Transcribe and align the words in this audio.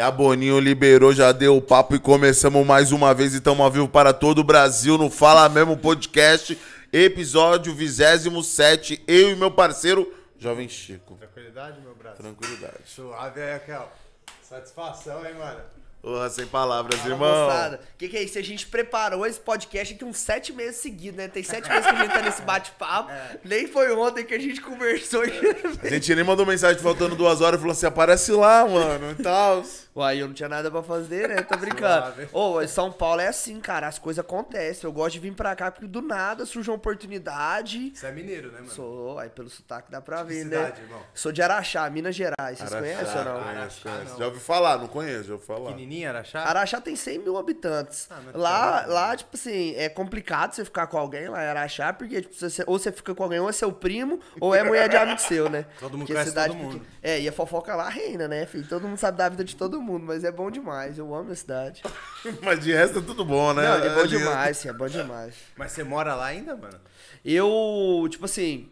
Que 0.00 0.04
a 0.04 0.10
Boninho 0.10 0.58
liberou, 0.58 1.12
já 1.12 1.30
deu 1.30 1.58
o 1.58 1.60
papo 1.60 1.94
e 1.94 1.98
começamos 1.98 2.66
mais 2.66 2.90
uma 2.90 3.12
vez. 3.12 3.34
E 3.34 3.36
estamos 3.36 3.60
ao 3.60 3.70
vivo 3.70 3.86
para 3.86 4.14
todo 4.14 4.38
o 4.38 4.42
Brasil 4.42 4.96
no 4.96 5.10
Fala 5.10 5.46
Mesmo 5.46 5.76
Podcast, 5.76 6.58
episódio 6.90 7.74
27. 7.74 9.04
Eu 9.06 9.32
e 9.32 9.36
meu 9.36 9.50
parceiro, 9.50 10.10
Jovem 10.38 10.70
Chico. 10.70 11.16
Tranquilidade, 11.16 11.82
meu 11.82 11.94
braço? 11.94 12.16
Tranquilidade. 12.16 12.78
Suave 12.86 13.42
aí, 13.42 13.52
Raquel. 13.52 13.92
Satisfação, 14.40 15.22
hein, 15.26 15.34
mano? 15.34 15.60
Porra, 16.02 16.30
sem 16.30 16.46
palavras, 16.46 16.98
Fala, 16.98 17.12
irmão. 17.12 17.74
O 17.74 17.98
que, 17.98 18.08
que 18.08 18.16
é 18.16 18.22
isso? 18.22 18.38
A 18.38 18.42
gente 18.42 18.66
preparou 18.66 19.26
esse 19.26 19.38
podcast 19.38 19.94
aqui 19.94 20.04
uns 20.04 20.16
sete 20.16 20.52
meses 20.52 20.76
seguidos, 20.76 21.16
né? 21.18 21.28
Tem 21.28 21.42
sete 21.42 21.68
meses 21.68 21.84
que 21.84 21.94
a 21.94 22.02
gente 22.02 22.12
tá 22.12 22.22
nesse 22.22 22.42
bate-papo. 22.42 23.10
Nem 23.44 23.66
foi 23.66 23.94
ontem 23.94 24.24
que 24.24 24.32
a 24.34 24.38
gente 24.38 24.60
conversou. 24.62 25.22
A 25.22 25.88
gente 25.88 26.14
nem 26.14 26.24
mandou 26.24 26.46
mensagem 26.46 26.80
faltando 26.82 27.14
duas 27.14 27.40
horas 27.40 27.58
e 27.58 27.60
falou 27.60 27.72
assim: 27.72 27.86
aparece 27.86 28.32
lá, 28.32 28.66
mano, 28.66 29.10
e 29.18 29.22
tal. 29.22 29.62
Uai, 29.94 30.22
eu 30.22 30.28
não 30.28 30.34
tinha 30.34 30.48
nada 30.48 30.70
pra 30.70 30.82
fazer, 30.82 31.28
né? 31.28 31.42
Tô 31.42 31.58
brincando. 31.58 32.14
Ô, 32.32 32.66
São 32.66 32.92
Paulo 32.92 33.20
é 33.20 33.26
assim, 33.26 33.60
cara. 33.60 33.88
As 33.88 33.98
coisas 33.98 34.24
acontecem. 34.24 34.88
Eu 34.88 34.92
gosto 34.92 35.14
de 35.14 35.18
vir 35.18 35.34
pra 35.34 35.54
cá 35.56 35.70
porque 35.70 35.86
do 35.86 36.00
nada 36.00 36.46
surge 36.46 36.70
uma 36.70 36.76
oportunidade. 36.76 37.92
Você 37.94 38.06
é 38.06 38.12
mineiro, 38.12 38.52
né, 38.52 38.60
mano? 38.60 38.70
Sou, 38.70 39.18
aí 39.18 39.28
pelo 39.28 39.50
sotaque 39.50 39.90
dá 39.90 40.00
pra 40.00 40.22
ver, 40.22 40.44
cidade, 40.44 40.80
né? 40.80 40.86
irmão? 40.86 41.02
Sou 41.12 41.32
de 41.32 41.42
Araxá, 41.42 41.90
Minas 41.90 42.14
Gerais. 42.14 42.58
Vocês 42.58 42.70
conhecem 42.70 43.18
ou 43.18 43.24
não? 43.24 43.32
Conheço, 43.42 43.48
Araxá, 43.58 43.90
conheço. 43.90 44.10
não. 44.12 44.18
Já 44.18 44.26
ouvi 44.26 44.40
falar, 44.40 44.78
não 44.78 44.88
conheço, 44.88 45.24
já 45.24 45.32
ouvi 45.34 45.44
falar. 45.44 45.70
Pequenininho, 45.90 46.08
Araxá? 46.08 46.40
Araxá 46.44 46.80
tem 46.80 46.94
100 46.94 47.18
mil 47.18 47.36
habitantes. 47.36 48.06
Ah, 48.10 48.20
mas 48.24 48.34
lá, 48.34 48.82
tá 48.82 48.86
lá, 48.86 49.16
tipo 49.16 49.36
assim, 49.36 49.74
é 49.74 49.88
complicado 49.88 50.54
você 50.54 50.64
ficar 50.64 50.86
com 50.86 50.96
alguém 50.96 51.28
lá 51.28 51.42
em 51.42 51.48
Araxá, 51.48 51.92
porque 51.92 52.22
tipo, 52.22 52.34
você, 52.34 52.62
ou 52.66 52.78
você 52.78 52.92
fica 52.92 53.14
com 53.14 53.22
alguém, 53.24 53.40
ou 53.40 53.48
é 53.48 53.52
seu 53.52 53.72
primo, 53.72 54.20
ou 54.40 54.54
é 54.54 54.62
mulher 54.62 54.88
de 54.88 54.96
amigo 54.96 55.20
seu, 55.20 55.50
né? 55.50 55.66
Todo 55.80 55.92
mundo 55.92 56.00
Porque 56.06 56.12
conhece 56.12 56.30
cidade 56.30 56.52
todo 56.54 56.62
mundo. 56.62 56.86
É, 57.02 57.20
e 57.20 57.28
a 57.28 57.32
fofoca 57.32 57.74
lá 57.74 57.88
reina, 57.88 58.28
né, 58.28 58.46
filho? 58.46 58.66
Todo 58.66 58.86
mundo 58.86 58.98
sabe 58.98 59.18
da 59.18 59.28
vida 59.28 59.44
de 59.44 59.56
todo 59.56 59.80
mundo, 59.82 60.04
mas 60.06 60.22
é 60.22 60.30
bom 60.30 60.50
demais. 60.50 60.98
Eu 60.98 61.12
amo 61.14 61.32
a 61.32 61.34
cidade. 61.34 61.82
Mas 62.42 62.60
de 62.60 62.72
resto 62.72 62.98
é 62.98 63.02
tudo 63.02 63.24
bom, 63.24 63.52
né? 63.52 63.62
Não, 63.62 63.84
é 63.84 63.94
bom 63.94 64.06
demais, 64.06 64.58
sim, 64.58 64.68
é 64.68 64.72
bom 64.72 64.86
demais. 64.86 65.34
Mas 65.56 65.72
você 65.72 65.82
mora 65.82 66.14
lá 66.14 66.26
ainda, 66.26 66.54
mano? 66.54 66.78
Eu, 67.24 68.06
tipo 68.10 68.26
assim, 68.26 68.70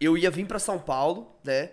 eu 0.00 0.16
ia 0.16 0.30
vir 0.30 0.46
pra 0.46 0.58
São 0.58 0.78
Paulo, 0.78 1.36
né? 1.44 1.70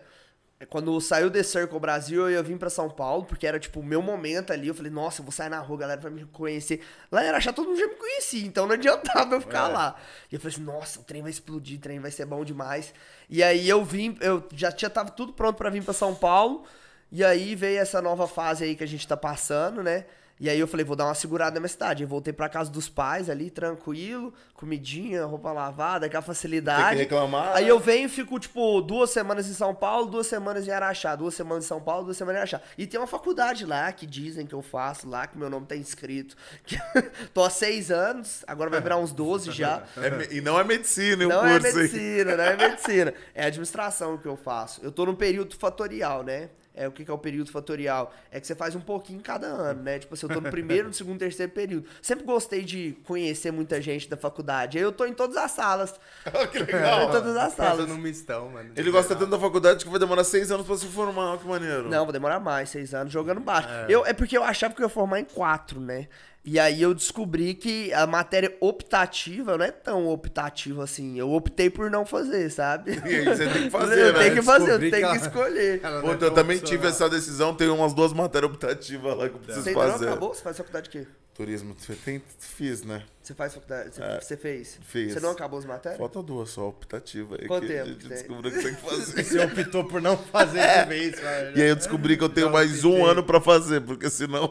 Quando 0.69 0.99
saiu 1.01 1.29
The 1.29 1.43
Circle 1.43 1.79
Brasil, 1.79 2.21
eu 2.21 2.31
ia 2.31 2.41
vir 2.41 2.57
pra 2.57 2.69
São 2.69 2.89
Paulo, 2.89 3.25
porque 3.25 3.45
era, 3.45 3.59
tipo, 3.59 3.81
o 3.81 3.83
meu 3.83 4.01
momento 4.01 4.53
ali. 4.53 4.69
Eu 4.69 4.73
falei, 4.73 4.89
nossa, 4.91 5.19
eu 5.19 5.25
vou 5.25 5.31
sair 5.31 5.49
na 5.49 5.59
rua, 5.59 5.75
a 5.77 5.79
galera 5.81 6.01
vai 6.01 6.09
me 6.11 6.23
conhecer. 6.25 6.81
Lá 7.11 7.23
em 7.25 7.27
Araxá, 7.27 7.51
todo 7.51 7.67
mundo 7.67 7.77
já 7.77 7.87
me 7.87 7.95
conhecia, 7.95 8.47
então 8.47 8.65
não 8.65 8.73
adiantava 8.73 9.35
eu 9.35 9.41
ficar 9.41 9.69
É. 9.69 9.73
lá. 9.73 9.95
E 10.31 10.35
eu 10.35 10.39
falei 10.39 10.55
assim, 10.55 10.63
nossa, 10.63 10.99
o 11.01 11.03
trem 11.03 11.21
vai 11.21 11.29
explodir, 11.29 11.77
o 11.77 11.81
trem 11.81 11.99
vai 11.99 12.09
ser 12.09 12.25
bom 12.25 12.43
demais. 12.45 12.93
E 13.29 13.43
aí 13.43 13.67
eu 13.67 13.83
vim, 13.83 14.17
eu 14.21 14.47
já 14.53 14.71
tinha, 14.71 14.89
tava 14.89 15.11
tudo 15.11 15.33
pronto 15.33 15.57
pra 15.57 15.69
vir 15.69 15.83
pra 15.83 15.93
São 15.93 16.15
Paulo. 16.15 16.63
E 17.11 17.23
aí 17.23 17.53
veio 17.53 17.77
essa 17.79 18.01
nova 18.01 18.25
fase 18.25 18.63
aí 18.63 18.75
que 18.77 18.83
a 18.83 18.87
gente 18.87 19.05
tá 19.05 19.17
passando, 19.17 19.83
né? 19.83 20.05
E 20.37 20.49
aí 20.49 20.59
eu 20.59 20.67
falei, 20.67 20.85
vou 20.85 20.97
dar 20.97 21.05
uma 21.05 21.15
segurada 21.15 21.53
na 21.55 21.61
minha 21.61 21.69
cidade. 21.69 22.03
Eu 22.03 22.09
voltei 22.09 22.33
pra 22.33 22.49
casa 22.49 22.69
dos 22.69 22.89
pais 22.89 23.29
ali, 23.29 23.49
tranquilo, 23.49 24.33
comidinha, 24.53 25.23
roupa 25.25 25.51
lavada, 25.53 26.07
aquela 26.07 26.21
facilidade. 26.21 26.83
Tem 26.89 26.97
que 26.97 27.03
reclamar, 27.03 27.55
Aí 27.55 27.65
né? 27.65 27.71
eu 27.71 27.79
venho 27.79 28.07
e 28.07 28.09
fico, 28.09 28.37
tipo, 28.37 28.81
duas 28.81 29.11
semanas 29.11 29.47
em 29.47 29.53
São 29.53 29.73
Paulo, 29.73 30.07
duas 30.07 30.27
semanas 30.27 30.67
em 30.67 30.71
Araxá, 30.71 31.15
duas 31.15 31.33
semanas 31.35 31.63
em 31.63 31.67
São 31.67 31.79
Paulo, 31.81 32.03
duas 32.05 32.17
semanas 32.17 32.35
em 32.35 32.39
Araxá. 32.41 32.61
E 32.77 32.85
tem 32.85 32.99
uma 32.99 33.07
faculdade 33.07 33.65
lá 33.65 33.89
que 33.93 34.05
dizem 34.05 34.45
que 34.45 34.53
eu 34.53 34.61
faço 34.61 35.07
lá, 35.07 35.25
que 35.25 35.37
meu 35.37 35.49
nome 35.49 35.65
tá 35.67 35.75
inscrito. 35.77 36.35
Tô 37.33 37.41
há 37.41 37.49
seis 37.49 37.89
anos, 37.89 38.43
agora 38.45 38.69
vai 38.69 38.81
virar 38.81 38.97
uns 38.97 39.13
12 39.13 39.51
já. 39.51 39.83
É 39.95 40.35
e 40.35 40.41
não 40.41 40.59
é 40.59 40.63
medicina, 40.65 41.25
o 41.25 41.29
Não 41.29 41.45
é 41.45 41.59
curso, 41.59 41.67
hein? 41.67 41.83
medicina, 41.83 42.35
não 42.35 42.43
é 42.43 42.57
medicina. 42.57 43.13
É 43.33 43.45
administração 43.45 44.17
que 44.17 44.27
eu 44.27 44.35
faço. 44.35 44.81
Eu 44.83 44.91
tô 44.91 45.05
no 45.05 45.15
período 45.15 45.55
fatorial, 45.55 46.23
né? 46.23 46.49
É, 46.75 46.87
o 46.87 46.91
que, 46.91 47.05
que 47.05 47.09
é 47.11 47.13
o 47.13 47.17
período 47.17 47.49
fatorial? 47.51 48.13
É 48.29 48.39
que 48.39 48.45
você 48.45 48.53
faz 48.53 48.75
um 48.75 48.81
pouquinho 48.81 49.21
cada 49.21 49.47
ano, 49.47 49.81
né? 49.83 49.97
Tipo 49.99 50.13
assim, 50.13 50.25
eu 50.27 50.33
tô 50.33 50.41
no 50.41 50.49
primeiro, 50.51 50.87
no 50.89 50.93
segundo, 50.93 51.17
terceiro 51.17 51.51
período. 51.51 51.87
Sempre 52.01 52.25
gostei 52.25 52.63
de 52.63 52.97
conhecer 53.05 53.51
muita 53.51 53.81
gente 53.81 54.09
da 54.09 54.17
faculdade. 54.17 54.77
Aí 54.77 54.83
eu 54.83 54.91
tô 54.91 55.05
em 55.05 55.13
todas 55.13 55.37
as 55.37 55.51
salas. 55.51 55.93
que 56.51 56.59
Em 56.59 56.63
legal. 56.65 57.11
todas 57.11 57.35
as 57.37 57.53
salas. 57.53 57.87
no 57.87 57.97
mistão, 57.97 58.49
mano. 58.49 58.71
Ele 58.75 58.91
gosta 58.91 59.15
tanto 59.15 59.31
da 59.31 59.39
faculdade 59.39 59.83
que 59.83 59.89
vai 59.89 59.99
demorar 59.99 60.23
seis 60.23 60.51
anos 60.51 60.65
pra 60.65 60.75
se 60.77 60.85
formar, 60.87 61.37
que 61.37 61.47
maneiro. 61.47 61.89
Não, 61.89 62.03
vou 62.03 62.11
demorar 62.13 62.39
mais, 62.39 62.69
seis 62.69 62.93
anos 62.93 63.11
jogando 63.11 63.39
baixo. 63.39 63.67
É. 63.69 63.85
Eu, 63.89 64.05
é 64.05 64.13
porque 64.13 64.37
eu 64.37 64.43
achava 64.43 64.73
que 64.73 64.81
eu 64.81 64.85
ia 64.85 64.89
formar 64.89 65.19
em 65.19 65.25
quatro, 65.25 65.79
né? 65.79 66.07
E 66.47 66.59
aí 66.59 66.79
eu 66.81 66.93
descobri 66.93 67.55
que 67.55 67.91
a 67.91 68.05
matéria 68.05 68.55
optativa 68.59 69.57
não 69.57 69.65
é 69.65 69.71
tão 69.71 70.07
optativa 70.07 70.83
assim. 70.83 71.17
Eu 71.17 71.31
optei 71.31 71.71
por 71.71 71.89
não 71.89 72.05
fazer, 72.05 72.51
sabe? 72.51 72.91
E 73.03 73.15
aí 73.15 73.25
você 73.25 73.47
tem 73.49 73.63
que 73.63 73.69
fazer, 73.71 73.99
eu 73.99 74.13
né? 74.13 74.19
tenho 74.19 74.35
que 74.35 74.41
fazer, 74.43 74.71
eu 74.71 74.79
tenho 74.79 74.91
que 74.91 75.01
ela- 75.03 75.15
escolher. 75.15 75.79
Ela 75.83 76.01
Pô, 76.01 76.11
é 76.11 76.17
eu 76.21 76.31
também 76.31 76.59
tão 76.59 76.69
tive 76.69 76.85
essa 76.87 77.09
decisão, 77.09 77.55
tem 77.55 77.67
umas 77.69 77.93
duas 77.95 78.13
matérias 78.13 78.51
optativas 78.51 79.17
lá 79.17 79.27
que 79.27 79.35
eu 79.35 79.39
preciso 79.39 79.65
não 79.71 79.73
fazer. 79.73 80.07
acabou? 80.07 80.33
Você 80.35 80.43
faz 80.43 80.55
faculdade 80.57 80.89
de 80.89 80.99
quê? 80.99 81.07
Turismo, 81.35 81.75
você 81.77 81.93
tem, 81.95 82.21
fiz, 82.39 82.83
né? 82.83 83.03
Você 83.21 83.33
faz 83.33 83.55
faculdade? 83.55 83.89
Você, 83.95 84.01
você 84.21 84.37
fez? 84.37 84.79
fiz. 84.87 85.13
Você 85.13 85.19
não 85.19 85.31
acabou 85.31 85.57
as 85.57 85.65
matérias? 85.65 85.97
Falta 85.97 86.21
duas 86.21 86.49
só, 86.51 86.69
optativa 86.69 87.37
aí. 87.41 87.47
Quanto 87.47 87.65
que 87.65 87.73
a 87.73 87.77
tempo 87.77 87.87
gente 87.89 87.99
tem? 88.07 88.09
descobriu 88.09 88.51
que 88.51 88.61
tem 88.61 88.75
que 88.75 88.81
fazer. 88.87 89.23
Você 89.23 89.39
optou 89.39 89.83
por 89.83 89.99
não 89.99 90.15
fazer 90.15 90.83
de 90.83 90.89
vez. 90.89 91.15
E 91.55 91.61
aí 91.63 91.69
eu 91.69 91.75
descobri 91.75 92.17
que 92.17 92.23
eu 92.23 92.29
tenho 92.29 92.45
Já 92.47 92.53
mais 92.53 92.83
um 92.85 92.91
optei. 92.91 93.09
ano 93.09 93.23
pra 93.23 93.41
fazer, 93.41 93.81
porque 93.81 94.11
senão 94.11 94.47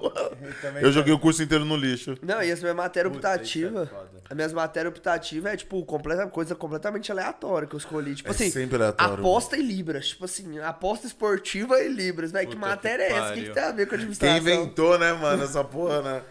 também 0.61 0.83
eu 0.83 0.91
joguei 0.91 1.13
o 1.13 1.19
curso 1.21 1.41
inteiro 1.41 1.65
no 1.65 1.77
lixo. 1.77 2.19
Não, 2.21 2.43
e 2.43 2.51
essa 2.51 2.63
minha 2.63 2.75
matéria 2.75 3.09
Puta, 3.09 3.29
optativa, 3.29 3.85
isso 3.85 3.95
é 3.95 4.15
as 4.29 4.35
minhas 4.37 4.53
matérias 4.53 4.93
optativas 4.93 5.53
é, 5.53 5.57
tipo, 5.57 5.85
completa, 5.85 6.27
coisa 6.27 6.57
completamente 6.57 7.13
aleatória 7.13 7.69
que 7.69 7.77
eu 7.77 7.79
escolhi. 7.79 8.17
Tipo 8.17 8.29
É 8.29 8.33
assim, 8.33 8.51
sempre 8.51 8.75
aleatório, 8.75 9.15
aposta 9.15 9.57
em 9.57 9.63
Libras. 9.63 10.09
Tipo 10.09 10.25
assim, 10.25 10.59
aposta 10.59 11.07
esportiva 11.07 11.81
em 11.81 11.93
Libras. 11.93 12.33
Velho, 12.33 12.49
que 12.49 12.57
matéria 12.57 13.07
que 13.07 13.13
é 13.13 13.17
essa? 13.17 13.31
O 13.31 13.35
que, 13.35 13.43
que 13.45 13.51
tem 13.51 13.63
a 13.63 13.71
ver 13.71 13.85
com 13.87 13.91
Quem 13.91 13.99
administração? 14.01 14.37
inventou, 14.37 14.99
né, 14.99 15.13
mano, 15.13 15.45
essa 15.45 15.63
porra, 15.63 16.03
né? 16.03 16.23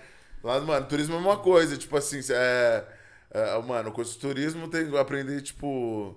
Lá, 0.43 0.59
mano, 0.59 0.85
turismo 0.85 1.15
é 1.15 1.19
uma 1.19 1.37
coisa, 1.37 1.77
tipo 1.77 1.95
assim, 1.95 2.19
é, 2.31 2.83
é, 3.31 3.57
mano, 3.61 3.89
o 3.89 3.93
curso 3.93 4.13
de 4.13 4.19
turismo 4.19 4.67
tem 4.67 4.89
que 4.89 4.97
aprender, 4.97 5.41
tipo, 5.41 6.15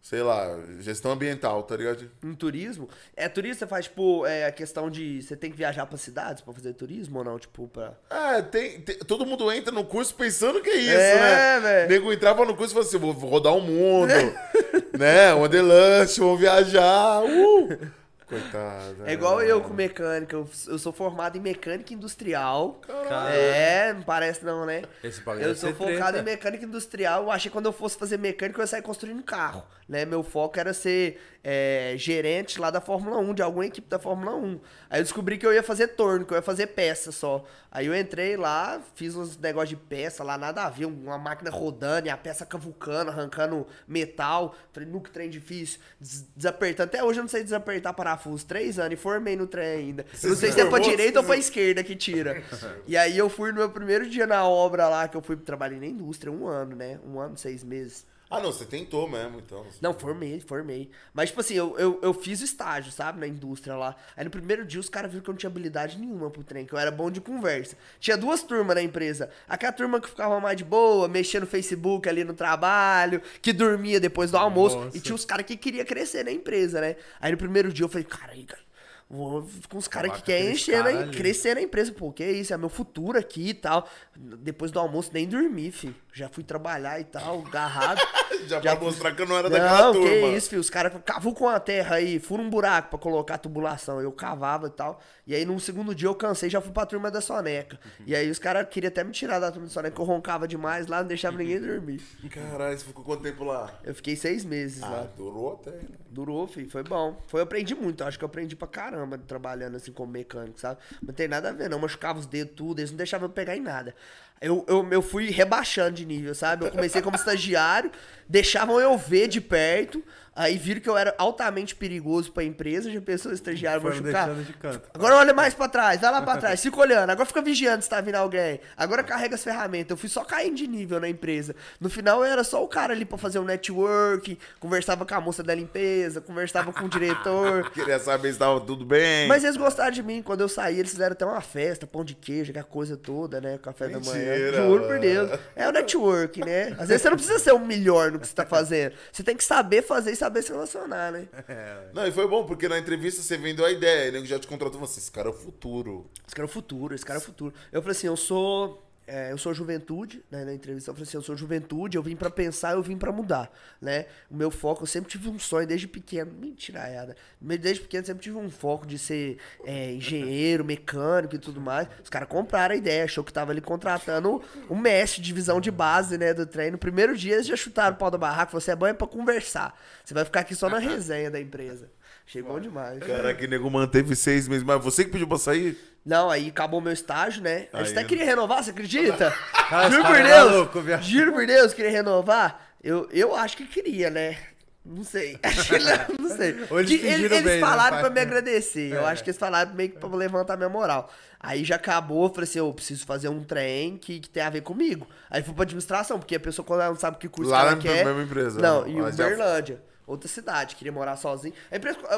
sei 0.00 0.22
lá, 0.22 0.46
gestão 0.78 1.10
ambiental, 1.10 1.64
tá 1.64 1.76
ligado? 1.76 2.08
Em 2.22 2.34
turismo? 2.34 2.88
É, 3.16 3.28
turismo 3.28 3.58
você 3.58 3.66
faz, 3.66 3.86
tipo, 3.86 4.24
é, 4.24 4.46
a 4.46 4.52
questão 4.52 4.88
de... 4.88 5.20
Você 5.20 5.34
tem 5.36 5.50
que 5.50 5.56
viajar 5.56 5.84
pra 5.86 5.98
cidades 5.98 6.40
pra 6.40 6.54
fazer 6.54 6.72
turismo 6.74 7.18
ou 7.18 7.24
não? 7.24 7.36
Tipo, 7.36 7.66
pra... 7.66 7.94
É, 8.08 8.40
tem, 8.42 8.80
tem- 8.80 8.98
todo 9.00 9.26
mundo 9.26 9.50
entra 9.50 9.72
no 9.72 9.84
curso 9.84 10.14
pensando 10.14 10.62
que 10.62 10.70
é 10.70 10.76
isso, 10.76 10.92
É, 10.94 11.18
né? 11.18 11.60
velho. 11.60 11.88
Nego 11.90 12.12
entrava 12.12 12.44
no 12.44 12.54
curso 12.56 12.72
e 12.72 12.74
falava 12.74 12.88
assim, 12.88 12.98
vou, 12.98 13.12
vou 13.12 13.28
rodar 13.28 13.52
o 13.56 13.60
mundo, 13.60 14.12
né? 14.96 15.34
Wanderlust, 15.34 16.18
vou 16.20 16.36
viajar, 16.38 17.22
uh! 17.24 18.05
Coitado. 18.26 19.06
É 19.06 19.12
igual 19.12 19.40
eu 19.40 19.60
com 19.60 19.72
mecânica. 19.72 20.34
Eu, 20.34 20.48
eu 20.66 20.78
sou 20.78 20.92
formado 20.92 21.36
em 21.36 21.40
mecânica 21.40 21.94
industrial. 21.94 22.80
Caralho. 22.86 23.34
É, 23.36 23.92
não 23.92 24.02
parece 24.02 24.44
não, 24.44 24.66
né? 24.66 24.82
Esse 25.02 25.22
Eu 25.40 25.54
sou 25.54 25.72
focado 25.72 26.14
treta. 26.14 26.18
em 26.18 26.22
mecânica 26.24 26.64
industrial. 26.64 27.22
Eu 27.22 27.30
achei 27.30 27.48
que 27.48 27.52
quando 27.52 27.66
eu 27.66 27.72
fosse 27.72 27.96
fazer 27.96 28.18
mecânica, 28.18 28.58
eu 28.58 28.62
ia 28.64 28.66
sair 28.66 28.82
construindo 28.82 29.22
carro. 29.22 29.64
Né? 29.88 30.04
Meu 30.04 30.24
foco 30.24 30.58
era 30.58 30.74
ser 30.74 31.20
é, 31.48 31.94
gerente 31.96 32.58
lá 32.60 32.72
da 32.72 32.80
Fórmula 32.80 33.18
1, 33.18 33.32
de 33.34 33.40
alguma 33.40 33.64
equipe 33.64 33.88
da 33.88 34.00
Fórmula 34.00 34.34
1. 34.34 34.60
Aí 34.90 34.98
eu 34.98 35.04
descobri 35.04 35.38
que 35.38 35.46
eu 35.46 35.52
ia 35.54 35.62
fazer 35.62 35.86
torno, 35.88 36.26
que 36.26 36.32
eu 36.32 36.36
ia 36.36 36.42
fazer 36.42 36.66
peça 36.68 37.12
só. 37.12 37.44
Aí 37.70 37.86
eu 37.86 37.94
entrei 37.96 38.36
lá, 38.36 38.80
fiz 38.96 39.14
uns 39.14 39.38
negócios 39.38 39.68
de 39.68 39.76
peça 39.76 40.24
lá, 40.24 40.36
nada 40.36 40.64
a 40.64 40.70
ver, 40.70 40.86
uma 40.86 41.16
máquina 41.18 41.48
rodando 41.48 42.08
e 42.08 42.10
a 42.10 42.16
peça 42.16 42.44
cavucando, 42.44 43.12
arrancando 43.12 43.64
metal. 43.86 44.56
Falei, 44.72 44.88
nunca 44.88 45.08
trem 45.12 45.30
difícil. 45.30 45.78
Des- 46.00 46.26
desapertando. 46.34 46.88
Até 46.88 47.04
hoje 47.04 47.20
eu 47.20 47.22
não 47.22 47.28
sei 47.28 47.44
desapertar 47.44 47.94
parafuso. 47.94 48.44
Três 48.44 48.80
anos 48.80 48.94
e 48.94 48.96
formei 48.96 49.36
no 49.36 49.46
trem 49.46 49.66
ainda. 49.68 50.04
Eu 50.24 50.30
não 50.30 50.36
sei 50.36 50.50
se 50.50 50.60
é 50.60 50.64
pra 50.64 50.78
direita 50.80 51.20
ou 51.20 51.24
pra 51.24 51.36
esquerda 51.36 51.84
que 51.84 51.94
tira. 51.94 52.42
E 52.88 52.96
aí 52.96 53.16
eu 53.16 53.28
fui 53.28 53.50
no 53.52 53.58
meu 53.58 53.70
primeiro 53.70 54.08
dia 54.08 54.26
na 54.26 54.44
obra 54.48 54.88
lá, 54.88 55.06
que 55.06 55.16
eu 55.16 55.22
fui 55.22 55.36
trabalhei 55.36 55.78
na 55.78 55.86
indústria, 55.86 56.32
um 56.32 56.46
ano, 56.48 56.74
né? 56.74 56.98
Um 57.06 57.20
ano, 57.20 57.36
seis 57.36 57.62
meses. 57.62 58.04
Ah, 58.28 58.40
não, 58.40 58.52
você 58.52 58.64
tentou 58.64 59.08
mesmo, 59.08 59.38
então. 59.38 59.64
Não, 59.80 59.94
formei, 59.94 60.40
formei. 60.40 60.90
Mas, 61.14 61.28
tipo 61.28 61.40
assim, 61.40 61.54
eu, 61.54 61.78
eu, 61.78 62.00
eu 62.02 62.12
fiz 62.12 62.40
o 62.40 62.44
estágio, 62.44 62.90
sabe, 62.90 63.20
na 63.20 63.26
indústria 63.26 63.76
lá. 63.76 63.94
Aí 64.16 64.24
no 64.24 64.30
primeiro 64.30 64.64
dia 64.64 64.80
os 64.80 64.88
caras 64.88 65.12
viram 65.12 65.22
que 65.22 65.30
eu 65.30 65.32
não 65.32 65.38
tinha 65.38 65.48
habilidade 65.48 65.96
nenhuma 65.96 66.28
pro 66.28 66.42
trem, 66.42 66.66
que 66.66 66.72
eu 66.72 66.78
era 66.78 66.90
bom 66.90 67.08
de 67.08 67.20
conversa. 67.20 67.76
Tinha 68.00 68.16
duas 68.16 68.42
turmas 68.42 68.74
na 68.74 68.82
empresa. 68.82 69.30
Aquela 69.48 69.72
turma 69.72 70.00
que 70.00 70.08
ficava 70.08 70.40
mais 70.40 70.56
de 70.56 70.64
boa, 70.64 71.06
mexendo 71.06 71.42
no 71.42 71.46
Facebook 71.46 72.08
ali 72.08 72.24
no 72.24 72.34
trabalho, 72.34 73.22
que 73.40 73.52
dormia 73.52 74.00
depois 74.00 74.32
do 74.32 74.36
almoço. 74.36 74.76
Nossa. 74.76 74.96
E 74.96 75.00
tinha 75.00 75.14
os 75.14 75.24
caras 75.24 75.46
que 75.46 75.56
queria 75.56 75.84
crescer 75.84 76.24
na 76.24 76.32
empresa, 76.32 76.80
né? 76.80 76.96
Aí 77.20 77.30
no 77.30 77.38
primeiro 77.38 77.72
dia 77.72 77.84
eu 77.84 77.88
falei, 77.88 78.04
cara, 78.04 78.32
aí, 78.32 78.42
cara. 78.42 78.65
Vou 79.08 79.48
com 79.68 79.78
os 79.78 79.86
caras 79.86 80.10
que 80.12 80.18
com 80.18 80.24
querem 80.26 80.50
encher, 80.50 80.82
cara 80.82 81.06
né? 81.06 81.12
Crescer 81.12 81.54
na 81.54 81.62
empresa. 81.62 81.92
Pô, 81.92 82.10
que 82.12 82.24
isso? 82.24 82.52
É 82.52 82.56
meu 82.58 82.68
futuro 82.68 83.16
aqui 83.16 83.50
e 83.50 83.54
tal. 83.54 83.88
Depois 84.16 84.72
do 84.72 84.80
almoço, 84.80 85.10
nem 85.14 85.28
dormi, 85.28 85.70
filho. 85.70 85.94
Já 86.12 86.28
fui 86.28 86.42
trabalhar 86.42 86.98
e 86.98 87.04
tal, 87.04 87.44
agarrado. 87.46 88.00
Já, 88.48 88.60
Já 88.60 88.74
pra 88.74 88.84
mostrar 88.84 89.14
que 89.14 89.22
eu 89.22 89.26
não 89.26 89.36
era 89.38 89.48
daquela 89.48 89.80
Não, 89.84 89.92
turma. 89.92 90.08
que 90.08 90.26
isso, 90.36 90.48
filho. 90.50 90.60
Os 90.60 90.68
caras 90.68 90.92
cavucam 91.04 91.48
a 91.48 91.60
terra 91.60 91.96
aí, 91.96 92.18
furam 92.18 92.44
um 92.44 92.50
buraco 92.50 92.90
pra 92.90 92.98
colocar 92.98 93.36
a 93.36 93.38
tubulação. 93.38 94.00
Eu 94.00 94.10
cavava 94.10 94.66
e 94.66 94.70
tal. 94.70 95.00
E 95.26 95.34
aí, 95.34 95.44
no 95.44 95.58
segundo 95.60 95.94
dia, 95.94 96.08
eu 96.08 96.14
cansei 96.14 96.50
já 96.50 96.60
fui 96.60 96.72
pra 96.72 96.84
turma 96.84 97.08
da 97.10 97.20
Soneca. 97.20 97.78
E 98.04 98.14
aí, 98.14 98.28
os 98.28 98.38
caras 98.40 98.66
queriam 98.68 98.88
até 98.88 99.04
me 99.04 99.12
tirar 99.12 99.38
da 99.38 99.50
turma 99.52 99.68
da 99.68 99.72
Soneca, 99.72 99.94
que 99.94 100.00
eu 100.00 100.04
roncava 100.04 100.48
demais 100.48 100.86
lá, 100.88 101.00
não 101.00 101.06
deixava 101.06 101.36
ninguém 101.38 101.60
dormir. 101.60 102.00
Caralho, 102.30 102.76
você 102.76 102.84
ficou 102.84 103.04
quanto 103.04 103.22
tempo 103.22 103.44
lá? 103.44 103.72
Eu 103.84 103.94
fiquei 103.94 104.16
seis 104.16 104.44
meses 104.44 104.82
Ah, 104.82 104.88
lá. 104.88 105.08
durou 105.16 105.54
até, 105.54 105.70
né? 105.70 105.84
Durou, 106.16 106.46
filho, 106.46 106.70
foi 106.70 106.82
bom. 106.82 107.22
Foi, 107.26 107.40
eu 107.40 107.44
aprendi 107.44 107.74
muito, 107.74 108.02
eu 108.02 108.06
acho 108.06 108.16
que 108.16 108.24
eu 108.24 108.26
aprendi 108.26 108.56
pra 108.56 108.66
caramba 108.66 109.18
trabalhando 109.18 109.76
assim 109.76 109.92
como 109.92 110.10
mecânico, 110.10 110.58
sabe? 110.58 110.80
Não 111.02 111.12
tem 111.12 111.28
nada 111.28 111.50
a 111.50 111.52
ver, 111.52 111.68
não. 111.68 111.78
Machucava 111.78 112.18
os 112.18 112.24
dedos, 112.24 112.54
tudo, 112.56 112.80
eles 112.80 112.90
não 112.90 112.96
deixavam 112.96 113.28
eu 113.28 113.32
pegar 113.34 113.54
em 113.54 113.60
nada. 113.60 113.94
Eu, 114.40 114.64
eu, 114.68 114.86
eu 114.90 115.02
fui 115.02 115.30
rebaixando 115.30 115.92
de 115.92 116.04
nível, 116.04 116.34
sabe? 116.34 116.66
Eu 116.66 116.70
comecei 116.70 117.00
como 117.00 117.16
estagiário, 117.16 117.90
deixavam 118.28 118.78
eu 118.80 118.96
ver 118.98 119.28
de 119.28 119.40
perto, 119.40 120.02
aí 120.34 120.58
viram 120.58 120.80
que 120.82 120.88
eu 120.90 120.96
era 120.98 121.14
altamente 121.16 121.74
perigoso 121.74 122.30
pra 122.30 122.44
empresa, 122.44 122.90
já 122.90 123.00
pensou 123.00 123.32
estagiário 123.32 123.80
Foram 123.80 123.96
machucar. 123.96 124.34
de 124.34 124.52
canto. 124.52 124.82
Agora 124.92 125.16
olha 125.16 125.32
mais 125.32 125.54
pra 125.54 125.66
trás, 125.66 125.98
vai 126.02 126.12
lá 126.12 126.20
pra 126.20 126.36
trás, 126.38 126.60
fica 126.60 126.78
olhando. 126.78 127.08
Agora 127.08 127.24
fica 127.26 127.40
vigiando 127.40 127.82
se 127.82 127.88
tá 127.88 128.00
vindo 128.02 128.16
alguém. 128.16 128.60
Agora 128.76 129.02
carrega 129.02 129.34
as 129.34 129.42
ferramentas. 129.42 129.90
Eu 129.90 129.96
fui 129.96 130.10
só 130.10 130.22
caindo 130.22 130.56
de 130.56 130.66
nível 130.66 131.00
na 131.00 131.08
empresa. 131.08 131.56
No 131.80 131.88
final 131.88 132.18
eu 132.18 132.30
era 132.30 132.44
só 132.44 132.62
o 132.62 132.68
cara 132.68 132.92
ali 132.92 133.06
pra 133.06 133.16
fazer 133.16 133.38
um 133.38 133.44
network, 133.44 134.38
conversava 134.60 135.06
com 135.06 135.14
a 135.14 135.20
moça 135.20 135.42
da 135.42 135.54
limpeza, 135.54 136.20
conversava 136.20 136.70
com 136.72 136.84
o 136.84 136.88
diretor. 136.88 137.70
Queria 137.72 137.98
saber 137.98 138.34
se 138.34 138.38
tava 138.38 138.60
tudo 138.60 138.84
bem. 138.84 139.26
Mas 139.28 139.42
eles 139.42 139.56
gostaram 139.56 139.90
de 139.90 140.02
mim. 140.02 140.20
Quando 140.20 140.42
eu 140.42 140.48
saí, 140.48 140.78
eles 140.78 140.90
fizeram 140.90 141.12
até 141.12 141.24
uma 141.24 141.40
festa, 141.40 141.86
pão 141.86 142.04
de 142.04 142.14
queijo, 142.14 142.50
aquela 142.50 142.64
coisa 142.64 142.96
toda, 142.96 143.40
né? 143.40 143.58
Café 143.62 143.88
da 143.88 143.98
manhã. 144.00 144.25
Mentira, 144.30 144.56
Juro 144.56 144.86
por. 144.86 144.98
Deus. 144.98 145.30
É 145.54 145.68
o 145.68 145.72
network, 145.72 146.40
né? 146.44 146.76
Às 146.78 146.88
vezes 146.88 147.02
você 147.02 147.10
não 147.10 147.16
precisa 147.16 147.38
ser 147.38 147.52
o 147.52 147.58
melhor 147.58 148.12
no 148.12 148.18
que 148.18 148.26
você 148.26 148.34
tá 148.34 148.46
fazendo. 148.46 148.94
Você 149.12 149.22
tem 149.22 149.36
que 149.36 149.44
saber 149.44 149.82
fazer 149.82 150.12
e 150.12 150.16
saber 150.16 150.42
se 150.42 150.52
relacionar, 150.52 151.12
né? 151.12 151.28
Não, 151.92 152.06
e 152.06 152.12
foi 152.12 152.26
bom, 152.26 152.44
porque 152.44 152.68
na 152.68 152.78
entrevista 152.78 153.22
você 153.22 153.36
vendeu 153.36 153.64
a 153.64 153.70
ideia, 153.70 154.08
ele 154.08 154.26
já 154.26 154.38
te 154.38 154.46
contratou 154.46 154.74
e 154.76 154.80
falou 154.80 154.90
assim, 154.90 155.00
esse 155.00 155.10
cara 155.10 155.28
é 155.28 155.30
o 155.30 155.34
futuro. 155.34 156.10
Esse 156.26 156.34
cara 156.34 156.46
é 156.46 156.50
o 156.50 156.52
futuro, 156.52 156.94
esse 156.94 157.04
cara 157.04 157.18
é 157.18 157.22
o 157.22 157.24
futuro. 157.24 157.54
Eu 157.72 157.82
falei 157.82 157.96
assim, 157.96 158.06
eu 158.06 158.16
sou. 158.16 158.85
É, 159.06 159.30
eu 159.30 159.38
sou 159.38 159.54
juventude, 159.54 160.22
né? 160.30 160.44
Na 160.44 160.52
entrevista 160.52 160.90
eu 160.90 160.94
falei 160.94 161.08
assim, 161.08 161.16
eu 161.16 161.22
sou 161.22 161.36
juventude, 161.36 161.96
eu 161.96 162.02
vim 162.02 162.16
pra 162.16 162.28
pensar, 162.28 162.72
eu 162.72 162.82
vim 162.82 162.98
pra 162.98 163.12
mudar, 163.12 163.50
né? 163.80 164.06
O 164.30 164.36
meu 164.36 164.50
foco, 164.50 164.82
eu 164.82 164.86
sempre 164.86 165.10
tive 165.10 165.28
um 165.28 165.38
sonho 165.38 165.66
desde 165.66 165.86
pequeno. 165.86 166.32
Mentiraiada. 166.32 167.16
Desde 167.40 167.82
pequeno 167.82 168.04
sempre 168.04 168.22
tive 168.22 168.36
um 168.36 168.50
foco 168.50 168.86
de 168.86 168.98
ser 168.98 169.38
é, 169.64 169.92
engenheiro, 169.92 170.64
mecânico 170.64 171.36
e 171.36 171.38
tudo 171.38 171.60
mais. 171.60 171.88
Os 172.02 172.10
caras 172.10 172.28
compraram 172.28 172.74
a 172.74 172.76
ideia, 172.76 173.04
achou 173.04 173.22
que 173.22 173.32
tava 173.32 173.52
ali 173.52 173.60
contratando 173.60 174.42
o 174.68 174.74
mestre 174.74 175.22
de 175.22 175.26
divisão 175.28 175.60
de 175.60 175.70
base, 175.70 176.18
né? 176.18 176.34
Do 176.34 176.44
treino. 176.44 176.76
Primeiro 176.76 177.16
dia 177.16 177.34
eles 177.34 177.46
já 177.46 177.56
chutaram 177.56 177.94
o 177.94 177.98
pau 177.98 178.10
do 178.10 178.18
barraco, 178.18 178.52
você 178.52 178.72
é 178.72 178.76
bom 178.76 178.86
é 178.86 178.92
pra 178.92 179.06
conversar. 179.06 179.78
Você 180.04 180.14
vai 180.14 180.24
ficar 180.24 180.40
aqui 180.40 180.54
só 180.54 180.68
na 180.68 180.78
resenha 180.78 181.30
da 181.30 181.40
empresa. 181.40 181.90
Achei 182.26 182.42
bom 182.42 182.58
demais. 182.58 182.98
Caraca, 183.00 183.34
que 183.34 183.46
nego 183.46 183.70
manteve 183.70 184.16
seis 184.16 184.48
meses. 184.48 184.64
Mas 184.64 184.82
você 184.82 185.04
que 185.04 185.10
pediu 185.10 185.28
pra 185.28 185.38
sair? 185.38 185.78
Não, 186.04 186.28
aí 186.30 186.48
acabou 186.48 186.80
meu 186.80 186.92
estágio, 186.92 187.42
né? 187.42 187.68
Eles 187.72 187.88
Aí, 187.88 187.92
até 187.92 188.02
né? 188.02 188.04
queriam 188.04 188.26
renovar, 188.26 188.62
você 188.62 188.70
acredita? 188.70 189.30
Cara, 189.68 189.90
Juro 189.90 190.04
por 190.04 190.16
é 190.16 190.22
Deus! 190.22 190.50
maluco, 190.52 190.80
viado. 190.80 191.02
Juro 191.02 191.32
por 191.32 191.46
Deus, 191.46 191.72
queria 191.74 191.90
renovar. 191.90 192.60
Eu, 192.82 193.08
eu 193.12 193.34
acho 193.34 193.56
que 193.56 193.66
queria, 193.66 194.10
né? 194.10 194.36
Não 194.84 195.02
sei. 195.02 195.36
Acho 195.42 195.64
que 195.68 195.78
não, 195.80 196.28
não 196.28 196.36
sei. 196.36 196.64
Ou 196.70 196.78
eles 196.78 197.00
Que 197.00 197.06
eles 197.08 197.28
bem, 197.28 197.42
né, 197.42 197.58
falaram 197.60 197.96
pai? 197.96 198.00
pra 198.02 198.10
me 198.10 198.20
agradecer. 198.20 198.92
Eu 198.92 199.00
É. 199.04 199.10
acho 199.10 199.24
que 199.24 199.30
eles 199.30 199.38
falaram 199.38 199.74
meio 199.74 199.90
que 199.90 199.98
pra 199.98 200.08
levantar 200.10 200.56
minha 200.56 200.68
moral. 200.68 201.12
Aí 201.40 201.64
já 201.64 201.74
acabou, 201.74 202.28
eu 202.28 202.30
falei 202.32 202.44
assim, 202.48 202.60
eu 202.60 202.72
preciso 202.72 203.04
fazer 203.04 203.28
um 203.28 203.42
trem 203.42 203.96
que, 203.96 204.20
que 204.20 204.28
tem 204.30 204.44
a 204.44 204.50
ver 204.50 204.60
comigo. 204.60 205.08
Aí 205.28 205.42
fui 205.42 205.52
pra 205.54 205.64
administração, 205.64 206.20
porque 206.20 206.36
a 206.36 206.40
pessoa 206.40 206.64
quando 206.64 206.82
ela 206.82 206.90
não 206.90 207.00
sabe 207.00 207.16
que 207.18 207.28
curso 207.28 207.50
Lá 207.50 207.62
que 207.62 207.66
ela 207.66 207.76
na 207.76 207.82
quer... 207.82 208.04
mesma 208.04 208.22
empresa, 208.22 208.60
Não, 208.60 208.82
né? 208.84 208.90
em 208.90 209.00
Ah, 209.00 209.10
já- 209.10 209.24
Uberlândia. 209.26 209.82
Outra 210.06 210.28
cidade, 210.28 210.76
queria 210.76 210.92
morar 210.92 211.16
sozinho. 211.16 211.52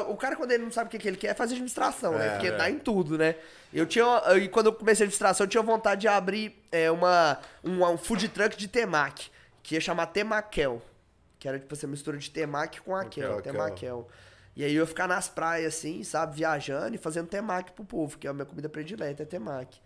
O 0.09 0.15
cara, 0.15 0.35
quando 0.35 0.51
ele 0.51 0.63
não 0.63 0.71
sabe 0.71 0.87
o 0.87 0.91
que, 0.91 0.99
que 0.99 1.07
ele 1.07 1.17
quer, 1.17 1.33
faz 1.33 1.49
administração, 1.49 2.13
né? 2.13 2.27
É, 2.27 2.29
Porque 2.31 2.47
é. 2.47 2.51
dá 2.51 2.69
em 2.69 2.77
tudo, 2.77 3.17
né? 3.17 3.35
Eu 3.73 3.87
tinha. 3.87 4.05
E 4.37 4.47
quando 4.47 4.67
eu 4.67 4.73
comecei 4.73 5.03
a 5.03 5.05
administração, 5.05 5.45
eu 5.45 5.49
tinha 5.49 5.63
vontade 5.63 6.01
de 6.01 6.07
abrir 6.07 6.55
é, 6.71 6.91
uma, 6.91 7.39
um, 7.63 7.83
um 7.83 7.97
food 7.97 8.29
truck 8.29 8.55
de 8.55 8.67
temaki, 8.67 9.31
que 9.63 9.73
ia 9.73 9.81
chamar 9.81 10.05
Temaquel. 10.07 10.79
Que 11.39 11.47
era 11.47 11.57
tipo 11.57 11.73
essa 11.73 11.87
mistura 11.87 12.17
de 12.17 12.29
temaki 12.29 12.79
com 12.79 12.95
aquel, 12.95 13.39
Aquel, 13.39 13.53
Temaquel. 13.53 14.07
E 14.55 14.63
aí 14.63 14.75
eu 14.75 14.81
ia 14.81 14.87
ficar 14.87 15.07
nas 15.07 15.27
praias 15.27 15.73
assim, 15.73 16.03
sabe, 16.03 16.35
viajando 16.35 16.93
e 16.93 16.97
fazendo 16.97 17.27
temaki 17.27 17.71
pro 17.71 17.83
povo, 17.83 18.19
que 18.19 18.27
é 18.27 18.29
a 18.29 18.33
minha 18.33 18.45
comida 18.45 18.69
predileta, 18.69 19.23
é 19.23 19.25
temaki. 19.25 19.81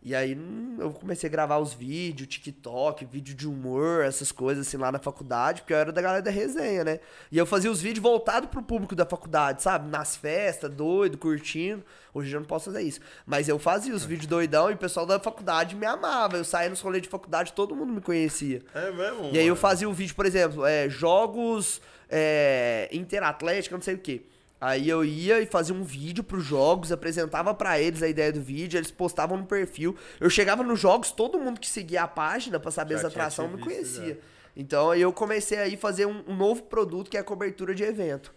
E 0.00 0.14
aí 0.14 0.36
hum, 0.36 0.76
eu 0.78 0.92
comecei 0.92 1.28
a 1.28 1.30
gravar 1.30 1.58
os 1.58 1.74
vídeos, 1.74 2.28
TikTok, 2.28 3.04
vídeo 3.04 3.34
de 3.34 3.48
humor, 3.48 4.04
essas 4.04 4.30
coisas 4.30 4.66
assim 4.66 4.76
lá 4.76 4.92
na 4.92 4.98
faculdade, 4.98 5.62
porque 5.62 5.72
eu 5.72 5.76
era 5.76 5.92
da 5.92 6.00
galera 6.00 6.22
da 6.22 6.30
resenha, 6.30 6.84
né? 6.84 7.00
E 7.32 7.36
eu 7.36 7.44
fazia 7.44 7.70
os 7.70 7.80
vídeos 7.80 8.02
voltados 8.02 8.48
pro 8.48 8.62
público 8.62 8.94
da 8.94 9.04
faculdade, 9.04 9.62
sabe? 9.62 9.90
Nas 9.90 10.16
festas, 10.16 10.70
doido, 10.70 11.18
curtindo. 11.18 11.84
Hoje 12.14 12.34
eu 12.34 12.40
não 12.40 12.46
posso 12.46 12.66
fazer 12.66 12.82
isso. 12.82 13.00
Mas 13.26 13.48
eu 13.48 13.58
fazia 13.58 13.94
os 13.94 14.04
vídeos 14.04 14.28
doidão 14.28 14.70
e 14.70 14.74
o 14.74 14.78
pessoal 14.78 15.04
da 15.04 15.18
faculdade 15.18 15.74
me 15.74 15.84
amava. 15.84 16.36
Eu 16.36 16.44
saía 16.44 16.70
nos 16.70 16.80
rolês 16.80 17.02
de 17.02 17.08
faculdade, 17.08 17.52
todo 17.52 17.74
mundo 17.74 17.92
me 17.92 18.00
conhecia. 18.00 18.62
É 18.74 18.90
mesmo? 18.92 19.30
E 19.32 19.38
aí 19.38 19.46
eu 19.46 19.54
mano? 19.54 19.56
fazia 19.56 19.88
o 19.88 19.92
vídeo, 19.92 20.14
por 20.14 20.26
exemplo, 20.26 20.64
é, 20.64 20.88
jogos 20.88 21.80
é, 22.08 22.88
interatlética, 22.92 23.74
não 23.74 23.82
sei 23.82 23.94
o 23.94 23.98
quê. 23.98 24.22
Aí 24.60 24.88
eu 24.88 25.04
ia 25.04 25.40
e 25.40 25.46
fazia 25.46 25.74
um 25.74 25.84
vídeo 25.84 26.24
pros 26.24 26.44
jogos, 26.44 26.90
apresentava 26.90 27.54
pra 27.54 27.80
eles 27.80 28.02
a 28.02 28.08
ideia 28.08 28.32
do 28.32 28.40
vídeo, 28.40 28.76
eles 28.76 28.90
postavam 28.90 29.36
no 29.36 29.46
perfil. 29.46 29.96
Eu 30.18 30.28
chegava 30.28 30.64
nos 30.64 30.80
jogos, 30.80 31.12
todo 31.12 31.38
mundo 31.38 31.60
que 31.60 31.68
seguia 31.68 32.02
a 32.02 32.08
página 32.08 32.58
pra 32.58 32.70
saber 32.70 32.94
Já 32.94 33.00
as 33.00 33.04
atrações 33.06 33.50
me 33.50 33.56
visto, 33.56 33.68
conhecia. 33.68 34.18
Então 34.56 34.90
aí 34.90 35.00
eu 35.00 35.12
comecei 35.12 35.58
aí 35.58 35.74
a 35.74 35.78
fazer 35.78 36.06
um, 36.06 36.24
um 36.26 36.34
novo 36.34 36.64
produto 36.64 37.08
que 37.08 37.16
é 37.16 37.20
a 37.20 37.24
cobertura 37.24 37.72
de 37.72 37.84
evento 37.84 38.34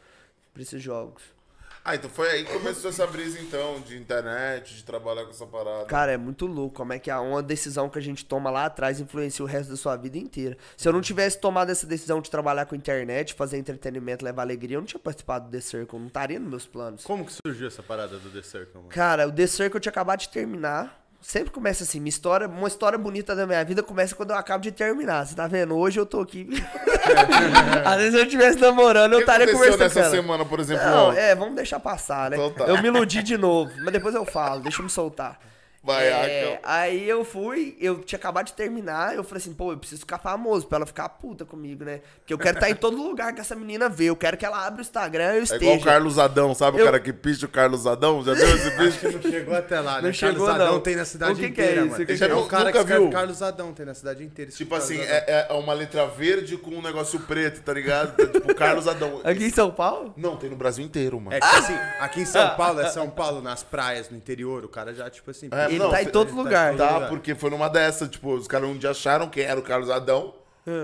pra 0.53 0.61
esses 0.61 0.81
jogos. 0.81 1.23
Ah, 1.83 1.95
então 1.95 2.09
foi 2.09 2.29
aí 2.29 2.45
que 2.45 2.53
começou 2.53 2.91
essa 2.91 3.07
brisa, 3.07 3.39
então, 3.41 3.79
de 3.81 3.97
internet, 3.97 4.75
de 4.75 4.83
trabalhar 4.83 5.23
com 5.23 5.31
essa 5.31 5.47
parada. 5.47 5.85
Cara, 5.85 6.11
é 6.11 6.17
muito 6.17 6.45
louco 6.45 6.75
como 6.75 6.93
é 6.93 6.99
que 6.99 7.09
a- 7.09 7.19
uma 7.19 7.41
decisão 7.41 7.89
que 7.89 7.97
a 7.97 8.01
gente 8.01 8.23
toma 8.23 8.51
lá 8.51 8.65
atrás 8.65 8.99
influencia 8.99 9.43
o 9.43 9.47
resto 9.47 9.71
da 9.71 9.75
sua 9.75 9.95
vida 9.95 10.15
inteira. 10.17 10.55
Se 10.77 10.87
eu 10.87 10.93
não 10.93 11.01
tivesse 11.01 11.39
tomado 11.39 11.71
essa 11.71 11.87
decisão 11.87 12.21
de 12.21 12.29
trabalhar 12.29 12.67
com 12.67 12.75
internet, 12.75 13.33
fazer 13.33 13.57
entretenimento, 13.57 14.23
levar 14.23 14.43
alegria, 14.43 14.77
eu 14.77 14.81
não 14.81 14.85
tinha 14.85 14.99
participado 14.99 15.45
do 15.45 15.51
The 15.51 15.59
Circle, 15.61 15.97
não 15.99 16.05
estaria 16.07 16.39
nos 16.39 16.49
meus 16.49 16.67
planos. 16.67 17.03
Como 17.03 17.25
que 17.25 17.33
surgiu 17.47 17.67
essa 17.67 17.81
parada 17.81 18.17
do 18.19 18.29
The 18.29 18.43
Circle, 18.43 18.75
mano? 18.75 18.89
Cara, 18.89 19.27
o 19.27 19.31
The 19.31 19.47
Circle 19.47 19.77
eu 19.77 19.81
tinha 19.81 19.91
acabado 19.91 20.19
de 20.19 20.29
terminar. 20.29 21.00
Sempre 21.21 21.51
começa 21.51 21.83
assim, 21.83 21.99
minha 21.99 22.09
história, 22.09 22.47
uma 22.47 22.67
história 22.67 22.97
bonita 22.97 23.35
da 23.35 23.45
minha 23.45 23.63
vida 23.63 23.83
começa 23.83 24.15
quando 24.15 24.31
eu 24.31 24.35
acabo 24.35 24.63
de 24.63 24.71
terminar. 24.71 25.25
Você 25.25 25.35
tá 25.35 25.45
vendo? 25.45 25.77
Hoje 25.77 25.99
eu 25.99 26.05
tô 26.05 26.19
aqui. 26.19 26.49
Às 27.85 27.97
vezes 27.97 28.15
eu 28.15 28.23
estivesse 28.23 28.57
namorando, 28.59 29.13
eu 29.13 29.19
estaria 29.19 29.51
conversando. 29.51 29.79
nessa 29.81 29.99
com 29.99 30.05
ela. 30.05 30.15
semana, 30.15 30.45
por 30.45 30.59
exemplo? 30.59 30.83
Não, 30.83 31.09
ó? 31.09 31.13
é, 31.13 31.35
vamos 31.35 31.55
deixar 31.55 31.79
passar, 31.79 32.31
né? 32.31 32.37
Então 32.37 32.51
tá. 32.51 32.65
Eu 32.65 32.81
me 32.81 32.87
iludi 32.87 33.21
de 33.21 33.37
novo, 33.37 33.71
mas 33.83 33.93
depois 33.93 34.15
eu 34.15 34.25
falo, 34.25 34.61
deixa 34.61 34.79
eu 34.79 34.83
me 34.83 34.89
soltar. 34.89 35.39
Vai, 35.83 36.07
É, 36.07 36.59
aí 36.63 37.09
eu 37.09 37.25
fui, 37.25 37.75
eu 37.81 37.99
tinha 38.03 38.19
acabado 38.19 38.45
de 38.45 38.53
terminar, 38.53 39.15
eu 39.15 39.23
falei 39.23 39.41
assim, 39.41 39.51
pô, 39.51 39.71
eu 39.71 39.77
preciso 39.79 40.01
ficar 40.01 40.19
famoso 40.19 40.67
pra 40.67 40.75
ela 40.77 40.85
ficar 40.85 41.09
puta 41.09 41.43
comigo, 41.43 41.83
né? 41.83 42.01
Porque 42.19 42.31
eu 42.31 42.37
quero 42.37 42.57
estar 42.57 42.69
em 42.69 42.75
todo 42.75 43.01
lugar 43.01 43.33
que 43.33 43.41
essa 43.41 43.55
menina 43.55 43.89
vê, 43.89 44.05
eu 44.05 44.15
quero 44.15 44.37
que 44.37 44.45
ela 44.45 44.63
abra 44.63 44.77
o 44.77 44.81
Instagram 44.81 45.33
e 45.33 45.37
eu 45.37 45.39
É 45.39 45.43
esteja. 45.43 45.63
igual 45.63 45.77
o 45.77 45.83
Carlos 45.83 46.19
Adão, 46.19 46.53
sabe 46.53 46.77
Eu- 46.77 46.83
o 46.83 46.85
cara 46.85 46.99
que 46.99 47.11
picha 47.11 47.47
o 47.47 47.49
Carlos 47.49 47.87
Adão? 47.87 48.23
Já 48.23 48.35
viu 48.35 48.45
esse 48.55 48.69
bicho? 48.77 49.11
Não 49.11 49.21
chegou 49.23 49.55
até 49.55 49.79
lá, 49.79 49.95
né? 49.95 50.01
Não 50.07 50.13
chegou, 50.13 50.45
Carlos 50.45 50.61
Adão 50.61 50.73
não. 50.73 50.79
tem 50.81 50.95
na 50.95 51.05
cidade 51.05 51.31
O 51.31 51.35
que 51.35 51.49
que 51.51 51.61
é 51.61 51.63
inteira, 51.65 51.81
isso? 51.81 51.91
mano. 51.91 52.03
O 52.03 52.05
que 52.05 52.15
que 52.17 52.23
é 52.23 52.27
é 52.27 52.35
um 52.35 52.39
isso? 52.39 52.47
cara 52.47 52.63
Nunca 52.65 52.71
que 52.73 52.77
escreve 52.79 53.01
viu? 53.01 53.09
Carlos 53.11 53.41
Adão, 53.41 53.73
tem 53.73 53.85
na 53.87 53.93
cidade 53.95 54.23
inteira. 54.23 54.51
Tipo 54.51 54.75
assim, 54.75 54.99
é, 54.99 55.47
é 55.49 55.53
uma 55.53 55.73
letra 55.73 56.05
verde 56.05 56.57
com 56.57 56.69
um 56.75 56.81
negócio 56.83 57.19
preto, 57.21 57.63
tá 57.63 57.73
ligado? 57.73 58.21
É 58.21 58.27
tipo 58.27 58.53
Carlos 58.53 58.87
Adão. 58.87 59.19
Aqui 59.25 59.45
em 59.45 59.49
São 59.49 59.71
Paulo? 59.71 60.13
Não, 60.15 60.37
tem 60.37 60.47
no 60.47 60.55
Brasil 60.55 60.85
inteiro, 60.85 61.19
mano. 61.19 61.35
É 61.35 61.39
que 61.39 61.45
assim, 61.47 61.73
aqui 61.99 62.21
em 62.21 62.25
São 62.25 62.55
Paulo, 62.55 62.81
é 62.81 62.89
São 62.89 63.09
Paulo, 63.09 63.41
nas 63.41 63.63
praias, 63.63 64.11
no 64.11 64.15
interior, 64.17 64.63
o 64.63 64.69
cara 64.69 64.93
já, 64.93 65.09
tipo 65.09 65.31
assim... 65.31 65.49
É, 65.51 65.70
Ele 65.71 65.79
não, 65.79 65.89
tá 65.89 66.01
em 66.01 66.07
todo 66.07 66.27
tá 66.27 66.33
em 66.33 66.37
lugar. 66.37 66.77
Tá, 66.77 66.93
lugar. 66.93 67.09
porque 67.09 67.35
foi 67.35 67.49
numa 67.49 67.69
dessa, 67.69 68.07
tipo, 68.07 68.33
os 68.33 68.47
caras 68.47 68.69
um 68.69 68.77
dia 68.77 68.91
acharam 68.91 69.29
quem 69.29 69.43
era 69.43 69.59
o 69.59 69.63
Carlos 69.63 69.89
Adão, 69.89 70.33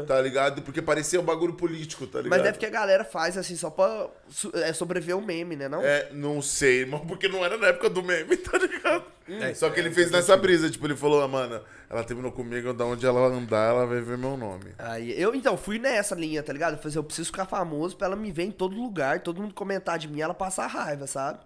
tá 0.08 0.20
ligado? 0.22 0.62
Porque 0.62 0.82
parecia 0.82 1.20
um 1.20 1.24
bagulho 1.24 1.53
político, 1.53 2.08
tá 2.08 2.20
ligado? 2.20 2.32
Mas 2.32 2.44
deve 2.44 2.58
que 2.58 2.65
a 2.65 2.70
galera 2.70 3.03
faz 3.03 3.38
assim, 3.38 3.56
só 3.56 3.70
pra 3.70 4.08
é, 4.56 4.74
sobreviver 4.74 5.15
o 5.15 5.22
meme, 5.22 5.56
né? 5.56 5.70
Não? 5.70 5.82
É, 5.84 6.10
não 6.12 6.41
sei, 6.41 6.86
mas 6.86 7.01
porque 7.01 7.27
não 7.27 7.46
era 7.46 7.58
na 7.58 7.67
época 7.67 7.89
do 7.89 8.01
meme, 8.01 8.36
tá 8.38 8.58
ligado? 8.58 9.03
É, 9.29 9.53
Só 9.53 9.70
que 9.70 9.79
ele 9.79 9.91
fez 9.91 10.10
nessa 10.10 10.38
brisa, 10.38 10.70
tipo, 10.70 10.88
ele 10.88 10.96
falou, 10.96 11.22
ah, 11.22 11.27
mano, 11.27 11.62
ela 11.89 12.03
terminou 12.03 12.32
comigo, 12.32 12.74
da 12.74 12.86
onde 12.86 13.06
ela 13.06 13.20
andar, 13.27 13.72
ela 13.72 13.86
vai 13.86 14.00
ver 14.00 14.17
meu 14.17 14.38
nome. 14.38 14.72
Aí 14.77 15.20
eu, 15.20 15.36
então, 15.36 15.58
fui 15.58 15.77
nessa 15.77 16.15
linha, 16.15 16.41
tá 16.41 16.53
ligado? 16.53 16.74
Eu 16.74 16.77
falei 16.77 16.89
assim, 16.89 17.00
eu 17.00 17.03
preciso 17.03 17.27
ficar 17.27 17.46
famoso 17.46 17.98
pra 17.98 18.08
ela 18.08 18.15
me 18.15 18.32
ver 18.32 18.44
em 18.44 18.51
todo 18.51 18.75
lugar, 18.75 19.20
todo 19.20 19.41
mundo 19.41 19.53
comentar 19.53 20.00
de 20.00 20.08
mim, 20.08 20.22
ela 20.22 20.34
passar 20.34 20.67
raiva, 20.67 21.06
sabe? 21.08 21.39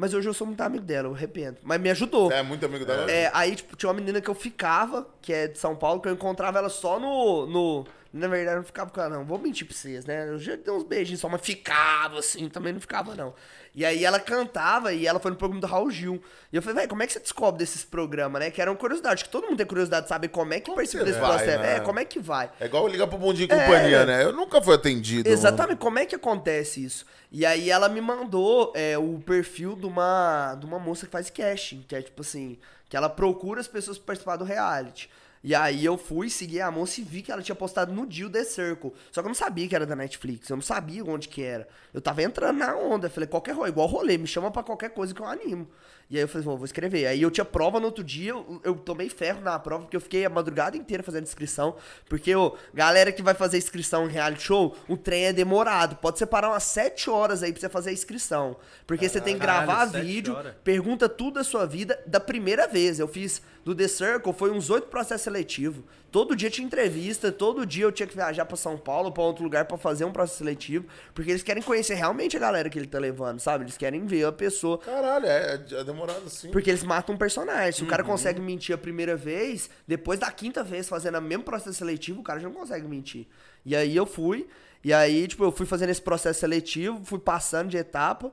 Mas 0.00 0.14
hoje 0.14 0.26
eu 0.26 0.32
sou 0.32 0.46
muito 0.46 0.62
amigo 0.62 0.82
dela, 0.82 1.08
eu 1.08 1.14
arrependo. 1.14 1.58
Mas 1.62 1.78
me 1.78 1.90
ajudou. 1.90 2.32
É 2.32 2.42
muito 2.42 2.64
amigo 2.64 2.86
dela? 2.86 3.10
É, 3.10 3.30
aí, 3.34 3.54
tipo, 3.54 3.76
tinha 3.76 3.90
uma 3.90 4.00
menina 4.00 4.18
que 4.18 4.30
eu 4.30 4.34
ficava, 4.34 5.06
que 5.20 5.30
é 5.30 5.46
de 5.46 5.58
São 5.58 5.76
Paulo, 5.76 6.00
que 6.00 6.08
eu 6.08 6.12
encontrava 6.14 6.58
ela 6.58 6.70
só 6.70 6.98
no, 6.98 7.44
no, 7.44 7.86
Na 8.10 8.26
verdade, 8.26 8.56
eu 8.56 8.60
não 8.60 8.64
ficava 8.64 8.90
com 8.90 8.98
ela, 8.98 9.18
não. 9.18 9.26
Vou 9.26 9.38
mentir 9.38 9.66
pra 9.66 9.76
vocês, 9.76 10.06
né? 10.06 10.26
Eu 10.26 10.38
já 10.38 10.56
dei 10.56 10.72
uns 10.72 10.84
beijinhos 10.84 11.20
só, 11.20 11.28
mas 11.28 11.42
ficava 11.42 12.18
assim, 12.18 12.48
também 12.48 12.72
não 12.72 12.80
ficava, 12.80 13.14
não. 13.14 13.34
E 13.74 13.84
aí 13.84 14.04
ela 14.04 14.18
cantava 14.18 14.92
e 14.92 15.06
ela 15.06 15.20
foi 15.20 15.30
no 15.30 15.36
programa 15.36 15.60
do 15.60 15.66
Raul 15.66 15.90
Gil. 15.90 16.20
E 16.52 16.56
eu 16.56 16.62
falei, 16.62 16.76
velho, 16.76 16.88
como 16.88 17.02
é 17.02 17.06
que 17.06 17.12
você 17.12 17.20
descobre 17.20 17.58
desses 17.58 17.84
programas, 17.84 18.40
né? 18.40 18.50
Que 18.50 18.60
eram 18.60 18.74
curiosidade, 18.74 19.24
que 19.24 19.30
todo 19.30 19.46
mundo 19.46 19.58
tem 19.58 19.66
curiosidade 19.66 20.04
de 20.04 20.08
saber 20.08 20.28
como 20.28 20.52
é 20.52 20.60
que 20.60 20.74
participa 20.74 21.04
desse 21.04 21.20
vai, 21.20 21.30
processo. 21.30 21.62
né? 21.62 21.76
É, 21.76 21.80
como 21.80 21.98
é 21.98 22.04
que 22.04 22.18
vai. 22.18 22.50
É 22.58 22.66
igual 22.66 22.88
ligar 22.88 23.06
pro 23.06 23.32
Dia 23.32 23.44
e 23.44 23.48
Companhia, 23.48 24.04
né? 24.04 24.24
Eu 24.24 24.32
nunca 24.32 24.60
fui 24.60 24.74
atendido. 24.74 25.28
Exatamente, 25.28 25.78
como 25.78 25.98
é 25.98 26.06
que 26.06 26.14
acontece 26.14 26.84
isso? 26.84 27.06
E 27.30 27.46
aí 27.46 27.70
ela 27.70 27.88
me 27.88 28.00
mandou 28.00 28.72
é, 28.74 28.98
o 28.98 29.20
perfil 29.24 29.76
de 29.76 29.86
uma, 29.86 30.56
de 30.56 30.66
uma 30.66 30.80
moça 30.80 31.06
que 31.06 31.12
faz 31.12 31.30
casting, 31.30 31.84
que 31.86 31.94
é 31.94 32.02
tipo 32.02 32.22
assim, 32.22 32.58
que 32.88 32.96
ela 32.96 33.08
procura 33.08 33.60
as 33.60 33.68
pessoas 33.68 33.98
pra 33.98 34.06
participar 34.08 34.36
do 34.36 34.44
reality. 34.44 35.08
E 35.42 35.54
aí 35.54 35.84
eu 35.84 35.96
fui 35.96 36.28
seguir 36.28 36.60
a 36.60 36.70
moça 36.70 37.00
e 37.00 37.04
vi 37.04 37.22
que 37.22 37.32
ela 37.32 37.40
tinha 37.40 37.54
postado 37.54 37.92
no 37.92 38.06
dia 38.06 38.26
o 38.26 38.30
The 38.30 38.44
Circle. 38.44 38.92
Só 39.10 39.22
que 39.22 39.26
eu 39.26 39.30
não 39.30 39.34
sabia 39.34 39.66
que 39.66 39.74
era 39.74 39.86
da 39.86 39.96
Netflix, 39.96 40.50
eu 40.50 40.56
não 40.56 40.62
sabia 40.62 41.02
onde 41.02 41.28
que 41.28 41.42
era. 41.42 41.66
Eu 41.94 42.00
tava 42.00 42.22
entrando 42.22 42.58
na 42.58 42.76
onda, 42.76 43.08
falei, 43.08 43.26
qualquer 43.26 43.54
rolê, 43.54 43.70
igual 43.70 43.86
rolê, 43.86 44.18
me 44.18 44.26
chama 44.26 44.50
pra 44.50 44.62
qualquer 44.62 44.90
coisa 44.90 45.14
que 45.14 45.20
eu 45.20 45.26
animo. 45.26 45.66
E 46.10 46.16
aí 46.16 46.22
eu 46.22 46.28
falei, 46.28 46.44
"Bom, 46.44 46.56
vou 46.56 46.64
escrever. 46.64 47.06
Aí 47.06 47.22
eu 47.22 47.30
tinha 47.30 47.44
prova 47.44 47.78
no 47.78 47.86
outro 47.86 48.02
dia, 48.02 48.32
eu, 48.32 48.60
eu 48.64 48.74
tomei 48.74 49.08
ferro 49.08 49.40
na 49.40 49.58
prova, 49.58 49.84
porque 49.84 49.96
eu 49.96 50.00
fiquei 50.00 50.24
a 50.24 50.28
madrugada 50.28 50.76
inteira 50.76 51.02
fazendo 51.04 51.22
inscrição. 51.22 51.76
Porque, 52.08 52.34
ô, 52.34 52.56
galera 52.74 53.12
que 53.12 53.22
vai 53.22 53.32
fazer 53.32 53.58
inscrição 53.58 54.06
em 54.06 54.12
reality 54.12 54.42
show, 54.42 54.76
o 54.88 54.96
trem 54.96 55.26
é 55.26 55.32
demorado. 55.32 55.96
Pode 55.96 56.18
separar 56.18 56.50
umas 56.50 56.64
7 56.64 57.08
horas 57.08 57.42
aí 57.44 57.52
pra 57.52 57.60
você 57.60 57.68
fazer 57.68 57.90
a 57.90 57.92
inscrição. 57.92 58.56
Porque 58.86 59.08
você 59.08 59.20
tem 59.20 59.34
que 59.34 59.40
Caralho, 59.40 59.66
gravar 59.66 59.86
sete 59.88 60.04
vídeo, 60.04 60.36
pergunta 60.64 61.08
tudo 61.08 61.34
da 61.34 61.44
sua 61.44 61.64
vida 61.64 62.02
da 62.06 62.18
primeira 62.18 62.66
vez. 62.66 62.98
Eu 62.98 63.06
fiz 63.06 63.40
do 63.64 63.74
The 63.74 63.86
Circle, 63.88 64.32
foi 64.32 64.50
uns 64.50 64.70
oito 64.70 64.88
processos 64.88 65.22
seletivos. 65.22 65.84
Todo 66.10 66.34
dia 66.34 66.50
tinha 66.50 66.66
entrevista, 66.66 67.30
todo 67.30 67.64
dia 67.64 67.84
eu 67.84 67.92
tinha 67.92 68.06
que 68.06 68.14
viajar 68.16 68.44
pra 68.44 68.56
São 68.56 68.76
Paulo, 68.76 69.12
pra 69.12 69.22
outro 69.22 69.44
lugar 69.44 69.64
pra 69.66 69.76
fazer 69.78 70.04
um 70.04 70.10
processo 70.12 70.38
seletivo, 70.38 70.86
porque 71.14 71.30
eles 71.30 71.42
querem 71.42 71.62
conhecer 71.62 71.94
realmente 71.94 72.36
a 72.36 72.40
galera 72.40 72.68
que 72.68 72.78
ele 72.78 72.86
tá 72.88 72.98
levando, 72.98 73.38
sabe? 73.38 73.64
Eles 73.64 73.76
querem 73.76 74.04
ver 74.06 74.24
a 74.24 74.32
pessoa. 74.32 74.78
Caralho, 74.78 75.26
é, 75.26 75.54
é 75.72 75.84
demorado 75.84 76.22
assim. 76.26 76.50
Porque 76.50 76.70
eles 76.70 76.82
matam 76.82 77.14
um 77.14 77.18
personagem. 77.18 77.72
Se 77.72 77.80
o 77.82 77.84
Uhum. 77.84 77.90
cara 77.90 78.02
consegue 78.02 78.40
mentir 78.40 78.74
a 78.74 78.78
primeira 78.78 79.14
vez, 79.14 79.70
depois 79.86 80.18
da 80.18 80.30
quinta 80.32 80.64
vez 80.64 80.88
fazendo 80.88 81.18
o 81.18 81.22
mesmo 81.22 81.44
processo 81.44 81.74
seletivo, 81.74 82.20
o 82.20 82.24
cara 82.24 82.40
já 82.40 82.48
não 82.48 82.54
consegue 82.56 82.88
mentir. 82.88 83.28
E 83.64 83.76
aí 83.76 83.94
eu 83.94 84.06
fui, 84.06 84.48
e 84.82 84.92
aí, 84.92 85.28
tipo, 85.28 85.44
eu 85.44 85.52
fui 85.52 85.66
fazendo 85.66 85.90
esse 85.90 86.02
processo 86.02 86.40
seletivo, 86.40 87.00
fui 87.04 87.18
passando 87.20 87.68
de 87.68 87.76
etapa. 87.76 88.32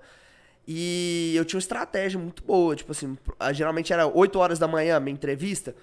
E 0.67 1.33
eu 1.35 1.45
tinha 1.45 1.57
uma 1.57 1.61
estratégia 1.61 2.19
muito 2.19 2.43
boa, 2.43 2.75
tipo 2.75 2.91
assim, 2.91 3.17
ah, 3.39 3.53
geralmente 3.53 3.93
era 3.93 4.05
8 4.05 4.37
horas 4.37 4.59
da 4.59 4.67
manhã 4.67 4.99
minha 4.99 5.13
entrevista. 5.13 5.73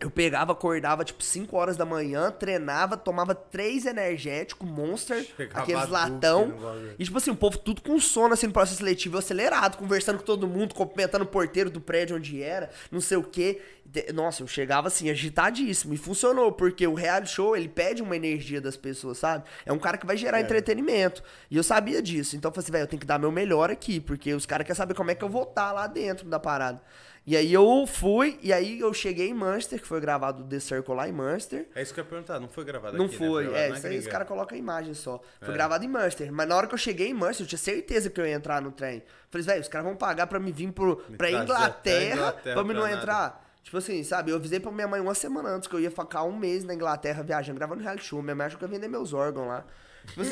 Eu 0.00 0.10
pegava, 0.10 0.52
acordava 0.52 1.04
tipo 1.04 1.22
5 1.22 1.56
horas 1.56 1.76
da 1.76 1.84
manhã, 1.84 2.30
treinava, 2.30 2.96
tomava 2.96 3.34
três 3.34 3.86
energéticos, 3.86 4.68
Monster, 4.68 5.24
Chegava 5.36 5.60
aqueles 5.60 5.88
latão. 5.88 6.52
E 6.98 7.04
tipo 7.04 7.16
assim, 7.16 7.30
o 7.30 7.36
povo 7.36 7.58
tudo 7.58 7.80
com 7.80 7.98
sono 8.00 8.34
assim 8.34 8.46
no 8.46 8.52
processo 8.52 8.78
seletivo, 8.78 9.16
acelerado, 9.18 9.76
conversando 9.76 10.18
com 10.18 10.24
todo 10.24 10.48
mundo, 10.48 10.74
cumprimentando 10.74 11.24
o 11.24 11.28
porteiro 11.28 11.70
do 11.70 11.80
prédio 11.80 12.16
onde 12.16 12.42
era, 12.42 12.70
não 12.90 13.00
sei 13.00 13.16
o 13.16 13.22
quê. 13.22 13.62
Nossa, 14.12 14.42
eu 14.42 14.46
chegava 14.48 14.88
assim, 14.88 15.08
agitadíssimo. 15.08 15.94
E 15.94 15.96
funcionou, 15.96 16.50
porque 16.50 16.86
o 16.86 16.94
reality 16.94 17.30
show, 17.30 17.56
ele 17.56 17.68
pede 17.68 18.02
uma 18.02 18.16
energia 18.16 18.60
das 18.60 18.76
pessoas, 18.76 19.18
sabe? 19.18 19.44
É 19.64 19.72
um 19.72 19.78
cara 19.78 19.96
que 19.96 20.06
vai 20.06 20.16
gerar 20.16 20.40
entretenimento. 20.40 21.22
E 21.48 21.56
eu 21.56 21.62
sabia 21.62 22.02
disso. 22.02 22.34
Então 22.34 22.48
eu 22.48 22.54
falei 22.54 22.64
assim, 22.64 22.72
velho, 22.72 22.82
eu 22.82 22.88
tenho 22.88 23.00
que 23.00 23.06
dar 23.06 23.18
meu 23.18 23.30
melhor 23.30 23.70
aqui, 23.70 24.00
porque 24.00 24.34
os 24.34 24.44
caras 24.44 24.66
querem 24.66 24.76
saber 24.76 24.94
como 24.94 25.12
é 25.12 25.14
que 25.14 25.22
eu 25.22 25.28
vou 25.28 25.44
estar 25.44 25.70
lá 25.70 25.86
dentro 25.86 26.28
da 26.28 26.40
parada. 26.40 26.82
E 27.26 27.34
aí 27.36 27.50
eu 27.54 27.86
fui, 27.86 28.38
e 28.42 28.52
aí 28.52 28.78
eu 28.78 28.92
cheguei 28.92 29.30
em 29.30 29.34
Manchester, 29.34 29.80
que 29.80 29.86
foi 29.86 29.98
gravado 29.98 30.44
The 30.44 30.60
Circle 30.60 30.94
lá 30.94 31.08
em 31.08 31.12
Manchester. 31.12 31.66
É 31.74 31.80
isso 31.80 31.94
que 31.94 32.00
eu 32.00 32.04
ia 32.04 32.10
perguntar, 32.10 32.38
não 32.38 32.48
foi 32.48 32.64
gravado 32.64 32.98
Não 32.98 33.06
aqui, 33.06 33.18
né? 33.18 33.26
foi, 33.28 33.42
gravado 33.44 33.62
é, 33.64 33.70
isso 33.78 33.86
aí 33.86 33.98
os 33.98 34.06
caras 34.06 34.28
colocam 34.28 34.54
a 34.54 34.58
imagem 34.58 34.92
só. 34.92 35.18
Foi 35.40 35.48
É. 35.48 35.52
gravado 35.56 35.84
em 35.84 35.88
Manchester. 35.88 36.30
Mas 36.30 36.46
na 36.46 36.54
hora 36.54 36.66
que 36.66 36.74
eu 36.74 36.78
cheguei 36.78 37.08
em 37.08 37.14
Manchester, 37.14 37.44
eu 37.44 37.48
tinha 37.48 37.58
certeza 37.58 38.10
que 38.10 38.20
eu 38.20 38.26
ia 38.26 38.34
entrar 38.34 38.60
no 38.60 38.70
trem. 38.72 39.02
Falei, 39.30 39.46
velho, 39.46 39.60
os 39.62 39.68
caras 39.68 39.86
vão 39.86 39.96
pagar 39.96 40.26
pra 40.26 40.38
me 40.38 40.52
vir 40.52 40.70
pro, 40.70 40.96
pra 40.96 41.16
trazer 41.28 41.34
até 41.36 41.42
Inglaterra, 41.44 42.14
Inglaterra 42.14 42.54
pra 42.54 42.62
me 42.64 42.74
não 42.74 42.80
pra 42.82 42.90
nada. 42.90 43.02
entrar. 43.02 43.44
Tipo 43.62 43.78
assim, 43.78 44.04
sabe? 44.04 44.30
Eu 44.30 44.36
avisei 44.36 44.60
pra 44.60 44.70
minha 44.70 44.86
mãe 44.86 45.00
uma 45.00 45.14
semana 45.14 45.48
antes 45.48 45.66
que 45.66 45.74
eu 45.74 45.80
ia 45.80 45.90
ficar 45.90 46.24
um 46.24 46.36
mês 46.36 46.62
na 46.64 46.74
Inglaterra 46.74 47.22
viajando, 47.22 47.58
gravando 47.58 47.82
reality 47.82 48.04
show. 48.04 48.20
Minha 48.22 48.34
mãe 48.34 48.46
achou 48.48 48.58
que 48.58 48.64
eu 48.66 48.68
ia 48.68 48.74
vender 48.74 48.88
meus 48.88 49.14
órgãos 49.14 49.48
lá. 49.48 49.64
Assim, 50.16 50.30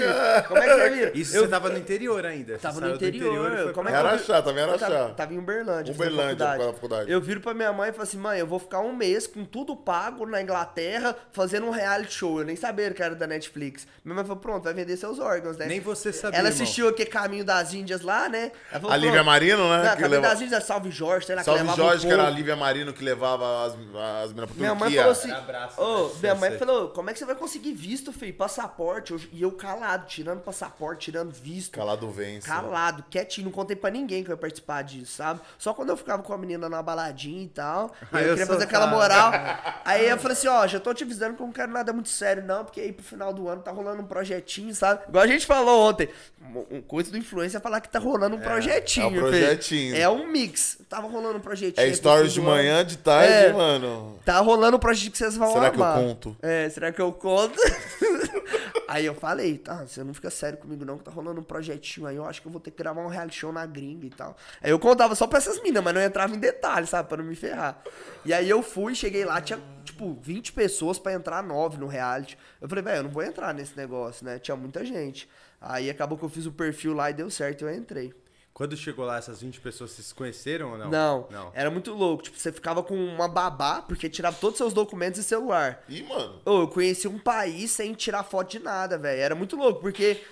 como 0.48 0.58
é 0.58 0.62
que 0.68 0.74
você 0.74 0.90
vira? 0.90 1.12
Isso 1.14 1.36
eu 1.36 1.42
você 1.44 1.48
tava 1.48 1.68
no 1.70 1.78
interior 1.78 2.24
ainda. 2.24 2.54
você 2.54 2.58
Tava 2.60 2.80
no 2.80 2.94
interior. 2.94 3.50
foi 3.64 3.72
como 3.72 3.88
é 3.88 3.92
que 3.92 3.98
Era 3.98 4.08
eu 4.12 4.16
vi- 4.18 4.22
achar, 4.22 4.42
também 4.42 4.62
era 4.62 4.74
achar. 4.74 5.14
tava 5.14 5.34
em 5.34 5.38
Uberlândia. 5.38 5.92
Uberlândia, 5.92 6.46
faculdade. 6.46 6.72
faculdade. 6.74 7.10
Eu 7.10 7.20
viro 7.20 7.40
pra 7.40 7.52
minha 7.54 7.72
mãe 7.72 7.88
e 7.90 7.92
falo 7.92 8.02
assim, 8.04 8.16
mãe, 8.18 8.38
eu 8.38 8.46
vou 8.46 8.58
ficar 8.58 8.80
um 8.80 8.94
mês 8.94 9.26
com 9.26 9.44
tudo 9.44 9.74
pago 9.74 10.24
na 10.26 10.40
Inglaterra, 10.40 11.16
fazendo 11.32 11.66
um 11.66 11.70
reality 11.70 12.14
show. 12.14 12.38
Eu 12.38 12.44
nem 12.44 12.54
sabia 12.54 12.90
que 12.92 13.02
era 13.02 13.14
da 13.14 13.26
Netflix. 13.26 13.86
Minha 14.04 14.14
mãe 14.16 14.24
falou, 14.24 14.38
pronto, 14.40 14.64
vai 14.64 14.74
vender 14.74 14.96
seus 14.96 15.18
órgãos, 15.18 15.56
né? 15.56 15.66
Nem 15.66 15.80
você 15.80 16.12
sabia, 16.12 16.38
Ela 16.38 16.48
irmão. 16.50 16.62
assistiu 16.62 16.88
aqui 16.88 17.04
Caminho 17.04 17.44
das 17.44 17.74
Índias 17.74 18.02
lá, 18.02 18.28
né? 18.28 18.52
Falou, 18.70 18.90
A 18.92 18.96
Lívia. 18.96 19.22
Marino, 19.24 19.68
né? 19.68 19.76
Não, 19.76 19.82
que 19.82 19.88
Caminho 20.02 20.10
leva- 20.10 20.28
das 20.28 20.40
Índias, 20.42 20.64
Salve 20.64 20.90
Jorge, 20.90 21.26
sei 21.26 21.34
lá, 21.34 21.40
que 21.42 21.44
Salve 21.46 21.76
Jorge, 21.76 22.06
que 22.06 22.12
era 22.12 22.26
a. 22.26 22.30
Lívia 22.30 22.54
Marino 22.56 22.92
que 22.92 23.02
levava 23.04 23.66
as, 23.66 23.72
as 24.24 24.32
minas 24.32 24.50
pra 24.50 24.56
Minha 24.58 24.74
mãe 24.74 24.92
Turquia. 24.92 24.98
falou 25.00 25.12
assim, 25.12 25.28
né? 25.28 26.10
minha 26.20 26.34
mãe 26.34 26.50
falou, 26.58 26.88
como 26.90 27.10
é 27.10 27.12
que 27.12 27.18
você 27.18 27.24
vai 27.24 27.34
conseguir 27.34 27.72
visto, 27.72 28.12
filho? 28.12 28.34
Passaporte. 28.34 29.14
E 29.32 29.42
eu 29.42 29.52
calado, 29.62 30.06
tirando 30.06 30.40
passaporte, 30.40 31.04
tirando 31.06 31.30
visto. 31.32 31.72
Calado 31.72 32.10
vence. 32.10 32.46
Calado, 32.48 33.04
quietinho, 33.08 33.44
não 33.46 33.52
contei 33.52 33.76
pra 33.76 33.90
ninguém 33.90 34.24
que 34.24 34.30
eu 34.30 34.34
ia 34.34 34.36
participar 34.36 34.82
disso, 34.82 35.12
sabe? 35.12 35.40
Só 35.56 35.72
quando 35.72 35.90
eu 35.90 35.96
ficava 35.96 36.22
com 36.22 36.32
a 36.32 36.38
menina 36.38 36.68
na 36.68 36.82
baladinha 36.82 37.44
e 37.44 37.48
tal, 37.48 37.92
Aí 38.12 38.24
eu 38.24 38.28
eu 38.30 38.34
queria 38.34 38.46
fazer 38.46 38.64
aquela 38.64 38.86
moral. 38.88 39.30
Aí 39.84 40.08
eu 40.08 40.18
falei 40.18 40.36
assim, 40.36 40.48
ó, 40.48 40.66
já 40.66 40.80
tô 40.80 40.92
te 40.92 41.04
avisando 41.04 41.36
que 41.36 41.42
eu 41.42 41.46
não 41.46 41.52
quero 41.52 41.70
nada 41.70 41.92
muito 41.92 42.08
sério, 42.08 42.42
não, 42.44 42.64
porque 42.64 42.80
aí 42.80 42.92
pro 42.92 43.04
final 43.04 43.32
do 43.32 43.48
ano 43.48 43.62
tá 43.62 43.70
rolando 43.70 44.02
um 44.02 44.06
projetinho, 44.06 44.74
sabe? 44.74 45.02
Igual 45.08 45.24
a 45.24 45.26
gente 45.26 45.46
falou 45.46 45.88
ontem, 45.88 46.08
um- 46.70 46.82
coisa 46.82 47.10
do 47.10 47.16
influencer 47.18 47.58
é 47.58 47.62
falar 47.62 47.80
que 47.80 47.88
tá 47.88 47.98
rolando 47.98 48.36
um 48.36 48.40
projetinho. 48.40 49.04
é 49.04 49.06
um 49.06 49.10
filho. 49.12 49.22
projetinho. 49.28 49.96
É 49.96 50.08
um 50.08 50.26
mix. 50.30 50.78
Tava 50.88 51.06
rolando 51.06 51.38
um 51.38 51.40
projetinho. 51.40 51.86
É 51.86 51.92
stories 51.92 52.32
de 52.32 52.40
do 52.40 52.46
ano. 52.46 52.56
manhã, 52.56 52.84
de 52.84 52.98
tarde, 52.98 53.32
É. 53.32 53.52
mano. 53.52 54.18
Tá 54.24 54.38
rolando 54.40 54.76
um 54.76 54.80
projeto 54.80 55.12
que 55.12 55.18
vocês 55.18 55.36
vão 55.36 55.52
Será 55.52 55.70
que 55.70 55.78
eu 55.78 55.84
amar. 55.84 55.98
conto? 55.98 56.36
É, 56.42 56.68
será 56.68 56.90
que 56.92 57.00
eu 57.00 57.12
conto? 57.12 57.54
aí 58.92 59.06
eu 59.06 59.14
falei, 59.14 59.56
tá, 59.56 59.86
você 59.86 60.04
não 60.04 60.12
fica 60.12 60.30
sério 60.30 60.58
comigo 60.58 60.84
não, 60.84 60.98
que 60.98 61.04
tá 61.04 61.10
rolando 61.10 61.40
um 61.40 61.44
projetinho 61.44 62.06
aí, 62.06 62.16
eu 62.16 62.24
acho 62.24 62.42
que 62.42 62.48
eu 62.48 62.52
vou 62.52 62.60
ter 62.60 62.70
que 62.70 62.76
gravar 62.76 63.00
um 63.00 63.08
reality 63.08 63.38
show 63.38 63.52
na 63.52 63.64
gringa 63.64 64.06
e 64.06 64.10
tal. 64.10 64.36
Aí 64.60 64.70
eu 64.70 64.78
contava 64.78 65.14
só 65.14 65.26
pra 65.26 65.38
essas 65.38 65.62
minas, 65.62 65.82
mas 65.82 65.94
não 65.94 66.02
entrava 66.02 66.34
em 66.34 66.38
detalhes, 66.38 66.90
sabe, 66.90 67.08
pra 67.08 67.16
não 67.16 67.24
me 67.24 67.34
ferrar. 67.34 67.82
E 68.24 68.32
aí 68.32 68.48
eu 68.48 68.62
fui, 68.62 68.94
cheguei 68.94 69.24
lá, 69.24 69.40
tinha, 69.40 69.60
tipo, 69.84 70.12
20 70.20 70.52
pessoas 70.52 70.98
pra 70.98 71.12
entrar 71.12 71.42
9 71.42 71.78
no 71.78 71.86
reality. 71.86 72.36
Eu 72.60 72.68
falei, 72.68 72.84
velho, 72.84 72.98
eu 72.98 73.02
não 73.04 73.10
vou 73.10 73.22
entrar 73.22 73.54
nesse 73.54 73.76
negócio, 73.76 74.24
né, 74.24 74.38
tinha 74.38 74.56
muita 74.56 74.84
gente. 74.84 75.28
Aí 75.60 75.88
acabou 75.88 76.18
que 76.18 76.24
eu 76.24 76.28
fiz 76.28 76.44
o 76.44 76.52
perfil 76.52 76.92
lá 76.92 77.10
e 77.10 77.14
deu 77.14 77.30
certo, 77.30 77.62
eu 77.62 77.74
entrei. 77.74 78.12
Quando 78.54 78.76
chegou 78.76 79.04
lá, 79.06 79.16
essas 79.16 79.40
20 79.40 79.60
pessoas, 79.60 79.92
vocês 79.92 80.08
se 80.08 80.14
conheceram 80.14 80.72
ou 80.72 80.78
não? 80.78 80.90
Não, 80.90 81.26
Não. 81.30 81.50
era 81.54 81.70
muito 81.70 81.92
louco, 81.94 82.22
tipo, 82.24 82.38
você 82.38 82.52
ficava 82.52 82.82
com 82.82 82.94
uma 82.94 83.26
babá, 83.26 83.80
porque 83.80 84.10
tirava 84.10 84.36
todos 84.38 84.54
os 84.54 84.58
seus 84.58 84.74
documentos 84.74 85.18
e 85.20 85.24
celular. 85.24 85.82
Ih, 85.88 86.02
mano. 86.02 86.40
Ô, 86.44 86.60
eu 86.62 86.68
conheci 86.68 87.08
um 87.08 87.18
país 87.18 87.70
sem 87.70 87.94
tirar 87.94 88.22
foto 88.24 88.50
de 88.50 88.58
nada, 88.58 88.98
velho. 88.98 89.20
Era 89.20 89.34
muito 89.34 89.56
louco, 89.56 89.80
porque 89.80 90.22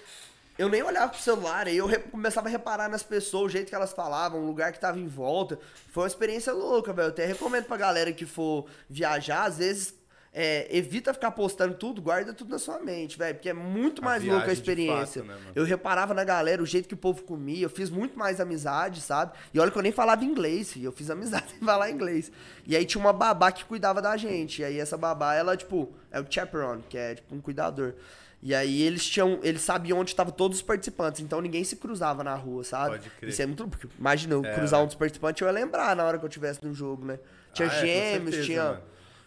eu 0.59 0.69
nem 0.69 0.83
olhava 0.83 1.09
pro 1.13 1.19
celular, 1.21 1.67
aí 1.67 1.79
eu 1.79 1.89
começava 2.11 2.47
a 2.49 2.51
reparar 2.51 2.91
nas 2.91 3.03
pessoas, 3.03 3.47
o 3.47 3.49
jeito 3.49 3.71
que 3.71 3.75
elas 3.75 3.93
falavam, 3.95 4.43
o 4.43 4.47
lugar 4.47 4.71
que 4.73 4.79
tava 4.79 4.99
em 4.99 5.09
volta. 5.09 5.59
Foi 5.91 6.03
uma 6.03 6.09
experiência 6.09 6.53
louca, 6.53 6.93
velho. 6.93 7.07
Eu 7.07 7.11
até 7.13 7.25
recomendo 7.25 7.65
pra 7.65 7.79
galera 7.79 8.13
que 8.13 8.27
for 8.27 8.67
viajar, 8.89 9.45
às 9.45 9.57
vezes. 9.57 9.95
É, 10.33 10.69
evita 10.77 11.13
ficar 11.13 11.33
postando 11.33 11.75
tudo, 11.75 12.01
guarda 12.01 12.33
tudo 12.33 12.51
na 12.51 12.59
sua 12.59 12.79
mente, 12.79 13.19
velho. 13.19 13.35
Porque 13.35 13.49
é 13.49 13.53
muito 13.53 14.01
A 14.01 14.05
mais 14.05 14.23
louca 14.23 14.37
a 14.37 14.47
viagem 14.47 14.55
de 14.55 14.61
experiência. 14.61 15.23
fato, 15.25 15.33
né, 15.41 15.53
eu 15.55 15.65
reparava 15.65 16.15
na 16.15 16.23
galera, 16.23 16.63
o 16.63 16.67
jeito 16.67 16.87
que 16.87 16.95
o 16.95 16.97
povo 16.97 17.23
comia, 17.25 17.65
eu 17.65 17.71
fiz 17.71 17.91
muito 17.91 18.17
mais 18.19 18.41
amizade, 18.41 19.01
sabe? 19.01 19.33
E 19.53 19.59
olha 19.59 19.71
que 19.71 19.77
eu 19.79 19.83
nem 19.83 19.91
falava 19.93 20.25
inglês, 20.25 20.73
filho. 20.73 20.87
Eu 20.87 20.93
fiz 20.93 21.11
amizade 21.11 21.51
sem 21.51 21.59
falar 21.61 21.91
inglês. 21.91 22.31
E 22.67 22.77
aí 22.77 22.85
tinha 22.85 23.01
uma 23.03 23.13
babá 23.13 23.51
que 23.51 23.65
cuidava 23.65 24.01
da 24.01 24.17
gente. 24.17 24.63
E 24.63 24.65
aí 24.65 24.79
essa 24.79 24.97
babá, 24.97 25.35
ela, 25.35 25.57
tipo, 25.57 25.93
é 26.13 26.21
o 26.21 26.27
chaperone, 26.31 26.85
que 26.89 26.97
é 26.97 27.17
tipo 27.17 27.35
um 27.35 27.41
cuidador. 27.41 27.95
E 28.43 28.55
aí 28.55 28.81
eles 28.83 29.05
tinham, 29.05 29.39
eles 29.43 29.61
sabiam 29.61 29.99
onde 29.99 30.13
estavam 30.13 30.33
todos 30.33 30.57
os 30.59 30.63
participantes, 30.63 31.21
então 31.21 31.43
ninguém 31.43 31.63
se 31.63 31.77
cruzava 31.77 32.25
na 32.25 32.35
rua, 32.35 32.65
sabe? 32.65 32.93
Pode 32.97 33.11
crer. 33.11 33.29
Isso 33.29 33.43
é 33.43 33.47
muito, 33.47 33.69
porque 33.69 33.87
imagina 33.99 34.33
eu 34.33 34.43
É, 34.43 34.55
cruzar 34.55 34.79
né? 34.79 34.85
um 34.85 34.87
dos 34.87 34.95
participantes, 34.97 35.43
eu 35.43 35.47
ia 35.47 35.53
lembrar 35.53 35.95
na 35.95 36.05
hora 36.05 36.19
que 36.19 36.25
eu 36.25 36.29
tivesse 36.31 36.65
no 36.65 36.73
jogo, 36.73 37.05
né? 37.05 37.19
Tinha 37.53 37.69
Ah, 37.69 37.75
é, 37.75 37.81
gêmeos, 37.81 38.31
certeza, 38.31 38.43
tinha 38.47 38.65
mano. 38.65 38.83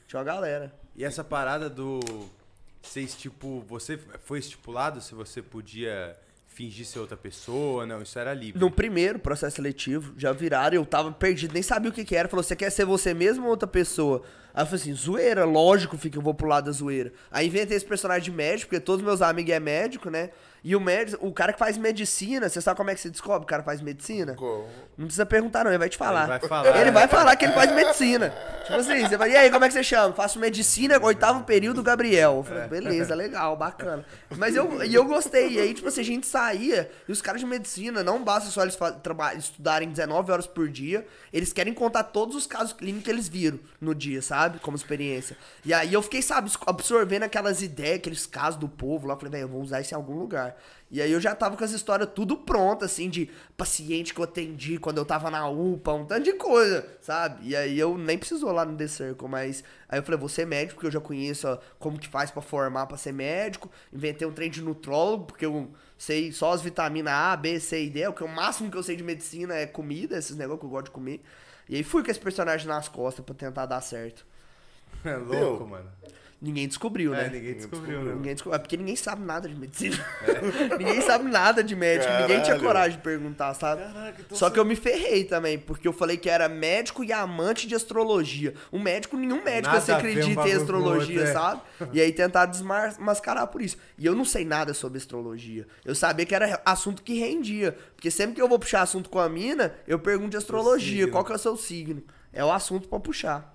tinha 0.07 0.17
uma 0.19 0.25
galera. 0.25 0.73
E 0.95 1.03
essa 1.03 1.23
parada 1.23 1.69
do. 1.69 1.99
Vocês, 2.81 3.15
tipo, 3.15 3.63
você 3.67 3.97
foi 4.25 4.39
estipulado 4.39 5.01
se 5.01 5.15
você 5.15 5.41
podia 5.41 6.15
fingir 6.47 6.85
ser 6.85 6.99
outra 6.99 7.17
pessoa? 7.17 7.85
Não, 7.85 8.01
isso 8.01 8.17
era 8.19 8.33
livre. 8.33 8.59
No 8.59 8.69
primeiro 8.69 9.17
processo 9.17 9.55
seletivo, 9.55 10.13
já 10.17 10.31
viraram, 10.31 10.75
eu 10.75 10.85
tava 10.85 11.11
perdido, 11.11 11.53
nem 11.53 11.63
sabia 11.63 11.89
o 11.89 11.93
que 11.93 12.05
que 12.05 12.15
era. 12.15 12.27
Falou, 12.27 12.43
você 12.43 12.55
quer 12.55 12.69
ser 12.69 12.85
você 12.85 13.13
mesmo 13.13 13.45
ou 13.45 13.49
outra 13.49 13.67
pessoa? 13.67 14.23
Aí 14.53 14.61
eu 14.61 14.67
falei 14.67 14.81
assim, 14.81 14.93
zoeira, 14.93 15.45
lógico 15.45 15.97
que 15.97 16.15
eu 16.15 16.21
vou 16.21 16.33
pro 16.33 16.47
lado 16.47 16.65
da 16.65 16.71
zoeira. 16.71 17.11
Aí 17.31 17.47
inventei 17.47 17.75
esse 17.75 17.85
personagem 17.85 18.25
de 18.25 18.31
médico, 18.31 18.69
porque 18.69 18.83
todos 18.83 19.03
meus 19.03 19.21
amigos 19.21 19.51
é 19.51 19.59
médico, 19.59 20.09
né? 20.09 20.29
E 20.63 20.75
o 20.75 20.79
médico, 20.79 21.27
o 21.27 21.33
cara 21.33 21.51
que 21.51 21.59
faz 21.59 21.77
medicina, 21.77 22.47
você 22.47 22.61
sabe 22.61 22.77
como 22.77 22.89
é 22.89 22.95
que 22.95 23.01
você 23.01 23.09
descobre 23.09 23.43
o 23.43 23.47
cara 23.47 23.61
faz 23.63 23.81
medicina? 23.81 24.33
Como? 24.33 24.65
Não 24.97 25.07
precisa 25.07 25.25
perguntar, 25.25 25.65
não, 25.65 25.71
ele 25.71 25.77
vai 25.77 25.89
te 25.89 25.97
falar. 25.97 26.21
Ele 26.21 26.39
vai 26.39 26.47
falar. 26.47 26.81
Ele 26.81 26.91
vai 26.91 27.07
falar 27.07 27.35
que 27.35 27.45
ele 27.45 27.53
faz 27.53 27.71
medicina. 27.73 28.33
Tipo 28.63 28.75
assim, 28.75 29.01
você 29.01 29.17
vai, 29.17 29.31
e 29.31 29.35
aí, 29.35 29.51
como 29.51 29.65
é 29.65 29.67
que 29.67 29.73
você 29.73 29.83
chama? 29.83 30.13
Faço 30.13 30.39
medicina, 30.39 30.97
oitavo 31.03 31.43
período, 31.43 31.83
Gabriel. 31.83 32.37
Eu 32.37 32.43
falei, 32.43 32.67
beleza, 32.67 33.13
legal, 33.13 33.57
bacana. 33.57 34.05
Mas 34.37 34.55
eu, 34.55 34.83
e 34.85 34.93
eu 34.93 35.03
gostei. 35.03 35.49
E 35.49 35.59
aí, 35.59 35.73
tipo 35.73 35.89
assim, 35.89 35.99
a 35.99 36.05
gente 36.05 36.27
saía, 36.27 36.89
e 37.09 37.11
os 37.11 37.21
caras 37.21 37.41
de 37.41 37.47
medicina, 37.47 38.01
não 38.01 38.23
basta 38.23 38.49
só 38.49 38.61
eles 38.61 38.77
estudarem 39.37 39.89
19 39.89 40.31
horas 40.31 40.47
por 40.47 40.69
dia, 40.69 41.05
eles 41.33 41.51
querem 41.51 41.73
contar 41.73 42.03
todos 42.03 42.37
os 42.37 42.47
casos 42.47 42.71
clínicos 42.71 43.03
que 43.03 43.11
eles 43.11 43.27
viram 43.27 43.59
no 43.81 43.93
dia, 43.93 44.21
sabe? 44.21 44.59
Como 44.59 44.77
experiência. 44.77 45.35
E 45.65 45.73
aí 45.73 45.93
eu 45.93 46.01
fiquei, 46.01 46.21
sabe, 46.21 46.49
absorvendo 46.65 47.23
aquelas 47.23 47.61
ideias, 47.61 47.97
aqueles 47.97 48.25
casos 48.25 48.57
do 48.57 48.69
povo 48.69 49.07
lá. 49.07 49.15
Eu 49.15 49.17
falei, 49.17 49.31
velho, 49.31 49.43
eu 49.43 49.49
vou 49.49 49.61
usar 49.61 49.81
isso 49.81 49.93
em 49.93 49.97
algum 49.97 50.17
lugar. 50.17 50.52
E 50.91 51.01
aí 51.01 51.11
eu 51.11 51.19
já 51.19 51.33
tava 51.33 51.57
com 51.57 51.63
as 51.63 51.71
histórias 51.71 52.07
tudo 52.13 52.37
pronta, 52.37 52.85
assim, 52.85 53.09
de 53.09 53.27
paciente 53.57 54.13
que 54.13 54.19
eu 54.19 54.25
atendi 54.25 54.77
quando 54.77 54.99
eu 54.99 55.05
tava 55.05 55.31
na 55.31 55.49
UPA, 55.49 55.93
um 55.93 56.05
tanto 56.05 56.23
de 56.23 56.33
coisa, 56.33 56.87
sabe? 57.01 57.47
E 57.49 57.55
aí 57.55 57.79
eu 57.79 57.97
nem 57.97 58.15
precisou 58.15 58.51
lá 58.51 58.63
no 58.63 58.77
The 58.77 58.87
Circle, 58.87 59.27
mas 59.27 59.63
aí 59.89 59.97
eu 59.97 60.03
falei, 60.03 60.19
vou 60.19 60.29
ser 60.29 60.45
médico, 60.45 60.75
porque 60.75 60.87
eu 60.87 60.91
já 60.91 60.99
conheço 60.99 61.47
ó, 61.47 61.57
como 61.79 61.97
que 61.97 62.07
faz 62.07 62.29
pra 62.29 62.43
formar 62.43 62.85
pra 62.85 62.95
ser 62.95 63.11
médico. 63.11 63.71
Inventei 63.91 64.27
um 64.27 64.31
trem 64.31 64.51
de 64.51 64.61
nutrólogo, 64.61 65.25
porque 65.25 65.45
eu 65.45 65.71
sei 65.97 66.31
só 66.31 66.53
as 66.53 66.61
vitaminas 66.61 67.11
A, 67.11 67.35
B, 67.35 67.59
C 67.59 67.85
e 67.85 67.89
D. 67.89 68.07
O 68.07 68.13
que 68.13 68.23
o 68.23 68.27
máximo 68.27 68.69
que 68.69 68.77
eu 68.77 68.83
sei 68.83 68.95
de 68.95 69.03
medicina 69.03 69.55
é 69.55 69.65
comida, 69.65 70.15
esses 70.15 70.35
negócios 70.37 70.59
que 70.59 70.65
eu 70.67 70.69
gosto 70.69 70.85
de 70.85 70.91
comer. 70.91 71.23
E 71.67 71.75
aí 71.75 71.83
fui 71.83 72.03
com 72.03 72.11
esse 72.11 72.19
personagem 72.19 72.67
nas 72.67 72.87
costas 72.87 73.25
pra 73.25 73.33
tentar 73.33 73.65
dar 73.65 73.81
certo. 73.81 74.25
É 75.03 75.17
louco, 75.17 75.31
Deu. 75.31 75.67
mano. 75.67 75.89
Ninguém 76.43 76.67
descobriu, 76.67 77.11
né? 77.11 77.27
É, 77.27 77.29
ninguém 77.29 77.53
descobriu, 77.53 78.03
né? 78.03 78.13
Ninguém 78.15 78.33
descobriu. 78.33 78.57
É 78.57 78.59
porque 78.59 78.75
ninguém 78.75 78.97
sabe 78.97 79.23
nada 79.23 79.47
de 79.47 79.55
medicina. 79.55 79.95
ninguém 80.77 80.99
sabe 80.99 81.31
nada 81.31 81.63
de 81.63 81.73
médico. 81.73 82.11
Ninguém 82.11 82.41
tinha 82.41 82.47
Caralho. 82.47 82.61
coragem 82.63 82.97
de 82.97 83.03
perguntar, 83.03 83.53
sabe? 83.53 83.81
Caraca, 83.81 84.21
então 84.21 84.37
Só 84.37 84.47
você- 84.47 84.53
que 84.53 84.59
eu 84.59 84.65
me 84.65 84.75
ferrei 84.75 85.23
também, 85.23 85.57
porque 85.57 85.87
eu 85.87 85.93
falei 85.93 86.17
que 86.17 86.29
era 86.29 86.49
médico 86.49 87.01
e 87.01 87.13
amante 87.13 87.65
de 87.65 87.73
astrologia. 87.75 88.53
Um 88.73 88.79
médico, 88.81 89.15
nenhum 89.15 89.41
médico 89.41 89.73
você 89.73 89.93
a 89.93 89.97
ver 89.99 90.07
um 90.07 90.11
acredita 90.11 90.49
em 90.49 90.51
astrologia, 90.51 91.19
outro, 91.19 91.29
é. 91.29 91.33
sabe? 91.33 91.61
E 91.93 92.01
aí 92.01 92.11
tentar 92.11 92.45
desmascarar 92.45 93.47
por 93.47 93.61
isso. 93.61 93.77
E 93.97 94.05
eu 94.05 94.13
não 94.13 94.25
sei 94.25 94.43
nada 94.43 94.73
sobre 94.73 94.97
astrologia. 94.97 95.65
Eu 95.85 95.95
sabia 95.95 96.25
que 96.25 96.35
era 96.35 96.61
assunto 96.65 97.03
que 97.03 97.17
rendia. 97.19 97.77
Porque 97.95 98.11
sempre 98.11 98.35
que 98.35 98.41
eu 98.41 98.49
vou 98.49 98.59
puxar 98.59 98.81
assunto 98.81 99.09
com 99.09 99.19
a 99.19 99.29
mina, 99.29 99.73
eu 99.87 99.97
pergunto 99.97 100.31
de 100.31 100.37
astrologia. 100.37 101.07
Qual 101.07 101.23
que 101.23 101.31
é 101.31 101.35
o 101.35 101.39
seu 101.39 101.55
signo? 101.55 102.03
É 102.33 102.43
o 102.43 102.51
assunto 102.51 102.89
pra 102.89 102.99
puxar. 102.99 103.52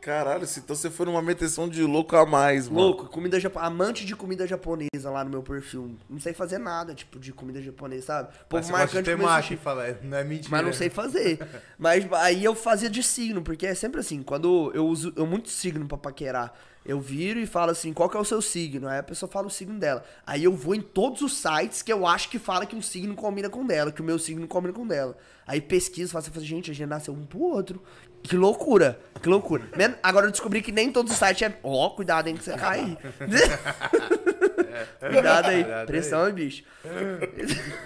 Caralho, 0.00 0.46
se- 0.46 0.60
então 0.60 0.74
você 0.74 0.88
foi 0.88 1.04
numa 1.06 1.20
meteção 1.20 1.68
de 1.68 1.82
louco 1.82 2.16
a 2.16 2.24
mais, 2.24 2.68
mano. 2.68 2.80
Louco, 2.86 3.06
comida 3.06 3.38
japonesa, 3.38 3.66
amante 3.70 4.06
de 4.06 4.16
comida 4.16 4.46
japonesa 4.46 5.10
lá 5.10 5.22
no 5.22 5.30
meu 5.30 5.42
perfil. 5.42 5.94
Não 6.08 6.18
sei 6.18 6.32
fazer 6.32 6.58
nada, 6.58 6.94
tipo, 6.94 7.18
de 7.18 7.32
comida 7.32 7.60
japonesa, 7.60 8.06
sabe? 8.06 8.28
Mas 8.32 8.46
Povo 8.48 8.72
marcando 8.72 8.98
de 9.04 9.10
ter 9.10 9.16
comer 9.16 9.24
macho 9.28 9.52
e 9.54 9.56
fala, 9.58 9.86
é, 9.86 9.98
não 10.02 10.16
é 10.16 10.24
mentira. 10.24 10.48
Mas 10.50 10.64
não 10.64 10.72
sei 10.72 10.88
fazer. 10.88 11.38
Mas 11.78 12.10
aí 12.14 12.42
eu 12.42 12.54
fazia 12.54 12.88
de 12.88 13.02
signo, 13.02 13.42
porque 13.42 13.66
é 13.66 13.74
sempre 13.74 14.00
assim, 14.00 14.22
quando 14.22 14.72
eu 14.74 14.86
uso 14.86 15.12
eu 15.16 15.26
muito 15.26 15.50
signo 15.50 15.86
pra 15.86 15.98
paquerar, 15.98 16.54
eu 16.84 16.98
viro 16.98 17.38
e 17.38 17.46
falo 17.46 17.70
assim, 17.70 17.92
qual 17.92 18.08
que 18.08 18.16
é 18.16 18.20
o 18.20 18.24
seu 18.24 18.40
signo? 18.40 18.88
Aí 18.88 18.98
a 18.98 19.02
pessoa 19.02 19.30
fala 19.30 19.46
o 19.46 19.50
signo 19.50 19.78
dela. 19.78 20.02
Aí 20.26 20.42
eu 20.42 20.52
vou 20.54 20.74
em 20.74 20.80
todos 20.80 21.20
os 21.20 21.36
sites 21.36 21.82
que 21.82 21.92
eu 21.92 22.06
acho 22.06 22.30
que 22.30 22.38
fala 22.38 22.64
que 22.64 22.74
um 22.74 22.80
signo 22.80 23.14
combina 23.14 23.50
com 23.50 23.66
dela, 23.66 23.92
que 23.92 24.00
o 24.00 24.04
meu 24.04 24.18
signo 24.18 24.48
combina 24.48 24.72
com 24.72 24.86
dela. 24.86 25.14
Aí 25.46 25.60
pesquiso, 25.60 26.12
faço, 26.12 26.30
faço 26.30 26.46
gente, 26.46 26.70
a 26.70 26.74
gente 26.74 26.88
nasceu 26.88 27.12
um 27.12 27.26
pro 27.26 27.40
outro. 27.40 27.82
Que 28.22 28.36
loucura, 28.36 28.98
que 29.22 29.28
loucura. 29.28 29.64
Men- 29.76 29.94
Agora 30.02 30.26
eu 30.26 30.30
descobri 30.30 30.60
que 30.62 30.72
nem 30.72 30.90
todos 30.92 31.12
os 31.12 31.18
sites 31.18 31.42
é. 31.48 31.54
Ó, 31.62 31.90
cuidado, 31.90 32.28
hein, 32.28 32.36
que 32.36 32.44
você 32.44 32.54
cair. 32.56 32.96
cuidado 35.00 35.48
aí. 35.48 35.62
Cuidado 35.64 35.80
aí. 35.80 35.86
Pressão, 35.86 36.28
hein, 36.28 36.34
bicho. 36.34 36.64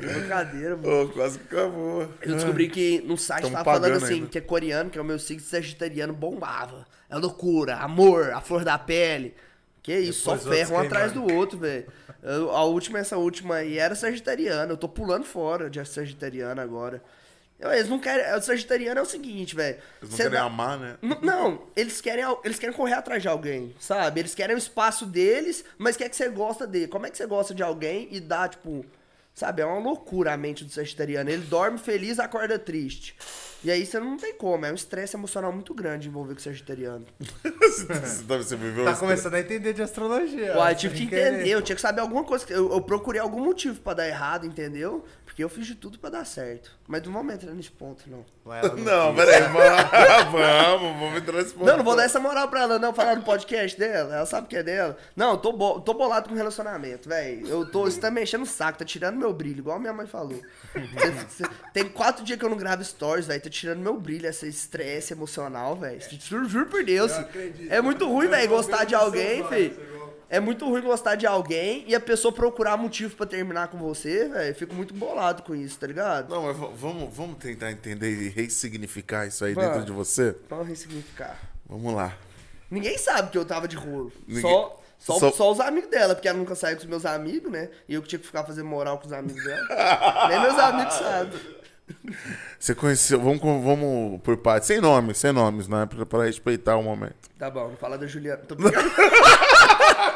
Brincadeira, 0.00 0.76
mano. 0.76 1.02
Ô, 1.04 1.08
quase 1.08 1.38
que 1.38 1.54
acabou. 1.54 2.08
Eu 2.22 2.34
descobri 2.34 2.68
que 2.68 3.02
no 3.06 3.16
site 3.16 3.42
Tamo 3.42 3.52
tava 3.54 3.64
falando 3.64 3.92
assim, 3.96 4.14
ainda. 4.14 4.26
que 4.28 4.38
é 4.38 4.40
coreano, 4.40 4.90
que 4.90 4.98
é 4.98 5.02
o 5.02 5.04
meu 5.04 5.18
signo 5.18 5.42
sagitariano, 5.42 6.12
bombava. 6.12 6.86
É 7.08 7.16
loucura, 7.16 7.76
amor, 7.76 8.30
a 8.32 8.40
flor 8.40 8.64
da 8.64 8.78
pele. 8.78 9.34
Que 9.82 9.96
isso, 9.98 10.24
Depois 10.24 10.42
só 10.42 10.50
ferro 10.50 10.74
um 10.74 10.78
atrás 10.80 11.12
do 11.12 11.32
outro, 11.32 11.58
velho. 11.58 11.86
A 12.52 12.64
última, 12.64 12.98
essa 12.98 13.16
última 13.16 13.56
aí 13.56 13.78
era 13.78 13.94
sagitariana. 13.94 14.72
Eu 14.72 14.76
tô 14.76 14.88
pulando 14.88 15.24
fora 15.24 15.70
de 15.70 15.84
sagitariana 15.84 16.62
agora. 16.62 17.02
Eles 17.58 17.88
não 17.88 17.98
querem. 17.98 18.34
O 18.36 18.42
sagitariano 18.42 19.00
é 19.00 19.02
o 19.02 19.06
seguinte, 19.06 19.56
velho. 19.56 19.76
Eles 20.00 20.10
não 20.10 20.16
Cê 20.16 20.22
querem 20.24 20.38
dá- 20.38 20.44
amar, 20.44 20.78
né? 20.78 20.96
N- 21.02 21.18
Não, 21.22 21.62
eles 21.74 22.00
querem, 22.00 22.24
eles 22.44 22.58
querem 22.58 22.74
correr 22.76 22.92
atrás 22.94 23.22
de 23.22 23.28
alguém, 23.28 23.74
sabe? 23.80 24.20
Eles 24.20 24.34
querem 24.34 24.54
o 24.54 24.58
espaço 24.58 25.06
deles, 25.06 25.64
mas 25.78 25.96
quer 25.96 26.08
que 26.10 26.16
você 26.16 26.28
gosta 26.28 26.66
dele. 26.66 26.88
Como 26.88 27.06
é 27.06 27.10
que 27.10 27.16
você 27.16 27.26
gosta 27.26 27.54
de 27.54 27.62
alguém 27.62 28.08
e 28.10 28.20
dá, 28.20 28.46
tipo, 28.46 28.84
sabe? 29.34 29.62
É 29.62 29.66
uma 29.66 29.78
loucura 29.78 30.34
a 30.34 30.36
mente 30.36 30.64
do 30.64 30.70
sagitariano. 30.70 31.30
Ele 31.30 31.44
dorme 31.46 31.78
feliz, 31.78 32.18
acorda 32.18 32.58
triste. 32.58 33.16
E 33.64 33.70
aí 33.70 33.84
você 33.86 33.98
não 33.98 34.16
tem 34.18 34.34
como, 34.34 34.64
é 34.66 34.70
um 34.70 34.74
estresse 34.74 35.16
emocional 35.16 35.50
muito 35.50 35.74
grande 35.74 36.08
envolver 36.08 36.34
com 36.34 36.38
o 36.40 36.42
sagitariano. 36.42 37.06
Você, 37.42 37.86
tá- 37.86 38.56
viveu 38.56 38.84
Tá 38.84 38.94
começando 38.94 39.34
a 39.34 39.40
entender 39.40 39.72
de 39.72 39.82
astrologia. 39.82 40.56
Uai, 40.56 40.74
eu 40.74 40.76
tive 40.76 40.94
que 40.94 41.02
entender, 41.04 41.48
eu 41.48 41.62
tinha 41.62 41.74
que 41.74 41.80
saber 41.82 42.02
alguma 42.02 42.22
coisa. 42.22 42.44
Eu, 42.50 42.70
eu 42.70 42.80
procurei 42.82 43.20
algum 43.20 43.42
motivo 43.42 43.80
pra 43.80 43.94
dar 43.94 44.06
errado, 44.06 44.46
entendeu? 44.46 45.04
Porque 45.36 45.44
eu 45.44 45.50
fiz 45.50 45.66
de 45.66 45.74
tudo 45.74 45.98
pra 45.98 46.08
dar 46.08 46.24
certo. 46.24 46.72
Mas 46.88 47.02
não 47.02 47.12
vamos 47.12 47.34
entrar 47.34 47.52
nesse 47.52 47.70
ponto, 47.70 48.02
não. 48.08 48.24
Ué, 48.46 48.62
Não, 48.80 49.14
quis. 49.14 49.22
peraí, 49.22 49.42
vamos, 49.52 50.32
vamos, 50.32 50.98
vamos 51.00 51.16
entrar 51.18 51.32
nesse 51.36 51.52
ponto. 51.52 51.66
Não, 51.66 51.76
não 51.76 51.84
vou 51.84 51.94
dar 51.94 52.04
essa 52.04 52.18
moral 52.18 52.48
pra 52.48 52.62
ela, 52.62 52.78
não, 52.78 52.94
falar 52.94 53.16
no 53.16 53.22
podcast 53.22 53.78
dela. 53.78 54.16
Ela 54.16 54.24
sabe 54.24 54.48
que 54.48 54.56
é 54.56 54.62
dela. 54.62 54.96
Não, 55.14 55.32
eu 55.32 55.36
tô, 55.36 55.52
bo- 55.52 55.78
tô 55.82 55.92
bolado 55.92 56.30
com 56.30 56.34
relacionamento, 56.34 57.06
velho. 57.06 57.46
Eu 57.48 57.70
tô. 57.70 57.82
Você 57.84 58.00
tá 58.00 58.10
me 58.10 58.22
enchendo 58.22 58.44
o 58.44 58.46
saco, 58.46 58.78
tá 58.78 58.84
tirando 58.86 59.18
meu 59.18 59.30
brilho, 59.30 59.58
igual 59.58 59.78
minha 59.78 59.92
mãe 59.92 60.06
falou. 60.06 60.40
Cê- 60.72 61.44
cê- 61.44 61.50
tem 61.74 61.84
quatro 61.86 62.24
dias 62.24 62.38
que 62.38 62.44
eu 62.46 62.48
não 62.48 62.56
gravo 62.56 62.82
stories, 62.82 63.26
velho. 63.26 63.42
Tá 63.42 63.50
tirando 63.50 63.80
meu 63.80 64.00
brilho, 64.00 64.26
esse 64.26 64.48
estresse 64.48 65.12
emocional, 65.12 65.76
velho. 65.76 66.00
Juro, 66.18 66.48
juro 66.48 66.66
por 66.66 66.82
Deus. 66.82 67.12
É 67.68 67.82
muito 67.82 68.08
ruim, 68.08 68.28
velho, 68.28 68.48
gostar 68.48 68.84
de 68.84 68.94
alguém, 68.94 69.46
filho. 69.48 70.05
É 70.28 70.40
muito 70.40 70.68
ruim 70.68 70.82
gostar 70.82 71.14
de 71.14 71.24
alguém 71.26 71.84
e 71.86 71.94
a 71.94 72.00
pessoa 72.00 72.32
procurar 72.32 72.76
motivo 72.76 73.14
pra 73.16 73.24
terminar 73.26 73.68
com 73.68 73.78
você, 73.78 74.28
velho. 74.28 74.54
Fico 74.56 74.74
muito 74.74 74.92
bolado 74.92 75.42
com 75.42 75.54
isso, 75.54 75.78
tá 75.78 75.86
ligado? 75.86 76.30
Não, 76.30 76.42
mas 76.42 76.56
vamos, 76.56 77.14
vamos 77.14 77.36
tentar 77.38 77.70
entender 77.70 78.10
e 78.10 78.28
ressignificar 78.28 79.26
isso 79.26 79.44
aí 79.44 79.54
Vamos. 79.54 79.70
dentro 79.70 79.86
de 79.86 79.92
você? 79.92 80.36
Vamos 80.50 80.66
ressignificar. 80.66 81.38
Vamos 81.68 81.94
lá. 81.94 82.12
Ninguém 82.68 82.98
sabe 82.98 83.30
que 83.30 83.38
eu 83.38 83.44
tava 83.44 83.68
de 83.68 83.76
rolo. 83.76 84.12
Ninguém- 84.26 84.42
Só, 84.42 84.80
só, 84.98 85.18
Só- 85.20 85.30
só... 85.30 85.52
os 85.52 85.60
amigos 85.60 85.90
dela, 85.90 86.14
porque 86.16 86.26
ela 86.26 86.36
nunca 86.38 86.56
saiu 86.56 86.76
com 86.76 86.82
os 86.82 86.88
meus 86.88 87.06
amigos, 87.06 87.52
né? 87.52 87.68
E 87.88 87.94
eu 87.94 88.02
que 88.02 88.08
tinha 88.08 88.18
que 88.18 88.26
ficar 88.26 88.42
fazendo 88.42 88.66
moral 88.66 88.98
com 88.98 89.06
os 89.06 89.12
amigos 89.12 89.44
dela. 89.44 89.66
Nem 90.28 90.40
meus 90.40 90.58
amigos 90.58 90.94
sabem. 90.94 91.56
Você 92.58 92.74
conheceu, 92.74 93.20
vamos, 93.20 93.38
vamos 93.40 94.20
por 94.22 94.36
partes, 94.38 94.66
sem 94.66 94.80
nomes, 94.80 95.18
sem 95.18 95.30
nomes, 95.30 95.68
né? 95.68 95.86
Pra, 95.86 96.04
pra 96.04 96.24
respeitar 96.24 96.76
o 96.76 96.82
momento. 96.82 97.14
Tá 97.38 97.48
bom, 97.48 97.68
não 97.68 97.76
fala 97.76 97.96
da 97.96 98.08
Juliana. 98.08 98.42
Tô 98.42 98.56
brincando. 98.56 98.90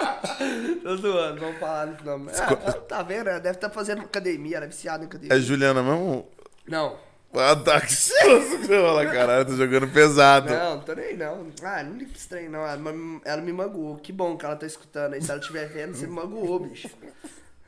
Tô 0.82 0.96
zoando, 0.96 1.40
vamos 1.40 1.58
falar 1.58 1.86
nesse 1.86 2.04
nome. 2.04 2.30
Ah, 2.32 2.72
tá 2.72 3.02
vendo? 3.02 3.28
Ela 3.28 3.38
deve 3.40 3.56
estar 3.56 3.70
fazendo 3.70 4.02
academia, 4.02 4.56
ela 4.56 4.66
é 4.66 4.68
viciada 4.68 5.04
em 5.04 5.06
academia. 5.06 5.36
É 5.36 5.40
Juliana 5.40 5.82
mesmo? 5.82 6.26
Não, 6.66 6.96
Ah, 7.34 7.54
tá, 7.56 7.80
que 7.80 7.94
fala, 7.94 9.06
caralho, 9.06 9.44
tá 9.46 9.52
jogando 9.52 9.88
pesado. 9.88 10.50
não, 10.52 10.76
não 10.76 10.82
tô 10.82 10.94
nem 10.94 11.16
não. 11.16 11.46
Ah, 11.62 11.82
não 11.82 11.96
liga 11.96 12.10
trem, 12.28 12.48
não. 12.48 12.60
Ela, 12.66 12.76
me- 12.76 13.20
ela 13.24 13.40
me 13.42 13.52
magoou. 13.52 13.96
Que 13.98 14.12
bom 14.12 14.36
que 14.36 14.44
ela 14.44 14.56
tá 14.56 14.66
escutando 14.66 15.14
aí. 15.14 15.22
Se 15.22 15.30
ela 15.30 15.40
estiver 15.40 15.66
vendo, 15.68 15.94
você 15.94 16.06
me 16.06 16.12
magoou, 16.14 16.60
bicho. 16.60 16.88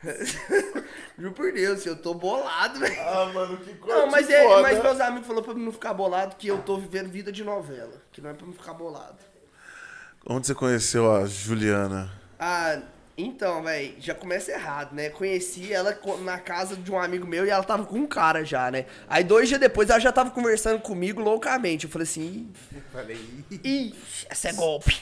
Juro 1.18 1.32
por 1.32 1.52
Deus, 1.52 1.86
eu 1.86 1.94
tô 1.96 2.12
bolado, 2.14 2.80
velho. 2.80 3.00
Ah, 3.02 3.30
mano, 3.32 3.56
que 3.58 3.74
coisa 3.74 4.00
Não, 4.00 4.10
mas, 4.10 4.28
é, 4.28 4.42
foda. 4.42 4.62
mas 4.62 4.82
meus 4.82 5.00
amigos 5.00 5.26
falaram 5.28 5.44
pra 5.44 5.54
mim 5.54 5.64
não 5.64 5.72
ficar 5.72 5.94
bolado 5.94 6.34
que 6.36 6.48
eu 6.48 6.58
tô 6.58 6.76
vivendo 6.76 7.08
vida 7.08 7.30
de 7.30 7.44
novela. 7.44 7.92
Que 8.10 8.20
não 8.20 8.30
é 8.30 8.34
pra 8.34 8.46
me 8.46 8.52
ficar 8.52 8.74
bolado. 8.74 9.18
Onde 10.26 10.46
você 10.46 10.54
conheceu 10.54 11.14
a 11.14 11.24
Juliana? 11.26 12.10
Ah, 12.44 12.80
então, 13.16 13.62
velho, 13.62 13.94
já 14.00 14.16
começa 14.16 14.50
errado, 14.50 14.94
né? 14.94 15.10
Conheci 15.10 15.72
ela 15.72 15.96
na 16.22 16.38
casa 16.40 16.74
de 16.74 16.90
um 16.90 16.98
amigo 16.98 17.24
meu 17.24 17.46
e 17.46 17.50
ela 17.50 17.62
tava 17.62 17.84
com 17.84 17.96
um 17.98 18.06
cara 18.06 18.44
já, 18.44 18.68
né? 18.68 18.86
Aí 19.08 19.22
dois 19.22 19.48
dias 19.48 19.60
depois 19.60 19.88
ela 19.90 20.00
já 20.00 20.10
tava 20.10 20.32
conversando 20.32 20.80
comigo 20.80 21.20
loucamente. 21.20 21.84
Eu 21.84 21.90
falei 21.90 22.02
assim, 22.04 22.50
Falei, 22.92 23.16
"Ih, 23.48 23.60
ih, 23.62 23.94
essa 24.28 24.48
é 24.48 24.52
golpe. 24.54 25.00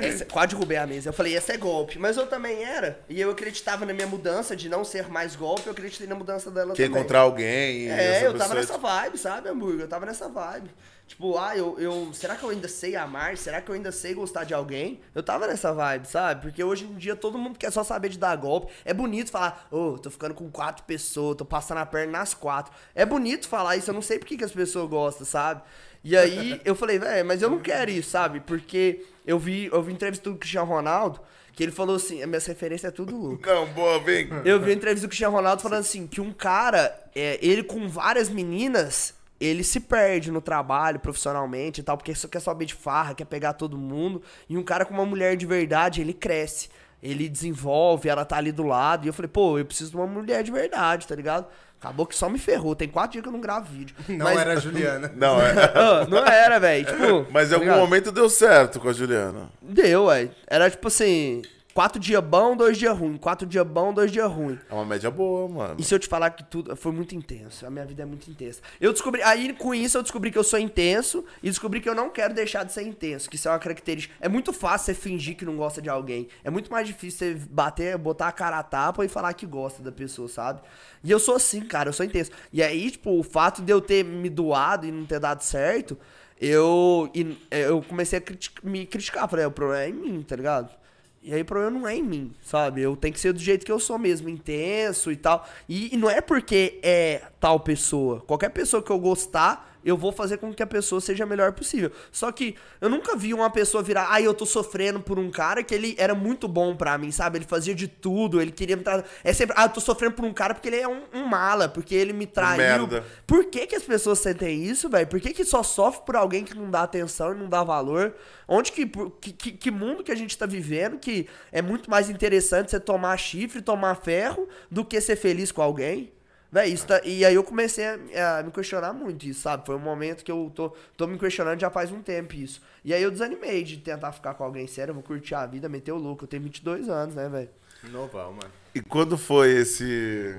Essa, 0.00 0.24
quase 0.24 0.48
derrubei 0.48 0.76
a 0.76 0.86
mesa. 0.86 1.10
Eu 1.10 1.12
falei, 1.12 1.36
essa 1.36 1.52
é 1.52 1.56
golpe. 1.56 1.96
Mas 1.96 2.16
eu 2.16 2.26
também 2.26 2.64
era. 2.64 2.98
E 3.08 3.20
eu 3.20 3.30
acreditava 3.30 3.86
na 3.86 3.92
minha 3.92 4.06
mudança 4.06 4.56
de 4.56 4.68
não 4.68 4.84
ser 4.84 5.08
mais 5.08 5.36
golpe. 5.36 5.66
Eu 5.66 5.72
acreditei 5.72 6.08
na 6.08 6.16
mudança 6.16 6.50
dela 6.50 6.74
Quer 6.74 6.86
também. 6.86 6.98
encontrar 7.00 7.20
alguém 7.20 7.82
e 7.84 7.88
É, 7.88 8.26
eu 8.26 8.36
tava 8.36 8.54
nessa 8.54 8.76
vibe, 8.76 9.16
sabe, 9.16 9.48
hambúrguer? 9.48 9.82
Eu 9.82 9.88
tava 9.88 10.06
nessa 10.06 10.28
vibe. 10.28 10.70
Tipo, 11.12 11.36
ah, 11.36 11.54
eu, 11.54 11.78
eu. 11.78 12.08
Será 12.14 12.36
que 12.36 12.42
eu 12.42 12.48
ainda 12.48 12.66
sei 12.66 12.96
amar? 12.96 13.36
Será 13.36 13.60
que 13.60 13.70
eu 13.70 13.74
ainda 13.74 13.92
sei 13.92 14.14
gostar 14.14 14.44
de 14.44 14.54
alguém? 14.54 14.98
Eu 15.14 15.22
tava 15.22 15.46
nessa 15.46 15.70
vibe, 15.70 16.08
sabe? 16.08 16.40
Porque 16.40 16.64
hoje 16.64 16.86
em 16.86 16.94
dia 16.94 17.14
todo 17.14 17.36
mundo 17.36 17.58
quer 17.58 17.70
só 17.70 17.84
saber 17.84 18.08
de 18.08 18.18
dar 18.18 18.34
golpe. 18.34 18.72
É 18.82 18.94
bonito 18.94 19.30
falar, 19.30 19.68
ô, 19.70 19.98
tô 19.98 20.10
ficando 20.10 20.32
com 20.32 20.50
quatro 20.50 20.84
pessoas, 20.84 21.36
tô 21.36 21.44
passando 21.44 21.78
a 21.78 21.86
perna 21.86 22.20
nas 22.20 22.32
quatro. 22.32 22.72
É 22.94 23.04
bonito 23.04 23.46
falar 23.46 23.76
isso, 23.76 23.90
eu 23.90 23.94
não 23.94 24.00
sei 24.00 24.18
por 24.18 24.24
que, 24.24 24.38
que 24.38 24.44
as 24.44 24.52
pessoas 24.52 24.88
gostam, 24.88 25.26
sabe? 25.26 25.60
E 26.02 26.16
aí 26.16 26.58
eu 26.64 26.74
falei, 26.74 26.98
velho, 26.98 27.26
mas 27.26 27.42
eu 27.42 27.50
não 27.50 27.58
quero 27.58 27.90
isso, 27.90 28.08
sabe? 28.08 28.40
Porque 28.40 29.04
eu 29.26 29.38
vi, 29.38 29.66
eu 29.70 29.82
vi 29.82 29.92
entrevista 29.92 30.30
do 30.30 30.38
Cristiano 30.38 30.66
Ronaldo, 30.66 31.20
que 31.52 31.62
ele 31.62 31.72
falou 31.72 31.96
assim, 31.96 32.22
a 32.22 32.26
minha 32.26 32.40
referência 32.40 32.88
é 32.88 32.90
tudo 32.90 33.14
louco. 33.14 33.46
Não, 33.46 33.66
boa, 33.66 34.00
vem. 34.00 34.30
Eu 34.46 34.58
vi 34.62 34.72
entrevista 34.72 35.06
do 35.06 35.10
Cristiano 35.10 35.36
Ronaldo 35.36 35.60
falando 35.60 35.80
assim, 35.80 36.06
que 36.06 36.22
um 36.22 36.32
cara, 36.32 36.98
é, 37.14 37.38
ele 37.42 37.62
com 37.62 37.86
várias 37.86 38.30
meninas, 38.30 39.12
ele 39.44 39.64
se 39.64 39.80
perde 39.80 40.30
no 40.30 40.40
trabalho, 40.40 41.00
profissionalmente 41.00 41.80
e 41.80 41.84
tal, 41.84 41.96
porque 41.96 42.14
só 42.14 42.28
quer 42.28 42.40
saber 42.40 42.64
de 42.66 42.74
farra, 42.74 43.14
quer 43.14 43.24
pegar 43.24 43.52
todo 43.54 43.76
mundo. 43.78 44.22
E 44.48 44.56
um 44.56 44.62
cara 44.62 44.84
com 44.84 44.94
uma 44.94 45.04
mulher 45.06 45.36
de 45.36 45.46
verdade, 45.46 46.00
ele 46.00 46.12
cresce. 46.12 46.68
Ele 47.02 47.28
desenvolve, 47.28 48.08
ela 48.08 48.24
tá 48.24 48.36
ali 48.36 48.52
do 48.52 48.62
lado. 48.62 49.04
E 49.04 49.08
eu 49.08 49.12
falei, 49.12 49.28
pô, 49.28 49.58
eu 49.58 49.64
preciso 49.64 49.90
de 49.90 49.96
uma 49.96 50.06
mulher 50.06 50.42
de 50.44 50.52
verdade, 50.52 51.06
tá 51.06 51.14
ligado? 51.16 51.46
Acabou 51.80 52.06
que 52.06 52.14
só 52.14 52.28
me 52.28 52.38
ferrou. 52.38 52.76
Tem 52.76 52.86
quatro 52.88 53.10
dias 53.12 53.22
que 53.22 53.28
eu 53.28 53.32
não 53.32 53.40
gravo 53.40 53.66
vídeo. 53.72 53.96
Não 54.08 54.24
Mas- 54.26 54.38
era 54.38 54.52
a 54.52 54.56
Juliana. 54.56 55.10
Não, 55.16 55.40
é. 55.42 55.52
Ah, 55.74 56.06
não 56.08 56.18
era, 56.24 56.60
velho. 56.60 56.84
Tipo, 56.86 57.26
Mas 57.32 57.48
em 57.48 57.50
tá 57.50 57.54
algum 57.56 57.64
ligado? 57.66 57.80
momento 57.80 58.12
deu 58.12 58.30
certo 58.30 58.78
com 58.78 58.88
a 58.88 58.92
Juliana. 58.92 59.50
Deu, 59.60 60.06
velho. 60.06 60.30
Era 60.46 60.70
tipo 60.70 60.86
assim, 60.86 61.42
quatro 61.74 62.00
dias 62.00 62.22
bom, 62.22 62.56
dois 62.56 62.78
dias 62.78 62.96
ruim. 62.96 63.16
Quatro 63.16 63.46
dias 63.46 63.66
bom, 63.66 63.92
dois 63.92 64.10
dias 64.10 64.30
ruim. 64.30 64.58
É 64.68 64.74
uma 64.74 64.84
média 64.84 65.10
boa, 65.10 65.48
mano. 65.48 65.76
E 65.78 65.82
se 65.82 65.94
eu 65.94 65.98
te 65.98 66.06
falar 66.06 66.30
que 66.30 66.44
tudo 66.44 66.74
foi 66.76 66.92
muito 66.92 67.14
intenso, 67.14 67.66
a 67.66 67.70
minha 67.70 67.84
vida 67.84 68.02
é 68.02 68.06
muito 68.06 68.30
intensa. 68.30 68.60
Eu 68.80 68.92
descobri, 68.92 69.22
aí 69.22 69.52
com 69.52 69.74
isso 69.74 69.98
eu 69.98 70.02
descobri 70.02 70.30
que 70.30 70.38
eu 70.38 70.44
sou 70.44 70.58
intenso 70.58 71.24
e 71.42 71.48
descobri 71.48 71.80
que 71.80 71.88
eu 71.88 71.94
não 71.94 72.10
quero 72.10 72.34
deixar 72.34 72.64
de 72.64 72.72
ser 72.72 72.82
intenso, 72.82 73.28
que 73.28 73.36
isso 73.36 73.48
é 73.48 73.50
uma 73.50 73.58
característica. 73.58 74.14
É 74.20 74.28
muito 74.28 74.52
fácil 74.52 74.86
você 74.86 74.94
fingir 74.94 75.36
que 75.36 75.44
não 75.44 75.56
gosta 75.56 75.80
de 75.80 75.88
alguém. 75.88 76.28
É 76.44 76.50
muito 76.50 76.70
mais 76.70 76.86
difícil 76.86 77.18
você 77.18 77.46
bater, 77.50 77.96
botar 77.98 78.28
a 78.28 78.32
cara 78.32 78.58
a 78.58 78.62
tapa 78.62 79.04
e 79.04 79.08
falar 79.08 79.32
que 79.34 79.46
gosta 79.46 79.82
da 79.82 79.92
pessoa, 79.92 80.28
sabe? 80.28 80.60
E 81.02 81.10
eu 81.10 81.18
sou 81.18 81.36
assim, 81.36 81.60
cara, 81.62 81.88
eu 81.88 81.92
sou 81.92 82.04
intenso. 82.06 82.30
E 82.52 82.62
aí, 82.62 82.90
tipo, 82.90 83.18
o 83.18 83.22
fato 83.22 83.62
de 83.62 83.72
eu 83.72 83.80
ter 83.80 84.04
me 84.04 84.28
doado 84.30 84.86
e 84.86 84.92
não 84.92 85.04
ter 85.04 85.18
dado 85.18 85.42
certo, 85.42 85.98
eu 86.40 87.10
eu 87.50 87.82
comecei 87.82 88.18
a 88.18 88.66
me 88.66 88.86
criticar, 88.86 89.28
falei, 89.28 89.44
o 89.46 89.50
problema 89.50 89.82
é 89.82 89.88
em 89.88 89.92
mim, 89.92 90.22
tá 90.22 90.36
ligado? 90.36 90.81
E 91.22 91.32
aí 91.32 91.42
o 91.42 91.44
problema 91.44 91.78
não 91.78 91.86
é 91.86 91.96
em 91.96 92.02
mim, 92.02 92.32
sabe? 92.42 92.82
Eu 92.82 92.96
tenho 92.96 93.14
que 93.14 93.20
ser 93.20 93.32
do 93.32 93.38
jeito 93.38 93.64
que 93.64 93.70
eu 93.70 93.78
sou 93.78 93.96
mesmo, 93.96 94.28
intenso 94.28 95.12
e 95.12 95.16
tal. 95.16 95.48
E, 95.68 95.94
e 95.94 95.96
não 95.96 96.10
é 96.10 96.20
porque 96.20 96.80
é 96.82 97.22
tal 97.38 97.60
pessoa. 97.60 98.20
Qualquer 98.22 98.48
pessoa 98.48 98.82
que 98.82 98.90
eu 98.90 98.98
gostar, 98.98 99.71
eu 99.84 99.96
vou 99.96 100.12
fazer 100.12 100.38
com 100.38 100.52
que 100.52 100.62
a 100.62 100.66
pessoa 100.66 101.00
seja 101.00 101.24
a 101.24 101.26
melhor 101.26 101.52
possível. 101.52 101.90
Só 102.10 102.30
que 102.30 102.56
eu 102.80 102.88
nunca 102.88 103.16
vi 103.16 103.34
uma 103.34 103.50
pessoa 103.50 103.82
virar, 103.82 104.08
ai, 104.10 104.26
eu 104.26 104.34
tô 104.34 104.46
sofrendo 104.46 105.00
por 105.00 105.18
um 105.18 105.30
cara 105.30 105.62
que 105.62 105.74
ele 105.74 105.94
era 105.98 106.14
muito 106.14 106.46
bom 106.46 106.76
pra 106.76 106.96
mim, 106.98 107.10
sabe? 107.10 107.38
Ele 107.38 107.44
fazia 107.44 107.74
de 107.74 107.88
tudo, 107.88 108.40
ele 108.40 108.52
queria 108.52 108.76
me 108.76 108.82
tratar. 108.82 109.08
É 109.24 109.32
sempre, 109.32 109.54
ah, 109.58 109.64
eu 109.64 109.68
tô 109.68 109.80
sofrendo 109.80 110.14
por 110.14 110.24
um 110.24 110.32
cara 110.32 110.54
porque 110.54 110.68
ele 110.68 110.80
é 110.80 110.88
um, 110.88 111.02
um 111.12 111.26
mala, 111.26 111.68
porque 111.68 111.94
ele 111.94 112.12
me 112.12 112.26
traiu. 112.26 112.58
merda. 112.58 113.04
Por 113.26 113.46
que, 113.46 113.66
que 113.66 113.74
as 113.74 113.82
pessoas 113.82 114.18
sentem 114.18 114.62
isso, 114.62 114.88
velho? 114.88 115.06
Por 115.06 115.20
que, 115.20 115.32
que 115.32 115.44
só 115.44 115.62
sofre 115.62 116.04
por 116.04 116.16
alguém 116.16 116.44
que 116.44 116.54
não 116.54 116.70
dá 116.70 116.82
atenção 116.82 117.32
e 117.32 117.38
não 117.38 117.48
dá 117.48 117.62
valor? 117.62 118.14
Onde 118.46 118.72
que, 118.72 118.86
que, 118.86 119.52
que 119.52 119.70
mundo 119.70 120.02
que 120.02 120.12
a 120.12 120.16
gente 120.16 120.36
tá 120.36 120.46
vivendo 120.46 120.98
que 120.98 121.26
é 121.50 121.62
muito 121.62 121.90
mais 121.90 122.10
interessante 122.10 122.70
você 122.70 122.80
tomar 122.80 123.16
chifre, 123.16 123.62
tomar 123.62 123.94
ferro, 123.96 124.48
do 124.70 124.84
que 124.84 125.00
ser 125.00 125.16
feliz 125.16 125.50
com 125.50 125.62
alguém? 125.62 126.12
Véi, 126.52 126.68
isso 126.68 126.86
tá- 126.86 127.00
e 127.02 127.24
aí 127.24 127.34
eu 127.34 127.42
comecei 127.42 127.82
a, 127.86 128.38
a 128.40 128.42
me 128.42 128.50
questionar 128.50 128.92
muito 128.92 129.24
isso, 129.26 129.40
sabe? 129.40 129.64
Foi 129.64 129.74
um 129.74 129.78
momento 129.78 130.22
que 130.22 130.30
eu 130.30 130.52
tô, 130.54 130.74
tô 130.98 131.06
me 131.06 131.18
questionando 131.18 131.58
já 131.58 131.70
faz 131.70 131.90
um 131.90 132.02
tempo 132.02 132.34
isso. 132.34 132.60
E 132.84 132.92
aí 132.92 133.02
eu 133.02 133.10
desanimei 133.10 133.64
de 133.64 133.78
tentar 133.78 134.12
ficar 134.12 134.34
com 134.34 134.44
alguém 134.44 134.66
sério, 134.66 134.90
eu 134.90 134.94
vou 134.94 135.02
curtir 135.02 135.34
a 135.34 135.46
vida, 135.46 135.66
meter 135.66 135.92
o 135.92 135.96
louco. 135.96 136.24
Eu 136.24 136.28
tenho 136.28 136.42
22 136.42 136.90
anos, 136.90 137.14
né, 137.14 137.26
velho? 137.26 137.48
Novão, 137.84 138.34
mano. 138.34 138.52
E 138.74 138.82
quando 138.82 139.16
foi 139.16 139.50
esse. 139.52 140.36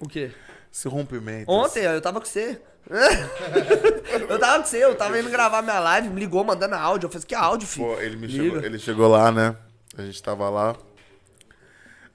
O 0.00 0.08
quê? 0.08 0.30
Esse 0.72 0.88
rompimento? 0.88 1.50
Ontem, 1.50 1.84
eu 1.84 2.00
tava 2.00 2.20
com 2.20 2.26
você. 2.26 2.58
eu 4.30 4.38
tava 4.38 4.62
com 4.62 4.64
você, 4.66 4.82
eu 4.82 4.94
tava 4.94 5.20
indo 5.20 5.28
gravar 5.28 5.60
minha 5.60 5.78
live, 5.78 6.08
me 6.08 6.20
ligou 6.20 6.42
mandando 6.42 6.74
áudio. 6.74 7.06
Eu 7.06 7.10
falei, 7.10 7.26
que 7.26 7.34
áudio, 7.34 7.68
filho? 7.68 7.86
Pô, 7.86 8.00
ele 8.00 8.16
me 8.16 8.26
Liga. 8.26 8.44
chegou, 8.44 8.64
ele 8.64 8.78
chegou 8.78 9.08
lá, 9.08 9.30
né? 9.30 9.54
A 9.94 10.02
gente 10.02 10.22
tava 10.22 10.48
lá. 10.48 10.74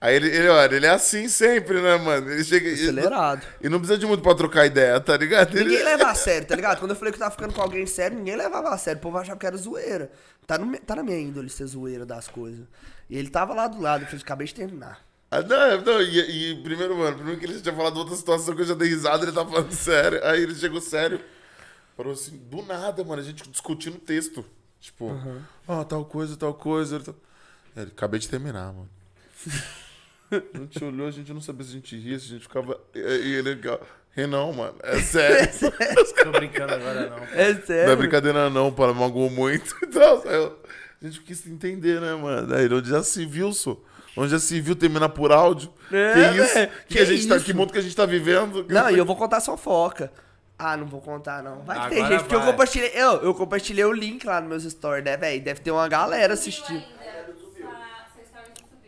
Aí 0.03 0.17
ele, 0.17 0.27
ele, 0.27 0.49
olha, 0.49 0.75
ele 0.75 0.85
é 0.85 0.89
assim 0.89 1.29
sempre, 1.29 1.81
né, 1.81 1.95
mano? 1.95 2.29
Ele 2.29 2.43
chega. 2.43 2.69
Acelerado. 2.69 3.41
E 3.61 3.69
não 3.69 3.79
precisa 3.79 3.97
de 3.97 4.05
muito 4.05 4.21
pra 4.21 4.35
trocar 4.35 4.65
ideia, 4.65 4.99
tá 4.99 5.15
ligado? 5.15 5.55
Ele- 5.55 5.63
Ninguém 5.69 5.81
leva 5.81 6.09
a 6.09 6.13
sério, 6.15 6.45
tá 6.45 6.57
ligado? 6.57 6.79
Quando 6.79 6.91
eu 6.91 6.97
falei 6.97 7.13
que 7.13 7.15
eu 7.15 7.19
tava 7.21 7.31
ficando 7.31 7.53
com 7.53 7.61
alguém 7.61 7.85
sério, 7.85 8.17
ninguém 8.17 8.35
levava 8.35 8.67
a 8.71 8.77
sério. 8.77 8.99
O 8.99 9.01
povo 9.01 9.17
achava 9.17 9.39
que 9.39 9.45
era 9.45 9.55
zoeira. 9.55 10.11
Tá, 10.45 10.57
no, 10.57 10.77
tá 10.79 10.97
na 10.97 11.03
minha 11.03 11.17
índole 11.17 11.49
ser 11.49 11.65
zoeira 11.67 12.05
das 12.05 12.27
coisas. 12.27 12.65
E 13.09 13.17
ele 13.17 13.29
tava 13.29 13.53
lá 13.53 13.65
do 13.65 13.79
lado, 13.79 14.01
eu 14.01 14.07
falei, 14.07 14.21
acabei 14.21 14.45
de 14.45 14.53
terminar. 14.55 14.99
Ah, 15.31 15.41
não, 15.41 15.81
não, 15.81 16.01
e, 16.01 16.51
e 16.51 16.61
primeiro, 16.61 16.97
mano, 16.97 17.15
primeiro 17.15 17.39
que 17.39 17.45
ele 17.45 17.61
tinha 17.61 17.73
falado 17.73 17.95
outra 17.95 18.13
situação 18.17 18.53
que 18.53 18.61
eu 18.61 18.65
já 18.65 18.73
dei 18.73 18.89
risada, 18.89 19.23
ele 19.23 19.31
tá 19.31 19.45
falando 19.45 19.71
sério. 19.71 20.19
Aí 20.25 20.43
ele 20.43 20.53
chegou 20.53 20.81
sério. 20.81 21.21
Falou 21.95 22.11
assim, 22.11 22.35
do 22.51 22.61
nada, 22.63 23.01
mano, 23.05 23.21
a 23.21 23.25
gente 23.25 23.49
discutindo 23.49 23.95
o 23.95 23.99
texto. 23.99 24.43
Tipo, 24.81 25.17
ah, 25.65 25.85
tal 25.85 26.03
coisa, 26.03 26.35
tal 26.35 26.53
coisa. 26.53 26.95
Ele, 26.97 27.05
tá... 27.05 27.13
ele, 27.77 27.91
acabei 27.95 28.19
de 28.19 28.27
terminar, 28.27 28.73
mano. 28.73 28.89
A 30.53 30.57
gente 30.57 30.83
olhou, 30.83 31.07
a 31.07 31.11
gente 31.11 31.31
não 31.33 31.41
sabia 31.41 31.63
se 31.63 31.71
a 31.71 31.73
gente 31.75 31.95
ria, 31.97 32.17
se 32.17 32.25
a 32.25 32.29
gente 32.29 32.41
ficava. 32.43 32.79
E 32.95 32.99
ele, 33.35 33.59
Renan, 34.11 34.51
mano, 34.51 34.75
é 34.83 34.97
sério. 34.99 35.47
Tô 36.23 36.31
brincando 36.31 36.73
agora, 36.73 37.09
não. 37.09 37.17
É 37.39 37.53
sério. 37.55 37.85
Não 37.87 37.93
é 37.93 37.95
brincadeira 37.95 38.49
não, 38.49 38.73
ela 38.77 38.93
magoou 38.93 39.29
muito 39.29 39.75
e 39.83 40.33
eu- 40.33 40.59
a 41.01 41.05
gente 41.05 41.19
quis 41.21 41.45
entender, 41.47 41.99
né, 41.99 42.13
mano? 42.15 42.55
Aí 42.55 42.71
onde 42.73 42.89
já 42.89 43.03
se 43.03 43.25
viu, 43.25 43.51
só. 43.51 43.77
Onde 44.15 44.31
já 44.31 44.39
se 44.39 44.61
viu 44.61 44.75
terminar 44.75 45.09
por 45.09 45.31
áudio. 45.31 45.71
É, 45.91 46.13
que 46.13 46.19
isso? 46.41 46.53
velho, 46.53 46.71
Que, 46.87 46.93
que 46.95 46.99
a 46.99 47.05
gente 47.05 47.27
tá, 47.27 47.35
isso? 47.35 47.45
que 47.45 47.53
mundo 47.53 47.73
que 47.73 47.79
a 47.79 47.81
gente 47.81 47.95
tá 47.95 48.05
vivendo? 48.05 48.65
Não, 48.69 48.89
e 48.89 48.97
eu 48.97 49.05
vou 49.05 49.15
contar 49.15 49.39
só 49.41 49.57
foca. 49.57 50.11
Ah, 50.57 50.77
não 50.77 50.85
vou 50.85 51.01
contar, 51.01 51.43
não. 51.43 51.61
Vai 51.63 51.81
que 51.83 51.89
tem 51.89 51.97
Agora 51.97 52.11
gente, 52.13 52.21
porque 52.21 52.35
eu 52.35 52.39
vai. 52.39 52.51
compartilhei. 52.51 52.91
Eu, 52.93 53.21
eu 53.23 53.33
compartilhei 53.33 53.83
o 53.83 53.91
link 53.91 54.23
lá 54.25 54.39
nos 54.39 54.49
meus 54.49 54.63
stories, 54.71 55.03
né, 55.03 55.17
velho? 55.17 55.43
Deve 55.43 55.59
ter 55.59 55.71
uma 55.71 55.87
galera 55.89 56.33
assistindo. 56.35 56.83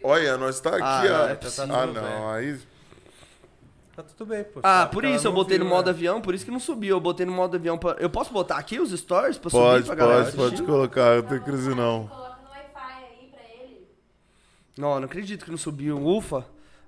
Olha, 0.07 0.37
nós 0.37 0.59
tá 0.59 0.69
aqui, 0.71 0.81
Ah, 0.83 1.01
ó. 1.03 1.07
não, 1.07 1.27
é, 1.29 1.35
tá 1.35 1.49
tudo 1.49 1.73
ah, 1.75 1.85
bem. 1.85 1.93
não, 1.95 2.29
aí. 2.31 2.59
Tá 3.95 4.03
tudo 4.03 4.25
bem, 4.27 4.43
pô. 4.43 4.59
Ah, 4.61 4.85
por 4.91 5.05
isso 5.05 5.25
eu 5.25 5.31
botei 5.31 5.57
no 5.57 5.65
viu, 5.65 5.73
modo 5.73 5.85
né? 5.85 5.91
avião, 5.91 6.21
por 6.21 6.35
isso 6.35 6.43
que 6.45 6.51
não 6.51 6.59
subiu. 6.59 6.97
Eu 6.97 6.99
botei 6.99 7.25
no 7.25 7.31
modo 7.31 7.55
avião 7.55 7.77
pra. 7.77 7.91
Eu 7.99 8.09
posso 8.09 8.31
botar 8.31 8.57
aqui 8.57 8.77
os 8.79 8.91
stories 8.91 9.37
pra 9.37 9.49
Pode, 9.49 9.85
subir 9.85 9.95
pra 9.95 10.05
galera? 10.07 10.25
pode, 10.25 10.35
pode 10.37 10.63
colocar, 10.63 11.15
não 11.15 11.23
tem 11.29 11.39
crise 11.39 11.69
não. 11.73 12.07
Coloca 12.07 12.37
no 12.43 12.49
Wi-Fi 12.49 13.03
aí 13.03 13.29
pra 13.31 13.41
ele. 13.63 13.87
Não, 14.77 14.99
não 14.99 15.05
acredito 15.05 15.45
que 15.45 15.51
não 15.51 15.57
subiu. 15.57 15.97
Ufa. 16.05 16.45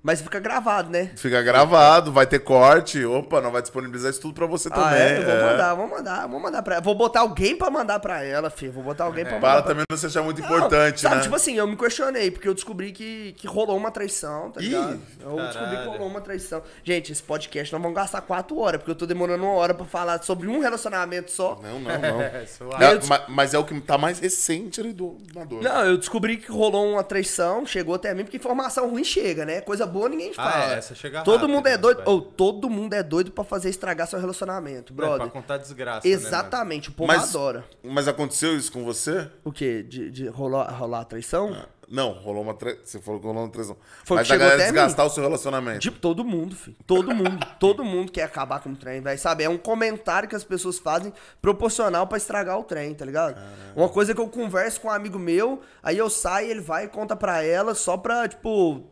Mas 0.08 0.22
fica 0.22 0.40
gravado, 0.40 0.90
né? 0.90 1.12
Fica 1.18 1.42
gravado, 1.44 2.14
vai 2.14 2.26
ter 2.26 2.40
corte. 2.40 3.04
Opa, 3.04 3.42
não 3.42 3.52
vai 3.52 3.62
disponibilizar 3.62 4.10
isso 4.10 4.22
tudo 4.22 4.34
pra 4.34 4.46
você 4.46 4.70
também. 4.70 4.86
ah, 4.86 4.98
é? 4.98 5.18
Eu 5.18 5.24
vou 5.26 5.34
é. 5.34 5.44
mandar, 5.52 5.74
vou 5.74 5.88
mandar, 5.90 6.28
vou 6.28 6.40
mandar 6.40 6.62
pra 6.64 6.76
ela. 6.76 6.82
Vou 6.82 6.96
botar 6.96 7.20
alguém 7.20 7.58
pra 7.58 7.70
mandar 7.70 8.00
pra 8.00 8.24
ela, 8.24 8.50
filho. 8.50 8.72
Vou 8.72 8.84
botar 8.84 9.04
alguém 9.04 9.26
pra 9.26 9.34
mandar. 9.34 9.48
Para 9.48 9.62
pra- 9.64 9.68
também 9.72 9.84
não 9.92 9.98
se 9.98 10.06
achar 10.06 10.24
muito 10.24 10.40
Não, 10.42 10.48
importante, 10.48 11.02
sabe, 11.02 11.16
né? 11.18 11.22
tipo 11.24 11.36
assim, 11.36 11.56
eu 11.56 11.68
me 11.68 11.76
questionei, 11.76 12.32
porque 12.32 12.48
eu 12.48 12.54
descobri 12.54 12.94
que, 12.94 13.34
que 13.34 13.48
rolou 13.48 13.76
uma 13.76 13.92
traição, 13.92 14.50
tá 14.52 14.62
Ih, 14.62 14.68
ligado? 14.70 15.02
Eu 15.20 15.36
descobri 15.36 15.52
que 15.52 15.76
caralho. 15.76 15.92
rolou 15.92 16.08
uma 16.08 16.22
traição. 16.22 16.64
Gente, 16.86 17.12
esse 17.12 17.22
podcast 17.22 17.74
nós 17.74 17.82
vamos 17.82 17.94
gastar 17.98 18.22
quatro 18.22 18.58
horas, 18.60 18.78
porque 18.80 18.92
eu 18.92 18.96
tô 18.96 19.06
demorando 19.06 19.44
uma 19.44 19.56
hora 19.56 19.74
pra 19.74 19.86
falar 19.86 20.24
sobre 20.24 20.48
um 20.48 20.60
relacionamento 20.62 21.32
só. 21.32 21.60
Não, 21.62 21.80
não, 21.82 22.00
não. 22.00 22.22
É. 22.38 22.46
Não, 22.80 22.92
Eu 22.92 23.00
des- 23.00 23.10
ma- 23.10 23.24
mas 23.28 23.54
é 23.54 23.60
o 23.60 23.66
que 23.66 23.78
tá 23.82 23.98
mais 23.98 24.20
recente 24.20 24.80
ali 24.80 24.94
do 24.94 25.18
na 25.36 25.44
dor. 25.44 25.62
Não, 25.62 25.86
eu 25.86 25.98
descobri 25.98 26.38
que 26.38 26.50
rolou 26.50 26.94
uma 26.94 27.04
traição, 27.04 27.66
chegou 27.66 27.94
até 27.96 28.14
mim, 28.14 28.24
porque 28.24 28.38
informação 28.38 28.90
ruim 28.90 29.04
chega, 29.04 29.44
né? 29.44 29.60
Coisa 29.60 29.86
boa 29.86 29.97
ninguém 30.10 30.32
Ah, 30.38 30.52
fala. 30.52 30.74
é, 30.74 30.78
essa 30.78 30.94
chega 30.96 31.22
todo 31.24 31.36
rápido, 31.42 31.54
mundo 31.54 31.68
é 31.68 31.72
né, 31.72 31.78
doido, 31.78 32.02
ou 32.06 32.22
todo 32.22 32.70
mundo 32.70 32.94
é 32.94 33.02
doido 33.04 33.32
pra 33.32 33.44
fazer 33.44 33.70
estragar 33.70 34.08
seu 34.08 34.20
relacionamento, 34.20 34.94
É, 34.94 34.96
brother. 34.96 35.18
pra 35.20 35.30
contar 35.30 35.58
desgraça, 35.58 36.08
né, 36.08 36.14
Exatamente, 36.14 36.90
o 36.90 36.92
povo 36.92 37.08
Mas- 37.08 37.30
adora. 37.36 37.64
Mas 37.84 38.08
aconteceu 38.08 38.56
isso 38.58 38.72
com 38.72 38.84
você? 38.84 39.30
O 39.44 39.52
quê? 39.52 39.82
De, 39.84 40.12
de 40.12 40.28
rolar, 40.28 40.70
rolar 40.72 41.02
a 41.02 41.06
traição? 41.06 41.56
Não, 41.90 42.12
rolou 42.12 42.44
uma 42.44 42.54
traição. 42.54 42.82
Você 42.84 43.00
falou 43.00 43.18
que 43.18 43.26
rolou 43.26 43.44
uma 43.44 43.50
traição. 43.50 43.78
Foi 44.04 44.18
Mas 44.18 44.30
a 44.30 44.36
galera 44.36 44.58
desgastar 44.62 45.06
o 45.06 45.10
seu 45.10 45.24
relacionamento. 45.24 45.80
Tipo, 45.80 45.98
todo 46.00 46.22
mundo, 46.26 46.54
filho. 46.54 46.76
Todo 46.86 47.16
mundo. 47.16 47.40
todo 47.62 47.82
mundo 47.82 48.12
quer 48.12 48.24
acabar 48.24 48.60
com 48.60 48.72
o 48.72 48.76
trem, 48.76 49.00
velho. 49.00 49.18
Sabe? 49.18 49.46
É 49.46 49.50
um 49.50 49.58
comentário 49.58 50.28
que 50.28 50.36
as 50.36 50.44
pessoas 50.44 50.78
fazem 50.78 51.14
proporcional 51.42 52.06
pra 52.06 52.18
estragar 52.18 52.60
o 52.60 52.64
trem, 52.66 52.94
tá 52.94 53.06
ligado? 53.06 53.40
Uma 53.74 53.88
coisa 53.88 54.14
que 54.14 54.20
eu 54.20 54.28
converso 54.28 54.82
com 54.82 54.90
um 54.90 54.92
amigo 54.92 55.18
meu, 55.18 55.62
aí 55.82 55.98
eu 55.98 56.10
saio, 56.10 56.52
ele 56.52 56.60
vai 56.60 56.84
e 56.84 56.88
conta 56.90 57.16
pra 57.16 57.42
ela 57.42 57.74
só 57.74 57.96
pra, 57.96 58.28
tipo, 58.28 58.84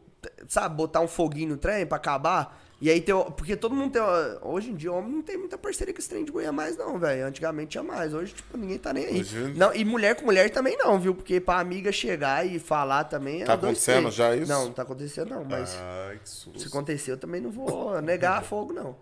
sabe, 0.48 0.76
botar 0.76 1.02
um 1.02 1.08
foguinho 1.08 1.50
no 1.50 1.58
trem 1.58 1.86
pra 1.86 1.98
acabar. 1.98 2.62
E 2.82 2.90
aí 2.90 3.00
tem. 3.00 3.16
Porque 3.32 3.56
todo 3.56 3.74
mundo 3.74 3.94
tem. 3.94 4.02
Hoje 4.42 4.70
em 4.70 4.76
dia, 4.76 4.92
homem 4.92 5.10
não 5.12 5.22
tem 5.22 5.38
muita 5.38 5.58
parceria 5.58 5.94
com 5.94 6.00
esse 6.00 6.10
trem 6.10 6.26
de 6.26 6.32
Goiânia 6.32 6.52
mais, 6.52 6.76
não, 6.78 7.00
velho. 7.00 7.26
Antigamente 7.26 7.70
tinha 7.72 7.84
mais. 7.84 8.14
Hoje, 8.14 8.34
tipo, 8.34 8.58
ninguém 8.58 8.78
tá 8.78 8.92
nem 8.92 9.06
aí. 9.06 9.22
Hoje- 9.22 9.54
Não, 9.56 9.74
e 9.74 9.86
mulher 9.86 10.16
com 10.16 10.26
mulher 10.26 10.50
também 10.50 10.76
não, 10.78 11.00
viu? 11.00 11.16
Porque 11.16 11.40
pra 11.40 11.60
amiga 11.60 11.90
chegar 11.92 12.46
e 12.46 12.60
falar 12.60 13.06
também 13.06 13.44
é 13.44 13.46
Tá 13.46 13.54
acontecendo 13.54 14.02
três. 14.02 14.14
já 14.16 14.36
isso? 14.36 14.52
Não, 14.52 14.66
não 14.66 14.74
tá 14.74 14.82
acontecendo, 14.82 15.30
não, 15.30 15.46
mas. 15.46 15.78
Ai, 16.10 16.20
que 16.22 16.30
Se 16.30 16.36
susto. 16.36 16.68
acontecer, 16.68 17.12
eu 17.14 17.18
também 17.18 17.40
não 17.40 17.50
vou 17.50 18.02
negar 18.02 18.44
fogo, 18.44 18.74
não. 18.74 18.98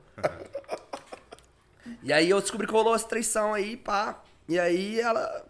E 2.01 2.13
aí 2.13 2.29
eu 2.29 2.39
descobri 2.39 2.67
que 2.67 2.73
rolou 2.73 2.95
essa 2.95 3.07
traição 3.07 3.53
aí, 3.53 3.75
pá. 3.77 4.21
E 4.47 4.59
aí 4.59 4.99
ela. 4.99 5.45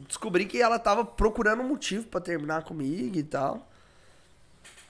Descobri 0.00 0.44
que 0.46 0.60
ela 0.60 0.78
tava 0.78 1.04
procurando 1.04 1.60
um 1.62 1.68
motivo 1.68 2.06
pra 2.08 2.20
terminar 2.20 2.62
comigo 2.64 3.16
e 3.16 3.22
tal. 3.22 3.67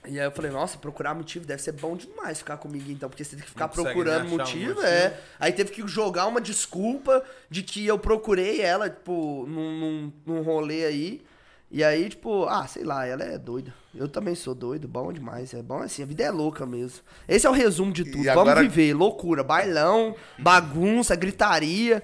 E 0.09 0.19
aí 0.19 0.27
eu 0.27 0.31
falei, 0.33 0.51
nossa, 0.51 0.79
procurar 0.79 1.15
motivo 1.15 1.45
deve 1.45 1.61
ser 1.63 1.73
bom 1.73 1.95
demais 1.97 2.39
ficar 2.39 2.57
comigo 2.57 2.91
então, 2.91 3.09
porque 3.09 3.23
você 3.23 3.37
tem 3.37 3.45
que 3.45 3.51
ficar 3.51 3.69
procurando 3.69 4.23
achar 4.23 4.27
um 4.27 4.39
motivo, 4.39 4.75
motivo. 4.77 4.83
é. 4.87 5.21
Aí 5.39 5.53
teve 5.53 5.71
que 5.71 5.87
jogar 5.87 6.27
uma 6.27 6.41
desculpa 6.41 7.23
de 7.51 7.63
que 7.63 7.87
eu 7.87 7.99
procurei 7.99 8.61
ela, 8.63 8.89
tipo, 8.89 9.45
num, 9.47 9.79
num, 9.79 10.13
num 10.27 10.43
rolê 10.43 10.85
aí. 10.87 11.23
E 11.71 11.85
aí, 11.85 12.09
tipo, 12.09 12.47
ah, 12.47 12.67
sei 12.67 12.83
lá, 12.83 13.07
ela 13.07 13.23
é 13.23 13.37
doida. 13.37 13.75
Eu 13.95 14.09
também 14.09 14.35
sou 14.35 14.55
doido, 14.55 14.89
bom 14.89 15.13
demais. 15.13 15.53
É 15.53 15.63
bom 15.63 15.83
assim, 15.83 16.03
a 16.03 16.07
vida 16.07 16.23
é 16.25 16.31
louca 16.31 16.65
mesmo. 16.65 17.01
Esse 17.29 17.47
é 17.47 17.51
o 17.51 17.53
resumo 17.53 17.93
de 17.93 18.05
tudo. 18.05 18.23
E 18.23 18.27
Vamos 18.29 18.41
agora- 18.49 18.63
viver, 18.63 18.95
loucura, 18.95 19.45
bailão, 19.45 20.15
bagunça, 20.39 21.15
gritaria. 21.15 22.03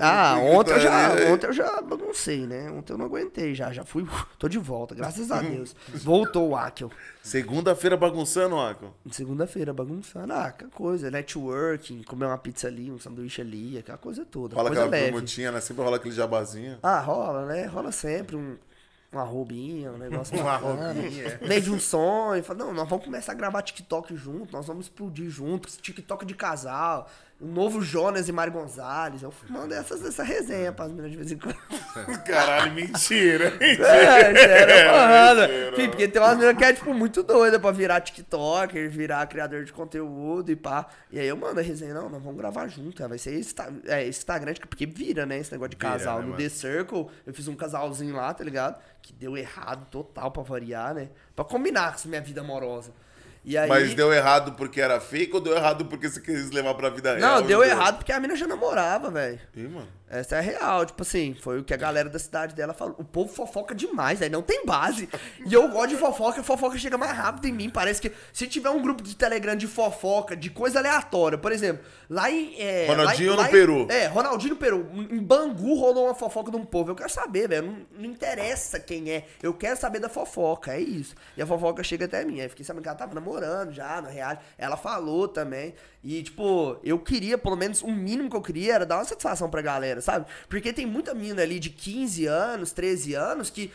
Ah, 0.00 0.36
ontem 0.38 0.72
eu, 0.72 0.80
já, 0.80 1.08
gritaria. 1.08 1.34
ontem 1.34 1.46
eu 1.46 1.52
já 1.52 1.82
baguncei, 1.82 2.46
né? 2.46 2.70
Ontem 2.70 2.92
eu 2.92 2.98
não 2.98 3.06
aguentei 3.06 3.54
já, 3.54 3.72
já 3.72 3.84
fui, 3.84 4.06
tô 4.38 4.48
de 4.48 4.58
volta, 4.58 4.94
graças 4.94 5.30
a 5.30 5.40
Deus. 5.40 5.74
Voltou 5.94 6.50
o 6.50 6.56
Akel. 6.56 6.90
Segunda-feira 7.22 7.96
bagunçando, 7.96 8.58
Akon. 8.58 8.92
Segunda-feira, 9.10 9.72
bagunçando. 9.72 10.32
Ah, 10.32 10.46
aquela 10.46 10.70
coisa, 10.70 11.10
networking, 11.10 12.02
comer 12.02 12.26
uma 12.26 12.38
pizza 12.38 12.66
ali, 12.66 12.90
um 12.90 12.98
sanduíche 12.98 13.40
ali, 13.40 13.78
aquela 13.78 13.98
coisa 13.98 14.24
toda. 14.24 14.56
Rola 14.56 14.68
coisa 14.70 14.82
aquela 14.82 14.96
leve. 15.00 15.12
permutinha, 15.12 15.52
né? 15.52 15.60
Sempre 15.60 15.84
rola 15.84 15.96
aquele 15.96 16.14
jabazinho. 16.14 16.78
Ah, 16.82 17.00
rola, 17.00 17.46
né? 17.46 17.66
Rola 17.66 17.92
sempre 17.92 18.34
um, 18.34 18.56
um 19.12 19.18
arrobinha, 19.18 19.92
um 19.92 19.98
negócio 19.98 20.34
Um 20.40 20.82
é. 20.82 21.38
Veio 21.46 21.60
de 21.62 21.70
um 21.70 21.78
sonho, 21.78 22.42
fala, 22.42 22.58
não, 22.58 22.72
nós 22.72 22.88
vamos 22.88 23.04
começar 23.04 23.32
a 23.32 23.34
gravar 23.34 23.62
TikTok 23.62 24.16
junto, 24.16 24.52
nós 24.52 24.66
vamos 24.66 24.86
explodir 24.86 25.30
juntos, 25.30 25.76
TikTok 25.76 26.24
de 26.24 26.34
casal, 26.34 27.08
o 27.40 27.46
novo 27.46 27.82
Jonas 27.82 28.28
e 28.28 28.32
Mário 28.32 28.52
Gonzalez. 28.52 29.22
Eu 29.22 29.32
mando 29.48 29.74
essas, 29.74 30.04
essa 30.04 30.22
resenha 30.22 30.72
pras 30.72 30.88
meninas 30.90 31.10
de 31.10 31.16
vez 31.16 31.32
em 31.32 31.38
quando. 31.38 31.56
Caralho, 32.24 32.72
mentira. 32.72 33.52
É, 33.62 34.34
sério, 34.34 34.92
mano. 34.92 35.76
Fih, 35.76 35.88
porque 35.88 36.06
tem 36.08 36.22
umas 36.22 36.36
meninas 36.36 36.56
que 36.56 36.64
é, 36.64 36.72
tipo, 36.72 36.94
muito 36.94 37.22
doida 37.22 37.58
pra 37.58 37.70
virar 37.72 38.00
TikToker, 38.00 38.88
virar 38.90 39.26
criador 39.26 39.64
de 39.64 39.72
conteúdo 39.72 40.50
e 40.52 40.56
pá. 40.56 40.86
E 41.10 41.18
aí 41.18 41.26
eu 41.26 41.36
mando 41.36 41.58
a 41.58 41.62
resenha, 41.62 41.94
não, 41.94 42.08
nós 42.08 42.22
vamos 42.22 42.38
gravar 42.38 42.68
junto. 42.68 43.02
é, 43.02 43.08
Vai 43.08 43.18
ser 43.18 43.38
Insta- 43.38 43.72
é, 43.86 44.06
Instagram, 44.06 44.54
porque 44.68 44.86
vira, 44.86 45.26
né? 45.26 45.38
Esse 45.38 45.50
negócio 45.52 45.70
de 45.70 45.76
Vira, 45.76 45.90
casal. 45.98 46.18
né, 46.18 46.22
no 46.24 46.30
mano? 46.30 46.42
The 46.42 46.48
Circle, 46.48 47.06
eu 47.26 47.34
fiz 47.34 47.48
um 47.48 47.56
casalzinho 47.56 48.14
lá, 48.14 48.32
tá 48.32 48.44
ligado? 48.44 48.80
Que 49.02 49.12
deu 49.12 49.36
errado 49.36 49.86
total 49.90 50.30
pra 50.30 50.42
variar, 50.42 50.94
né? 50.94 51.08
Pra 51.34 51.44
combinar 51.44 51.96
com 52.00 52.08
minha 52.08 52.20
vida 52.20 52.40
amorosa. 52.40 52.92
Aí... 53.44 53.68
Mas 53.68 53.94
deu 53.94 54.12
errado 54.12 54.52
porque 54.52 54.80
era 54.80 55.00
fake 55.00 55.34
ou 55.34 55.40
deu 55.40 55.56
errado 55.56 55.84
porque 55.86 56.08
você 56.08 56.20
quis 56.20 56.50
levar 56.50 56.74
pra 56.74 56.88
vida 56.90 57.14
real? 57.16 57.40
Não, 57.40 57.46
deu 57.46 57.62
errado 57.64 57.96
porque 57.98 58.12
a 58.12 58.20
mina 58.20 58.36
já 58.36 58.46
namorava, 58.46 59.10
velho. 59.10 59.40
Ih, 59.56 59.68
mano. 59.68 59.88
Essa 60.08 60.36
é 60.36 60.38
a 60.40 60.42
real, 60.42 60.84
tipo 60.84 61.00
assim, 61.00 61.34
foi 61.40 61.58
o 61.58 61.64
que 61.64 61.72
a 61.72 61.76
galera 61.76 62.06
da 62.10 62.18
cidade 62.18 62.54
dela 62.54 62.74
falou. 62.74 62.94
O 62.98 63.04
povo 63.04 63.32
fofoca 63.32 63.74
demais, 63.74 64.20
aí 64.20 64.28
não 64.28 64.42
tem 64.42 64.66
base. 64.66 65.08
E 65.46 65.54
eu 65.54 65.66
gosto 65.70 65.88
de 65.88 65.96
fofoca, 65.96 66.42
a 66.42 66.44
fofoca 66.44 66.76
chega 66.76 66.98
mais 66.98 67.16
rápido 67.16 67.46
em 67.46 67.52
mim. 67.52 67.70
Parece 67.70 67.98
que 67.98 68.12
se 68.30 68.46
tiver 68.46 68.68
um 68.68 68.82
grupo 68.82 69.02
de 69.02 69.16
Telegram 69.16 69.56
de 69.56 69.66
fofoca, 69.66 70.36
de 70.36 70.50
coisa 70.50 70.80
aleatória, 70.80 71.38
por 71.38 71.50
exemplo, 71.50 71.82
lá 72.10 72.30
em. 72.30 72.60
é, 72.60 72.84
Ronaldinho 72.88 73.30
lá 73.30 73.32
em- 73.32 73.36
no 73.36 73.42
lá 73.42 73.48
em- 73.48 73.50
Peru. 73.50 73.86
É, 73.90 74.06
Ronaldinho 74.06 74.50
no 74.52 74.60
Peru. 74.60 74.86
Em 75.10 75.18
Bangu 75.22 75.74
rolou 75.76 76.04
uma 76.04 76.14
fofoca 76.14 76.50
de 76.50 76.58
um 76.58 76.64
povo. 76.66 76.90
Eu 76.90 76.94
quero 76.94 77.08
saber, 77.10 77.48
velho. 77.48 77.66
Não, 77.68 77.78
não 78.00 78.04
interessa 78.04 78.78
quem 78.78 79.10
é. 79.10 79.24
Eu 79.42 79.54
quero 79.54 79.80
saber 79.80 79.98
da 79.98 80.10
fofoca, 80.10 80.74
é 80.74 80.80
isso. 80.80 81.14
E 81.38 81.40
a 81.40 81.46
fofoca 81.46 81.82
chega 81.82 82.04
até 82.04 82.22
mim. 82.22 82.38
Aí 82.38 82.50
fiquei 82.50 82.66
sabendo 82.66 82.82
que 82.82 82.88
ela 82.90 82.98
tava 82.98 83.14
namorando 83.14 83.31
já, 83.70 84.00
no 84.00 84.08
real. 84.08 84.38
Ela 84.58 84.76
falou 84.76 85.28
também. 85.28 85.74
E, 86.02 86.22
tipo, 86.22 86.78
eu 86.82 86.98
queria, 86.98 87.38
pelo 87.38 87.56
menos, 87.56 87.82
o 87.82 87.90
mínimo 87.90 88.28
que 88.28 88.36
eu 88.36 88.42
queria 88.42 88.74
era 88.74 88.86
dar 88.86 88.96
uma 88.96 89.04
satisfação 89.04 89.48
pra 89.48 89.62
galera, 89.62 90.00
sabe? 90.00 90.26
Porque 90.48 90.72
tem 90.72 90.86
muita 90.86 91.14
mina 91.14 91.42
ali 91.42 91.58
de 91.58 91.70
15 91.70 92.26
anos, 92.26 92.72
13 92.72 93.14
anos 93.14 93.50
que 93.50 93.72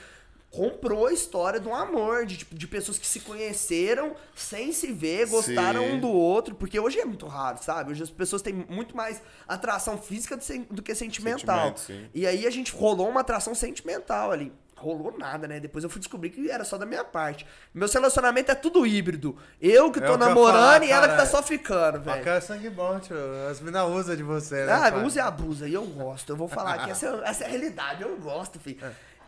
comprou 0.49 1.07
a 1.07 1.13
história 1.13 1.59
do 1.59 1.73
amor, 1.73 2.25
de, 2.25 2.37
tipo, 2.37 2.55
de 2.55 2.67
pessoas 2.67 2.97
que 2.97 3.05
se 3.05 3.19
conheceram 3.19 4.15
sem 4.35 4.71
se 4.71 4.91
ver, 4.91 5.27
gostaram 5.27 5.81
Sim. 5.83 5.91
um 5.93 5.99
do 5.99 6.09
outro, 6.09 6.55
porque 6.55 6.79
hoje 6.79 6.99
é 6.99 7.05
muito 7.05 7.27
raro, 7.27 7.59
sabe? 7.61 7.91
Hoje 7.91 8.03
as 8.03 8.09
pessoas 8.09 8.41
têm 8.41 8.53
muito 8.53 8.95
mais 8.95 9.21
atração 9.47 9.97
física 9.97 10.37
do, 10.69 10.81
que 10.81 10.95
sentimental. 10.95 11.77
Sentimento. 11.77 12.11
E 12.13 12.25
aí 12.25 12.47
a 12.47 12.49
gente 12.49 12.73
rolou 12.73 13.09
uma 13.09 13.21
atração 13.21 13.53
sentimental 13.53 14.31
ali. 14.31 14.51
Rolou 14.79 15.13
nada, 15.17 15.47
né? 15.47 15.59
Depois 15.59 15.83
eu 15.83 15.89
fui 15.89 15.99
descobrir 15.99 16.29
que 16.29 16.51
era 16.51 16.63
só 16.63 16.77
da 16.77 16.85
minha 16.85 17.03
parte. 17.03 17.45
Meu 17.73 17.87
relacionamento 17.89 18.51
é 18.51 18.55
tudo 18.55 18.85
híbrido. 18.85 19.35
Eu 19.59 19.91
que 19.91 19.97
É 19.97 20.01
tô 20.03 20.07
que 20.09 20.13
eu 20.13 20.17
namorando 20.17 20.53
falar, 20.55 20.83
e 20.83 20.91
ela 20.91 21.07
que 21.07 21.13
tá 21.13 21.17
cara. 21.17 21.29
só 21.29 21.41
ficando, 21.41 21.99
velho. 22.01 22.21
que 22.23 22.29
é 22.29 22.39
sangue 22.39 22.69
bom, 22.69 22.99
tio. 22.99 23.15
As 23.49 23.59
minas 23.59 23.89
usam 23.89 24.15
de 24.15 24.21
você, 24.23 24.65
né? 24.65 24.73
Ah, 24.73 24.91
pai? 24.91 25.03
usa 25.03 25.17
e 25.17 25.21
abusa. 25.21 25.67
E 25.67 25.73
eu 25.73 25.83
gosto. 25.83 26.31
Eu 26.31 26.35
vou 26.37 26.47
falar 26.47 26.75
aqui, 26.75 26.91
essa, 26.91 27.07
essa 27.25 27.43
é 27.43 27.47
a 27.47 27.49
realidade. 27.49 28.03
Eu 28.03 28.15
gosto, 28.17 28.59
filho. 28.59 28.77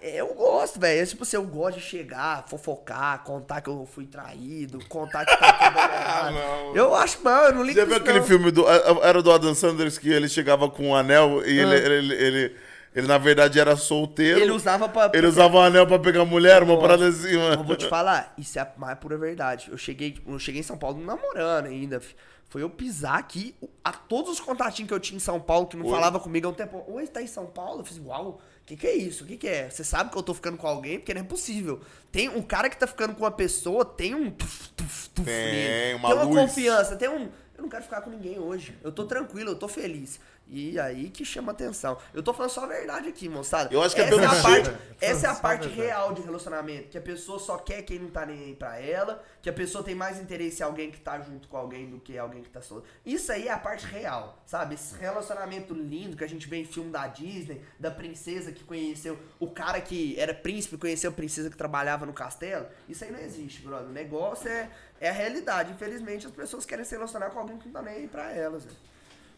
Eu 0.02 0.28
gosto, 0.34 0.80
velho. 0.80 1.02
É 1.02 1.06
Tipo 1.06 1.24
assim, 1.24 1.36
eu 1.36 1.44
gosto 1.44 1.78
de 1.78 1.84
chegar, 1.84 2.46
fofocar, 2.48 3.22
contar 3.24 3.60
que 3.60 3.70
eu 3.70 3.86
fui 3.92 4.06
traído, 4.06 4.80
contar 4.88 5.26
que 5.26 5.36
tá 5.36 5.52
tudo 5.54 5.78
errado. 5.80 6.34
não. 6.36 6.76
Eu 6.76 6.96
acho, 6.96 7.22
mano, 7.24 7.48
eu 7.48 7.54
não 7.56 7.64
ligo 7.64 7.80
Já 7.80 7.86
viu 7.86 7.98
aquele 7.98 8.20
não. 8.20 8.26
filme 8.28 8.52
do. 8.52 8.66
Era 9.04 9.22
do 9.22 9.32
Adam 9.32 9.54
Sanders 9.56 9.98
que 9.98 10.10
ele 10.10 10.30
chegava 10.30 10.70
com 10.70 10.90
um 10.90 10.96
anel 10.96 11.42
e 11.46 11.58
ele, 11.60 11.74
Ah. 11.76 11.78
ele, 11.80 12.14
ele, 12.14 12.56
ele, 12.96 13.08
na 13.08 13.18
verdade, 13.18 13.60
era 13.60 13.76
solteiro. 13.76 14.40
Ele 14.40 14.52
usava 14.52 14.90
pra. 14.90 15.12
Ele 15.14 15.28
usava 15.28 15.58
um 15.58 15.62
anel 15.62 15.86
pra 15.88 16.00
pegar 16.00 16.26
mulher, 16.26 16.64
uma 16.64 16.80
parada 16.80 17.08
assim, 17.08 17.34
Eu 17.34 17.40
mano. 17.40 17.64
vou 17.64 17.76
te 17.76 17.88
falar, 17.88 18.34
isso 18.38 18.58
é 18.58 18.62
a 18.62 18.72
mais 18.78 18.98
pura 18.98 19.18
verdade. 19.18 19.68
Eu 19.72 19.78
cheguei, 19.78 20.18
eu 20.28 20.40
cheguei 20.40 20.62
em 20.62 20.64
São 20.64 20.78
Paulo 20.78 21.04
namorando 21.04 21.68
ainda. 21.68 22.02
Foi 22.50 22.64
eu 22.64 22.70
pisar 22.70 23.20
aqui, 23.20 23.54
a 23.84 23.92
todos 23.92 24.32
os 24.32 24.40
contatinhos 24.40 24.88
que 24.88 24.94
eu 24.94 25.00
tinha 25.00 25.18
em 25.18 25.20
São 25.20 25.40
Paulo, 25.40 25.68
que 25.68 25.78
não 25.78 25.86
Oi. 25.86 25.92
falava 25.92 26.20
comigo 26.20 26.48
há 26.48 26.50
um 26.50 26.54
tempo. 26.54 26.84
Oi, 26.88 27.06
tá 27.06 27.22
em 27.22 27.28
São 27.28 27.46
Paulo? 27.46 27.82
Eu 27.82 27.86
fiz, 27.86 28.00
uau, 28.04 28.42
o 28.64 28.66
que, 28.66 28.76
que 28.76 28.88
é 28.88 28.96
isso? 28.96 29.24
O 29.24 29.28
que, 29.28 29.38
que 29.38 29.48
é? 29.48 29.70
Você 29.70 29.84
sabe 29.84 30.10
que 30.10 30.18
eu 30.18 30.24
tô 30.24 30.34
ficando 30.34 30.58
com 30.58 30.66
alguém? 30.66 30.98
Porque 30.98 31.14
não 31.14 31.22
é 31.22 31.24
possível. 31.24 31.80
Tem 32.12 32.28
um 32.28 32.42
cara 32.42 32.68
que 32.68 32.76
tá 32.76 32.88
ficando 32.88 33.14
com 33.14 33.24
uma 33.24 33.30
pessoa, 33.30 33.86
tem 33.86 34.16
um. 34.16 34.32
Tuf, 34.32 34.70
tuf, 34.76 35.10
tuf 35.12 35.26
Tem, 35.28 35.36
nele. 35.36 35.94
uma 36.00 36.08
tem 36.10 36.18
uma 36.18 36.24
luz. 36.26 36.40
confiança, 36.42 36.96
tem 36.96 37.08
um. 37.08 37.30
Eu 37.56 37.62
não 37.62 37.70
quero 37.70 37.84
ficar 37.84 38.02
com 38.02 38.10
ninguém 38.10 38.40
hoje. 38.40 38.76
Eu 38.84 38.92
tô 38.92 39.06
tranquilo, 39.06 39.52
eu 39.52 39.56
tô 39.56 39.68
feliz. 39.68 40.20
E 40.52 40.80
aí 40.80 41.12
que 41.12 41.24
chama 41.24 41.52
atenção. 41.52 41.98
Eu 42.12 42.24
tô 42.24 42.34
falando 42.34 42.50
só 42.50 42.64
a 42.64 42.68
verdade 42.68 43.08
aqui, 43.08 43.30
moçada. 43.30 43.72
Eu 43.72 43.84
acho 43.84 43.94
que 43.94 44.02
é 44.02 44.06
essa 44.06 44.16
pelo 44.16 44.26
a 44.26 44.42
parte, 44.42 44.72
essa 45.00 45.28
é 45.28 45.30
a 45.30 45.36
parte 45.36 45.68
real 45.68 46.12
de 46.12 46.24
relacionamento. 46.24 46.90
Que 46.90 46.98
a 46.98 47.02
pessoa 47.02 47.38
só 47.38 47.58
quer 47.58 47.84
quem 47.84 48.00
não 48.00 48.10
tá 48.10 48.26
nem 48.26 48.46
aí 48.46 48.56
pra 48.56 48.80
ela. 48.80 49.24
Que 49.44 49.50
a 49.50 49.54
pessoa 49.54 49.84
tem 49.84 49.94
mais 49.94 50.20
interesse 50.20 50.64
em 50.64 50.66
alguém 50.66 50.90
que 50.90 51.00
tá 51.00 51.20
junto 51.20 51.48
com 51.48 51.56
alguém 51.56 51.88
do 51.88 52.00
que 52.00 52.18
alguém 52.18 52.42
que 52.42 52.50
tá 52.50 52.62
solo. 52.62 52.84
Isso 53.06 53.32
aí 53.32 53.48
é 53.48 53.52
a 53.52 53.60
parte 53.60 53.86
real, 53.86 54.42
sabe? 54.44 54.74
Esse 54.74 54.96
relacionamento 54.98 55.72
lindo 55.72 56.18
que 56.18 56.24
a 56.24 56.28
gente 56.28 56.48
vê 56.50 56.58
em 56.58 56.66
filme 56.66 56.90
da 56.90 57.06
Disney, 57.06 57.62
da 57.80 57.92
princesa 57.92 58.52
que 58.52 58.64
conheceu 58.64 59.20
o 59.40 59.52
cara 59.52 59.80
que 59.80 60.20
era 60.20 60.34
príncipe, 60.34 60.78
conheceu 60.78 61.12
a 61.12 61.14
princesa 61.14 61.52
que 61.52 61.58
trabalhava 61.58 62.08
no 62.08 62.14
castelo. 62.14 62.66
Isso 62.88 63.04
aí 63.04 63.12
não 63.12 63.20
existe, 63.20 63.62
brother. 63.62 63.88
O 63.88 63.94
negócio 63.94 64.50
é, 64.50 64.68
é 65.00 65.10
a 65.10 65.14
realidade. 65.14 65.72
Infelizmente, 65.72 66.26
as 66.26 66.34
pessoas 66.34 66.66
querem 66.66 66.84
se 66.84 66.96
relacionar 66.96 67.30
com 67.30 67.40
alguém 67.40 67.60
que 67.60 67.68
não 67.68 67.74
tá 67.74 67.82
nem 67.84 67.94
aí 67.94 68.08
pra 68.08 68.32
elas. 68.32 68.66
Né? 68.66 68.72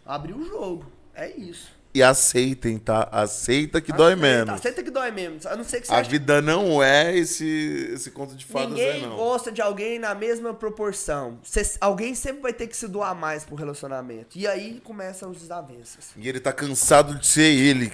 Abrir 0.05 0.33
o 0.33 0.43
jogo. 0.45 1.00
É 1.13 1.29
isso. 1.29 1.71
E 1.93 2.01
aceitem, 2.01 2.77
tá? 2.79 3.09
Aceita 3.11 3.81
que 3.81 3.91
dói 3.91 4.13
Aceita, 4.13 4.21
menos. 4.37 4.53
Aceita 4.53 4.81
que 4.81 4.89
dói 4.89 5.11
menos. 5.11 5.45
A 5.45 5.57
não 5.57 5.63
ser 5.65 5.81
que 5.81 5.87
você 5.87 5.93
A 5.93 5.97
ache 5.97 6.09
vida 6.09 6.41
não 6.41 6.81
é 6.81 7.13
esse, 7.17 7.91
esse 7.93 8.11
conto 8.11 8.33
de 8.33 8.45
fadas 8.45 8.69
Ninguém 8.69 8.91
aí, 8.91 9.01
não. 9.01 9.17
gosta 9.17 9.51
de 9.51 9.61
alguém 9.61 9.99
na 9.99 10.15
mesma 10.15 10.53
proporção. 10.53 11.37
Cê- 11.43 11.75
alguém 11.81 12.15
sempre 12.15 12.41
vai 12.41 12.53
ter 12.53 12.67
que 12.67 12.77
se 12.77 12.87
doar 12.87 13.13
mais 13.13 13.43
pro 13.43 13.55
relacionamento. 13.55 14.37
E 14.37 14.47
aí 14.47 14.79
começam 14.85 15.31
as 15.31 15.39
desavenças. 15.39 16.11
E 16.15 16.29
ele 16.29 16.39
tá 16.39 16.53
cansado 16.53 17.15
de 17.15 17.27
ser 17.27 17.51
ele. 17.51 17.91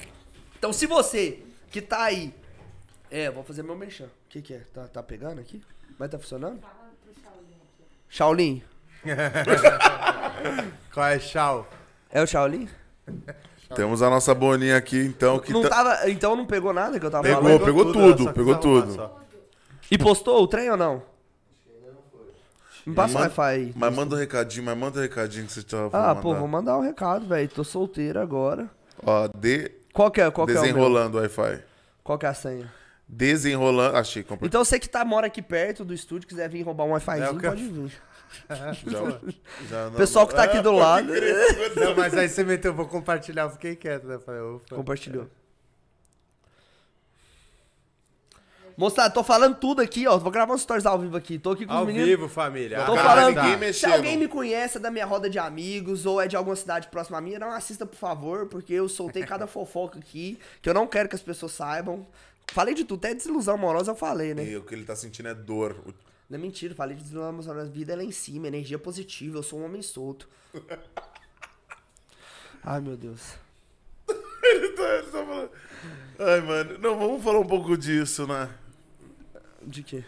Então, 0.59 0.71
se 0.71 0.85
você 0.85 1.39
que 1.71 1.81
tá 1.81 2.03
aí. 2.03 2.31
É, 3.09 3.31
vou 3.31 3.43
fazer 3.43 3.63
meu 3.63 3.75
merchan. 3.75 4.05
O 4.05 4.29
que, 4.29 4.43
que 4.43 4.53
é? 4.53 4.61
Tá, 4.73 4.87
tá 4.87 5.01
pegando 5.01 5.41
aqui? 5.41 5.59
Vai 5.97 6.07
tá 6.07 6.19
funcionando? 6.19 6.59
Shaolin. 8.09 8.61
Qual 10.93 11.05
é, 11.07 11.17
Shao? 11.19 11.67
É 12.11 12.21
o 12.21 12.27
Shaolin? 12.27 12.67
Temos 13.75 14.01
a 14.01 14.09
nossa 14.09 14.33
boninha 14.33 14.77
aqui, 14.77 14.97
então, 15.05 15.39
que 15.39 15.51
não 15.51 15.61
tá... 15.61 15.69
tava, 15.69 16.09
então 16.09 16.35
não 16.35 16.45
pegou 16.45 16.71
nada 16.73 16.97
que 16.99 17.05
eu 17.05 17.11
tava 17.11 17.23
Pegou, 17.23 17.41
falando? 17.43 17.65
pegou 17.65 17.91
tudo, 17.93 18.33
pegou 18.33 18.53
só- 18.53 18.59
tudo. 18.61 18.93
só. 18.93 19.19
E 19.91 19.97
postou 19.97 20.41
o 20.41 20.47
trem 20.47 20.69
ou 20.71 20.77
não? 20.77 21.03
Me 22.85 22.95
passa 22.95 23.11
o 23.11 23.13
Manda- 23.19 23.25
Wi-Fi 23.27 23.41
aí. 23.41 23.73
Mas 23.75 23.93
manda 23.95 24.15
um 24.15 24.19
recadinho, 24.19 24.63
mas 24.65 24.77
manda 24.77 24.99
um 24.99 25.01
recadinho 25.01 25.45
que 25.45 25.51
você 25.51 25.61
tava 25.63 25.87
Ah, 25.87 25.89
falando. 25.91 26.21
pô, 26.21 26.33
vou 26.35 26.47
mandar 26.47 26.77
um 26.77 26.81
recado, 26.81 27.25
velho. 27.27 27.49
Tô 27.49 27.63
solteiro 27.63 28.19
agora. 28.19 28.69
Ó, 29.05 29.27
de... 29.37 29.69
Qual 29.91 30.09
que 30.09 30.21
é, 30.21 30.31
qual 30.31 30.47
que 30.47 30.53
é 30.53 30.57
o 30.57 30.61
desenrolando 30.61 31.17
Wi-Fi. 31.17 31.59
Qual 32.03 32.17
que 32.17 32.25
é 32.25 32.29
a 32.29 32.33
senha? 32.33 32.71
Desenrolando... 33.05 33.97
Achei, 33.97 34.23
comprei. 34.23 34.47
Então 34.47 34.63
você 34.63 34.79
que 34.79 34.87
tá, 34.87 35.03
mora 35.03 35.27
aqui 35.27 35.41
perto 35.41 35.83
do 35.83 35.93
estúdio, 35.93 36.27
quiser 36.29 36.47
vir 36.49 36.61
roubar 36.61 36.85
um 36.85 36.89
É 36.89 36.93
Wi-Fizinho, 36.93 37.25
eu- 37.25 37.49
pode 37.49 37.67
vir. 37.67 37.91
Já, 38.49 38.73
já 39.69 39.89
não- 39.89 39.97
Pessoal 39.97 40.27
que 40.27 40.35
tá 40.35 40.43
aqui 40.43 40.59
do 40.61 40.69
Ah, 40.71 40.73
lado. 40.75 41.07
Não, 41.75 41.95
mas 41.95 42.13
aí 42.13 42.27
você 42.29 42.43
meteu, 42.43 42.73
vou 42.73 42.87
compartilhar, 42.87 43.43
eu 43.43 43.49
fiquei 43.51 43.75
quieto, 43.75 44.05
né? 44.05 44.19
Falei, 44.19 44.41
compartilhou. 44.69 45.27
Moçada, 48.77 49.09
tô 49.11 49.23
falando 49.23 49.55
tudo 49.55 49.81
aqui, 49.81 50.05
ó. 50.07 50.17
Vou 50.19 50.31
gravar 50.31 50.53
uns 50.53 50.61
stories 50.61 50.85
ao 50.85 50.99
vivo 50.99 51.17
aqui. 51.17 51.39
Tô 51.39 51.51
aqui 51.51 51.65
com 51.65 51.73
Ao 51.73 51.81
os 51.81 51.87
meninos. 51.87 52.07
vivo, 52.07 52.29
família. 52.29 52.83
Tô 52.85 52.93
Ah, 52.93 53.03
falando 53.03 53.33
tá. 53.35 53.57
mexendo. 53.57 53.89
se 53.89 53.95
alguém 53.95 54.15
me 54.17 54.27
conhece 54.27 54.77
é 54.77 54.79
da 54.79 54.91
minha 54.91 55.05
roda 55.05 55.27
de 55.27 55.39
amigos 55.39 56.05
ou 56.05 56.21
é 56.21 56.27
de 56.27 56.35
alguma 56.35 56.55
cidade 56.55 56.87
próxima 56.89 57.17
à 57.17 57.21
minha, 57.21 57.39
não 57.39 57.49
assista, 57.51 57.87
por 57.87 57.95
favor, 57.97 58.45
porque 58.45 58.73
eu 58.73 58.87
soltei 58.87 59.23
cada 59.23 59.47
fofoca 59.47 59.97
aqui, 59.97 60.37
que 60.61 60.69
eu 60.69 60.75
não 60.75 60.85
quero 60.85 61.09
que 61.09 61.15
as 61.15 61.23
pessoas 61.23 61.53
saibam. 61.53 62.05
Falei 62.51 62.75
de 62.75 62.83
tudo, 62.85 62.99
até 62.99 63.15
desilusão 63.15 63.55
amorosa 63.55 63.91
eu 63.91 63.95
falei, 63.95 64.35
né? 64.35 64.43
E 64.45 64.55
o 64.55 64.61
que 64.61 64.75
ele 64.75 64.85
tá 64.85 64.95
sentindo 64.95 65.27
é 65.27 65.33
dor. 65.33 65.75
Não 66.29 66.37
é 66.37 66.41
mentira, 66.41 66.75
falei 66.75 66.97
de 66.97 67.17
amorosa. 67.17 67.61
A 67.61 67.65
vida 67.65 67.93
é 67.93 67.95
lá 67.95 68.03
em 68.03 68.11
cima, 68.11 68.47
energia 68.47 68.77
positiva, 68.77 69.37
eu 69.37 69.43
sou 69.43 69.59
um 69.59 69.65
homem 69.65 69.81
solto. 69.81 70.27
Ai, 72.63 72.81
meu 72.81 72.97
Deus. 72.97 73.35
Ele 74.43 74.69
tá, 74.69 74.83
ele 74.83 75.03
tá 75.03 75.25
falando. 75.25 75.51
Ai, 76.19 76.41
mano. 76.41 76.77
Não, 76.79 76.97
vamos 76.97 77.23
falar 77.23 77.39
um 77.39 77.47
pouco 77.47 77.77
disso, 77.77 78.25
né? 78.25 78.49
De 79.61 79.83
quê? 79.83 80.03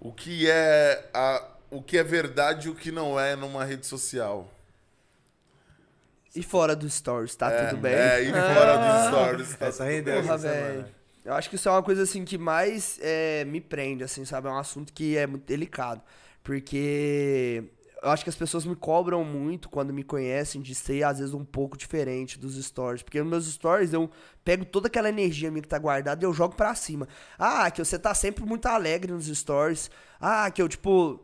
O 0.00 0.12
que 0.12 0.48
é 0.50 1.08
a, 1.14 1.48
o 1.70 1.82
que 1.82 1.96
é 1.98 2.02
verdade 2.02 2.68
e 2.68 2.70
o 2.70 2.74
que 2.74 2.90
não 2.90 3.18
é 3.18 3.36
numa 3.36 3.64
rede 3.64 3.86
social. 3.86 4.52
E 6.34 6.42
fora 6.42 6.76
dos 6.76 6.94
stories, 6.94 7.34
tá 7.34 7.50
é, 7.50 7.66
tudo 7.66 7.80
bem? 7.80 7.92
É, 7.92 8.22
e 8.22 8.30
fora 8.30 8.76
dos 8.76 9.08
stories. 9.08 9.56
Tá 9.56 9.66
Essa 9.66 9.84
tudo 9.84 9.92
rendeu 9.92 10.22
bem. 10.22 10.82
Porra. 10.82 10.97
Eu 11.28 11.34
acho 11.34 11.50
que 11.50 11.56
isso 11.56 11.68
é 11.68 11.72
uma 11.72 11.82
coisa 11.82 12.04
assim 12.04 12.24
que 12.24 12.38
mais 12.38 12.98
é, 13.02 13.44
me 13.44 13.60
prende, 13.60 14.02
assim, 14.02 14.24
sabe? 14.24 14.48
É 14.48 14.50
um 14.50 14.56
assunto 14.56 14.90
que 14.94 15.14
é 15.14 15.26
muito 15.26 15.44
delicado. 15.44 16.00
Porque 16.42 17.64
eu 18.02 18.08
acho 18.08 18.24
que 18.24 18.30
as 18.30 18.34
pessoas 18.34 18.64
me 18.64 18.74
cobram 18.74 19.22
muito 19.24 19.68
quando 19.68 19.92
me 19.92 20.02
conhecem 20.02 20.62
de 20.62 20.74
ser, 20.74 21.02
às 21.02 21.18
vezes, 21.18 21.34
um 21.34 21.44
pouco 21.44 21.76
diferente 21.76 22.38
dos 22.38 22.56
stories. 22.64 23.02
Porque 23.02 23.20
nos 23.20 23.28
meus 23.28 23.46
stories 23.46 23.92
eu 23.92 24.10
pego 24.42 24.64
toda 24.64 24.86
aquela 24.88 25.10
energia 25.10 25.50
minha 25.50 25.60
que 25.60 25.68
tá 25.68 25.78
guardada 25.78 26.24
e 26.24 26.26
eu 26.26 26.32
jogo 26.32 26.56
pra 26.56 26.74
cima. 26.74 27.06
Ah, 27.38 27.70
que 27.70 27.84
você 27.84 27.98
tá 27.98 28.14
sempre 28.14 28.42
muito 28.46 28.64
alegre 28.64 29.12
nos 29.12 29.26
stories. 29.26 29.90
Ah, 30.18 30.50
que 30.50 30.62
eu, 30.62 30.68
tipo. 30.68 31.22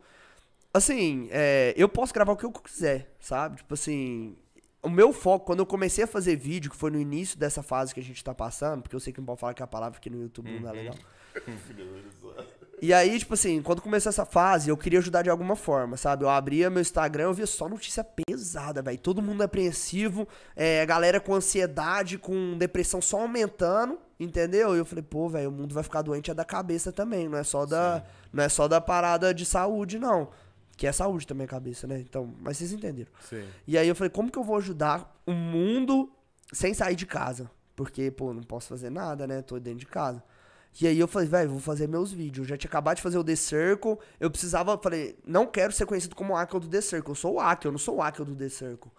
Assim, 0.75 1.29
é, 1.31 1.73
eu 1.79 1.89
posso 1.89 2.13
gravar 2.13 2.33
o 2.33 2.37
que 2.37 2.45
eu 2.45 2.53
quiser, 2.53 3.15
sabe? 3.21 3.57
Tipo 3.57 3.73
assim, 3.73 4.37
o 4.85 4.91
meu 4.91 5.13
foco, 5.13 5.47
quando 5.47 5.61
eu 5.61 5.67
comecei 5.67 6.05
a 6.05 6.07
fazer 6.07 6.37
vídeo, 6.37 6.71
que 6.71 6.77
foi 6.77 6.91
no 6.91 7.01
início 7.01 7.39
dessa 7.39 7.63
fase 7.63 7.95
que 7.95 8.01
a 8.01 8.03
gente 8.03 8.23
tá 8.23 8.35
passando, 8.35 8.83
porque 8.83 8.95
eu 8.95 9.01
sei 9.01 9.13
que 9.13 9.21
não 9.21 9.27
pode 9.27 9.41
falar 9.41 9.55
que 9.55 9.63
a 9.63 9.67
palavra 9.67 9.99
aqui 9.99 10.11
no 10.11 10.21
YouTube 10.21 10.61
não 10.61 10.69
é 10.69 10.73
legal. 10.73 10.95
E 12.83 12.93
aí, 12.93 13.19
tipo 13.19 13.33
assim, 13.33 13.63
quando 13.63 13.81
começou 13.81 14.11
essa 14.11 14.27
fase, 14.27 14.69
eu 14.69 14.77
queria 14.77 14.99
ajudar 14.99 15.23
de 15.23 15.31
alguma 15.31 15.57
forma, 15.57 15.97
sabe? 15.97 16.25
Eu 16.25 16.29
abria 16.29 16.69
meu 16.69 16.83
Instagram, 16.83 17.25
eu 17.25 17.33
via 17.33 17.47
só 17.47 17.69
notícia 17.69 18.05
pesada, 18.05 18.83
velho. 18.83 18.99
Todo 18.99 19.23
mundo 19.23 19.43
apreensivo, 19.43 20.29
é, 20.55 20.83
a 20.83 20.85
galera 20.85 21.19
com 21.19 21.35
ansiedade, 21.35 22.19
com 22.19 22.59
depressão 22.59 23.01
só 23.01 23.21
aumentando, 23.23 23.99
entendeu? 24.21 24.75
E 24.75 24.79
eu 24.79 24.85
falei, 24.85 25.03
pô, 25.03 25.29
velho, 25.29 25.49
o 25.49 25.53
mundo 25.53 25.73
vai 25.75 25.83
ficar 25.83 26.03
doente 26.03 26.31
é 26.31 26.35
da 26.35 26.45
cabeça 26.45 26.93
também, 26.93 27.29
não 27.29 27.39
é 27.39 27.45
só 27.45 27.65
da, 27.65 28.03
não 28.33 28.45
é 28.45 28.49
só 28.49 28.69
da 28.69 28.81
parada 28.81 29.33
de 29.33 29.47
saúde, 29.47 29.99
não. 29.99 30.29
Que 30.77 30.87
é 30.87 30.93
saúde 30.93 31.27
também 31.27 31.45
a 31.45 31.49
cabeça, 31.49 31.87
né? 31.87 32.01
Então, 32.01 32.35
mas 32.41 32.57
vocês 32.57 32.73
entenderam. 32.73 33.11
Sim. 33.29 33.45
E 33.67 33.79
aí 33.79 33.87
eu 33.87 33.95
falei, 33.95 34.11
como 34.11 34.31
que 34.31 34.39
eu 34.39 34.45
vou 34.45 34.57
ajudar 34.57 35.21
o 35.27 35.33
mundo 35.33 36.11
sem 36.53 36.75
sair 36.75 36.97
de 36.97 37.07
casa? 37.07 37.51
Porque, 37.77 38.11
pô, 38.11 38.33
não 38.33 38.43
posso 38.43 38.69
fazer 38.69 38.91
nada, 38.91 39.27
né? 39.27 39.43
Tô 39.43 39.59
dentro 39.59 39.81
de 39.81 39.87
casa. 39.87 40.23
E 40.81 40.89
aí 40.89 40.99
eu 40.99 41.07
falei, 41.07 41.29
velho, 41.29 41.51
vou 41.51 41.61
fazer 41.61 41.87
meus 41.87 42.13
vídeos. 42.13 42.47
Eu 42.47 42.51
já 42.51 42.57
tinha 42.57 42.69
acabado 42.69 42.97
de 42.97 43.03
fazer 43.03 43.19
o 43.19 43.25
The 43.25 43.37
Circle. 43.37 43.97
Eu 44.19 44.31
precisava, 44.31 44.77
falei, 44.77 45.17
não 45.25 45.47
quero 45.47 45.73
ser 45.73 45.87
conhecido 45.87 46.17
como 46.17 46.33
o 46.33 46.37
Akel 46.37 46.59
do 46.59 46.69
The 46.69 46.81
Circle. 46.81 47.11
Eu 47.11 47.15
sou 47.15 47.35
o 47.35 47.41
Akel, 47.41 47.69
eu 47.69 47.73
não 47.73 47.79
sou 47.79 47.97
o 47.97 48.03
Akel 48.03 48.25
do 48.25 48.35
The 48.35 48.49
Circle. 48.49 48.91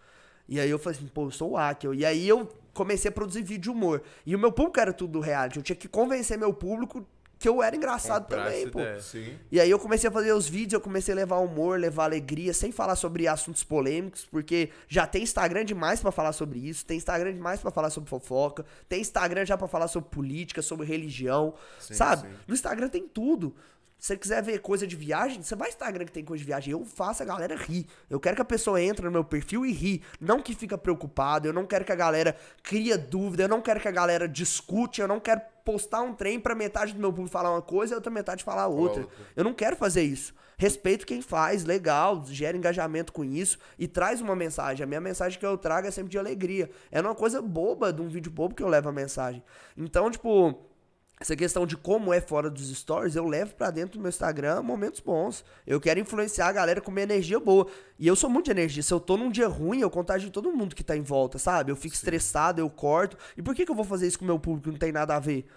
E 0.47 0.59
aí 0.59 0.69
eu 0.69 0.79
falei 0.79 0.97
assim, 0.97 1.07
pô, 1.07 1.25
eu 1.25 1.31
sou 1.31 1.51
o 1.51 1.57
Akel. 1.57 1.93
E 1.93 2.05
aí 2.05 2.27
eu 2.27 2.47
comecei 2.73 3.09
a 3.09 3.11
produzir 3.11 3.41
vídeo 3.41 3.63
de 3.63 3.69
humor. 3.69 4.01
E 4.25 4.35
o 4.35 4.39
meu 4.39 4.51
público 4.51 4.79
era 4.79 4.93
tudo 4.93 5.13
do 5.13 5.19
reality. 5.19 5.57
Eu 5.57 5.63
tinha 5.63 5.75
que 5.75 5.87
convencer 5.87 6.37
meu 6.37 6.53
público 6.53 7.05
que 7.45 7.49
eu 7.49 7.61
era 7.61 7.75
engraçado 7.75 8.23
Comprar 8.23 8.45
também, 8.45 8.67
pô. 8.67 8.79
ideia. 8.79 8.99
Sim. 8.99 9.37
E 9.51 9.59
aí 9.59 9.69
eu 9.69 9.77
comecei 9.77 10.09
a 10.09 10.11
fazer 10.11 10.33
os 10.33 10.49
vídeos, 10.49 10.73
eu 10.73 10.81
comecei 10.81 11.13
a 11.13 11.15
levar 11.15 11.37
humor, 11.37 11.79
levar 11.79 12.05
alegria, 12.05 12.51
sem 12.55 12.71
falar 12.71 12.95
sobre 12.95 13.27
assuntos 13.27 13.63
polêmicos, 13.63 14.25
porque 14.25 14.71
já 14.87 15.05
tem 15.05 15.21
Instagram 15.21 15.63
demais 15.63 15.99
pra 15.99 16.11
falar 16.11 16.31
sobre 16.31 16.57
isso, 16.57 16.83
tem 16.83 16.97
Instagram 16.97 17.33
demais 17.33 17.61
pra 17.61 17.69
falar 17.69 17.91
sobre 17.91 18.09
fofoca, 18.09 18.65
tem 18.89 18.99
Instagram 18.99 19.45
já 19.45 19.55
pra 19.55 19.67
falar 19.67 19.87
sobre 19.87 20.09
política, 20.09 20.63
sobre 20.63 20.87
religião, 20.87 21.53
sabe? 21.77 22.27
sim. 22.27 22.33
No 22.47 22.55
Instagram 22.55 22.89
tem 22.89 23.07
tudo. 23.07 23.55
Se 23.99 24.07
você 24.07 24.17
quiser 24.17 24.41
ver 24.41 24.59
coisa 24.59 24.87
de 24.87 24.95
viagem, 24.95 25.43
você 25.43 25.55
vai 25.55 25.67
no 25.67 25.73
Instagram 25.73 26.05
que 26.05 26.11
tem 26.11 26.25
coisa 26.25 26.39
de 26.39 26.45
viagem. 26.45 26.71
Eu 26.71 26.83
faço 26.83 27.21
a 27.21 27.25
galera 27.25 27.55
rir. 27.55 27.87
Eu 28.09 28.19
quero 28.19 28.35
que 28.35 28.41
a 28.41 28.45
pessoa 28.45 28.81
entre 28.81 29.05
no 29.05 29.11
meu 29.11 29.23
perfil 29.23 29.65
e 29.65 29.71
ri. 29.71 30.03
Não 30.19 30.41
que 30.41 30.53
fica 30.53 30.77
preocupado. 30.77 31.47
Eu 31.47 31.53
não 31.53 31.65
quero 31.65 31.85
que 31.85 31.91
a 31.91 31.95
galera 31.95 32.35
cria 32.61 32.97
dúvida. 32.97 33.43
Eu 33.43 33.47
não 33.47 33.61
quero 33.61 33.79
que 33.79 33.87
a 33.87 33.91
galera 33.91 34.27
discute. 34.27 35.01
Eu 35.01 35.07
não 35.07 35.19
quero 35.19 35.41
postar 35.65 36.01
um 36.01 36.13
trem 36.13 36.39
pra 36.39 36.53
metade 36.53 36.93
do 36.93 36.99
meu 36.99 37.11
público 37.11 37.31
falar 37.31 37.51
uma 37.51 37.61
coisa 37.61 37.93
e 37.93 37.95
a 37.95 37.97
outra 37.97 38.11
metade 38.11 38.43
falar 38.43 38.67
outra. 38.67 39.01
outra. 39.01 39.15
Eu 39.35 39.43
não 39.43 39.53
quero 39.53 39.75
fazer 39.75 40.03
isso. 40.03 40.33
Respeito 40.57 41.05
quem 41.05 41.21
faz, 41.21 41.65
legal, 41.65 42.23
gera 42.27 42.55
engajamento 42.55 43.11
com 43.11 43.25
isso 43.25 43.57
e 43.77 43.87
traz 43.87 44.21
uma 44.21 44.35
mensagem. 44.35 44.83
A 44.83 44.87
minha 44.87 45.01
mensagem 45.01 45.37
que 45.37 45.45
eu 45.45 45.57
trago 45.57 45.87
é 45.87 45.91
sempre 45.91 46.11
de 46.11 46.19
alegria. 46.19 46.69
É 46.91 47.01
uma 47.01 47.15
coisa 47.15 47.41
boba, 47.41 47.91
de 47.91 48.01
um 48.01 48.07
vídeo 48.07 48.31
bobo 48.31 48.55
que 48.55 48.63
eu 48.63 48.67
levo 48.69 48.87
a 48.87 48.91
mensagem. 48.91 49.43
Então, 49.75 50.09
tipo, 50.09 50.55
essa 51.25 51.35
questão 51.35 51.65
de 51.65 51.75
como 51.75 52.13
é 52.13 52.21
fora 52.21 52.51
dos 52.51 52.69
stories, 52.69 53.15
eu 53.15 53.25
levo 53.25 53.55
pra 53.55 53.71
dentro 53.71 53.97
do 53.97 54.01
meu 54.01 54.09
Instagram 54.09 54.61
momentos 54.61 54.99
bons. 54.99 55.43
Eu 55.65 55.81
quero 55.81 55.99
influenciar 55.99 56.47
a 56.47 56.51
galera 56.51 56.79
com 56.79 56.91
uma 56.91 57.01
energia 57.01 57.39
boa. 57.39 57.65
E 57.97 58.05
eu 58.05 58.15
sou 58.15 58.29
muito 58.29 58.45
de 58.45 58.51
energia. 58.51 58.83
Se 58.83 58.93
eu 58.93 58.99
tô 58.99 59.17
num 59.17 59.31
dia 59.31 59.47
ruim, 59.47 59.79
eu 59.79 59.89
contagio 59.89 60.29
todo 60.29 60.51
mundo 60.51 60.75
que 60.75 60.83
tá 60.83 60.95
em 60.95 61.01
volta, 61.01 61.39
sabe? 61.39 61.71
Eu 61.71 61.75
fico 61.75 61.95
estressado, 61.95 62.61
eu 62.61 62.69
corto. 62.69 63.17
E 63.35 63.41
por 63.41 63.55
que, 63.55 63.65
que 63.65 63.71
eu 63.71 63.75
vou 63.75 63.83
fazer 63.83 64.05
isso 64.05 64.19
com 64.19 64.25
o 64.25 64.27
meu 64.27 64.37
público? 64.37 64.69
Não 64.69 64.77
tem 64.77 64.91
nada 64.91 65.15
a 65.15 65.19
ver. 65.19 65.47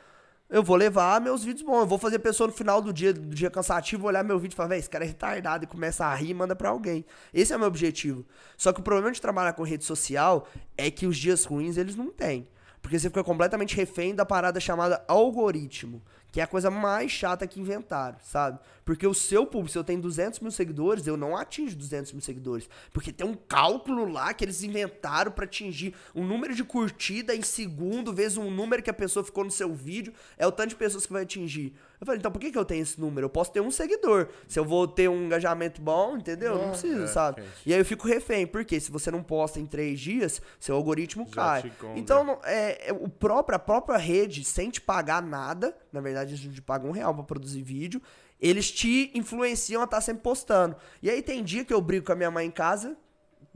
Eu 0.48 0.62
vou 0.62 0.74
levar 0.74 1.20
meus 1.20 1.44
vídeos 1.44 1.62
bons. 1.66 1.80
Eu 1.80 1.86
vou 1.86 1.98
fazer 1.98 2.16
a 2.16 2.20
pessoa 2.20 2.46
no 2.46 2.54
final 2.54 2.80
do 2.80 2.90
dia, 2.90 3.12
do 3.12 3.34
dia 3.34 3.50
cansativo, 3.50 4.06
olhar 4.06 4.24
meu 4.24 4.38
vídeo 4.38 4.54
e 4.54 4.56
falar, 4.56 4.70
véi, 4.70 4.78
esse 4.78 4.88
cara 4.88 5.04
é 5.04 5.08
retardado 5.08 5.64
e 5.64 5.66
começa 5.66 6.06
a 6.06 6.14
rir 6.14 6.30
e 6.30 6.34
manda 6.34 6.56
pra 6.56 6.70
alguém. 6.70 7.04
Esse 7.34 7.52
é 7.52 7.56
o 7.56 7.58
meu 7.58 7.68
objetivo. 7.68 8.24
Só 8.56 8.72
que 8.72 8.80
o 8.80 8.82
problema 8.82 9.12
de 9.12 9.20
trabalhar 9.20 9.52
com 9.52 9.64
rede 9.64 9.84
social 9.84 10.48
é 10.78 10.90
que 10.90 11.06
os 11.06 11.18
dias 11.18 11.44
ruins 11.44 11.76
eles 11.76 11.94
não 11.94 12.10
têm. 12.10 12.48
Porque 12.88 12.98
você 12.98 13.10
fica 13.10 13.22
completamente 13.22 13.76
refém 13.76 14.14
da 14.14 14.24
parada 14.24 14.58
chamada 14.58 15.04
algoritmo. 15.06 16.00
Que 16.32 16.40
é 16.40 16.44
a 16.44 16.46
coisa 16.46 16.70
mais 16.70 17.10
chata 17.10 17.46
que 17.46 17.60
inventaram, 17.60 18.16
sabe? 18.22 18.58
Porque 18.82 19.06
o 19.06 19.12
seu 19.12 19.44
público, 19.44 19.72
se 19.72 19.76
eu 19.76 19.84
tenho 19.84 20.00
200 20.00 20.40
mil 20.40 20.50
seguidores, 20.50 21.06
eu 21.06 21.14
não 21.14 21.36
atinjo 21.36 21.76
200 21.76 22.12
mil 22.12 22.22
seguidores. 22.22 22.66
Porque 22.90 23.12
tem 23.12 23.26
um 23.26 23.34
cálculo 23.34 24.10
lá 24.10 24.32
que 24.32 24.42
eles 24.42 24.62
inventaram 24.62 25.30
pra 25.30 25.44
atingir 25.44 25.94
um 26.14 26.26
número 26.26 26.54
de 26.54 26.64
curtida 26.64 27.36
em 27.36 27.42
segundo, 27.42 28.10
vezes 28.10 28.38
um 28.38 28.50
número 28.50 28.82
que 28.82 28.88
a 28.88 28.94
pessoa 28.94 29.22
ficou 29.22 29.44
no 29.44 29.50
seu 29.50 29.74
vídeo, 29.74 30.14
é 30.38 30.46
o 30.46 30.52
tanto 30.52 30.70
de 30.70 30.76
pessoas 30.76 31.04
que 31.04 31.12
vai 31.12 31.24
atingir. 31.24 31.74
Eu 32.00 32.06
falei, 32.06 32.18
então 32.18 32.30
por 32.30 32.38
que, 32.38 32.52
que 32.52 32.58
eu 32.58 32.64
tenho 32.64 32.82
esse 32.82 33.00
número? 33.00 33.24
Eu 33.26 33.30
posso 33.30 33.50
ter 33.50 33.60
um 33.60 33.70
seguidor. 33.70 34.28
Se 34.46 34.58
eu 34.58 34.64
vou 34.64 34.86
ter 34.86 35.08
um 35.08 35.24
engajamento 35.24 35.82
bom, 35.82 36.16
entendeu? 36.16 36.56
Não 36.56 36.68
preciso, 36.70 37.08
sabe? 37.08 37.42
E 37.66 37.72
aí 37.74 37.80
eu 37.80 37.84
fico 37.84 38.06
refém, 38.06 38.46
porque 38.46 38.78
se 38.78 38.90
você 38.90 39.10
não 39.10 39.22
posta 39.22 39.58
em 39.58 39.66
três 39.66 39.98
dias, 39.98 40.40
seu 40.60 40.76
algoritmo 40.76 41.26
Já 41.28 41.32
cai. 41.34 41.62
Então, 41.98 42.22
não- 42.24 42.38
é, 42.44 42.90
é 42.90 42.92
o 42.92 43.08
próprio, 43.08 43.56
a 43.56 43.58
própria 43.58 43.98
rede, 43.98 44.44
sem 44.44 44.70
te 44.70 44.80
pagar 44.80 45.20
nada, 45.22 45.76
na 45.92 46.00
verdade, 46.00 46.30
eles 46.34 46.44
não 46.44 46.52
te 46.52 46.62
pagam 46.62 46.88
um 46.90 46.92
real 46.92 47.12
pra 47.14 47.24
produzir 47.24 47.62
vídeo, 47.62 48.00
eles 48.40 48.70
te 48.70 49.10
influenciam 49.14 49.80
a 49.82 49.84
estar 49.84 50.00
sempre 50.00 50.22
postando. 50.22 50.76
E 51.02 51.10
aí 51.10 51.20
tem 51.20 51.42
dia 51.42 51.64
que 51.64 51.74
eu 51.74 51.80
brigo 51.80 52.06
com 52.06 52.12
a 52.12 52.16
minha 52.16 52.30
mãe 52.30 52.46
em 52.46 52.50
casa, 52.52 52.96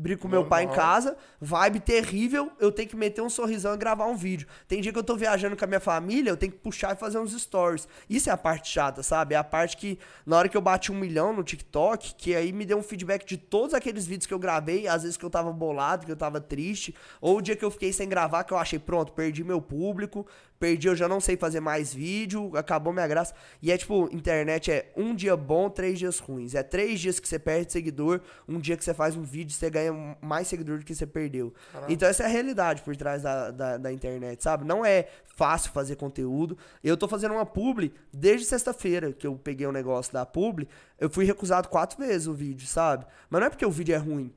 brigo 0.03 0.21
com 0.21 0.29
meu 0.29 0.45
pai 0.45 0.65
em 0.65 0.69
casa, 0.69 1.17
vibe 1.41 1.79
terrível, 1.79 2.51
eu 2.59 2.73
tenho 2.73 2.89
que 2.89 2.97
meter 2.97 3.23
um 3.23 3.31
sorrisão 3.31 3.73
e 3.73 3.77
gravar 3.77 4.07
um 4.07 4.17
vídeo. 4.17 4.49
Tem 4.67 4.81
dia 4.81 4.93
que 4.93 4.99
eu 4.99 5.05
tô 5.05 5.15
viajando 5.17 5.57
com 5.57 5.65
a 5.65 5.69
minha 5.69 5.81
família, 5.81 6.31
eu 6.31 6.37
tenho 6.37 6.51
que 6.51 6.59
puxar 6.59 6.95
e 6.95 6.99
fazer 6.99 7.19
uns 7.19 7.33
stories. 7.41 7.87
Isso 8.11 8.29
é 8.29 8.33
a 8.33 8.37
parte 8.37 8.69
chata, 8.69 9.03
sabe? 9.03 9.35
É 9.35 9.39
a 9.39 9.45
parte 9.45 9.77
que, 9.77 9.99
na 10.27 10.37
hora 10.37 10.49
que 10.49 10.57
eu 10.57 10.61
bati 10.61 10.91
um 10.91 10.97
milhão 10.97 11.33
no 11.33 11.45
TikTok, 11.45 12.17
que 12.17 12.35
aí 12.35 12.53
me 12.53 12.67
deu 12.67 12.77
um 12.77 12.83
feedback 12.83 13.25
de 13.25 13.37
todos 13.37 13.75
aqueles 13.75 14.05
vídeos 14.05 14.27
que 14.27 14.35
eu 14.35 14.39
gravei, 14.39 14.89
às 14.89 15.03
vezes 15.03 15.17
que 15.17 15.25
eu 15.25 15.31
tava 15.31 15.53
bolado, 15.53 16.05
que 16.05 16.11
eu 16.11 16.17
tava 16.17 16.41
triste, 16.41 16.95
ou 17.21 17.39
o 17.39 17.41
dia 17.41 17.55
que 17.55 17.65
eu 17.65 17.71
fiquei 17.71 17.93
sem 17.93 18.09
gravar, 18.09 18.43
que 18.43 18.53
eu 18.53 18.59
achei, 18.59 18.81
pronto, 18.81 19.13
perdi 19.13 19.45
meu 19.45 19.61
público, 19.61 20.27
perdi, 20.63 20.87
eu 20.87 20.95
já 20.95 21.09
não 21.09 21.21
sei 21.21 21.37
fazer 21.37 21.59
mais 21.59 21.93
vídeo, 21.93 22.57
acabou 22.57 22.93
minha 22.93 23.09
graça. 23.09 23.35
E 23.61 23.73
é 23.73 23.77
tipo, 23.77 24.09
internet 24.13 24.71
é 24.71 24.93
um 24.97 25.13
dia 25.13 25.37
bom, 25.37 25.69
três 25.69 25.99
dias 25.99 26.21
ruins. 26.21 26.55
É 26.55 26.63
três 26.63 27.01
dias 27.01 27.19
que 27.19 27.29
você 27.29 27.37
perde 27.37 27.73
seguidor, 27.73 28.21
um 28.49 28.61
dia 28.61 28.77
que 28.77 28.85
você 28.85 28.95
faz 28.95 29.17
um 29.17 29.23
vídeo, 29.23 29.53
você 29.53 29.69
ganha 29.69 30.17
mais 30.21 30.47
seguidor 30.47 30.79
do 30.79 30.85
que 30.85 30.95
você 30.95 31.05
perdeu. 31.05 31.53
Então 31.89 32.09
essa 32.09 32.23
é 32.23 32.27
a 32.27 32.29
realidade 32.29 32.81
por 32.83 32.95
trás 32.95 33.23
da, 33.23 33.51
da, 33.51 33.77
da 33.77 33.93
internet, 33.93 34.41
sabe? 34.41 34.65
Não 34.65 34.87
é 34.87 35.09
fácil 35.35 35.73
fazer 35.73 35.97
conteúdo. 35.97 36.57
Eu 36.85 36.97
tô 36.97 37.09
fazendo 37.09 37.35
uma 37.35 37.45
publi 37.45 37.93
desde 38.13 38.47
sexta-feira 38.47 39.13
que 39.13 39.27
eu 39.27 39.35
peguei 39.35 39.67
o 39.67 39.73
negócio 39.73 40.13
da 40.13 40.25
publi, 40.25 40.69
eu 40.97 41.11
fui 41.11 41.25
recusado 41.25 41.69
quatro 41.69 41.99
vezes 41.99 42.29
o 42.29 42.35
vídeo, 42.35 42.69
sabe? 42.69 43.05
Mas 43.29 43.41
não 43.41 43.49
é 43.49 43.51
porque 43.51 43.67
o 43.67 43.71
vídeo 43.71 43.97
é 43.97 43.99
ruim. 43.99 44.33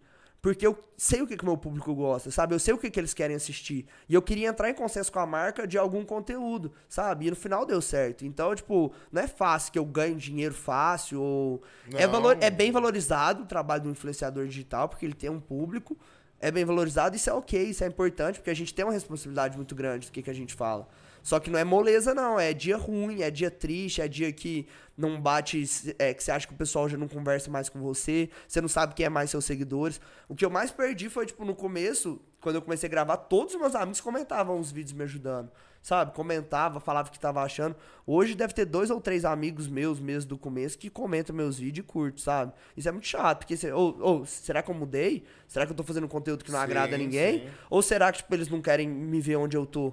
Porque 0.45 0.67
eu 0.67 0.77
sei 0.95 1.23
o 1.23 1.27
que, 1.27 1.35
que 1.35 1.41
o 1.41 1.47
meu 1.47 1.57
público 1.57 1.91
gosta, 1.95 2.29
sabe? 2.29 2.53
Eu 2.53 2.59
sei 2.59 2.71
o 2.71 2.77
que, 2.77 2.91
que 2.91 2.99
eles 2.99 3.15
querem 3.15 3.35
assistir. 3.35 3.87
E 4.07 4.13
eu 4.13 4.21
queria 4.21 4.49
entrar 4.49 4.69
em 4.69 4.75
consenso 4.75 5.11
com 5.11 5.17
a 5.17 5.25
marca 5.25 5.65
de 5.65 5.75
algum 5.75 6.05
conteúdo, 6.05 6.71
sabe? 6.87 7.25
E 7.25 7.31
no 7.31 7.35
final 7.35 7.65
deu 7.65 7.81
certo. 7.81 8.23
Então, 8.23 8.53
tipo, 8.53 8.93
não 9.11 9.23
é 9.23 9.27
fácil 9.27 9.71
que 9.71 9.79
eu 9.79 9.83
ganhe 9.83 10.13
dinheiro 10.13 10.53
fácil 10.53 11.19
ou... 11.19 11.63
É, 11.95 12.05
valor, 12.05 12.37
é 12.39 12.51
bem 12.51 12.71
valorizado 12.71 13.41
o 13.41 13.45
trabalho 13.47 13.85
do 13.85 13.89
influenciador 13.89 14.45
digital, 14.45 14.87
porque 14.87 15.03
ele 15.03 15.15
tem 15.15 15.31
um 15.31 15.39
público. 15.39 15.97
É 16.39 16.51
bem 16.51 16.63
valorizado, 16.63 17.15
isso 17.15 17.27
é 17.27 17.33
ok, 17.33 17.63
isso 17.63 17.83
é 17.83 17.87
importante, 17.87 18.37
porque 18.37 18.51
a 18.51 18.55
gente 18.55 18.71
tem 18.71 18.85
uma 18.85 18.93
responsabilidade 18.93 19.57
muito 19.57 19.73
grande 19.73 20.09
do 20.09 20.11
que, 20.11 20.21
que 20.21 20.29
a 20.29 20.35
gente 20.35 20.53
fala. 20.53 20.87
Só 21.25 21.39
que 21.39 21.49
não 21.49 21.57
é 21.57 21.63
moleza, 21.63 22.13
não. 22.13 22.39
É 22.39 22.53
dia 22.53 22.77
ruim, 22.77 23.23
é 23.23 23.31
dia 23.31 23.49
triste, 23.49 23.99
é 23.99 24.07
dia 24.07 24.31
que 24.31 24.67
não 24.95 25.19
bate, 25.19 25.63
é, 25.97 26.13
que 26.13 26.23
você 26.23 26.31
acha 26.31 26.45
que 26.45 26.53
o 26.53 26.55
pessoal 26.55 26.87
já 26.87 26.97
não 26.97 27.07
conversa 27.07 27.49
mais 27.49 27.67
com 27.67 27.81
você, 27.81 28.29
você 28.47 28.61
não 28.61 28.67
sabe 28.67 28.93
quem 28.93 29.07
é 29.07 29.09
mais 29.09 29.31
seus 29.31 29.43
seguidores. 29.43 29.99
O 30.29 30.35
que 30.35 30.45
eu 30.45 30.51
mais 30.51 30.69
perdi 30.69 31.09
foi, 31.09 31.25
tipo, 31.25 31.43
no 31.43 31.55
começo, 31.55 32.21
quando 32.39 32.57
eu 32.57 32.61
comecei 32.61 32.85
a 32.85 32.91
gravar, 32.91 33.17
todos 33.17 33.55
os 33.55 33.59
meus 33.59 33.73
amigos 33.73 33.99
comentavam 33.99 34.59
os 34.59 34.71
vídeos 34.71 34.93
me 34.93 35.03
ajudando. 35.03 35.49
Sabe? 35.81 36.13
Comentava, 36.13 36.79
falava 36.79 37.09
o 37.09 37.11
que 37.11 37.19
tava 37.19 37.41
achando. 37.41 37.75
Hoje 38.05 38.35
deve 38.35 38.53
ter 38.53 38.65
dois 38.65 38.91
ou 38.91 39.01
três 39.01 39.25
amigos 39.25 39.67
meus 39.67 39.99
mesmo 39.99 40.29
do 40.29 40.37
começo 40.37 40.77
que 40.77 40.91
comentam 40.91 41.35
meus 41.35 41.57
vídeos 41.57 41.83
e 41.83 41.87
curtem, 41.87 42.23
sabe? 42.23 42.53
Isso 42.77 42.87
é 42.87 42.91
muito 42.91 43.07
chato, 43.07 43.39
porque 43.39 43.57
você, 43.57 43.71
ou, 43.71 43.97
ou, 43.99 44.25
será 44.27 44.61
que 44.61 44.69
eu 44.69 44.75
mudei? 44.75 45.23
Será 45.47 45.65
que 45.65 45.71
eu 45.71 45.75
tô 45.75 45.83
fazendo 45.83 46.07
conteúdo 46.07 46.45
que 46.45 46.51
não 46.51 46.59
Sim, 46.59 46.65
agrada 46.65 46.95
ninguém? 46.95 47.39
sim. 47.39 47.49
Ou 47.67 47.81
será 47.81 48.11
que 48.11 48.19
tipo, 48.19 48.31
eles 48.35 48.47
não 48.47 48.61
querem 48.61 48.87
me 48.87 49.19
ver 49.19 49.37
onde 49.37 49.57
eu 49.57 49.65
tô? 49.65 49.91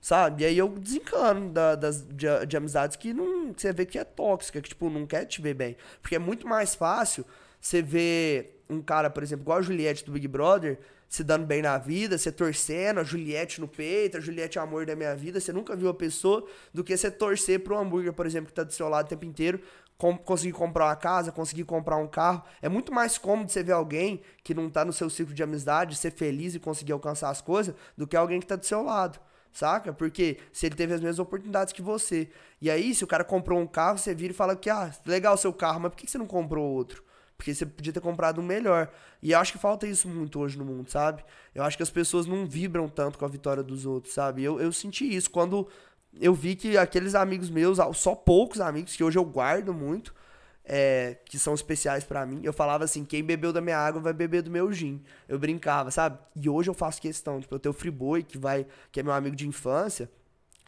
Sabe? 0.00 0.42
E 0.44 0.46
aí 0.46 0.58
eu 0.58 0.68
desencano 0.68 1.50
da- 1.50 1.74
das, 1.74 2.02
de, 2.06 2.26
de 2.46 2.56
amizades 2.56 2.96
que 2.96 3.12
não, 3.12 3.52
que 3.52 3.60
você 3.62 3.72
vê 3.72 3.84
que 3.84 3.98
é 3.98 4.04
tóxica, 4.04 4.60
que 4.60 4.68
tipo, 4.68 4.88
não 4.88 5.06
quer 5.06 5.24
te 5.26 5.42
ver 5.42 5.54
bem. 5.54 5.76
Porque 6.00 6.14
é 6.14 6.18
muito 6.18 6.46
mais 6.46 6.74
fácil 6.74 7.24
você 7.60 7.82
ver 7.82 8.62
um 8.70 8.80
cara, 8.80 9.10
por 9.10 9.22
exemplo, 9.22 9.42
igual 9.44 9.58
a 9.58 9.62
Juliette 9.62 10.04
do 10.04 10.12
Big 10.12 10.28
Brother, 10.28 10.78
se 11.08 11.24
dando 11.24 11.46
bem 11.46 11.62
na 11.62 11.78
vida, 11.78 12.18
você 12.18 12.30
torcendo, 12.30 13.00
a 13.00 13.04
Juliette 13.04 13.60
no 13.60 13.66
peito, 13.66 14.18
a 14.18 14.20
Juliette 14.20 14.58
é 14.58 14.60
o 14.60 14.64
amor 14.64 14.84
da 14.84 14.94
minha 14.94 15.16
vida, 15.16 15.40
você 15.40 15.52
nunca 15.52 15.74
viu 15.74 15.88
a 15.88 15.94
pessoa, 15.94 16.46
do 16.72 16.84
que 16.84 16.94
você 16.96 17.10
torcer 17.10 17.60
pro 17.60 17.78
hambúrguer, 17.78 18.12
por 18.12 18.26
exemplo, 18.26 18.48
que 18.48 18.52
tá 18.52 18.62
do 18.62 18.72
seu 18.72 18.88
lado 18.88 19.06
o 19.06 19.08
tempo 19.08 19.24
inteiro, 19.24 19.58
com- 19.96 20.16
conseguir 20.18 20.52
comprar 20.52 20.84
uma 20.84 20.96
casa, 20.96 21.32
conseguir 21.32 21.64
comprar 21.64 21.96
um 21.96 22.06
carro. 22.06 22.42
É 22.60 22.68
muito 22.68 22.92
mais 22.92 23.16
cômodo 23.16 23.50
você 23.50 23.62
ver 23.62 23.72
alguém 23.72 24.20
que 24.44 24.52
não 24.54 24.68
tá 24.70 24.84
no 24.84 24.92
seu 24.92 25.08
ciclo 25.08 25.32
de 25.34 25.42
amizade, 25.42 25.96
ser 25.96 26.12
feliz 26.12 26.54
e 26.54 26.60
conseguir 26.60 26.92
alcançar 26.92 27.30
as 27.30 27.40
coisas, 27.40 27.74
do 27.96 28.06
que 28.06 28.14
alguém 28.16 28.38
que 28.38 28.46
tá 28.46 28.54
do 28.56 28.66
seu 28.66 28.82
lado. 28.82 29.18
Saca? 29.52 29.92
Porque 29.92 30.38
se 30.52 30.66
ele 30.66 30.74
teve 30.74 30.94
as 30.94 31.00
mesmas 31.00 31.18
oportunidades 31.18 31.72
que 31.72 31.82
você. 31.82 32.28
E 32.60 32.70
aí, 32.70 32.94
se 32.94 33.04
o 33.04 33.06
cara 33.06 33.24
comprou 33.24 33.58
um 33.58 33.66
carro, 33.66 33.98
você 33.98 34.14
vira 34.14 34.32
e 34.32 34.36
fala 34.36 34.54
que, 34.54 34.70
ah, 34.70 34.92
legal 35.06 35.34
o 35.34 35.38
seu 35.38 35.52
carro, 35.52 35.80
mas 35.80 35.90
por 35.90 35.96
que 35.96 36.10
você 36.10 36.18
não 36.18 36.26
comprou 36.26 36.64
outro? 36.64 37.02
Porque 37.36 37.54
você 37.54 37.64
podia 37.64 37.92
ter 37.92 38.00
comprado 38.00 38.40
um 38.40 38.44
melhor. 38.44 38.90
E 39.22 39.30
eu 39.30 39.38
acho 39.38 39.52
que 39.52 39.58
falta 39.58 39.86
isso 39.86 40.08
muito 40.08 40.40
hoje 40.40 40.58
no 40.58 40.64
mundo, 40.64 40.90
sabe? 40.90 41.24
Eu 41.54 41.62
acho 41.62 41.76
que 41.76 41.82
as 41.82 41.90
pessoas 41.90 42.26
não 42.26 42.46
vibram 42.46 42.88
tanto 42.88 43.18
com 43.18 43.24
a 43.24 43.28
vitória 43.28 43.62
dos 43.62 43.86
outros, 43.86 44.12
sabe? 44.12 44.42
Eu, 44.42 44.60
eu 44.60 44.72
senti 44.72 45.14
isso 45.14 45.30
quando 45.30 45.68
eu 46.20 46.34
vi 46.34 46.56
que 46.56 46.76
aqueles 46.76 47.14
amigos 47.14 47.48
meus, 47.48 47.78
só 47.94 48.14
poucos 48.14 48.60
amigos, 48.60 48.96
que 48.96 49.04
hoje 49.04 49.18
eu 49.18 49.24
guardo 49.24 49.72
muito, 49.72 50.14
é, 50.68 51.16
que 51.24 51.38
são 51.38 51.54
especiais 51.54 52.04
pra 52.04 52.26
mim, 52.26 52.40
eu 52.44 52.52
falava 52.52 52.84
assim: 52.84 53.04
quem 53.04 53.24
bebeu 53.24 53.52
da 53.52 53.60
minha 53.60 53.78
água 53.78 54.00
vai 54.00 54.12
beber 54.12 54.42
do 54.42 54.50
meu 54.50 54.70
gin. 54.70 55.02
Eu 55.26 55.38
brincava, 55.38 55.90
sabe? 55.90 56.18
E 56.36 56.48
hoje 56.48 56.68
eu 56.68 56.74
faço 56.74 57.00
questão. 57.00 57.40
Tipo, 57.40 57.54
eu 57.54 57.58
tenho 57.58 57.74
o 57.74 57.76
Friboi, 57.76 58.22
que, 58.22 58.36
vai, 58.36 58.66
que 58.92 59.00
é 59.00 59.02
meu 59.02 59.12
amigo 59.12 59.34
de 59.34 59.48
infância. 59.48 60.10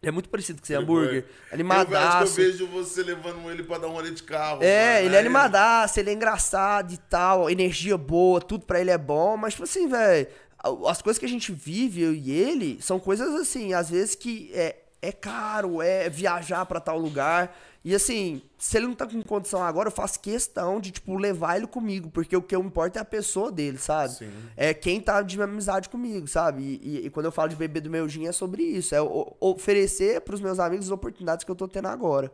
Ele 0.03 0.09
é 0.09 0.13
muito 0.13 0.31
parecido 0.31 0.61
com 0.61 0.67
você, 0.67 0.75
hambúrguer. 0.75 1.27
Eu 1.27 1.55
Animadaço. 1.55 2.41
eu 2.41 2.47
vejo 2.47 2.67
você 2.69 3.03
levando 3.03 3.51
ele 3.51 3.63
pra 3.63 3.77
dar 3.77 3.89
um 3.89 3.93
rolê 3.93 4.11
de 4.11 4.23
carro. 4.23 4.63
É, 4.63 4.95
mano. 4.95 5.07
ele 5.07 5.17
é 5.17 5.19
animadaço, 5.19 6.01
ele 6.01 6.09
é 6.09 6.13
engraçado 6.15 6.95
e 6.95 6.97
tal, 6.97 7.51
energia 7.51 7.99
boa, 7.99 8.41
tudo 8.41 8.65
pra 8.65 8.81
ele 8.81 8.91
é 8.91 8.97
bom, 8.97 9.37
mas 9.37 9.53
tipo 9.53 9.65
assim, 9.65 9.87
velho, 9.87 10.27
as 10.89 11.03
coisas 11.03 11.19
que 11.19 11.27
a 11.27 11.29
gente 11.29 11.53
vive, 11.53 12.01
eu 12.01 12.15
e 12.15 12.31
ele, 12.31 12.79
são 12.81 12.99
coisas 12.99 13.35
assim, 13.35 13.75
às 13.75 13.91
vezes 13.91 14.15
que 14.15 14.51
é, 14.55 14.77
é 15.03 15.13
caro, 15.13 15.83
é 15.83 16.09
viajar 16.09 16.65
pra 16.65 16.81
tal 16.81 16.99
lugar. 16.99 17.55
E 17.83 17.95
assim, 17.95 18.43
se 18.59 18.77
ele 18.77 18.87
não 18.89 18.95
tá 18.95 19.07
com 19.07 19.23
condição 19.23 19.63
agora, 19.63 19.89
eu 19.89 19.93
faço 19.93 20.21
questão 20.21 20.79
de, 20.79 20.91
tipo, 20.91 21.17
levar 21.17 21.57
ele 21.57 21.67
comigo, 21.67 22.11
porque 22.11 22.37
o 22.37 22.43
que 22.43 22.55
eu 22.55 22.61
importa 22.63 22.99
é 22.99 23.03
a 23.03 23.05
pessoa 23.07 23.51
dele, 23.51 23.79
sabe? 23.79 24.13
Sim. 24.15 24.31
É 24.55 24.75
quem 24.75 25.01
tá 25.01 25.23
de 25.23 25.41
amizade 25.41 25.89
comigo, 25.89 26.27
sabe? 26.29 26.63
E, 26.63 26.81
e- 26.99 27.07
e 27.07 27.11
quando 27.11 27.27
eu 27.27 27.33
falo 27.33 27.49
de 27.49 27.57
beber 27.57 27.81
do 27.81 27.89
meu 27.89 28.07
gin 28.07 28.27
é 28.27 28.33
sobre 28.33 28.63
isso, 28.63 28.95
é 28.95 28.99
oferecer 29.41 30.21
pros 30.21 30.41
meus 30.43 30.59
amigos 30.59 30.87
as 30.87 30.93
oportunidades 30.93 31.43
que 31.45 31.51
eu 31.51 31.57
tô 31.57 31.67
tendo 31.67 31.89
agora. 31.89 32.31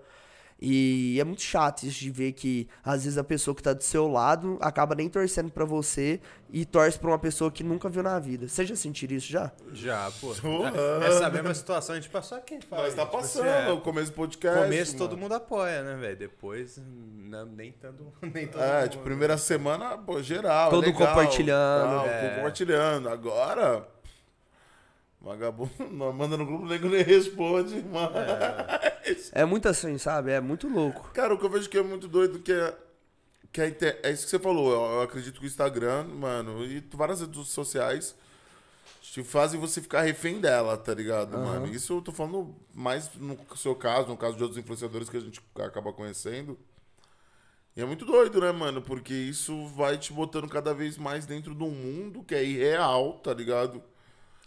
E 0.61 1.19
é 1.21 1.25
muito 1.25 1.43
chato 1.43 1.83
isso 1.83 1.99
de 2.01 2.11
ver 2.11 2.33
que 2.33 2.67
às 2.83 3.05
vezes 3.05 3.19
a 3.19 3.25
pessoa 3.25 3.55
que 3.55 3.63
tá 3.63 3.75
do 3.75 3.83
seu 3.85 4.09
lado 4.09 4.57
acaba 4.63 4.95
nem 4.95 5.07
torcendo 5.09 5.51
pra 5.51 5.67
você 5.67 6.19
e 6.51 6.65
torce 6.65 6.99
pra 6.99 7.11
uma 7.11 7.19
pessoa 7.19 7.51
que 7.51 7.63
nunca 7.63 7.91
viu 7.91 8.03
na 8.03 8.19
vida. 8.19 8.49
Você 8.49 8.65
já 8.65 8.75
sentiu 8.75 9.11
isso 9.11 9.31
já? 9.31 9.53
Já, 9.73 10.11
pô. 10.21 10.35
Porra. 10.35 10.73
Essa 11.07 11.29
mesma 11.29 11.53
situação 11.53 11.95
a 11.95 12.01
gente 12.01 12.09
passou 12.11 12.39
aqui. 12.39 12.59
fala, 12.63 12.85
Mas 12.85 12.95
tá 12.95 13.05
tipo 13.05 13.17
assim, 13.19 13.39
passando, 13.41 13.69
é, 13.69 13.73
o 13.73 13.81
começo 13.83 14.11
do 14.13 14.15
podcast. 14.15 14.63
começo 14.63 14.93
mano. 14.95 15.09
todo 15.09 15.19
mundo 15.19 15.35
apoia, 15.35 15.83
né, 15.83 15.95
velho? 15.97 16.17
Depois, 16.17 16.81
não, 17.19 17.45
nem 17.45 17.73
tanto. 17.73 18.11
Nem 18.33 18.47
todo 18.47 18.63
É, 18.63 18.81
mundo. 18.81 18.91
tipo, 18.91 19.05
primeira 19.05 19.37
semana, 19.37 19.99
pô, 19.99 20.23
geral. 20.23 20.71
Todo 20.71 20.85
é 20.85 20.87
legal, 20.87 21.07
compartilhando. 21.09 21.97
tal, 21.97 22.07
É. 22.07 22.35
compartilhando. 22.37 23.09
Agora. 23.11 23.87
Vagabundo, 25.27 25.72
manda 26.14 26.37
no 26.37 26.47
grupo, 26.47 26.64
o 26.64 26.68
nego 26.68 26.89
nem 26.89 27.03
responde, 27.03 27.83
mano. 27.83 28.14
É 29.33 29.45
muito 29.45 29.68
assim, 29.68 29.99
sabe? 29.99 30.31
É 30.31 30.41
muito 30.41 30.68
louco. 30.68 31.11
Cara, 31.12 31.35
o 31.35 31.39
que 31.39 31.45
eu 31.45 31.51
vejo 31.51 31.68
que 31.68 31.77
é 31.77 31.83
muito 31.83 32.07
doido 32.07 32.39
que 32.39 32.53
é. 32.53 32.77
Que 33.53 33.61
é, 33.62 33.68
inte- 33.68 33.99
é 34.05 34.11
isso 34.12 34.24
que 34.24 34.31
você 34.31 34.39
falou. 34.39 34.70
Eu, 34.72 34.97
eu 34.97 35.03
acredito 35.03 35.41
que 35.41 35.47
o 35.47 35.49
Instagram, 35.49 36.05
mano, 36.05 36.64
e 36.64 36.79
várias 36.93 37.20
redes 37.22 37.49
sociais 37.49 38.14
te 39.03 39.24
fazem 39.24 39.59
você 39.59 39.81
ficar 39.81 40.03
refém 40.03 40.41
dela, 40.41 40.77
tá 40.77 40.93
ligado, 40.95 41.37
mano? 41.39 41.66
Isso 41.74 41.95
eu 41.95 42.03
tô 42.03 42.12
falando 42.12 42.55
mais 42.74 43.11
no 43.14 43.37
seu 43.57 43.74
caso, 43.74 44.09
no 44.09 44.16
caso 44.16 44.37
de 44.37 44.43
outros 44.43 44.59
influenciadores 44.61 45.09
que 45.09 45.16
a 45.16 45.20
gente 45.20 45.41
acaba 45.57 45.93
conhecendo. 45.93 46.57
E 47.74 47.81
é 47.81 47.85
muito 47.85 48.05
doido, 48.05 48.41
né, 48.41 48.53
mano? 48.53 48.81
Porque 48.81 49.12
isso 49.14 49.66
vai 49.68 49.97
te 49.99 50.12
botando 50.12 50.49
cada 50.49 50.72
vez 50.74 50.97
mais 50.99 51.27
dentro 51.27 51.55
de 51.55 51.64
um 51.64 51.70
mundo 51.70 52.22
que 52.22 52.35
é 52.35 52.45
irreal, 52.45 53.14
tá 53.14 53.33
ligado? 53.35 53.83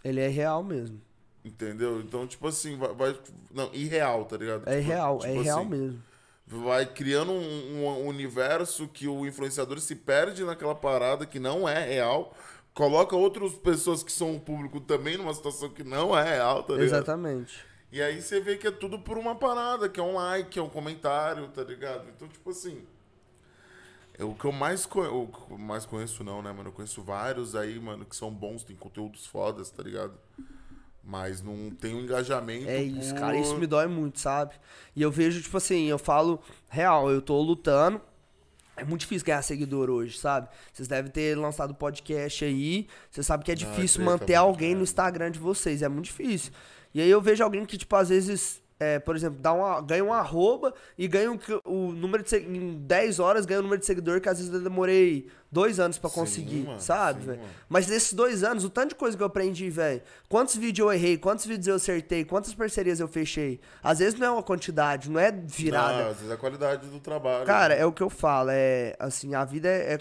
Ele 0.03 0.21
é 0.21 0.27
real 0.27 0.63
mesmo. 0.63 1.01
Entendeu? 1.43 1.99
Então, 2.01 2.27
tipo 2.27 2.47
assim, 2.47 2.77
vai. 2.77 2.93
vai- 2.93 3.19
não, 3.53 3.69
irreal, 3.73 4.25
tá 4.25 4.37
ligado? 4.37 4.67
É 4.67 4.77
Tipo- 4.77 4.87
real, 4.89 5.19
tipo 5.19 5.31
é 5.33 5.41
real 5.41 5.59
assim, 5.59 5.69
mesmo. 5.69 6.03
vai 6.45 6.85
criando 6.85 7.31
um, 7.31 7.85
um 7.85 8.07
universo 8.07 8.87
que 8.87 9.07
o 9.07 9.25
influenciador 9.25 9.79
se 9.79 9.95
perde 9.95 10.43
naquela 10.43 10.75
parada 10.75 11.25
que 11.25 11.39
não 11.39 11.67
é 11.67 11.85
real, 11.85 12.33
coloca 12.73 13.15
outras 13.15 13.53
pessoas 13.53 14.03
que 14.03 14.11
são 14.11 14.35
o 14.35 14.39
público 14.39 14.79
também 14.81 15.17
numa 15.17 15.33
situação 15.33 15.69
que 15.69 15.83
não 15.83 16.17
é 16.17 16.23
real, 16.23 16.63
tá 16.63 16.73
ligado? 16.73 16.85
Exatamente. 16.87 17.65
E 17.91 18.01
aí 18.01 18.21
você 18.21 18.39
vê 18.39 18.55
que 18.57 18.67
é 18.67 18.71
tudo 18.71 18.99
por 18.99 19.17
uma 19.17 19.33
parada, 19.35 19.89
que 19.89 19.99
é 19.99 20.03
um 20.03 20.13
like, 20.15 20.59
é 20.59 20.61
um 20.61 20.69
comentário, 20.69 21.47
tá 21.47 21.63
ligado? 21.63 22.07
Então, 22.15 22.27
tipo 22.27 22.49
assim. 22.51 22.83
É 24.19 24.23
O 24.23 24.35
que 24.35 24.45
eu 24.45 24.51
mais, 24.51 24.87
eu 24.95 25.29
mais 25.57 25.85
conheço, 25.85 26.23
não, 26.23 26.41
né, 26.41 26.51
mano? 26.51 26.69
Eu 26.69 26.73
conheço 26.73 27.01
vários 27.01 27.55
aí, 27.55 27.79
mano, 27.79 28.05
que 28.05 28.15
são 28.15 28.29
bons, 28.31 28.63
tem 28.63 28.75
conteúdos 28.75 29.25
fodas, 29.25 29.69
tá 29.69 29.81
ligado? 29.81 30.13
Mas 31.03 31.41
não 31.41 31.71
tem 31.71 31.95
um 31.95 32.01
engajamento. 32.01 32.69
É 32.69 32.83
isso, 32.83 33.13
por- 33.13 33.19
cara. 33.21 33.37
Isso 33.37 33.57
me 33.57 33.65
dói 33.65 33.87
muito, 33.87 34.19
sabe? 34.19 34.53
E 34.95 35.01
eu 35.01 35.09
vejo, 35.09 35.41
tipo 35.41 35.57
assim, 35.57 35.85
eu 35.85 35.97
falo, 35.97 36.39
real, 36.69 37.09
eu 37.09 37.21
tô 37.21 37.41
lutando. 37.41 37.99
É 38.77 38.83
muito 38.83 39.01
difícil 39.01 39.25
ganhar 39.25 39.41
seguidor 39.41 39.89
hoje, 39.89 40.17
sabe? 40.17 40.47
Vocês 40.71 40.87
devem 40.87 41.11
ter 41.11 41.37
lançado 41.37 41.73
podcast 41.73 42.45
aí. 42.45 42.87
Você 43.11 43.21
sabe 43.23 43.43
que 43.43 43.51
é 43.51 43.55
difícil 43.55 43.97
treta, 43.97 44.11
manter 44.11 44.35
alguém 44.35 44.73
no 44.75 44.83
Instagram 44.83 45.31
de 45.31 45.39
vocês. 45.39 45.81
É 45.81 45.89
muito 45.89 46.05
difícil. 46.05 46.53
E 46.93 47.01
aí 47.01 47.09
eu 47.09 47.21
vejo 47.21 47.43
alguém 47.43 47.65
que, 47.65 47.77
tipo, 47.77 47.93
às 47.95 48.07
vezes, 48.09 48.61
é, 48.79 48.97
por 48.97 49.13
exemplo, 49.15 49.39
dá 49.41 49.51
uma, 49.51 49.81
ganha 49.81 50.03
um 50.05 50.13
arroba 50.13 50.73
e 50.97 51.05
ganha 51.07 51.29
um 51.31 51.37
o 51.65 51.91
número 51.91 52.23
de. 52.23 52.35
Em 52.37 52.77
10 52.79 53.19
horas 53.19 53.45
ganha 53.45 53.59
o 53.59 53.63
número 53.63 53.79
de 53.79 53.85
seguidor 53.85 54.21
que 54.21 54.29
às 54.29 54.37
vezes 54.37 54.53
eu 54.53 54.61
demorei 54.61 55.29
dois 55.51 55.79
anos 55.81 55.97
pra 55.97 56.09
Sim, 56.09 56.15
conseguir, 56.15 56.67
sabe, 56.79 57.19
sim, 57.21 57.25
velho? 57.27 57.39
mano. 57.39 57.51
Mas 57.67 57.87
nesses 57.87 58.13
dois 58.13 58.43
anos, 58.43 58.63
o 58.63 58.69
tanto 58.69 58.89
de 58.89 58.95
coisa 58.95 59.17
que 59.17 59.23
eu 59.23 59.27
aprendi, 59.27 59.69
velho. 59.69 60.01
Quantos 60.29 60.55
vídeos 60.55 60.87
eu 60.87 60.93
errei, 60.93 61.17
quantos 61.17 61.45
vídeos 61.45 61.67
eu 61.67 61.75
acertei, 61.75 62.23
quantas 62.23 62.53
parcerias 62.53 62.99
eu 63.01 63.07
fechei. 63.07 63.59
Às 63.83 63.99
vezes 63.99 64.17
não 64.17 64.27
é 64.27 64.31
uma 64.31 64.43
quantidade, 64.43 65.09
não 65.09 65.19
é 65.19 65.29
virada. 65.31 66.03
Não, 66.03 66.09
às 66.11 66.15
vezes 66.17 66.31
é 66.31 66.33
a 66.33 66.37
qualidade 66.37 66.87
do 66.87 66.99
trabalho. 67.01 67.45
Cara, 67.45 67.75
né? 67.75 67.81
é 67.81 67.85
o 67.85 67.91
que 67.91 68.01
eu 68.03 68.09
falo, 68.09 68.49
é 68.51 68.95
assim, 68.97 69.35
a 69.35 69.43
vida 69.43 69.67
é. 69.67 69.95
é- 69.95 69.99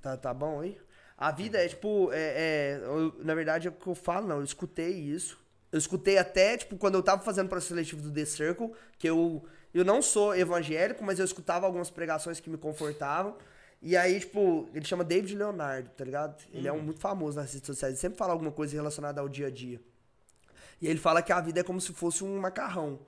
Tá, 0.00 0.16
tá 0.16 0.34
bom 0.34 0.60
aí? 0.60 0.78
A 1.16 1.30
vida 1.32 1.58
é 1.58 1.66
tipo, 1.66 2.10
é, 2.12 2.18
é- 2.18 2.80
eu- 2.84 3.14
na 3.24 3.34
verdade 3.34 3.66
é 3.66 3.70
o 3.70 3.72
que 3.72 3.86
eu 3.86 3.94
falo, 3.94 4.26
não, 4.28 4.36
eu 4.36 4.44
escutei 4.44 4.90
isso. 4.92 5.42
Eu 5.74 5.78
escutei 5.78 6.18
até, 6.18 6.56
tipo, 6.56 6.76
quando 6.76 6.94
eu 6.94 7.02
tava 7.02 7.20
fazendo 7.22 7.46
o 7.46 7.48
processo 7.48 7.70
seletivo 7.70 8.00
do 8.00 8.12
The 8.12 8.24
Circle, 8.24 8.70
que 8.96 9.10
eu, 9.10 9.44
eu 9.74 9.84
não 9.84 10.00
sou 10.00 10.32
evangélico, 10.32 11.02
mas 11.02 11.18
eu 11.18 11.24
escutava 11.24 11.66
algumas 11.66 11.90
pregações 11.90 12.38
que 12.38 12.48
me 12.48 12.56
confortavam. 12.56 13.36
E 13.82 13.96
aí, 13.96 14.20
tipo, 14.20 14.68
ele 14.72 14.84
chama 14.84 15.02
David 15.02 15.34
Leonardo, 15.34 15.90
tá 15.90 16.04
ligado? 16.04 16.40
Ele 16.52 16.68
é 16.68 16.72
um 16.72 16.80
muito 16.80 17.00
famoso 17.00 17.38
nas 17.38 17.52
redes 17.52 17.66
sociais, 17.66 17.94
ele 17.94 18.00
sempre 18.00 18.16
fala 18.16 18.32
alguma 18.32 18.52
coisa 18.52 18.72
relacionada 18.76 19.20
ao 19.20 19.28
dia 19.28 19.48
a 19.48 19.50
dia. 19.50 19.80
E 20.80 20.86
ele 20.86 21.00
fala 21.00 21.20
que 21.20 21.32
a 21.32 21.40
vida 21.40 21.58
é 21.58 21.64
como 21.64 21.80
se 21.80 21.92
fosse 21.92 22.22
um 22.22 22.38
macarrão. 22.38 23.00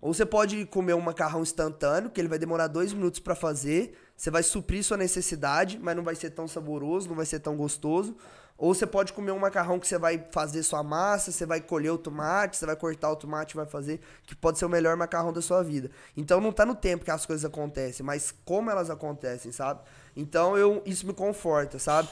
Ou 0.00 0.14
você 0.14 0.24
pode 0.24 0.64
comer 0.66 0.94
um 0.94 1.00
macarrão 1.00 1.42
instantâneo, 1.42 2.10
que 2.10 2.20
ele 2.20 2.28
vai 2.28 2.38
demorar 2.38 2.66
dois 2.66 2.92
minutos 2.92 3.20
pra 3.20 3.34
fazer. 3.34 3.98
Você 4.16 4.30
vai 4.30 4.42
suprir 4.42 4.82
sua 4.82 4.96
necessidade, 4.96 5.78
mas 5.78 5.94
não 5.94 6.02
vai 6.02 6.14
ser 6.14 6.30
tão 6.30 6.48
saboroso, 6.48 7.08
não 7.08 7.16
vai 7.16 7.26
ser 7.26 7.40
tão 7.40 7.56
gostoso. 7.56 8.16
Ou 8.56 8.74
você 8.74 8.86
pode 8.86 9.14
comer 9.14 9.32
um 9.32 9.38
macarrão 9.38 9.78
que 9.78 9.88
você 9.88 9.98
vai 9.98 10.22
fazer 10.30 10.62
sua 10.62 10.82
massa, 10.82 11.32
você 11.32 11.46
vai 11.46 11.62
colher 11.62 11.92
o 11.92 11.96
tomate, 11.96 12.58
você 12.58 12.66
vai 12.66 12.76
cortar 12.76 13.10
o 13.10 13.16
tomate 13.16 13.54
e 13.54 13.56
vai 13.56 13.64
fazer, 13.64 14.00
que 14.24 14.36
pode 14.36 14.58
ser 14.58 14.66
o 14.66 14.68
melhor 14.68 14.94
macarrão 14.96 15.32
da 15.32 15.40
sua 15.40 15.62
vida. 15.62 15.90
Então 16.14 16.42
não 16.42 16.52
tá 16.52 16.66
no 16.66 16.74
tempo 16.74 17.02
que 17.02 17.10
as 17.10 17.24
coisas 17.24 17.42
acontecem, 17.44 18.04
mas 18.04 18.34
como 18.44 18.70
elas 18.70 18.90
acontecem, 18.90 19.50
sabe? 19.50 19.80
Então 20.14 20.58
eu, 20.58 20.82
isso 20.84 21.06
me 21.06 21.14
conforta, 21.14 21.78
sabe? 21.78 22.10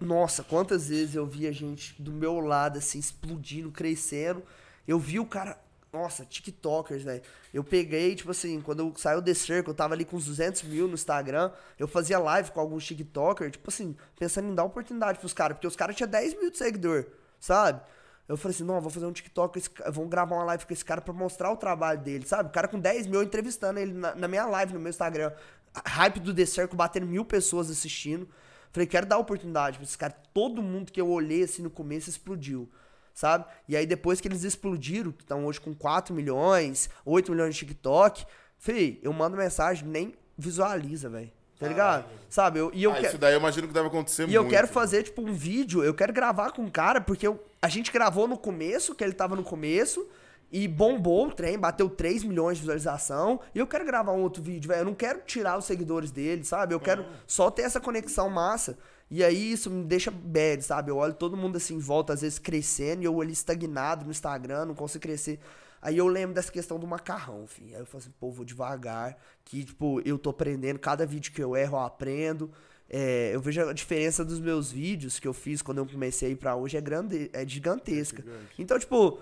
Nossa, 0.00 0.42
quantas 0.42 0.88
vezes 0.88 1.14
eu 1.14 1.26
vi 1.26 1.46
a 1.46 1.52
gente 1.52 2.00
do 2.00 2.12
meu 2.12 2.40
lado, 2.40 2.78
assim, 2.78 2.98
explodindo, 2.98 3.70
crescendo. 3.70 4.42
Eu 4.86 4.98
vi 4.98 5.18
o 5.18 5.26
cara. 5.26 5.58
Nossa, 5.92 6.24
TikTokers, 6.24 7.02
velho. 7.02 7.22
Eu 7.52 7.62
peguei, 7.62 8.14
tipo 8.14 8.30
assim, 8.30 8.62
quando 8.62 8.94
saiu 8.96 9.20
The 9.20 9.34
Circle, 9.34 9.72
eu 9.72 9.74
tava 9.74 9.92
ali 9.92 10.06
com 10.06 10.16
uns 10.16 10.24
200 10.24 10.62
mil 10.62 10.88
no 10.88 10.94
Instagram. 10.94 11.52
Eu 11.78 11.86
fazia 11.86 12.18
live 12.18 12.50
com 12.50 12.60
alguns 12.60 12.86
TikTokers, 12.86 13.52
tipo 13.52 13.68
assim, 13.68 13.94
pensando 14.18 14.48
em 14.48 14.54
dar 14.54 14.64
oportunidade 14.64 15.18
pros 15.18 15.34
caras, 15.34 15.54
porque 15.54 15.66
os 15.66 15.76
caras 15.76 15.94
tinham 15.94 16.08
10 16.08 16.38
mil 16.38 16.50
de 16.50 16.56
seguidor, 16.56 17.04
sabe? 17.38 17.82
Eu 18.26 18.38
falei 18.38 18.54
assim, 18.54 18.64
não, 18.64 18.80
vou 18.80 18.88
fazer 18.88 19.04
um 19.04 19.12
TikTok, 19.12 19.62
vamos 19.90 20.08
gravar 20.08 20.36
uma 20.36 20.44
live 20.44 20.64
com 20.64 20.72
esse 20.72 20.84
cara 20.84 21.02
pra 21.02 21.12
mostrar 21.12 21.52
o 21.52 21.58
trabalho 21.58 22.00
dele, 22.00 22.26
sabe? 22.26 22.48
O 22.48 22.52
cara 22.52 22.68
com 22.68 22.80
10 22.80 23.06
mil 23.06 23.22
entrevistando 23.22 23.78
ele 23.78 23.92
na, 23.92 24.14
na 24.14 24.26
minha 24.26 24.46
live, 24.46 24.72
no 24.72 24.80
meu 24.80 24.88
Instagram. 24.88 25.30
Hype 25.74 26.20
do 26.20 26.32
The 26.32 26.46
Circle, 26.46 26.74
batendo 26.74 27.06
mil 27.06 27.24
pessoas 27.26 27.70
assistindo. 27.70 28.26
Falei, 28.72 28.86
quero 28.86 29.04
dar 29.04 29.18
oportunidade 29.18 29.76
pra 29.76 29.84
esse 29.84 29.98
cara. 29.98 30.16
Todo 30.32 30.62
mundo 30.62 30.90
que 30.90 30.98
eu 30.98 31.10
olhei 31.10 31.42
assim 31.42 31.60
no 31.60 31.68
começo 31.68 32.08
explodiu, 32.08 32.66
sabe? 33.14 33.44
E 33.68 33.76
aí 33.76 33.86
depois 33.86 34.20
que 34.20 34.28
eles 34.28 34.44
explodiram, 34.44 35.12
que 35.12 35.22
estão 35.22 35.44
hoje 35.46 35.60
com 35.60 35.74
4 35.74 36.14
milhões, 36.14 36.88
8 37.04 37.30
milhões 37.30 37.54
de 37.54 37.60
TikTok, 37.60 38.24
fei, 38.58 38.98
eu 39.02 39.12
mando 39.12 39.36
mensagem, 39.36 39.86
nem 39.86 40.14
visualiza, 40.36 41.08
velho. 41.08 41.30
Tá 41.58 41.68
ligado? 41.68 42.04
Sabe? 42.28 42.58
Eu, 42.58 42.72
e 42.74 42.82
eu 42.82 42.90
ah, 42.90 42.94
quero. 42.94 43.06
isso 43.06 43.18
daí 43.18 43.34
eu 43.34 43.38
imagino 43.38 43.68
que 43.68 43.72
deve 43.74 43.86
acontecer 43.86 44.22
E 44.24 44.26
muito. 44.26 44.36
eu 44.36 44.48
quero 44.48 44.66
fazer, 44.66 45.04
tipo, 45.04 45.22
um 45.22 45.32
vídeo, 45.32 45.84
eu 45.84 45.94
quero 45.94 46.12
gravar 46.12 46.50
com 46.50 46.64
o 46.64 46.70
cara, 46.70 47.00
porque 47.00 47.24
eu- 47.24 47.40
a 47.60 47.68
gente 47.68 47.92
gravou 47.92 48.26
no 48.26 48.36
começo, 48.36 48.96
que 48.96 49.04
ele 49.04 49.12
tava 49.12 49.36
no 49.36 49.44
começo, 49.44 50.04
e 50.50 50.66
bombou 50.66 51.28
o 51.28 51.32
trem, 51.32 51.56
bateu 51.56 51.88
3 51.88 52.24
milhões 52.24 52.56
de 52.56 52.62
visualização, 52.62 53.38
e 53.54 53.60
eu 53.60 53.66
quero 53.66 53.84
gravar 53.84 54.10
um 54.12 54.22
outro 54.22 54.42
vídeo, 54.42 54.66
velho. 54.66 54.80
Eu 54.80 54.84
não 54.86 54.94
quero 54.94 55.20
tirar 55.24 55.56
os 55.56 55.64
seguidores 55.64 56.10
dele, 56.10 56.42
sabe? 56.44 56.74
Eu 56.74 56.80
quero 56.80 57.06
só 57.28 57.48
ter 57.48 57.62
essa 57.62 57.80
conexão 57.80 58.28
massa. 58.28 58.76
E 59.14 59.22
aí 59.22 59.52
isso 59.52 59.68
me 59.68 59.84
deixa 59.84 60.10
bad, 60.10 60.62
sabe? 60.64 60.90
Eu 60.90 60.96
olho 60.96 61.12
todo 61.12 61.36
mundo 61.36 61.56
assim 61.56 61.74
em 61.74 61.78
volta, 61.78 62.14
às 62.14 62.22
vezes 62.22 62.38
crescendo, 62.38 63.02
e 63.02 63.04
eu 63.04 63.20
ali 63.20 63.30
estagnado 63.30 64.06
no 64.06 64.10
Instagram, 64.10 64.64
não 64.64 64.74
consigo 64.74 65.02
crescer. 65.02 65.38
Aí 65.82 65.98
eu 65.98 66.06
lembro 66.08 66.34
dessa 66.34 66.50
questão 66.50 66.78
do 66.78 66.86
macarrão, 66.86 67.46
filho. 67.46 67.74
Aí 67.74 67.82
eu 67.82 67.84
falo 67.84 68.02
assim, 68.02 68.12
pô, 68.18 68.30
vou 68.30 68.42
devagar, 68.42 69.18
que, 69.44 69.64
tipo, 69.64 70.00
eu 70.06 70.16
tô 70.18 70.30
aprendendo, 70.30 70.78
cada 70.78 71.04
vídeo 71.04 71.30
que 71.30 71.42
eu 71.42 71.54
erro, 71.54 71.76
eu 71.76 71.80
aprendo. 71.80 72.50
É, 72.88 73.32
eu 73.34 73.40
vejo 73.42 73.60
a 73.60 73.74
diferença 73.74 74.24
dos 74.24 74.40
meus 74.40 74.72
vídeos 74.72 75.20
que 75.20 75.28
eu 75.28 75.34
fiz 75.34 75.60
quando 75.60 75.76
eu 75.76 75.86
comecei 75.86 76.34
pra 76.34 76.56
hoje 76.56 76.78
é, 76.78 76.80
grande, 76.80 77.28
é 77.34 77.46
gigantesca. 77.46 78.24
Então, 78.58 78.78
tipo, 78.78 79.18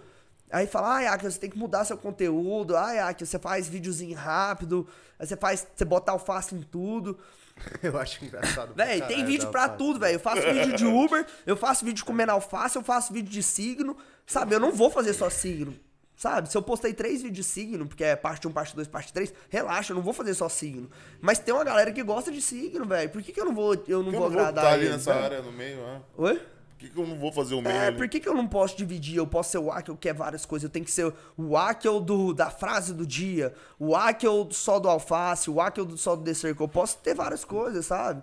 aí 0.52 0.68
fala, 0.68 0.98
ah, 0.98 1.00
Yaki, 1.00 1.24
você 1.24 1.40
tem 1.40 1.50
que 1.50 1.58
mudar 1.58 1.84
seu 1.84 1.98
conteúdo, 1.98 2.76
ah, 2.76 2.92
Yaki, 2.92 3.26
você 3.26 3.40
faz 3.40 3.68
videozinho 3.68 4.16
rápido, 4.16 4.86
aí 5.18 5.26
você 5.26 5.36
faz, 5.36 5.66
você 5.74 5.84
bota 5.84 6.12
alface 6.12 6.54
em 6.54 6.62
tudo. 6.62 7.18
Eu 7.82 7.98
acho 7.98 8.24
engraçado. 8.24 8.74
Véi, 8.74 9.00
tem 9.02 9.24
vídeo 9.24 9.48
pra 9.50 9.62
alface. 9.62 9.78
tudo, 9.78 9.98
velho. 10.00 10.14
Eu 10.16 10.20
faço 10.20 10.42
vídeo 10.42 10.76
de 10.76 10.86
Uber, 10.86 11.26
eu 11.46 11.56
faço 11.56 11.84
vídeo 11.84 12.04
comendo 12.04 12.32
alface, 12.32 12.76
eu 12.76 12.82
faço 12.82 13.12
vídeo 13.12 13.30
de 13.30 13.42
signo. 13.42 13.96
Sabe, 14.26 14.54
eu 14.54 14.60
não 14.60 14.72
vou 14.72 14.90
fazer 14.90 15.12
só 15.12 15.28
signo. 15.30 15.74
Sabe, 16.16 16.50
se 16.50 16.56
eu 16.56 16.60
postei 16.60 16.92
três 16.92 17.22
vídeos 17.22 17.46
de 17.46 17.52
signo, 17.52 17.86
porque 17.86 18.04
é 18.04 18.14
parte 18.14 18.46
1, 18.46 18.52
parte 18.52 18.76
2, 18.76 18.86
parte 18.88 19.10
3, 19.10 19.32
relaxa, 19.48 19.92
eu 19.92 19.96
não 19.96 20.02
vou 20.02 20.12
fazer 20.12 20.34
só 20.34 20.50
signo. 20.50 20.90
Mas 21.18 21.38
tem 21.38 21.54
uma 21.54 21.64
galera 21.64 21.90
que 21.90 22.02
gosta 22.02 22.30
de 22.30 22.42
signo, 22.42 22.84
velho. 22.84 23.08
Por 23.08 23.22
que, 23.22 23.32
que 23.32 23.40
eu 23.40 23.46
não 23.46 23.54
vou, 23.54 23.72
eu 23.88 24.02
não 24.02 24.12
Eu 24.12 24.12
vou 24.12 24.12
não 24.12 24.18
vou 24.20 24.26
agradar 24.26 24.64
estar 24.64 24.74
ali 24.74 24.82
eles, 24.84 24.96
nessa 24.96 25.14
velho? 25.14 25.24
área 25.24 25.42
no 25.42 25.50
meio, 25.52 25.78
né? 25.78 26.02
Oi? 26.18 26.42
Por 26.80 26.88
que, 26.88 26.94
que 26.94 26.98
eu 26.98 27.06
não 27.06 27.18
vou 27.18 27.30
fazer 27.30 27.54
o 27.54 27.68
É, 27.68 27.88
ali? 27.88 27.96
por 27.98 28.08
que, 28.08 28.18
que 28.18 28.26
eu 28.28 28.32
não 28.34 28.46
posso 28.48 28.74
dividir? 28.74 29.16
Eu 29.16 29.26
posso 29.26 29.50
ser 29.50 29.58
o 29.58 29.70
Akel 29.70 29.94
que 29.98 30.08
é 30.08 30.14
várias 30.14 30.46
coisas. 30.46 30.64
Eu 30.64 30.70
tenho 30.70 30.84
que 30.84 30.90
ser 30.90 31.12
o 31.36 31.54
Akel 31.54 32.00
do, 32.00 32.32
da 32.32 32.50
frase 32.50 32.94
do 32.94 33.06
dia, 33.06 33.54
o 33.78 33.94
Akel 33.94 34.48
só 34.50 34.80
do 34.80 34.88
alface, 34.88 35.50
o 35.50 35.60
Akel 35.60 35.84
do 35.84 35.98
só 35.98 36.16
do 36.16 36.34
Circle. 36.34 36.64
Eu 36.64 36.68
posso 36.68 36.96
ter 36.96 37.14
várias 37.14 37.44
coisas, 37.44 37.84
sabe? 37.84 38.22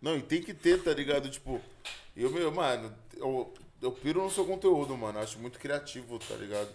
Não, 0.00 0.16
e 0.16 0.22
tem 0.22 0.40
que 0.40 0.54
ter, 0.54 0.82
tá 0.82 0.94
ligado? 0.94 1.28
Tipo, 1.28 1.60
eu, 2.16 2.30
meu, 2.30 2.50
mano, 2.50 2.90
eu, 3.18 3.52
eu 3.82 3.92
piro 3.92 4.22
no 4.22 4.30
seu 4.30 4.46
conteúdo, 4.46 4.96
mano. 4.96 5.18
Eu 5.18 5.24
acho 5.24 5.38
muito 5.38 5.58
criativo, 5.58 6.18
tá 6.20 6.36
ligado? 6.36 6.70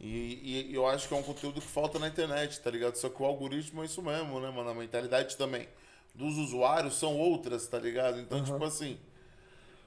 E, 0.00 0.68
e 0.70 0.74
eu 0.74 0.86
acho 0.86 1.08
que 1.08 1.12
é 1.14 1.16
um 1.16 1.24
conteúdo 1.24 1.60
que 1.60 1.66
falta 1.66 1.98
na 1.98 2.06
internet, 2.06 2.60
tá 2.60 2.70
ligado? 2.70 2.94
Só 2.94 3.08
que 3.08 3.20
o 3.20 3.26
algoritmo 3.26 3.82
é 3.82 3.86
isso 3.86 4.00
mesmo, 4.00 4.38
né, 4.38 4.48
mano? 4.50 4.70
A 4.70 4.74
mentalidade 4.74 5.36
também 5.36 5.66
dos 6.14 6.36
usuários 6.38 6.98
são 6.98 7.18
outras, 7.18 7.66
tá 7.66 7.78
ligado? 7.80 8.20
Então, 8.20 8.42
tipo 8.44 8.62
assim, 8.64 8.96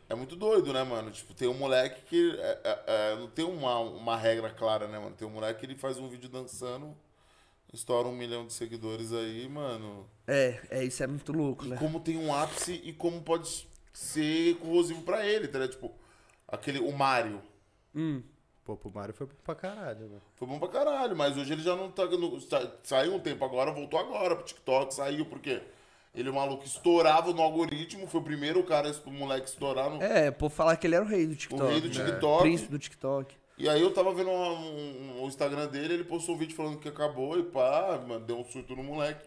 é 0.09 0.15
muito 0.15 0.35
doido, 0.35 0.71
né, 0.73 0.83
mano? 0.83 1.11
Tipo, 1.11 1.33
tem 1.33 1.47
um 1.47 1.53
moleque 1.53 2.01
que 2.05 2.37
é, 2.39 2.59
é, 2.63 2.83
é, 2.87 3.15
não 3.15 3.27
tem 3.27 3.45
uma, 3.45 3.79
uma 3.79 4.17
regra 4.17 4.49
clara, 4.49 4.87
né, 4.87 4.97
mano? 4.99 5.15
Tem 5.15 5.27
um 5.27 5.31
moleque 5.31 5.59
que 5.61 5.65
ele 5.65 5.75
faz 5.75 5.97
um 5.97 6.07
vídeo 6.07 6.29
dançando, 6.29 6.95
estoura 7.73 8.07
um 8.07 8.15
milhão 8.15 8.45
de 8.45 8.53
seguidores 8.53 9.11
aí, 9.13 9.47
mano. 9.49 10.07
É, 10.27 10.59
é 10.69 10.83
isso 10.83 11.03
é 11.03 11.07
muito 11.07 11.31
louco, 11.31 11.65
né? 11.65 11.75
como 11.77 11.99
tem 11.99 12.17
um 12.17 12.33
ápice 12.33 12.81
e 12.83 12.93
como 12.93 13.21
pode 13.21 13.67
ser 13.91 14.55
corrosivo 14.57 15.01
pra 15.03 15.25
ele, 15.25 15.47
tá 15.47 15.59
ligado? 15.59 15.71
Tipo, 15.75 15.91
aquele, 16.47 16.79
o 16.79 16.91
Mario. 16.91 17.41
Pô, 18.63 18.77
pro 18.77 18.89
Mario 18.89 19.13
foi 19.13 19.27
bom 19.27 19.33
pra 19.43 19.55
caralho, 19.55 19.99
mano. 20.07 20.21
Foi 20.35 20.47
bom 20.47 20.57
pra 20.57 20.69
caralho, 20.69 21.15
mas 21.17 21.35
hoje 21.37 21.51
ele 21.51 21.61
já 21.61 21.75
não 21.75 21.91
tá. 21.91 22.05
No, 22.05 22.39
sa- 22.39 22.71
saiu 22.81 23.13
um 23.13 23.19
tempo 23.19 23.43
agora, 23.43 23.71
voltou 23.73 23.99
agora 23.99 24.35
pro 24.37 24.45
TikTok, 24.45 24.93
saiu, 24.93 25.25
porque 25.25 25.61
ele, 26.13 26.29
o 26.29 26.33
maluco, 26.33 26.65
estourava 26.65 27.33
no 27.33 27.41
algoritmo, 27.41 28.07
foi 28.07 28.21
o 28.21 28.23
primeiro 28.23 28.63
cara, 28.63 28.93
o 29.05 29.11
moleque 29.11 29.47
estourar 29.49 29.89
no. 29.89 30.01
É, 30.01 30.29
por 30.31 30.49
falar 30.51 30.75
que 30.77 30.85
ele 30.87 30.95
era 30.95 31.03
o 31.03 31.07
rei 31.07 31.25
do 31.25 31.35
TikTok. 31.35 31.63
O 31.63 31.67
rei 31.67 31.81
do 31.81 31.87
né? 31.87 31.93
TikTok. 32.05 32.41
Príncipe 32.43 32.71
do 32.71 32.79
TikTok. 32.79 33.35
E 33.55 33.69
aí 33.69 33.79
eu 33.81 33.93
tava 33.93 34.11
vendo 34.13 34.29
um- 34.31 35.17
um- 35.19 35.23
o 35.23 35.27
Instagram 35.27 35.67
dele, 35.67 35.93
ele 35.93 36.03
postou 36.03 36.33
um 36.33 36.37
vídeo 36.37 36.55
falando 36.55 36.79
que 36.79 36.87
acabou 36.89 37.39
e 37.39 37.43
pá, 37.43 38.03
mano, 38.07 38.25
deu 38.25 38.39
um 38.39 38.43
surto 38.43 38.75
no 38.75 38.83
moleque. 38.83 39.25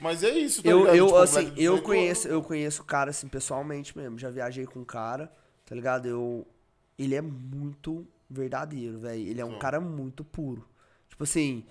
Mas 0.00 0.22
é 0.24 0.30
isso, 0.30 0.62
tá 0.62 0.68
Eu, 0.68 0.80
ligado? 0.80 0.96
eu 0.96 1.06
Tipo, 1.06 1.18
assim, 1.18 1.46
eu 1.48 1.52
18 1.76 1.82
conheço, 1.82 2.28
eu 2.28 2.42
conheço 2.42 2.82
o 2.82 2.84
cara 2.84 3.10
assim 3.10 3.28
pessoalmente 3.28 3.96
mesmo. 3.96 4.18
Já 4.18 4.30
viajei 4.30 4.66
com 4.66 4.80
o 4.80 4.84
cara, 4.84 5.32
tá 5.64 5.74
ligado? 5.74 6.06
Eu 6.06 6.46
ele 6.98 7.14
é 7.14 7.20
muito 7.22 8.06
verdadeiro, 8.28 8.98
velho. 8.98 9.26
Ele 9.28 9.40
é 9.40 9.44
um 9.44 9.52
Sim. 9.54 9.58
cara 9.58 9.80
muito 9.80 10.22
puro. 10.24 10.64
Tipo 11.08 11.22
assim, 11.24 11.64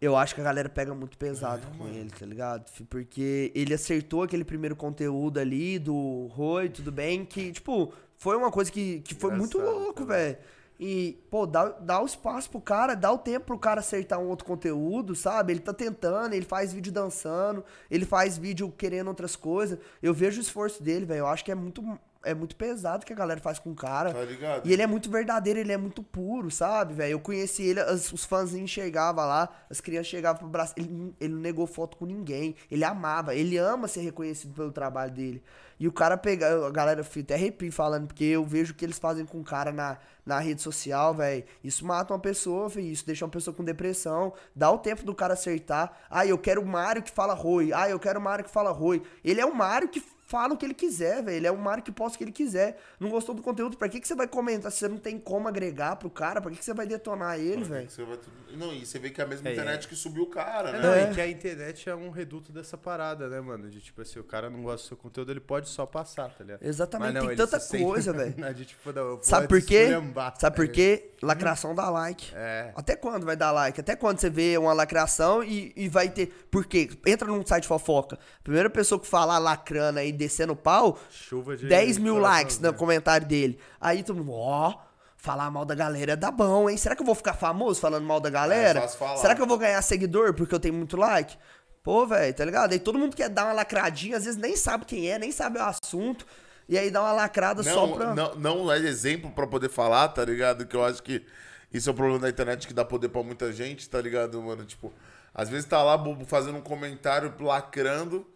eu 0.00 0.16
acho 0.16 0.34
que 0.34 0.40
a 0.40 0.44
galera 0.44 0.68
pega 0.68 0.94
muito 0.94 1.18
pesado 1.18 1.66
É, 1.74 1.78
com 1.78 1.86
ele, 1.86 2.10
tá 2.10 2.24
ligado? 2.24 2.70
Porque 2.88 3.52
ele 3.54 3.74
acertou 3.74 4.22
aquele 4.22 4.44
primeiro 4.44 4.74
conteúdo 4.74 5.38
ali 5.38 5.78
do 5.78 6.26
Roi, 6.32 6.68
tudo 6.68 6.90
bem, 6.90 7.24
que, 7.24 7.52
tipo, 7.52 7.92
foi 8.16 8.36
uma 8.36 8.50
coisa 8.50 8.70
que, 8.72 9.00
que 9.00 9.14
foi 9.14 9.34
muito 9.34 9.58
louco, 9.58 10.04
velho. 10.04 10.38
E, 10.82 11.22
pô, 11.30 11.46
dá, 11.46 11.68
dá 11.68 12.02
o 12.02 12.06
espaço 12.06 12.48
pro 12.48 12.58
cara, 12.58 12.94
dá 12.94 13.12
o 13.12 13.18
tempo 13.18 13.44
pro 13.44 13.58
cara 13.58 13.80
acertar 13.80 14.18
um 14.18 14.28
outro 14.28 14.46
conteúdo, 14.46 15.14
sabe? 15.14 15.52
Ele 15.52 15.60
tá 15.60 15.74
tentando, 15.74 16.32
ele 16.32 16.46
faz 16.46 16.72
vídeo 16.72 16.90
dançando, 16.90 17.62
ele 17.90 18.06
faz 18.06 18.38
vídeo 18.38 18.72
querendo 18.72 19.08
outras 19.08 19.36
coisas. 19.36 19.78
Eu 20.02 20.14
vejo 20.14 20.38
o 20.38 20.42
esforço 20.42 20.82
dele, 20.82 21.04
velho. 21.04 21.18
Eu 21.18 21.26
acho 21.26 21.44
que 21.44 21.52
é 21.52 21.54
muito, 21.54 21.82
é 22.22 22.34
muito 22.34 22.54
pesado 22.56 23.02
o 23.02 23.06
que 23.06 23.12
a 23.12 23.16
galera 23.16 23.40
faz 23.40 23.58
com 23.58 23.70
o 23.70 23.74
cara. 23.74 24.12
Tá 24.12 24.22
ligado? 24.24 24.66
E 24.68 24.72
ele 24.72 24.82
é 24.82 24.86
muito 24.86 25.10
verdadeiro, 25.10 25.58
ele 25.58 25.72
é 25.72 25.76
muito 25.76 26.02
puro, 26.02 26.50
sabe, 26.50 26.92
velho? 26.94 27.12
Eu 27.12 27.20
conheci 27.20 27.62
ele, 27.62 27.80
as- 27.80 28.12
os 28.12 28.24
fãzinhos 28.24 28.70
chegavam 28.70 29.24
lá, 29.26 29.48
as 29.70 29.80
crianças 29.80 30.08
chegavam 30.08 30.38
pro 30.40 30.48
braço. 30.48 30.74
Ele, 30.76 31.14
ele 31.20 31.32
não 31.34 31.40
negou 31.40 31.66
foto 31.66 31.96
com 31.96 32.04
ninguém. 32.04 32.54
Ele 32.70 32.84
amava, 32.84 33.34
ele 33.34 33.56
ama 33.56 33.88
ser 33.88 34.00
reconhecido 34.00 34.52
pelo 34.54 34.70
trabalho 34.70 35.12
dele. 35.12 35.42
E 35.78 35.88
o 35.88 35.92
cara 35.92 36.14
pega, 36.18 36.66
a 36.66 36.70
galera 36.70 37.02
fica 37.02 37.20
até 37.32 37.34
arrepio 37.36 37.72
falando, 37.72 38.06
porque 38.06 38.24
eu 38.24 38.44
vejo 38.44 38.72
o 38.72 38.76
que 38.76 38.84
eles 38.84 38.98
fazem 38.98 39.24
com 39.24 39.40
o 39.40 39.44
cara 39.44 39.72
na, 39.72 39.96
na 40.26 40.38
rede 40.38 40.60
social, 40.60 41.14
velho. 41.14 41.42
Isso 41.64 41.86
mata 41.86 42.12
uma 42.12 42.18
pessoa, 42.20 42.68
filho, 42.68 42.86
isso 42.88 43.06
deixa 43.06 43.24
uma 43.24 43.30
pessoa 43.30 43.54
com 43.56 43.64
depressão. 43.64 44.34
Dá 44.54 44.70
o 44.70 44.76
tempo 44.76 45.04
do 45.04 45.14
cara 45.14 45.32
acertar. 45.32 45.90
Ah, 46.10 46.26
eu 46.26 46.36
quero 46.36 46.60
o 46.60 46.66
Mário 46.66 47.02
que 47.02 47.10
fala 47.10 47.32
Roi. 47.32 47.72
Ah, 47.72 47.88
eu 47.88 47.98
quero 47.98 48.20
o 48.20 48.22
Mário 48.22 48.44
que 48.44 48.50
fala 48.50 48.70
Roi. 48.70 49.02
Ele 49.24 49.40
é 49.40 49.46
o 49.46 49.54
Mário 49.54 49.88
que 49.88 50.02
fala 50.30 50.54
o 50.54 50.56
que 50.56 50.64
ele 50.64 50.74
quiser, 50.74 51.24
velho. 51.24 51.36
Ele 51.38 51.46
é 51.48 51.50
o 51.50 51.58
Mário 51.58 51.82
que 51.82 51.90
posta 51.90 52.14
o 52.14 52.18
que 52.18 52.22
ele 52.24 52.30
quiser. 52.30 52.80
Não 53.00 53.10
gostou 53.10 53.34
do 53.34 53.42
conteúdo, 53.42 53.76
pra 53.76 53.88
que, 53.88 53.98
que 54.00 54.06
você 54.06 54.14
vai 54.14 54.28
comentar 54.28 54.70
se 54.70 54.78
você 54.78 54.88
não 54.88 54.96
tem 54.96 55.18
como 55.18 55.48
agregar 55.48 55.96
pro 55.96 56.08
cara? 56.08 56.40
Pra 56.40 56.52
que, 56.52 56.58
que 56.58 56.64
você 56.64 56.72
vai 56.72 56.86
detonar 56.86 57.36
ele, 57.38 57.64
velho? 57.64 57.90
Você 57.90 58.04
vai 58.04 58.16
Não, 58.54 58.72
e 58.72 58.86
você 58.86 58.98
vê 59.00 59.10
que 59.10 59.20
é 59.20 59.24
a 59.24 59.26
mesma 59.26 59.48
É, 59.48 59.52
internet 59.52 59.88
que 59.88 59.96
subiu 59.96 60.22
o 60.22 60.26
cara, 60.30 60.68
É, 60.68 60.72
né? 60.74 60.78
não, 60.82 60.92
É. 60.94 61.10
e 61.10 61.14
que 61.14 61.20
a 61.20 61.28
internet 61.28 61.90
é 61.90 61.94
um 61.96 62.10
reduto 62.10 62.52
dessa 62.52 62.78
parada, 62.78 63.28
né, 63.28 63.40
mano? 63.40 63.68
De 63.68 63.80
tipo 63.80 64.00
assim, 64.02 64.20
o 64.20 64.24
cara 64.24 64.48
não 64.48 64.62
gosta 64.62 64.84
do 64.84 64.88
seu 64.88 64.96
conteúdo, 64.96 65.32
ele 65.32 65.40
pode 65.40 65.68
só 65.68 65.84
passar, 65.84 66.30
tá 66.30 66.44
ligado? 66.44 66.62
Exatamente, 66.62 67.12
Mas 67.14 67.22
não, 67.22 67.28
tem 67.28 67.36
tanta 67.36 67.58
coisa, 67.60 68.12
velho. 68.14 68.64
tipo, 68.64 68.80
Sabe 69.22 69.48
por 69.48 69.60
quê? 69.62 69.88
Sabe 69.90 70.38
tá 70.38 70.50
por 70.50 70.68
quê? 70.68 71.10
Lacração 71.22 71.74
dá 71.74 71.90
like. 71.90 72.32
É. 72.34 72.72
Até 72.76 72.94
quando 72.96 73.26
vai 73.26 73.36
dar 73.36 73.50
like? 73.52 73.80
Até 73.80 73.96
quando 73.96 74.18
você 74.20 74.30
vê 74.30 74.56
uma 74.56 74.72
lacração 74.72 75.42
e, 75.42 75.72
e 75.76 75.88
vai 75.88 76.08
ter. 76.08 76.28
Por 76.50 76.64
quê? 76.64 76.88
Entra 77.06 77.26
num 77.28 77.44
site 77.44 77.66
fofoca. 77.66 78.18
Primeira 78.42 78.70
pessoa 78.70 78.98
que 79.00 79.06
falar 79.06 79.38
lacrando 79.38 79.98
aí, 79.98 80.12
descendo 80.20 80.52
o 80.52 80.56
pau, 80.56 80.98
Chuva 81.10 81.56
de 81.56 81.66
10 81.66 81.98
mil 81.98 82.18
likes 82.18 82.56
no 82.56 82.60
coraçãozinho. 82.72 82.78
comentário 82.78 83.26
dele. 83.26 83.58
Aí 83.80 84.02
todo 84.02 84.16
mundo, 84.22 84.32
ó, 84.32 84.74
falar 85.16 85.50
mal 85.50 85.64
da 85.64 85.74
galera 85.74 86.16
dá 86.16 86.30
bom, 86.30 86.68
hein? 86.68 86.76
Será 86.76 86.94
que 86.94 87.02
eu 87.02 87.06
vou 87.06 87.14
ficar 87.14 87.34
famoso 87.34 87.80
falando 87.80 88.04
mal 88.04 88.20
da 88.20 88.30
galera? 88.30 88.78
É, 88.78 88.82
fácil 88.82 88.98
falar. 88.98 89.16
Será 89.16 89.34
que 89.34 89.42
eu 89.42 89.46
vou 89.46 89.58
ganhar 89.58 89.80
seguidor 89.82 90.34
porque 90.34 90.54
eu 90.54 90.60
tenho 90.60 90.74
muito 90.74 90.96
like? 90.96 91.36
Pô, 91.82 92.06
velho, 92.06 92.34
tá 92.34 92.44
ligado? 92.44 92.72
Aí 92.72 92.78
todo 92.78 92.98
mundo 92.98 93.16
quer 93.16 93.28
dar 93.30 93.44
uma 93.46 93.52
lacradinha, 93.54 94.16
às 94.18 94.24
vezes 94.24 94.38
nem 94.38 94.54
sabe 94.54 94.84
quem 94.84 95.10
é, 95.10 95.18
nem 95.18 95.32
sabe 95.32 95.58
o 95.58 95.62
assunto. 95.62 96.26
E 96.68 96.78
aí 96.78 96.90
dá 96.90 97.00
uma 97.02 97.12
lacrada 97.12 97.62
só 97.62 97.86
Não, 97.86 97.96
pra. 97.96 98.14
não, 98.14 98.34
não 98.36 98.72
é 98.72 98.78
exemplo 98.78 99.30
pra 99.30 99.46
poder 99.46 99.68
falar, 99.70 100.08
tá 100.08 100.24
ligado? 100.24 100.66
Que 100.66 100.76
eu 100.76 100.84
acho 100.84 101.02
que 101.02 101.24
isso 101.72 101.88
é 101.88 101.92
o 101.92 101.94
problema 101.94 102.20
da 102.20 102.28
internet 102.28 102.66
que 102.68 102.74
dá 102.74 102.84
poder 102.84 103.08
pra 103.08 103.22
muita 103.22 103.52
gente, 103.52 103.88
tá 103.88 104.00
ligado, 104.00 104.40
mano? 104.40 104.64
Tipo, 104.64 104.92
às 105.34 105.48
vezes 105.48 105.64
tá 105.64 105.82
lá 105.82 105.96
bobo 105.96 106.24
fazendo 106.26 106.58
um 106.58 106.60
comentário 106.62 107.32
lacrando 107.40 108.26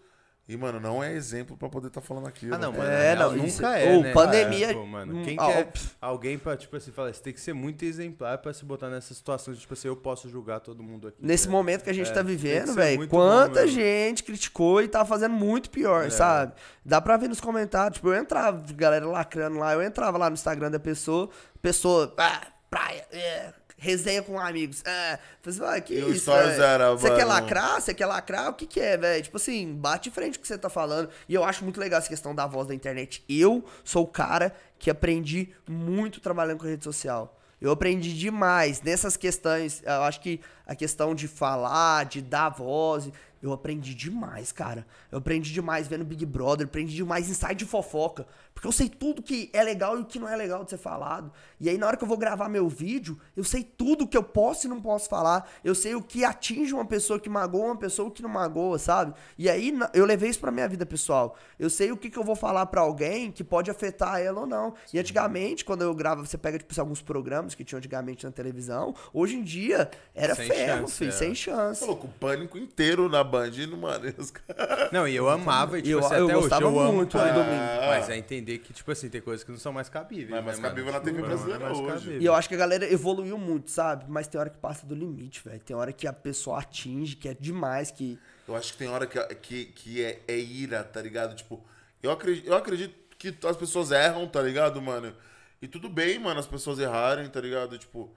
E, 0.47 0.59
mano, 0.59 0.79
não 0.79 1.03
é 1.03 1.15
exemplo 1.15 1.57
pra 1.57 1.71
poder 1.71 1.87
estar 1.89 2.03
falando 2.03 2.27
aquilo. 2.29 2.55
Ah, 2.55 2.59
não, 2.59 2.71
né? 2.71 2.79
mano. 2.79 2.91
É, 2.91 3.17
não, 3.17 3.33
nunca 3.35 3.79
é- 3.79 3.95
é. 3.95 3.97
Ô, 3.97 4.03
né? 4.03 4.13
pandemia- 4.13 4.71
É, 4.71 4.75
pô, 4.75 4.85
mano. 4.85 5.17
Hum, 5.17 5.23
Quem 5.25 5.37
ó, 5.41 5.47
quer 5.47 5.73
alguém 5.99 6.39
pra, 6.39 6.55
tipo 6.55 6.77
assim, 6.77 6.93
falar, 6.93 7.15
você 7.15 7.23
tem 7.23 7.33
que 7.33 7.41
ser 7.41 7.55
muito 7.55 7.83
exemplar 7.83 8.37
pra 8.37 8.53
se 8.53 8.63
botar 8.63 8.91
nessas 8.91 9.17
situações, 9.17 9.59
tipo 9.59 9.73
assim, 9.73 9.89
eu 9.89 9.97
posso 9.97 10.29
julgar 10.29 10.61
todo 10.61 10.83
mundo 10.83 11.09
aqui. 11.09 11.17
Nesse 11.25 11.47
né? 11.47 11.53
momento 11.53 11.83
que 11.83 11.89
a 11.89 11.95
gente 11.95 12.11
É, 12.11 12.13
tá 12.13 12.21
vivendo, 12.21 12.75
velho, 12.75 12.99
bom 13.01 13.09
quanta 13.09 13.63
mesmo. 13.63 13.81
gente 13.81 14.23
criticou 14.23 14.83
e 14.83 14.89
tá 14.89 15.03
fazendo 15.07 15.33
muito 15.33 15.71
pior, 15.71 16.05
É. 16.07 16.11
sabe? 16.11 16.53
Dá 16.85 17.01
pra 17.01 17.17
ver 17.17 17.29
nos 17.29 17.41
comentários. 17.41 17.95
Tipo, 17.97 18.09
eu 18.09 18.15
entrava, 18.15 18.63
galera 18.75 19.07
lacrando 19.07 19.57
lá, 19.59 19.73
eu 19.73 19.81
entrava 19.83 20.19
lá 20.19 20.29
no 20.29 20.35
Instagram 20.35 20.71
da 20.71 20.79
pessoa, 20.79 21.31
pessoa, 21.63 22.13
ah, 22.19 22.43
praia, 22.69 23.07
é, 23.11 23.53
resenha 23.85 24.23
com 24.23 24.41
amigos. 24.41 24.83
É, 24.85 25.19
falei 25.43 25.61
assim, 25.61 25.77
ah, 25.77 25.81
que 25.81 25.95
E 25.95 26.11
isso, 26.11 26.31
era, 26.31 26.91
Você 26.93 27.15
quer 27.15 27.25
lacrar? 27.25 27.81
Você 27.81 27.95
quer 27.95 28.07
lacrar? 28.07 28.49
O 28.49 28.55
que 28.55 28.67
que 28.67 28.81
é, 28.81 28.97
velho? 28.97 29.23
Tipo 29.23 29.37
assim, 29.37 29.75
bate 29.75 30.09
em 30.09 30.13
frente 30.13 30.39
com 30.39 30.41
o 30.41 30.43
que 30.43 30.49
você 30.49 30.59
tá 30.59 30.71
falando. 30.71 31.11
E 31.29 31.35
eu 31.35 31.45
acho 31.45 31.63
muito 31.63 31.79
legal 31.79 31.99
essa 31.99 32.09
questão 32.09 32.35
da 32.35 32.47
voz 32.47 32.67
da 32.67 32.75
internet. 32.75 33.23
Eu 33.29 33.63
sou 33.85 34.05
o 34.05 34.07
cara 34.07 34.55
que 34.79 34.91
aprendi 34.91 35.55
muito 35.69 36.21
trabalhando 36.21 36.59
com 36.59 36.67
rede 36.67 36.83
social. 36.83 37.39
Eu 37.61 37.71
aprendi 37.71 38.15
demais 38.15 38.83
nessas 38.83 39.17
questões. 39.17 39.83
Eu 39.85 40.03
acho 40.03 40.21
que 40.21 40.41
a 40.67 40.75
questão 40.75 41.15
de 41.15 41.29
falar, 41.29 42.05
de 42.05 42.21
dar 42.23 42.49
voz, 42.49 43.11
eu 43.45 43.53
aprendi 43.53 43.95
demais, 43.95 44.53
cara. 44.53 44.87
Eu 45.13 45.19
aprendi 45.19 45.53
demais 45.53 45.87
vendo 45.87 46.05
Big 46.05 46.25
Brother, 46.25 46.67
aprendi 46.67 46.95
demais 46.95 47.29
em 47.29 47.35
site 47.35 47.59
de 47.59 47.67
fofoca. 47.67 48.27
Porque 48.55 48.67
eu 48.67 48.73
sei 48.73 48.89
tudo 48.89 49.23
que 49.23 49.51
é 49.53 49.63
legal 49.63 49.99
e 49.99 50.01
o 50.01 50.05
que 50.05 50.19
não 50.19 50.29
é 50.29 50.35
legal 50.35 50.65
de 50.65 50.71
ser 50.71 50.79
falado. 50.79 51.31
E 51.61 51.69
aí, 51.69 51.77
na 51.77 51.87
hora 51.87 51.97
que 51.97 52.05
eu 52.05 52.09
vou 52.09 52.17
gravar 52.17 52.49
meu 52.49 52.69
vídeo, 52.69 53.21
eu 53.37 53.45
sei 53.45 53.63
tudo 53.63 54.07
que 54.07 54.17
eu 54.17 54.23
posso 54.23 54.67
e 54.67 54.71
não 54.71 54.81
posso 54.81 55.09
falar. 55.11 55.51
Eu 55.63 55.75
sei 55.75 55.95
o 55.95 56.01
que 56.01 56.25
atinge 56.25 56.73
uma 56.73 56.87
pessoa 56.87 57.21
que 57.21 57.29
magoa, 57.29 57.67
uma 57.67 57.77
pessoa 57.77 58.11
que 58.11 58.23
não 58.23 58.31
magoa, 58.31 58.79
sabe? 58.79 59.13
E 59.37 59.51
aí, 59.51 59.77
eu 59.93 60.07
levei 60.07 60.31
isso 60.31 60.41
pra 60.41 60.51
minha 60.51 60.69
vida 60.69 60.87
pessoal. 60.87 61.37
Eu 61.59 61.69
sei 61.69 61.93
o 61.93 61.97
que, 61.99 62.09
que 62.09 62.19
eu 62.19 62.25
vou 62.25 62.37
falar 62.37 62.65
pra 62.67 62.81
alguém 62.81 63.31
que 63.31 63.45
pode 63.45 63.71
afetar 63.71 64.21
ela 64.21 64.41
ou 64.41 64.47
não. 64.47 64.75
E 64.93 64.99
antigamente, 64.99 65.65
quando 65.65 65.83
eu 65.83 65.95
gravo, 65.95 66.25
você 66.25 66.39
pega, 66.39 66.59
tipo, 66.59 66.73
assim, 66.73 66.81
alguns 66.81 67.03
programas 67.03 67.55
que 67.55 67.65
tinham 67.65 67.79
antigamente 67.79 68.25
na 68.25 68.33
televisão. 68.33 68.95
Hoje 69.13 69.37
em 69.37 69.43
dia, 69.43 69.91
era 70.15 70.35
Sem 70.35 70.47
ferro, 70.55 70.81
chance, 70.81 70.97
filho, 70.99 71.09
é. 71.09 71.13
sem 71.13 71.35
chance. 71.35 71.81
Falou 71.81 71.97
com 71.97 72.07
o 72.07 72.11
pânico 72.13 72.57
inteiro 72.59 73.09
na 73.09 73.23
Band, 73.25 73.51
no- 73.69 73.77
mano. 73.77 74.07
e 74.09 74.15
os 74.21 74.31
caras- 74.31 74.91
Não, 74.93 75.07
e 75.09 75.15
eu 75.17 75.29
amava, 75.29 75.79
e 75.79 75.83
tipo 75.83 75.95
Eu- 75.95 75.99
assim, 76.01 76.15
eu 76.15 76.25
até 76.25 76.37
hoje 76.37 76.41
gostava 76.49 76.63
eu 76.65 76.81
amo 76.81 76.93
muito 76.93 77.11
tudo 77.11 77.25
do 77.25 77.33
domingo. 77.35 77.63
Mas 77.89 78.09
é 78.11 78.17
entender 78.17 78.59
que, 78.59 78.73
tipo 78.73 78.91
assim, 78.91 79.09
tem 79.09 79.21
coisas 79.21 79.45
que 79.45 79.51
não 79.51 79.59
são 79.59 79.73
mais 79.73 79.89
cabíveis. 79.89 80.31
Não 80.31 80.39
é 80.39 80.41
mais 80.43 80.59
né, 80.59 80.63
mano? 80.63 80.75
cabível 80.75 80.93
na 80.93 81.01
TV 81.01 81.19
Não 81.19 81.25
é 81.25 81.29
brasileira 81.29 81.65
mais 81.65 81.79
hoje. 81.79 81.89
cabível. 81.95 82.21
E 82.21 82.25
eu 82.25 82.35
acho 82.35 82.49
que 82.49 82.55
a 82.55 82.59
galera 82.59 82.93
evoluiu 82.93 83.37
muito, 83.39 83.71
sabe? 83.71 84.05
Mas 84.09 84.27
tem 84.27 84.41
hora 84.41 84.51
que 84.51 84.59
passa 84.59 84.87
do 84.87 84.95
limite, 84.95 85.43
velho. 85.45 85.61
Tem 85.61 85.75
hora 85.77 85.93
que 85.93 86.07
a 86.07 86.13
pessoa 86.13 86.59
atinge, 86.61 87.17
que 87.17 87.29
é 87.29 87.35
demais, 87.39 87.91
que. 87.91 88.19
Eu 88.47 88.55
acho 88.55 88.73
que 88.73 88.79
tem 88.79 88.89
hora 88.89 89.07
que, 89.07 89.19
que, 89.37 89.65
que 89.67 90.05
é, 90.05 90.21
é 90.29 90.39
ira, 90.39 90.85
tá 90.85 91.01
ligado? 91.01 91.35
Tipo, 91.35 91.65
eu 92.03 92.11
acredito, 92.11 92.47
eu 92.47 92.55
acredito 92.55 92.95
que 93.19 93.35
as 93.47 93.57
pessoas 93.57 93.91
erram, 93.91 94.27
tá 94.29 94.43
ligado, 94.43 94.83
mano? 94.83 95.15
E 95.63 95.67
tudo 95.67 95.89
bem, 95.89 96.19
mano, 96.19 96.39
as 96.39 96.47
pessoas 96.47 96.79
errarem, 96.79 97.27
tá 97.31 97.41
ligado? 97.41 97.79
Tipo, 97.79 98.15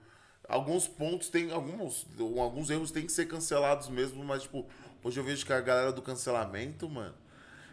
alguns 0.48 0.88
pontos 0.88 1.28
tem. 1.28 1.50
Alguns, 1.52 2.06
alguns 2.38 2.70
erros 2.70 2.90
têm 2.90 3.04
que 3.06 3.12
ser 3.12 3.26
cancelados 3.26 3.88
mesmo, 3.88 4.24
mas, 4.24 4.42
tipo, 4.42 4.66
hoje 5.04 5.20
eu 5.20 5.24
vejo 5.24 5.44
que 5.46 5.52
a 5.52 5.60
galera 5.60 5.92
do 5.92 6.02
cancelamento, 6.02 6.88
mano. 6.88 7.14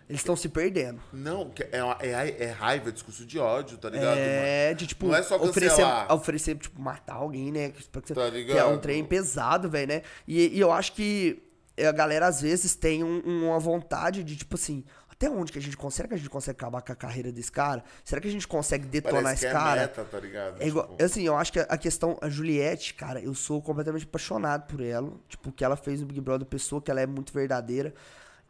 Eles 0.07 0.21
estão 0.21 0.35
se 0.35 0.47
perdendo. 0.47 1.01
Não, 1.11 1.51
é, 1.71 2.07
é, 2.07 2.43
é 2.43 2.51
raiva, 2.51 2.89
é 2.89 2.91
discurso 2.91 3.25
de 3.25 3.39
ódio, 3.39 3.75
tá 3.79 3.89
ligado, 3.89 4.17
É, 4.19 4.65
mano? 4.67 4.77
de 4.77 4.85
tipo, 4.87 5.07
Não 5.07 5.15
é 5.15 5.23
só 5.23 5.35
oferecer, 5.37 5.69
cancelar. 5.81 6.13
oferecer, 6.13 6.55
tipo, 6.57 6.79
matar 6.79 7.15
alguém, 7.15 7.51
né? 7.51 7.69
Que, 7.71 7.83
Tá 8.13 8.21
é 8.21 8.27
um 8.27 8.29
ligado? 8.29 8.79
trem 8.81 9.03
pesado, 9.03 9.67
velho, 9.67 9.87
né? 9.87 10.03
E, 10.27 10.49
e 10.55 10.59
eu 10.59 10.71
acho 10.71 10.93
que 10.93 11.41
a 11.83 11.91
galera 11.91 12.27
às 12.27 12.39
vezes 12.39 12.75
tem 12.75 13.03
um- 13.03 13.47
uma 13.47 13.57
vontade 13.59 14.23
de, 14.23 14.35
tipo 14.35 14.53
assim, 14.55 14.83
até 15.25 15.29
onde 15.29 15.51
que 15.51 15.57
a 15.59 15.61
gente 15.61 15.75
consegue? 15.75 15.95
Será 15.95 16.07
que 16.09 16.13
a 16.13 16.17
gente 16.17 16.29
consegue 16.29 16.57
acabar 16.57 16.81
com 16.81 16.91
a 16.91 16.95
carreira 16.95 17.31
desse 17.31 17.51
cara? 17.51 17.83
Será 18.03 18.21
que 18.21 18.27
a 18.27 18.31
gente 18.31 18.47
consegue 18.47 18.85
detonar 18.85 19.23
Parece 19.23 19.45
esse 19.45 19.53
que 19.53 19.57
é 19.57 19.59
cara? 19.59 19.81
meta, 19.81 20.03
tá 20.05 20.19
ligado? 20.19 20.61
É 20.61 20.67
igual, 20.67 20.87
Tipo, 20.89 21.03
assim, 21.03 21.23
eu 21.23 21.35
acho 21.35 21.51
que 21.53 21.59
a 21.59 21.77
questão, 21.77 22.17
a 22.21 22.29
Juliette, 22.29 22.93
cara, 22.93 23.19
eu 23.21 23.33
sou 23.33 23.61
completamente 23.61 24.03
apaixonado 24.05 24.67
por 24.67 24.81
ela. 24.81 25.11
Tipo, 25.27 25.49
o 25.49 25.51
que 25.51 25.63
ela 25.63 25.75
fez 25.75 26.01
no 26.01 26.05
Big 26.07 26.21
Brother, 26.21 26.45
pessoa 26.45 26.81
que 26.81 26.91
ela 26.91 27.01
é 27.01 27.05
muito 27.07 27.33
verdadeira. 27.33 27.93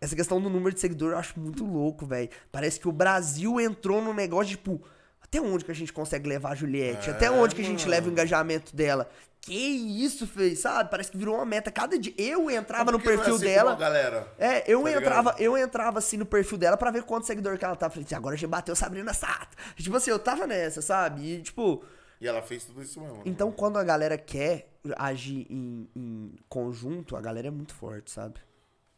Essa 0.02 0.16
questão 0.16 0.42
do 0.42 0.50
número 0.50 0.74
de 0.74 0.82
seguidor 0.82 1.12
eu 1.14 1.18
acho 1.18 1.40
muito 1.40 1.64
louco, 1.66 2.06
velho. 2.06 2.30
Parece 2.52 2.80
que 2.80 2.88
o 2.88 2.92
Brasil 2.92 3.60
entrou 3.62 4.02
num 4.02 4.14
negócio, 4.14 4.48
de, 4.48 4.58
tipo, 4.58 4.82
até 5.22 5.40
onde 5.40 5.64
que 5.64 5.72
a 5.72 5.76
gente 5.76 5.94
consegue 5.94 6.28
levar 6.28 6.52
a 6.52 6.56
Juliette? 6.56 7.10
até 7.10 7.28
É, 7.28 7.32
onde 7.32 7.56
que 7.56 7.62
a 7.62 7.66
gente 7.66 7.80
mano. 7.80 7.92
leva 7.92 8.10
o 8.10 8.12
engajamento 8.12 8.76
dela? 8.76 9.10
Que 9.46 9.54
isso, 9.54 10.26
fez, 10.26 10.60
sabe? 10.60 10.90
Parece 10.90 11.12
que 11.12 11.18
virou 11.18 11.36
uma 11.36 11.46
meta. 11.46 11.72
Cada 11.72 11.98
dia 12.00 12.14
eu 12.18 12.50
entrava 12.50 12.92
no 12.92 12.98
é 12.98 13.02
perfil 13.02 13.36
assim 13.36 13.46
dela. 13.46 13.76
galera. 13.76 14.28
É, 14.40 14.64
eu 14.72 14.82
Tá 14.84 14.92
entrava, 14.92 15.30
ligado? 15.32 15.42
eu 15.42 15.58
entrava 15.58 16.00
assim 16.00 16.18
no 16.18 16.26
perfil 16.26 16.58
dela 16.58 16.76
pra 16.78 16.90
ver 16.90 17.04
quanto 17.04 17.28
seguidor 17.28 17.58
que 17.58 17.64
ela 17.66 17.76
tava. 17.76 17.92
Falei 17.94 18.06
assim, 18.06 18.16
agora 18.16 18.34
a 18.34 18.38
gente 18.38 18.50
bateu 18.50 18.76
Sabrina 18.76 19.14
Sato. 19.14 19.56
Tipo 19.76 19.98
assim, 19.98 20.10
eu 20.12 20.18
tava 20.20 20.48
nessa, 20.48 20.82
sabe? 20.82 21.22
E 21.24 21.42
tipo, 21.44 21.84
E 22.20 22.28
ela 22.28 22.42
fez 22.42 22.64
tudo 22.66 22.82
isso 22.82 23.00
mesmo. 23.00 23.22
então 23.26 23.52
quando 23.52 23.78
a 23.78 23.84
galera 23.84 24.18
quer 24.18 24.68
agir 24.98 25.46
em, 25.50 25.88
em 25.96 26.36
conjunto, 26.50 27.16
a 27.16 27.22
galera 27.22 27.48
é 27.48 27.52
muito 27.52 27.74
forte, 27.76 28.10
sabe? 28.12 28.40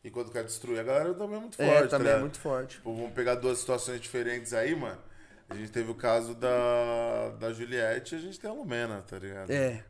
E 0.04 0.10
quando 0.10 0.32
quer 0.32 0.44
destruir 0.46 0.80
a 0.80 0.84
galera 0.84 1.14
também 1.14 1.36
é 1.38 1.40
muito 1.42 1.58
forte. 1.58 1.70
é, 1.72 1.82
tá 1.82 1.88
também 1.90 2.08
é 2.08 2.10
ligado? 2.12 2.22
muito 2.22 2.40
forte. 2.40 2.76
Tipo, 2.78 2.94
vamos 2.96 3.12
pegar 3.12 3.36
duas 3.36 3.58
situações 3.60 4.00
diferentes 4.00 4.54
aí, 4.54 4.74
mano. 4.76 4.98
A 5.50 5.56
gente 5.56 5.72
teve 5.72 5.92
o 5.92 5.96
caso 5.96 6.34
da, 6.36 7.30
da 7.40 7.52
Juliette 7.52 8.16
e 8.16 8.18
a 8.18 8.22
gente 8.22 8.40
tem 8.40 8.50
a 8.50 8.54
Lumena, 8.54 9.02
tá 9.02 9.18
ligado? 9.20 9.50
É. 9.52 9.84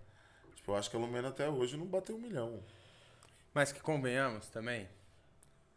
Tipo, 0.68 0.74
eu 0.74 0.80
acho 0.80 0.90
que 0.90 0.98
a 0.98 1.00
Lumena 1.00 1.30
até 1.30 1.48
hoje 1.48 1.78
não 1.78 1.86
bateu 1.86 2.18
um 2.18 2.20
milhão. 2.20 2.60
Mas 3.54 3.72
que 3.72 3.80
convenhamos 3.80 4.48
também, 4.48 4.86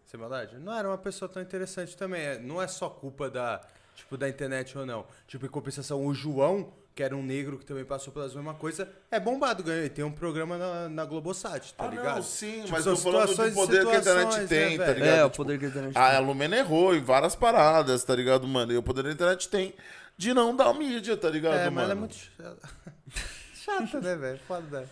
sem 0.04 0.18
maldade, 0.18 0.58
não 0.58 0.76
era 0.76 0.88
uma 0.88 0.98
pessoa 0.98 1.28
tão 1.28 1.40
interessante 1.40 1.96
também. 1.96 2.20
é- 2.20 2.38
Não 2.40 2.60
é 2.60 2.66
só 2.66 2.90
culpa 2.90 3.30
da, 3.30 3.60
tipo, 3.94 4.16
da 4.16 4.28
internet 4.28 4.76
ou 4.76 4.84
não. 4.84 5.06
Tipo, 5.28 5.46
em 5.46 5.48
compensação, 5.48 6.04
o 6.04 6.12
João, 6.12 6.72
que 6.92 7.04
era 7.04 7.16
um 7.16 7.22
negro 7.22 7.56
que 7.56 7.64
também 7.64 7.84
passou 7.84 8.12
pelas 8.12 8.34
mesma 8.34 8.52
coisa, 8.54 8.90
é 9.12 9.20
bombado, 9.20 9.62
ganhou. 9.62 9.84
E 9.84 9.88
tem 9.88 10.04
um 10.04 10.10
programa 10.10 10.58
na, 10.58 10.88
na 10.88 11.04
Globosat, 11.04 11.72
tá 11.74 11.84
ah, 11.84 11.88
ligado? 11.88 12.16
não, 12.16 12.22
sim, 12.24 12.62
Tipo, 12.62 12.72
mas 12.72 12.82
são 12.82 12.96
tô 12.96 13.00
falando 13.00 13.36
do 13.36 13.46
e 13.46 13.52
poder 13.52 13.86
que 13.86 13.92
a 13.92 13.98
internet 13.98 14.22
situações, 14.24 14.48
tem, 14.48 14.76
né, 14.76 14.84
tá 14.86 14.92
ligado? 14.92 15.08
É, 15.08 15.24
o 15.24 15.30
Tipo, 15.30 15.36
poder 15.44 15.58
que 15.60 15.64
a 15.66 15.68
internet 15.68 15.96
A, 15.96 16.08
tem. 16.08 16.16
a 16.16 16.18
Lumena 16.18 16.56
errou 16.56 16.96
em 16.96 17.00
várias 17.00 17.36
paradas, 17.36 18.02
tá 18.02 18.16
ligado, 18.16 18.44
mano? 18.48 18.72
E 18.72 18.76
o 18.76 18.82
poder 18.82 19.04
da 19.04 19.12
internet 19.12 19.48
tem 19.48 19.72
de 20.18 20.34
não 20.34 20.54
dar 20.54 20.74
mídia, 20.74 21.16
tá 21.16 21.30
ligado, 21.30 21.54
É, 21.54 21.70
mano? 21.70 21.76
mas 21.76 21.84
ela 21.84 21.92
é 21.92 21.94
muito 21.94 22.16
chata, 23.78 24.00
né, 24.00 24.16
velho? 24.16 24.40
Foda. 24.46 24.84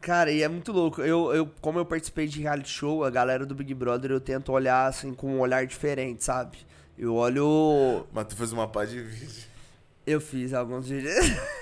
Cara, 0.00 0.30
e 0.30 0.42
é 0.42 0.48
muito 0.48 0.72
louco. 0.72 1.02
Eu, 1.02 1.32
eu, 1.34 1.50
como 1.60 1.78
eu 1.78 1.84
participei 1.84 2.26
de 2.26 2.40
reality 2.40 2.70
show, 2.70 3.04
a 3.04 3.10
galera 3.10 3.44
do 3.44 3.54
Big 3.54 3.74
Brother, 3.74 4.10
eu 4.10 4.20
tento 4.20 4.52
olhar 4.52 4.86
assim 4.86 5.14
com 5.14 5.36
um 5.36 5.40
olhar 5.40 5.66
diferente, 5.66 6.24
sabe? 6.24 6.58
Eu 6.98 7.14
olho. 7.14 8.06
Mas 8.12 8.26
tu 8.26 8.36
fez 8.36 8.52
uma 8.52 8.68
pá 8.68 8.84
de 8.84 9.00
vídeo. 9.00 9.44
Eu 10.06 10.20
fiz 10.20 10.52
alguns 10.52 10.88
vídeos. 10.88 11.14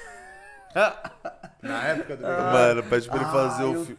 Na 1.63 1.85
época 1.89 2.17
do 2.17 2.23
Mano, 2.23 2.83
pede 2.85 3.09
pra 3.09 3.17
ele 3.17 3.25
fazer 3.27 3.63
Ah, 3.65 3.69
o, 3.69 3.75
eu 3.75 3.97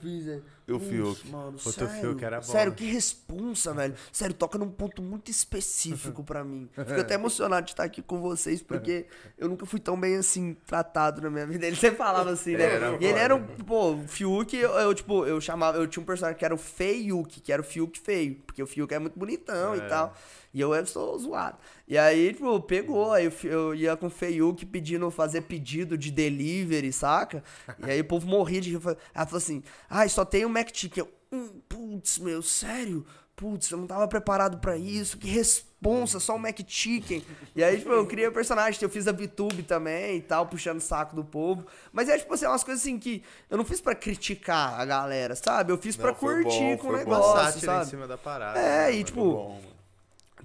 é. 0.71 0.75
o 0.75 0.79
Fiuk. 0.79 1.27
Mano, 1.29 1.53
Puta, 1.53 1.69
o 1.69 1.71
sério, 1.71 2.01
Fiuk 2.01 2.23
era 2.23 2.37
bom, 2.37 2.43
Sério, 2.43 2.73
que 2.73 2.85
responsa, 2.85 3.73
velho. 3.73 3.95
Sério, 4.11 4.35
toca 4.35 4.57
num 4.57 4.69
ponto 4.69 5.01
muito 5.01 5.29
específico 5.29 6.23
pra 6.23 6.43
mim. 6.43 6.69
Fico 6.73 6.99
até 6.99 7.15
emocionado 7.15 7.65
de 7.65 7.71
estar 7.71 7.83
aqui 7.83 8.01
com 8.01 8.21
vocês, 8.21 8.61
porque 8.61 9.05
eu 9.37 9.49
nunca 9.49 9.65
fui 9.65 9.79
tão 9.79 9.99
bem 9.99 10.15
assim, 10.15 10.55
tratado 10.65 11.21
na 11.21 11.29
minha 11.29 11.45
vida. 11.45 11.65
Ele 11.65 11.75
sempre 11.75 11.97
falava 11.97 12.31
assim, 12.31 12.55
né? 12.55 12.63
Era 12.63 12.97
e 12.99 13.05
ele 13.05 13.19
era 13.19 13.35
um, 13.35 13.45
pô, 13.45 13.93
o 13.93 14.07
Fiuk, 14.07 14.55
eu, 14.55 14.71
eu, 14.71 14.93
tipo, 14.93 15.25
eu 15.25 15.39
chamava, 15.41 15.77
eu 15.77 15.87
tinha 15.87 16.01
um 16.01 16.05
personagem 16.05 16.37
que 16.37 16.45
era 16.45 16.53
o 16.53 16.57
Feiuk, 16.57 17.41
que 17.41 17.51
era 17.51 17.61
o 17.61 17.65
Fiuk 17.65 17.99
feio, 17.99 18.35
porque 18.45 18.61
o 18.61 18.67
Fiuk 18.67 18.93
é 18.93 18.99
muito 18.99 19.17
bonitão 19.17 19.75
e 19.75 19.81
tal. 19.81 20.15
E 20.53 20.59
eu, 20.59 20.73
eu 20.73 20.85
sou 20.85 21.17
zoado. 21.17 21.57
E 21.87 21.97
aí, 21.97 22.33
tipo, 22.33 22.59
pegou, 22.61 23.13
aí 23.13 23.25
eu, 23.25 23.33
eu 23.49 23.75
ia 23.75 23.95
com 23.95 24.07
o 24.07 24.09
Feiuk 24.09 24.65
pedindo, 24.65 25.09
fazer 25.09 25.41
pedido 25.41 25.97
de 25.97 26.11
delivery, 26.11 26.91
saca? 26.91 27.43
E 27.85 27.89
aí 27.89 28.01
o 28.01 28.05
povo 28.05 28.27
morria 28.27 28.59
de 28.59 28.69
rir. 28.75 28.81
Ela 29.13 29.25
falou 29.25 29.37
assim, 29.37 29.63
ai, 29.89 30.09
só 30.09 30.25
tem 30.25 30.45
um 30.45 30.49
McChicken. 30.49 31.03
Eu, 31.03 31.09
hum, 31.31 31.61
putz, 31.69 32.17
meu, 32.19 32.41
sério? 32.41 33.05
Putz, 33.35 33.71
eu 33.71 33.77
não 33.77 33.87
tava 33.87 34.07
preparado 34.07 34.59
pra 34.59 34.77
isso, 34.77 35.17
que 35.17 35.27
responsa, 35.27 36.19
só 36.19 36.35
um 36.35 36.45
McChicken. 36.45 37.25
E 37.55 37.63
aí, 37.63 37.77
tipo, 37.79 37.89
eu 37.89 38.05
criei 38.05 38.27
o 38.27 38.31
personagem, 38.31 38.77
eu 38.81 38.89
fiz 38.89 39.07
a 39.07 39.11
VTube 39.11 39.63
também 39.63 40.17
e 40.17 40.21
tal, 40.21 40.45
puxando 40.45 40.77
o 40.77 40.81
saco 40.81 41.15
do 41.15 41.23
povo. 41.23 41.65
Mas 41.91 42.07
é, 42.07 42.17
tipo 42.19 42.31
assim, 42.33 42.45
umas 42.45 42.63
coisas 42.63 42.83
assim 42.83 42.99
que 42.99 43.23
eu 43.49 43.57
não 43.57 43.65
fiz 43.65 43.81
pra 43.81 43.95
criticar 43.95 44.79
a 44.79 44.85
galera, 44.85 45.33
sabe? 45.35 45.71
Eu 45.71 45.77
fiz 45.77 45.95
foi 45.95 46.13
curtir 46.13 46.75
bom, 46.75 46.77
com 46.77 46.87
o 46.87 46.91
foi 46.91 47.05
bom. 47.05 47.11
Negócio, 47.11 47.31
sátira 47.33 47.57
em 47.57 47.77
sabe? 47.77 47.89
cima 47.89 48.07
da 48.07 48.17
parada. 48.17 48.59
É, 48.59 48.91
né, 48.91 48.95
e 48.95 49.03
tipo, 49.03 49.23
Bom. 49.23 49.61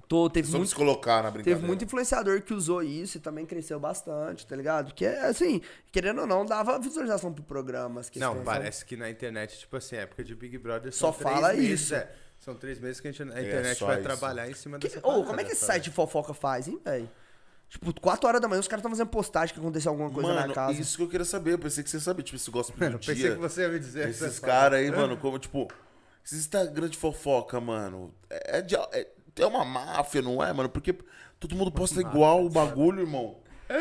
Tô, 0.07 0.29
teve 0.29 0.47
Só 0.49 0.57
muito 0.57 0.69
se 0.69 0.75
colocar 0.75 1.21
na 1.23 1.29
brincadeira. 1.31 1.57
Teve 1.59 1.67
muito 1.67 1.83
influenciador 1.83 2.41
que 2.41 2.53
usou 2.53 2.81
isso 2.83 3.17
e 3.17 3.19
também 3.19 3.45
cresceu 3.45 3.79
bastante, 3.79 4.45
tá 4.45 4.55
ligado? 4.55 4.87
Porque, 4.87 5.05
assim, 5.05 5.61
querendo 5.91 6.21
ou 6.21 6.27
não, 6.27 6.45
dava 6.45 6.79
visualização 6.79 7.31
pro 7.33 7.43
programa. 7.43 7.99
as 8.01 8.09
Não, 8.15 8.43
parece 8.43 8.85
que 8.85 8.95
na 8.95 9.09
internet, 9.09 9.59
tipo 9.59 9.75
assim, 9.75 9.95
época 9.97 10.23
de 10.23 10.33
Big 10.35 10.57
Brother 10.57 10.93
Só 10.93 11.11
fala 11.13 11.53
meses, 11.53 11.81
isso. 11.81 11.95
é. 11.95 12.09
São 12.39 12.53
três 12.55 12.79
meses 12.79 12.99
que 13.01 13.07
a, 13.07 13.11
gente, 13.11 13.31
a 13.31 13.39
É, 13.39 13.47
internet 13.47 13.77
só 13.79 13.87
vai 13.87 13.95
isso. 13.95 14.03
trabalhar 14.03 14.49
em 14.49 14.53
cima? 14.53 14.77
Que- 14.79 14.87
dessa 14.87 14.99
Ô, 14.99 15.01
parada, 15.01 15.23
como 15.25 15.41
é 15.41 15.43
que 15.43 15.51
esse 15.51 15.61
sabe? 15.61 15.73
site 15.73 15.83
de 15.85 15.91
fofoca 15.91 16.33
faz, 16.33 16.67
hein, 16.67 16.79
velho? 16.85 17.09
Tipo, 17.69 17.99
4 17.99 18.27
horas 18.29 18.39
da 18.39 18.47
manhã 18.47 18.61
os 18.61 18.67
caras 18.67 18.79
estão 18.79 18.91
fazendo 18.91 19.09
postagem 19.09 19.53
que 19.53 19.59
aconteceu 19.59 19.91
alguma 19.91 20.09
coisa 20.09 20.33
Mano, 20.33 20.47
na 20.47 20.53
casa. 20.53 20.79
isso 20.79 20.95
que 20.95 21.03
eu 21.03 21.09
queria 21.09 21.25
saber. 21.25 21.53
Eu 21.53 21.59
pensei 21.59 21.83
que 21.83 21.89
você 21.89 21.99
sabia. 21.99 22.23
Tipo, 22.23 22.37
esse 22.37 22.49
Eu 22.49 22.53
do 22.53 22.97
pensei 22.99 23.15
dia. 23.15 23.31
que 23.33 23.39
você 23.41 23.61
ia 23.63 23.67
me 23.69 23.79
dizer. 23.79 24.07
Esses 24.07 24.39
caras 24.39 24.79
aí, 24.79 24.89
mano, 24.89 25.17
como, 25.17 25.37
tipo... 25.37 25.67
Esses 26.23 26.39
Instagram 26.39 26.87
de 26.89 26.97
fofoca, 26.97 27.59
mano... 27.59 28.13
É 28.29 28.61
de... 28.61 28.75
é- 28.75 29.07
é 29.41 29.45
uma 29.47 29.65
máfia, 29.65 30.21
não 30.21 30.43
é, 30.43 30.51
mano? 30.53 30.69
Porque 30.69 30.95
todo 31.39 31.55
mundo 31.55 31.71
posta 31.71 31.99
igual 32.01 32.45
o 32.45 32.49
bagulho, 32.49 33.01
irmão. 33.01 33.37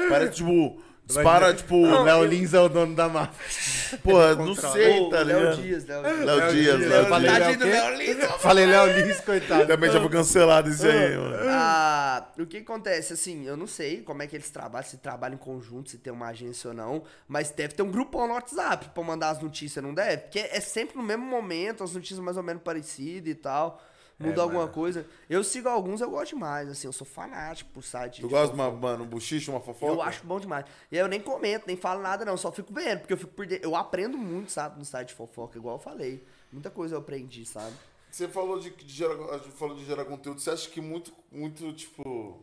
Parece, 0.09 0.35
tipo, 0.37 0.81
dispara, 1.05 1.55
tipo... 1.55 1.77
O 1.77 2.03
Léo 2.03 2.25
Lins 2.25 2.53
é 2.53 2.61
o 2.61 2.69
dono 2.69 2.95
da 2.95 3.09
máfia. 3.09 3.99
Porra, 4.03 4.35
não 4.35 4.49
controla. 4.49 4.73
sei, 4.75 5.11
tá 5.11 5.23
Léo 5.23 5.39
ligado? 5.39 5.63
Dias, 5.63 5.85
Léo 5.87 6.03
Dias. 6.03 6.25
Léo 6.25 6.41
Dias, 6.41 6.53
Dias, 6.53 6.81
Léo 6.81 7.07
eu 7.07 7.21
Dias. 7.21 7.41
Léo 7.41 7.59
quê? 7.59 7.65
Léo 7.65 7.97
Lins. 7.97 8.25
Falei 8.41 8.67
Léo 8.67 8.87
Lins, 8.87 9.21
coitado. 9.21 9.67
Também 9.67 9.93
já 9.93 10.01
foi 10.01 10.09
cancelado 10.11 10.69
isso 10.69 10.87
aí, 10.87 11.17
mano. 11.17 11.37
Ah, 11.49 12.27
o 12.37 12.47
que 12.47 12.57
acontece, 12.59 13.13
assim, 13.13 13.47
eu 13.47 13.57
não 13.57 13.69
sei 13.69 14.03
como 14.03 14.23
é 14.23 14.27
que 14.27 14.35
eles 14.35 14.51
trabalham, 14.51 14.89
se 14.89 14.97
trabalham 14.97 15.37
em 15.37 15.39
conjunto, 15.39 15.91
se 15.91 15.99
tem 15.99 16.13
uma 16.13 16.27
agência 16.29 16.69
ou 16.69 16.75
não, 16.75 17.05
mas 17.29 17.51
deve 17.51 17.75
ter 17.75 17.83
um 17.83 17.91
grupão 17.91 18.27
no 18.27 18.35
WhatsApp 18.35 18.89
pra 18.93 19.05
mandar 19.05 19.31
as 19.31 19.41
notícias, 19.41 19.83
não 19.85 19.95
deve? 19.95 20.23
Porque 20.23 20.41
é 20.41 20.61
sempre 20.61 20.97
no 20.97 21.03
mesmo 21.05 21.25
momento, 21.25 21.85
as 21.85 21.95
notícias 21.95 22.19
mais 22.19 22.37
ou 22.37 22.43
menos 22.43 22.63
parecidas 22.63 23.31
e 23.31 23.35
tal. 23.37 23.81
Muda 24.19 24.41
É, 24.41 24.43
alguma 24.43 24.61
mano. 24.62 24.73
coisa. 24.73 25.07
Eu 25.29 25.45
sigo 25.45 25.69
alguns, 25.69 26.01
eu 26.01 26.09
gosto 26.11 26.31
demais, 26.35 26.69
assim, 26.71 26.87
eu 26.87 26.93
sou 26.93 27.07
fanático 27.07 27.71
por 27.71 27.83
site. 27.83 28.23
Tu 28.23 28.27
de 28.27 28.33
gosta 28.33 28.47
de 28.47 28.57
fofoca. 28.57 28.71
uma, 28.77 28.81
mano, 28.91 29.05
um 29.05 29.07
buchicho, 29.07 29.51
uma 29.51 29.61
fofoca? 29.61 29.93
Eu 29.93 30.01
acho 30.01 30.25
bom 30.27 30.41
demais. 30.41 30.64
E 30.91 30.97
aí 30.97 31.03
eu 31.03 31.09
nem 31.09 31.21
comento, 31.21 31.67
nem 31.67 31.77
falo 31.77 32.01
nada, 32.01 32.25
não. 32.25 32.37
Só 32.37 32.51
fico 32.51 32.73
vendo, 32.73 33.01
porque 33.01 33.12
eu 33.12 33.19
fico 33.19 33.33
por 33.35 33.47
dentro. 33.47 33.69
Eu 33.69 33.77
aprendo 33.77 34.17
muito, 34.17 34.51
sabe, 34.51 34.79
no 34.79 34.85
site 34.87 35.09
de 35.09 35.14
fofoca, 35.14 35.59
igual 35.59 35.77
eu 35.77 35.81
falei. 35.81 36.25
Muita 36.51 36.71
coisa 36.71 36.95
eu 36.95 37.01
aprendi, 37.01 37.45
sabe? 37.45 37.77
Você 38.11 38.27
falou 38.27 38.59
de, 38.59 38.71
de 38.71 38.89
gerar, 38.91 39.39
falou 39.51 39.77
de 39.77 39.85
gerar 39.85 40.07
conteúdo. 40.07 40.41
Você 40.41 40.49
acha 40.51 40.71
que 40.71 40.81
muito, 40.81 41.12
muito, 41.31 41.71
tipo... 41.75 42.43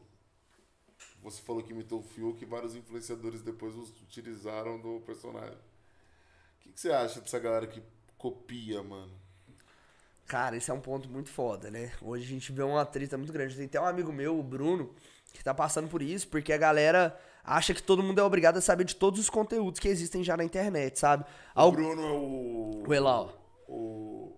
Você 1.23 1.41
falou 1.41 1.63
que 1.63 1.71
imitou 1.71 2.01
o 2.01 2.03
Fiuk 2.03 2.39
e 2.43 2.45
vários 2.45 2.75
influenciadores 2.75 3.41
depois 3.41 3.73
os 3.75 3.89
utilizaram 4.01 4.79
do 4.79 4.99
personagem. 5.05 5.57
O 5.57 6.59
que, 6.59 6.71
que 6.73 6.79
você 6.79 6.91
acha 6.91 7.19
dessa 7.21 7.39
galera 7.39 7.65
que 7.65 7.81
copia, 8.17 8.83
mano? 8.83 9.11
Cara, 10.27 10.55
esse 10.57 10.71
é 10.71 10.73
um 10.73 10.79
ponto 10.79 11.09
muito 11.09 11.29
foda, 11.29 11.69
né? 11.69 11.91
Hoje 12.01 12.23
a 12.25 12.27
gente 12.27 12.51
vê 12.51 12.63
uma 12.63 12.85
treta 12.85 13.17
muito 13.17 13.31
grande. 13.33 13.55
Tem 13.55 13.65
até 13.65 13.79
um 13.79 13.85
amigo 13.85 14.11
meu, 14.11 14.39
o 14.39 14.43
Bruno, 14.43 14.93
que 15.33 15.43
tá 15.43 15.53
passando 15.53 15.87
por 15.87 16.01
isso, 16.01 16.27
porque 16.27 16.51
a 16.53 16.57
galera 16.57 17.17
acha 17.43 17.73
que 17.73 17.83
todo 17.83 18.01
mundo 18.01 18.19
é 18.19 18.23
obrigado 18.23 18.57
a 18.57 18.61
saber 18.61 18.85
de 18.85 18.95
todos 18.95 19.19
os 19.19 19.29
conteúdos 19.29 19.79
que 19.79 19.87
existem 19.87 20.23
já 20.23 20.37
na 20.37 20.43
internet, 20.43 20.97
sabe? 20.97 21.23
O 21.55 21.59
Al- 21.59 21.71
Bruno 21.71 22.01
é 22.01 22.11
o... 22.11 22.83
O 22.87 22.93
Elau. 22.93 23.37
O... 23.67 24.32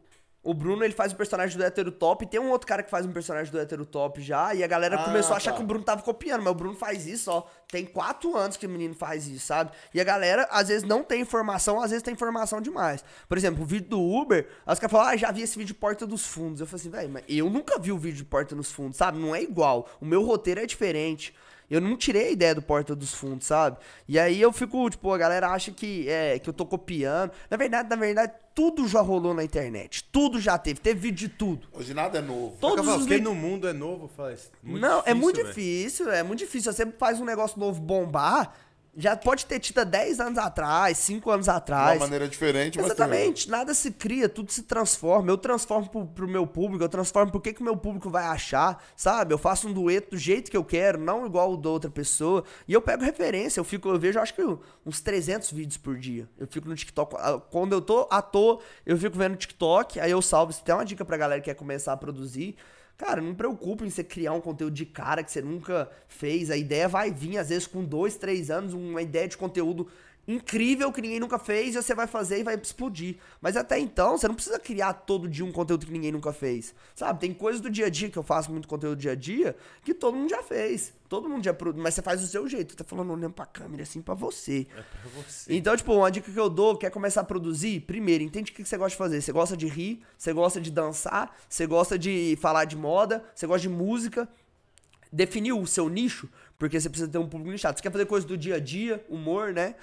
O 0.46 0.54
Bruno, 0.54 0.84
ele 0.84 0.94
faz 0.94 1.12
o 1.12 1.16
personagem 1.16 1.58
do 1.58 1.64
hétero 1.64 1.92
top, 1.92 2.24
e 2.24 2.28
tem 2.28 2.40
um 2.40 2.52
outro 2.52 2.68
cara 2.68 2.84
que 2.84 2.90
faz 2.90 3.06
um 3.06 3.12
personagem 3.12 3.52
do 3.52 3.60
hétero 3.60 3.86
top 3.86 4.22
já, 4.22 4.54
e 4.54 4.64
a 4.64 4.68
galera 4.68 4.96
Ah, 4.96 5.04
começou 5.04 5.34
a 5.34 5.38
achar 5.38 5.52
tá. 5.52 5.58
que 5.58 5.64
o 5.64 5.66
Bruno 5.66 5.84
tava 5.84 6.04
copiando, 6.04 6.44
mas 6.44 6.52
o 6.52 6.56
Bruno 6.56 6.76
faz 6.76 7.08
isso, 7.08 7.32
ó. 7.32 7.44
Tem 7.68 7.84
quatro 7.84 8.38
anos 8.38 8.56
que 8.56 8.68
o 8.68 8.70
menino 8.70 8.94
faz 8.94 9.28
isso, 9.28 9.48
sabe? 9.48 9.72
E 9.92 10.00
a 10.00 10.04
galera, 10.04 10.48
às 10.52 10.68
vezes, 10.68 10.88
não 10.88 11.04
tem 11.04 11.20
informação, 11.22 11.82
às 11.82 11.90
vezes 11.90 12.04
tem 12.04 12.14
informação 12.14 12.62
demais. 12.62 13.04
Por 13.28 13.38
exemplo, 13.38 13.64
o 13.64 13.66
vídeo 13.66 13.90
do 13.90 14.00
Uber, 14.00 14.48
aí 14.66 14.74
os 14.74 14.80
caras 14.80 14.92
falam, 14.92 15.08
ah, 15.08 15.18
já 15.18 15.32
vi 15.32 15.42
esse 15.42 15.58
vídeo 15.58 15.74
de 15.74 15.80
Porta 15.80 16.06
dos 16.06 16.26
Fundos. 16.28 16.62
Eu 16.62 16.68
falei 16.68 16.80
assim, 16.82 16.90
velho, 16.92 17.10
mas 17.10 17.24
eu 17.28 17.50
nunca 17.50 17.80
vi 17.80 17.92
o 17.92 17.98
vídeo 17.98 18.18
de 18.18 18.26
Porta 18.26 18.56
dos 18.56 18.72
Fundos, 18.72 18.98
sabe? 18.98 19.18
Não 19.18 19.36
é 19.36 19.42
igual. 19.42 19.90
O 20.00 20.06
meu 20.06 20.24
roteiro 20.24 20.62
é 20.62 20.66
diferente. 20.68 21.34
Eu 21.70 21.82
não 21.82 21.98
tirei 21.98 22.28
a 22.28 22.32
ideia 22.32 22.56
do 22.56 22.62
Porta 22.62 22.96
dos 22.96 23.14
Fundos, 23.14 23.48
sabe? 23.48 23.78
E 24.08 24.20
aí 24.20 24.40
eu 24.42 24.52
fico, 24.52 24.90
tipo, 24.90 25.12
a 25.12 25.18
galera 25.18 25.50
acha 25.50 25.72
que 25.72 26.08
é 26.10 26.38
que 26.40 26.50
eu 26.50 26.54
tô 26.54 26.66
copiando. 26.66 27.32
Na 27.50 27.58
verdade, 27.58 27.90
na 27.90 27.96
verdade, 27.96 28.34
tudo 28.54 28.88
já 28.88 29.02
rolou 29.02 29.34
na 29.34 29.44
internet. 29.44 30.04
Tudo 30.12 30.40
já 30.40 30.58
teve. 30.58 30.80
Teve 30.80 31.00
vídeo 31.00 31.28
de 31.28 31.34
tudo. 31.36 31.68
Hoje 31.74 31.94
nada 31.94 32.20
é 32.20 32.22
novo. 32.22 32.56
Todos 32.60 32.88
os 32.88 32.98
Porque 33.00 33.16
vídeos. 33.16 33.24
no 33.24 33.36
mundo 33.36 33.68
é 33.68 33.74
novo, 33.74 34.10
isso. 34.34 34.50
Muito 34.64 34.82
não, 34.82 35.04
é 35.06 35.14
muito 35.14 35.38
velho. 35.38 35.48
difícil, 35.50 36.10
é 36.10 36.24
muito 36.24 36.40
difícil. 36.40 36.72
Você 36.72 36.86
faz 36.98 37.20
um 37.20 37.26
negócio 37.26 37.60
novo 37.60 37.82
bombar, 37.82 38.54
já 38.96 39.16
pode 39.16 39.46
ter 39.46 39.60
tido 39.60 39.80
há 39.80 39.84
10 39.84 40.20
anos 40.20 40.38
atrás, 40.38 40.98
5 41.00 41.30
anos 41.30 41.46
De 41.46 41.52
uma 41.52 41.58
atrás. 41.58 42.00
maneira 42.00 42.28
diferente, 42.28 42.78
mas 42.78 42.86
Exatamente, 42.88 43.50
nada 43.50 43.74
se 43.74 43.92
cria, 43.92 44.30
tudo 44.30 44.52
se 44.52 44.64
transforma. 44.64 45.30
Eu 45.30 45.38
transformo 45.38 45.90
pro, 45.90 46.06
pro 46.06 46.28
meu 46.28 46.48
público, 46.48 46.84
eu 46.84 46.90
transformo 46.90 47.32
pro 47.32 47.42
que, 47.42 47.54
que 47.54 47.62
o 47.62 47.64
meu 47.64 47.76
público 47.76 48.10
vai 48.10 48.26
achar, 48.26 48.82
sabe? 48.96 49.34
Eu 49.34 49.38
faço 49.38 49.68
um 49.68 49.74
dueto 49.74 50.12
do 50.12 50.18
jeito 50.18 50.50
que 50.50 50.56
eu 50.56 50.64
quero, 50.64 50.98
não 50.98 51.26
igual 51.26 51.52
o 51.54 51.58
da 51.58 51.70
outra 51.70 51.90
pessoa. 51.92 52.44
E 52.68 52.74
eu 52.74 52.82
pego 52.82 53.04
referência, 53.04 53.60
eu 53.60 53.64
fico, 53.66 53.90
eu 53.90 54.00
vejo 54.00 54.20
acho 54.20 54.34
que 54.34 54.42
uns 54.86 55.02
300 55.02 55.52
vídeos 55.52 55.78
por 55.78 55.98
dia. 55.98 56.30
Eu 56.38 56.48
fico 56.48 56.68
no 56.70 56.76
TikTok, 56.76 57.16
ah, 57.20 57.40
quando 57.52 57.74
eu 57.74 57.82
tô 57.82 58.08
à 58.10 58.22
toa, 58.22 58.60
eu 58.86 58.98
fico 58.98 59.18
vendo 59.18 59.36
TikTok, 59.36 60.00
aí 60.00 60.12
eu 60.12 60.22
salvo. 60.22 60.52
Isso 60.52 60.64
tem 60.64 60.74
uma 60.74 60.86
dica 60.86 61.04
pra 61.04 61.18
galera 61.18 61.42
que 61.42 61.46
quer 61.46 61.56
começar 61.56 61.92
a 61.94 61.98
produzir. 61.98 62.56
Cara, 62.98 63.22
não 63.22 63.36
preocupe 63.36 63.84
em 63.84 63.90
você 63.90 64.04
criar 64.04 64.32
um 64.32 64.40
conteúdo 64.40 64.74
de 64.74 64.86
cara 64.86 65.22
que 65.24 65.32
você 65.32 65.42
nunca 65.42 65.90
fez. 66.08 66.50
A 66.50 66.56
ideia 66.56 66.88
vai 66.88 67.12
vir, 67.12 67.38
às 67.38 67.50
vezes, 67.50 67.68
com 67.68 67.84
dois, 67.84 68.16
três 68.16 68.50
anos, 68.50 68.74
uma 68.74 69.02
ideia 69.02 69.28
de 69.28 69.36
conteúdo 69.36 69.88
incrível 70.28 70.92
que 70.92 71.02
ninguém 71.02 71.20
nunca 71.20 71.38
fez 71.38 71.76
e 71.76 71.82
você 71.82 71.94
vai 71.94 72.08
fazer 72.08 72.40
e 72.40 72.44
vai 72.44 72.56
explodir. 72.56 73.18
Mas 73.40 73.56
até 73.56 73.80
então, 73.80 74.18
você 74.18 74.28
não 74.28 74.36
precisa 74.36 74.60
criar 74.60 74.94
todo 74.94 75.28
dia 75.28 75.46
um 75.46 75.52
conteúdo 75.52 75.86
que 75.86 75.92
ninguém 75.92 76.12
nunca 76.12 76.34
fez. 76.34 76.74
Sabe? 76.96 77.20
Tem 77.20 77.34
coisas 77.34 77.62
do 77.62 77.70
dia 77.70 77.86
a 77.86 77.90
dia 77.90 78.10
que 78.10 78.18
eu 78.18 78.24
faço 78.24 78.52
muito 78.52 78.68
conteúdo 78.68 78.96
do 78.96 79.02
dia 79.02 79.12
a 79.12 79.16
dia 79.16 79.56
que 79.84 79.94
todo 79.94 80.16
mundo 80.16 80.30
já 80.30 80.42
fez. 80.42 80.94
Todo 81.08 81.30
mundo 81.30 81.44
já 81.44 81.54
produz, 81.54 81.82
mas 81.82 81.94
você 81.94 82.02
faz 82.02 82.22
do 82.22 82.28
seu 82.28 82.48
jeito. 82.50 82.76
Tá 82.76 82.84
falando 82.84 83.14
olhando 83.14 83.34
pra 83.34 83.46
câmera 83.46 83.84
assim 83.84 84.02
pra 84.02 84.16
você. 84.16 84.68
É 84.72 84.82
pra 84.82 85.10
você. 85.16 85.54
Então, 85.56 85.78
tipo, 85.78 85.94
uma 85.94 86.10
dica 86.10 86.32
que 86.32 86.40
eu 86.40 86.50
dou, 86.50 86.76
quer 86.76 86.90
começar 86.90 87.22
a 87.22 87.24
produzir? 87.24 87.82
Primeiro, 87.82 88.24
entende 88.24 88.52
o 88.52 88.56
que 88.56 88.66
você 88.66 88.78
gosta 88.78 88.92
de 88.92 88.98
fazer. 88.98 89.22
Você 89.22 89.32
gosta 89.32 89.56
de 89.56 89.68
rir, 89.68 90.02
você 90.18 90.34
gosta 90.34 90.60
de 90.60 90.72
dançar, 90.72 91.36
você 91.48 91.68
gosta 91.68 91.98
de 91.98 92.36
falar 92.42 92.66
de 92.66 92.76
moda, 92.76 93.24
você 93.36 93.46
gosta 93.46 93.62
de 93.62 93.70
música. 93.70 94.28
Definir 95.12 95.54
o 95.54 95.66
seu 95.66 95.88
nicho, 95.88 96.28
porque 96.58 96.80
você 96.80 96.90
precisa 96.90 97.12
ter 97.12 97.18
um 97.18 97.28
público 97.28 97.52
nichado. 97.52 97.78
Você 97.78 97.84
quer 97.84 97.92
fazer 97.92 98.06
coisa 98.06 98.26
do 98.26 98.38
dia 98.38 98.56
a 98.56 98.60
dia, 98.60 99.04
humor, 99.10 99.54
né? 99.54 99.76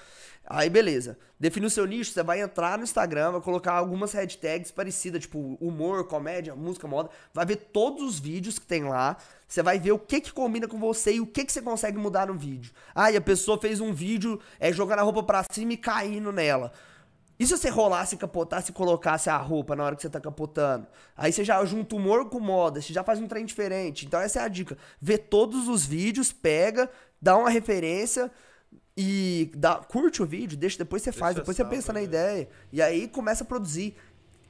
Aí, 0.44 0.68
beleza. 0.68 1.16
Definir 1.38 1.66
o 1.66 1.70
seu 1.70 1.86
nicho, 1.86 2.12
você 2.12 2.22
vai 2.22 2.40
entrar 2.40 2.76
no 2.76 2.84
Instagram, 2.84 3.32
vai 3.32 3.40
colocar 3.40 3.72
algumas 3.72 4.12
hashtags 4.12 4.70
parecidas, 4.70 5.22
tipo 5.22 5.56
humor, 5.60 6.06
comédia, 6.06 6.54
música, 6.54 6.88
moda. 6.88 7.10
Vai 7.32 7.46
ver 7.46 7.56
todos 7.72 8.02
os 8.02 8.18
vídeos 8.18 8.58
que 8.58 8.66
tem 8.66 8.84
lá. 8.84 9.16
Você 9.46 9.62
vai 9.62 9.78
ver 9.78 9.92
o 9.92 9.98
que 9.98 10.20
que 10.20 10.32
combina 10.32 10.66
com 10.66 10.78
você 10.78 11.14
e 11.14 11.20
o 11.20 11.26
que 11.26 11.44
que 11.44 11.52
você 11.52 11.62
consegue 11.62 11.98
mudar 11.98 12.26
no 12.26 12.34
vídeo. 12.34 12.72
Ah, 12.94 13.10
e 13.10 13.16
a 13.16 13.20
pessoa 13.20 13.58
fez 13.58 13.80
um 13.80 13.92
vídeo 13.92 14.40
é, 14.58 14.72
jogando 14.72 15.00
a 15.00 15.02
roupa 15.02 15.22
pra 15.22 15.44
cima 15.50 15.74
e 15.74 15.76
caindo 15.76 16.32
nela. 16.32 16.72
E 17.42 17.46
se 17.46 17.58
você 17.58 17.68
rolasse, 17.68 18.16
capotasse 18.16 18.70
e 18.70 18.72
colocasse 18.72 19.28
a 19.28 19.36
roupa 19.36 19.74
na 19.74 19.82
hora 19.82 19.96
que 19.96 20.02
você 20.02 20.08
tá 20.08 20.20
capotando? 20.20 20.86
Aí 21.16 21.32
você 21.32 21.42
já 21.42 21.64
junta 21.64 21.96
humor 21.96 22.30
com 22.30 22.38
moda, 22.38 22.80
você 22.80 22.92
já 22.92 23.02
faz 23.02 23.18
um 23.18 23.26
trem 23.26 23.44
diferente. 23.44 24.06
Então 24.06 24.20
essa 24.20 24.38
é 24.38 24.42
a 24.44 24.46
dica. 24.46 24.78
Vê 25.00 25.18
todos 25.18 25.66
os 25.66 25.84
vídeos, 25.84 26.32
pega, 26.32 26.88
dá 27.20 27.36
uma 27.36 27.50
referência 27.50 28.30
e 28.96 29.50
dá, 29.56 29.74
curte 29.74 30.22
o 30.22 30.24
vídeo, 30.24 30.56
deixa, 30.56 30.78
depois 30.78 31.02
você 31.02 31.10
faz, 31.10 31.34
depois 31.34 31.56
você 31.56 31.64
pensa 31.64 31.92
na 31.92 31.98
né? 31.98 32.04
ideia. 32.04 32.48
E 32.72 32.80
aí 32.80 33.08
começa 33.08 33.42
a 33.42 33.46
produzir. 33.46 33.96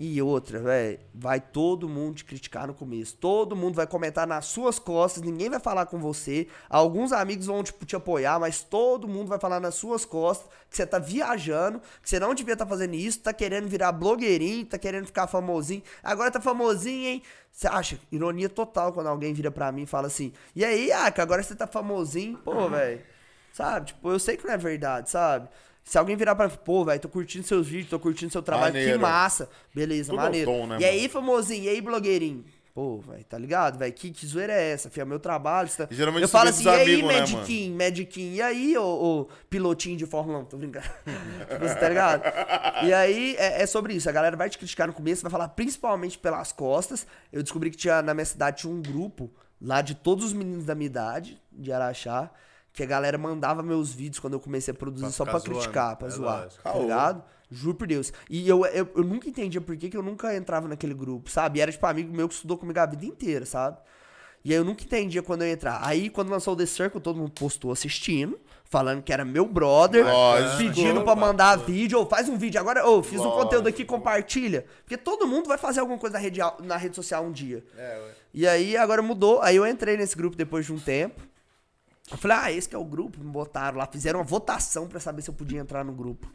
E 0.01 0.21
outra, 0.21 0.59
velho, 0.59 0.99
vai 1.15 1.41
todo 1.41 1.89
mundo 1.89 2.17
te 2.17 2.25
criticar 2.25 2.67
no 2.67 2.75
começo. 2.75 3.17
Todo 3.17 3.55
mundo 3.55 3.75
vai 3.75 3.87
comentar 3.87 4.27
nas 4.27 4.47
suas 4.47 4.79
costas, 4.79 5.23
ninguém 5.23 5.49
vai 5.49 5.61
falar 5.61 5.87
com 5.87 5.99
você. 5.99 6.49
Alguns 6.69 7.13
amigos 7.13 7.47
vão 7.47 7.63
tipo, 7.63 7.87
te 7.87 7.95
apoiar, 7.95 8.41
mas 8.41 8.63
todo 8.63 9.07
mundo 9.07 9.29
vai 9.29 9.39
falar 9.39 9.61
nas 9.61 9.75
suas 9.75 10.05
costas 10.05 10.51
que 10.69 10.77
você 10.77 10.87
tá 10.87 10.99
viajando, 10.99 11.81
que 12.03 12.09
você 12.09 12.19
não 12.19 12.35
devia 12.35 12.55
estar 12.55 12.67
fazendo 12.67 12.95
isso, 12.95 13.21
tá 13.21 13.33
querendo 13.33 13.69
virar 13.69 13.93
blogueirinho, 13.93 14.67
tá 14.67 14.79
querendo 14.79 15.07
ficar 15.07 15.27
famosinho. 15.27 15.83
Agora 16.03 16.31
tá 16.31 16.41
famosinho, 16.41 17.09
hein? 17.09 17.23
Você 17.53 17.69
acha? 17.69 17.99
Ironia 18.11 18.49
total 18.49 18.93
quando 18.93 19.09
alguém 19.09 19.35
vira 19.35 19.51
pra 19.51 19.71
mim 19.71 19.83
e 19.83 19.87
fala 19.87 20.07
assim: 20.07 20.33
E 20.57 20.65
aí, 20.65 20.91
Aka, 20.91 21.23
agora 21.23 21.43
você 21.43 21.55
tá 21.55 21.67
famosinho? 21.67 22.39
Pô, 22.39 22.69
velho. 22.69 23.03
Sabe? 23.53 23.87
Tipo, 23.89 24.11
eu 24.11 24.19
sei 24.19 24.37
que 24.37 24.47
não 24.47 24.55
é 24.55 24.57
verdade, 24.57 25.11
sabe? 25.11 25.49
Se 25.85 25.99
alguém 25.99 26.17
virar 26.17 26.35
pra 26.35 26.49
mim, 26.49 26.55
pô, 26.65 26.85
velho, 26.85 27.01
tô 27.01 27.09
curtindo 27.09 27.47
seus 27.47 27.67
vídeos, 27.67 27.91
tô 27.91 27.99
curtindo 27.99 28.31
seu 28.31 28.43
trabalho, 28.43 28.73
que 28.73 28.79
Maneiro. 28.79 29.01
massa. 29.01 29.49
Beleza, 29.75 30.11
Tudo 30.11 30.23
maneiro. 30.23 30.51
tom, 30.51 30.67
né, 30.67 30.79
e 30.81 30.85
aí, 30.85 31.09
famosinho, 31.09 31.65
e 31.65 31.69
aí, 31.69 31.81
blogueirinho? 31.81 32.45
Pô, 32.75 33.01
velho, 33.01 33.23
tá 33.25 33.37
ligado, 33.37 33.79
velho? 33.79 33.93
Que, 33.93 34.11
que 34.11 34.27
zoeira 34.27 34.55
é 34.55 34.71
essa, 34.71 34.89
filho? 34.89 35.03
É 35.03 35.05
meu 35.05 35.21
trabalho. 35.21 35.69
Tá... 35.69 35.87
Geralmente 35.91 36.23
eu 36.23 36.29
falo 36.29 36.49
assim, 36.49 36.65
e 36.65 36.69
aí, 36.69 37.03
né, 37.03 37.21
Mediquinho, 37.21 37.77
Mediquinho? 37.77 38.35
E 38.35 38.41
aí, 38.41 38.79
ô, 38.79 38.83
ô, 38.85 39.29
pilotinho 39.51 39.95
de 39.95 40.07
Fórmula 40.07 40.39
1? 40.39 40.45
Tô 40.47 40.57
brincando. 40.57 40.87
Você 41.61 41.75
tá 41.77 41.89
ligado? 41.89 42.23
E 42.87 42.95
aí, 42.95 43.37
é, 43.39 43.61
é 43.63 43.67
sobre 43.67 43.93
isso. 43.93 44.09
A 44.09 44.13
galera 44.13 44.39
vai 44.39 44.49
te 44.49 44.57
criticar 44.57 44.87
no 44.87 44.95
começo, 44.95 45.21
vai 45.21 45.31
falar 45.31 45.49
principalmente 45.49 46.19
pelas 46.19 46.51
costas. 46.51 47.07
Eu 47.31 47.43
descobri 47.43 47.71
que 47.71 47.77
tinha, 47.77 48.01
na 48.01 48.15
minha 48.15 48.25
cidade, 48.25 48.63
tinha 48.63 48.73
um 48.73 48.81
grupo 48.81 49.31
lá 49.61 49.83
de 49.83 49.95
todos 49.95 50.25
os 50.25 50.33
meninos 50.33 50.65
da 50.65 50.75
minha 50.75 50.87
idade, 50.87 51.39
de 51.53 51.71
Araxá, 51.71 52.31
que 52.73 52.83
a 52.83 52.87
galera 52.87 53.19
mandava 53.19 53.63
meus 53.63 53.93
vídeos 53.93 54.19
quando 54.19 54.33
eu 54.35 54.41
comecei 54.41 54.73
a 54.73 54.75
produzir 54.75 55.05
Pra 55.05 55.13
só 55.13 55.25
pra 55.25 55.41
criticar, 55.41 55.97
pra 55.97 56.09
zoando. 56.09 56.27
É 56.27 56.31
zoar. 56.31 56.43
lógico. 56.45 56.63
Tá 56.63 56.75
ligado? 56.79 57.23
Juro 57.51 57.75
por 57.77 57.87
Deus. 57.87 58.13
E 58.31 58.49
eu, 58.49 58.65
eu, 58.67 58.89
eu 58.97 59.05
nunca 59.05 59.29
entendia 59.29 59.61
por 59.61 59.77
que, 59.77 59.91
que 59.91 59.97
eu 59.97 60.03
nunca 60.03 60.35
entrava 60.35 60.67
naquele 60.67 60.95
grupo, 60.95 61.31
sabe? 61.31 61.59
E 61.59 61.63
era 61.63 61.71
tipo 61.71 61.85
amigo 61.87 62.11
meu 62.15 62.27
que 62.29 62.35
estudou 62.35 62.57
comigo 62.57 62.79
a 62.81 62.87
vida 62.87 63.05
inteira, 63.05 63.45
sabe? 63.45 63.77
E 64.45 64.51
aí 64.51 64.57
eu 64.57 64.65
nunca 64.65 64.83
entendia 64.83 65.23
quando 65.23 65.43
eu 65.43 65.49
ia 65.49 65.53
entrar. 65.53 65.81
Aí 65.87 66.09
quando 66.09 66.31
lançou 66.31 66.55
o 66.55 66.57
The 66.57 66.67
Circle, 66.67 67.01
todo 67.01 67.17
mundo 67.19 67.31
postou 67.31 67.71
assistindo, 67.71 68.41
falando 68.65 69.03
que 69.03 69.13
era 69.13 69.25
meu 69.25 69.47
brother, 69.47 70.05
Lógico. 70.05 70.57
pedindo 70.57 71.03
pra 71.03 71.15
mandar 71.15 71.57
vídeo, 71.59 71.99
ou 71.99 72.07
faz 72.07 72.29
um 72.29 72.37
vídeo 72.39 72.59
agora, 72.59 72.85
ou 72.87 73.03
fiz 73.03 73.21
um 73.21 73.25
Lógico. 73.25 73.43
conteúdo 73.43 73.69
aqui, 73.69 73.85
compartilha. 73.85 74.65
Porque 74.83 74.97
todo 74.97 75.29
mundo 75.29 75.47
vai 75.47 75.59
fazer 75.59 75.81
alguma 75.81 75.99
coisa 75.99 76.15
na 76.15 76.19
rede, 76.19 76.41
na 76.65 76.77
rede 76.77 76.97
social 76.97 77.23
um 77.23 77.31
dia. 77.31 77.63
É, 77.77 77.99
ué. 78.03 78.11
E 78.35 78.47
aí 78.49 78.77
agora 78.79 79.03
mudou, 79.03 79.41
aí 79.43 79.57
eu 79.57 79.67
entrei 79.67 79.97
nesse 79.97 80.17
grupo 80.17 80.35
depois 80.37 80.65
de 80.67 80.73
um 80.73 80.79
tempo. 80.79 81.21
Eu 82.13 82.19
falei, 82.19 82.37
ah, 82.37 82.53
esse 82.53 82.69
que 82.69 82.75
é 82.75 82.79
o 82.79 82.85
grupo, 82.85 83.19
me 83.19 83.31
botaram 83.31 83.79
lá, 83.79 83.87
fizeram 83.87 84.21
uma 84.21 84.25
votação 84.25 84.87
pra 84.87 85.01
saber 85.01 85.23
se 85.23 85.31
eu 85.31 85.35
podia 85.35 85.61
entrar 85.61 85.85
no 85.85 85.93
grupo. 85.93 86.31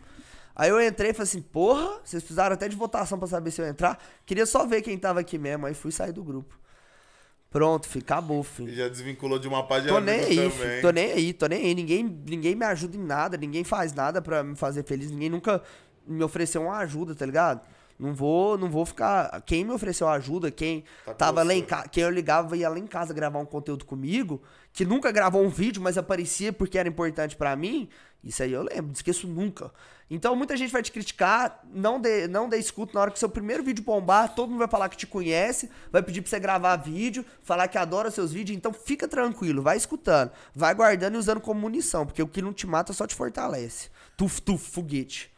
Aí 0.56 0.70
eu 0.70 0.82
entrei 0.82 1.12
e 1.12 1.14
falei 1.14 1.30
assim, 1.30 1.42
porra, 1.42 2.00
vocês 2.04 2.24
precisaram 2.24 2.56
até 2.56 2.68
de 2.68 2.76
votação 2.76 3.20
pra 3.20 3.28
saber 3.28 3.52
se 3.52 3.62
eu 3.62 3.66
ia 3.66 3.72
entrar. 3.72 4.04
Queria 4.26 4.46
só 4.46 4.66
ver 4.66 4.82
quem 4.82 4.98
tava 4.98 5.20
aqui 5.20 5.38
mesmo, 5.38 5.68
aí 5.68 5.76
fui 5.76 5.92
sair 5.92 6.12
do 6.12 6.24
grupo. 6.24 6.58
Pronto, 7.52 7.88
fi, 7.88 8.00
acabou, 8.00 8.44
fi. 8.44 8.64
E 8.64 8.76
já 8.76 8.90
desvinculou 8.90 9.40
de 9.40 9.48
uma 9.48 9.66
página 9.66 9.94
Tô 9.94 10.00
nem 10.00 10.20
aí, 10.20 10.50
fi, 10.50 10.82
tô 10.82 10.90
nem 10.90 11.12
aí, 11.12 11.34
tô 11.34 11.48
nem 11.48 11.64
aí. 11.64 11.76
Ninguém, 11.76 12.04
ninguém 12.04 12.56
me 12.56 12.66
ajuda 12.66 12.98
em 12.98 13.04
nada, 13.04 13.38
ninguém 13.38 13.64
faz 13.64 13.94
nada 13.94 14.22
pra 14.22 14.44
me 14.44 14.56
fazer 14.56 14.84
feliz, 14.84 15.12
ninguém 15.12 15.30
nunca 15.30 15.62
me 16.08 16.24
ofereceu 16.24 16.64
uma 16.64 16.78
ajuda, 16.78 17.14
tá 17.14 17.26
ligado? 17.26 17.62
Não 18.00 18.14
vou, 18.14 18.58
não 18.58 18.70
vou 18.70 18.86
ficar. 18.86 19.42
Quem 19.42 19.66
me 19.66 19.72
ofereceu 19.72 20.08
ajuda, 20.08 20.52
quem 20.52 20.84
Tá 21.06 21.14
tava 21.14 21.42
lá 21.42 21.54
em 21.54 21.64
casa, 21.64 21.88
quem 21.90 22.04
eu 22.04 22.10
ligava 22.12 22.56
ia 22.56 22.70
lá 22.70 22.78
em 22.78 22.86
casa 22.86 23.14
gravar 23.14 23.40
um 23.40 23.46
conteúdo 23.46 23.86
comigo, 23.86 24.42
que 24.72 24.86
nunca 24.86 25.12
gravou 25.12 25.44
um 25.44 25.50
vídeo, 25.50 25.82
mas 25.82 25.98
aparecia 25.98 26.54
porque 26.54 26.78
era 26.78 26.88
importante 26.88 27.36
pra 27.36 27.56
mim, 27.56 27.90
isso 28.24 28.44
aí 28.44 28.52
eu 28.52 28.62
lembro, 28.62 28.88
não 28.88 28.92
esqueço 28.92 29.28
nunca. 29.28 29.72
Então 30.10 30.36
muita 30.36 30.56
gente 30.56 30.72
vai 30.72 30.84
te 30.84 30.92
criticar, 30.92 31.62
não 31.74 32.00
dê, 32.00 32.28
não 32.28 32.48
dê 32.48 32.58
escuta 32.58 32.94
na 32.94 33.02
hora 33.02 33.12
que 33.12 33.18
seu 33.18 33.30
primeiro 33.30 33.64
vídeo 33.64 33.84
bombar, 33.84 34.34
todo 34.36 34.50
mundo 34.50 34.60
vai 34.60 34.68
falar 34.68 34.90
que 34.90 34.96
te 34.96 35.08
conhece, 35.08 35.70
vai 35.92 36.04
pedir 36.04 36.22
pra 36.22 36.30
você 36.30 36.40
gravar 36.40 36.76
vídeo, 36.78 37.26
falar 37.42 37.68
que 37.68 37.78
adora 37.78 38.12
seus 38.12 38.32
vídeos, 38.32 38.56
então 38.56 38.72
fica 38.72 39.08
tranquilo, 39.08 39.62
vai 39.64 39.76
escutando, 39.76 40.32
vai 40.54 40.74
guardando 40.76 41.16
e 41.16 41.18
usando 41.18 41.42
como 41.42 41.60
munição, 41.60 42.06
porque 42.06 42.22
o 42.22 42.28
que 42.28 42.42
não 42.42 42.54
te 42.54 42.68
mata 42.68 42.94
só 42.94 43.08
te 43.08 43.16
fortalece. 43.16 43.90
Tuf, 44.16 44.42
tuf, 44.42 44.72
foguete. 44.72 45.36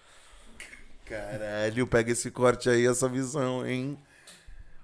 Caralho, 1.10 1.88
pega 1.88 2.12
esse 2.12 2.30
corte 2.30 2.70
aí, 2.70 2.86
essa 2.86 3.10
visão, 3.10 3.66
hein? 3.66 3.98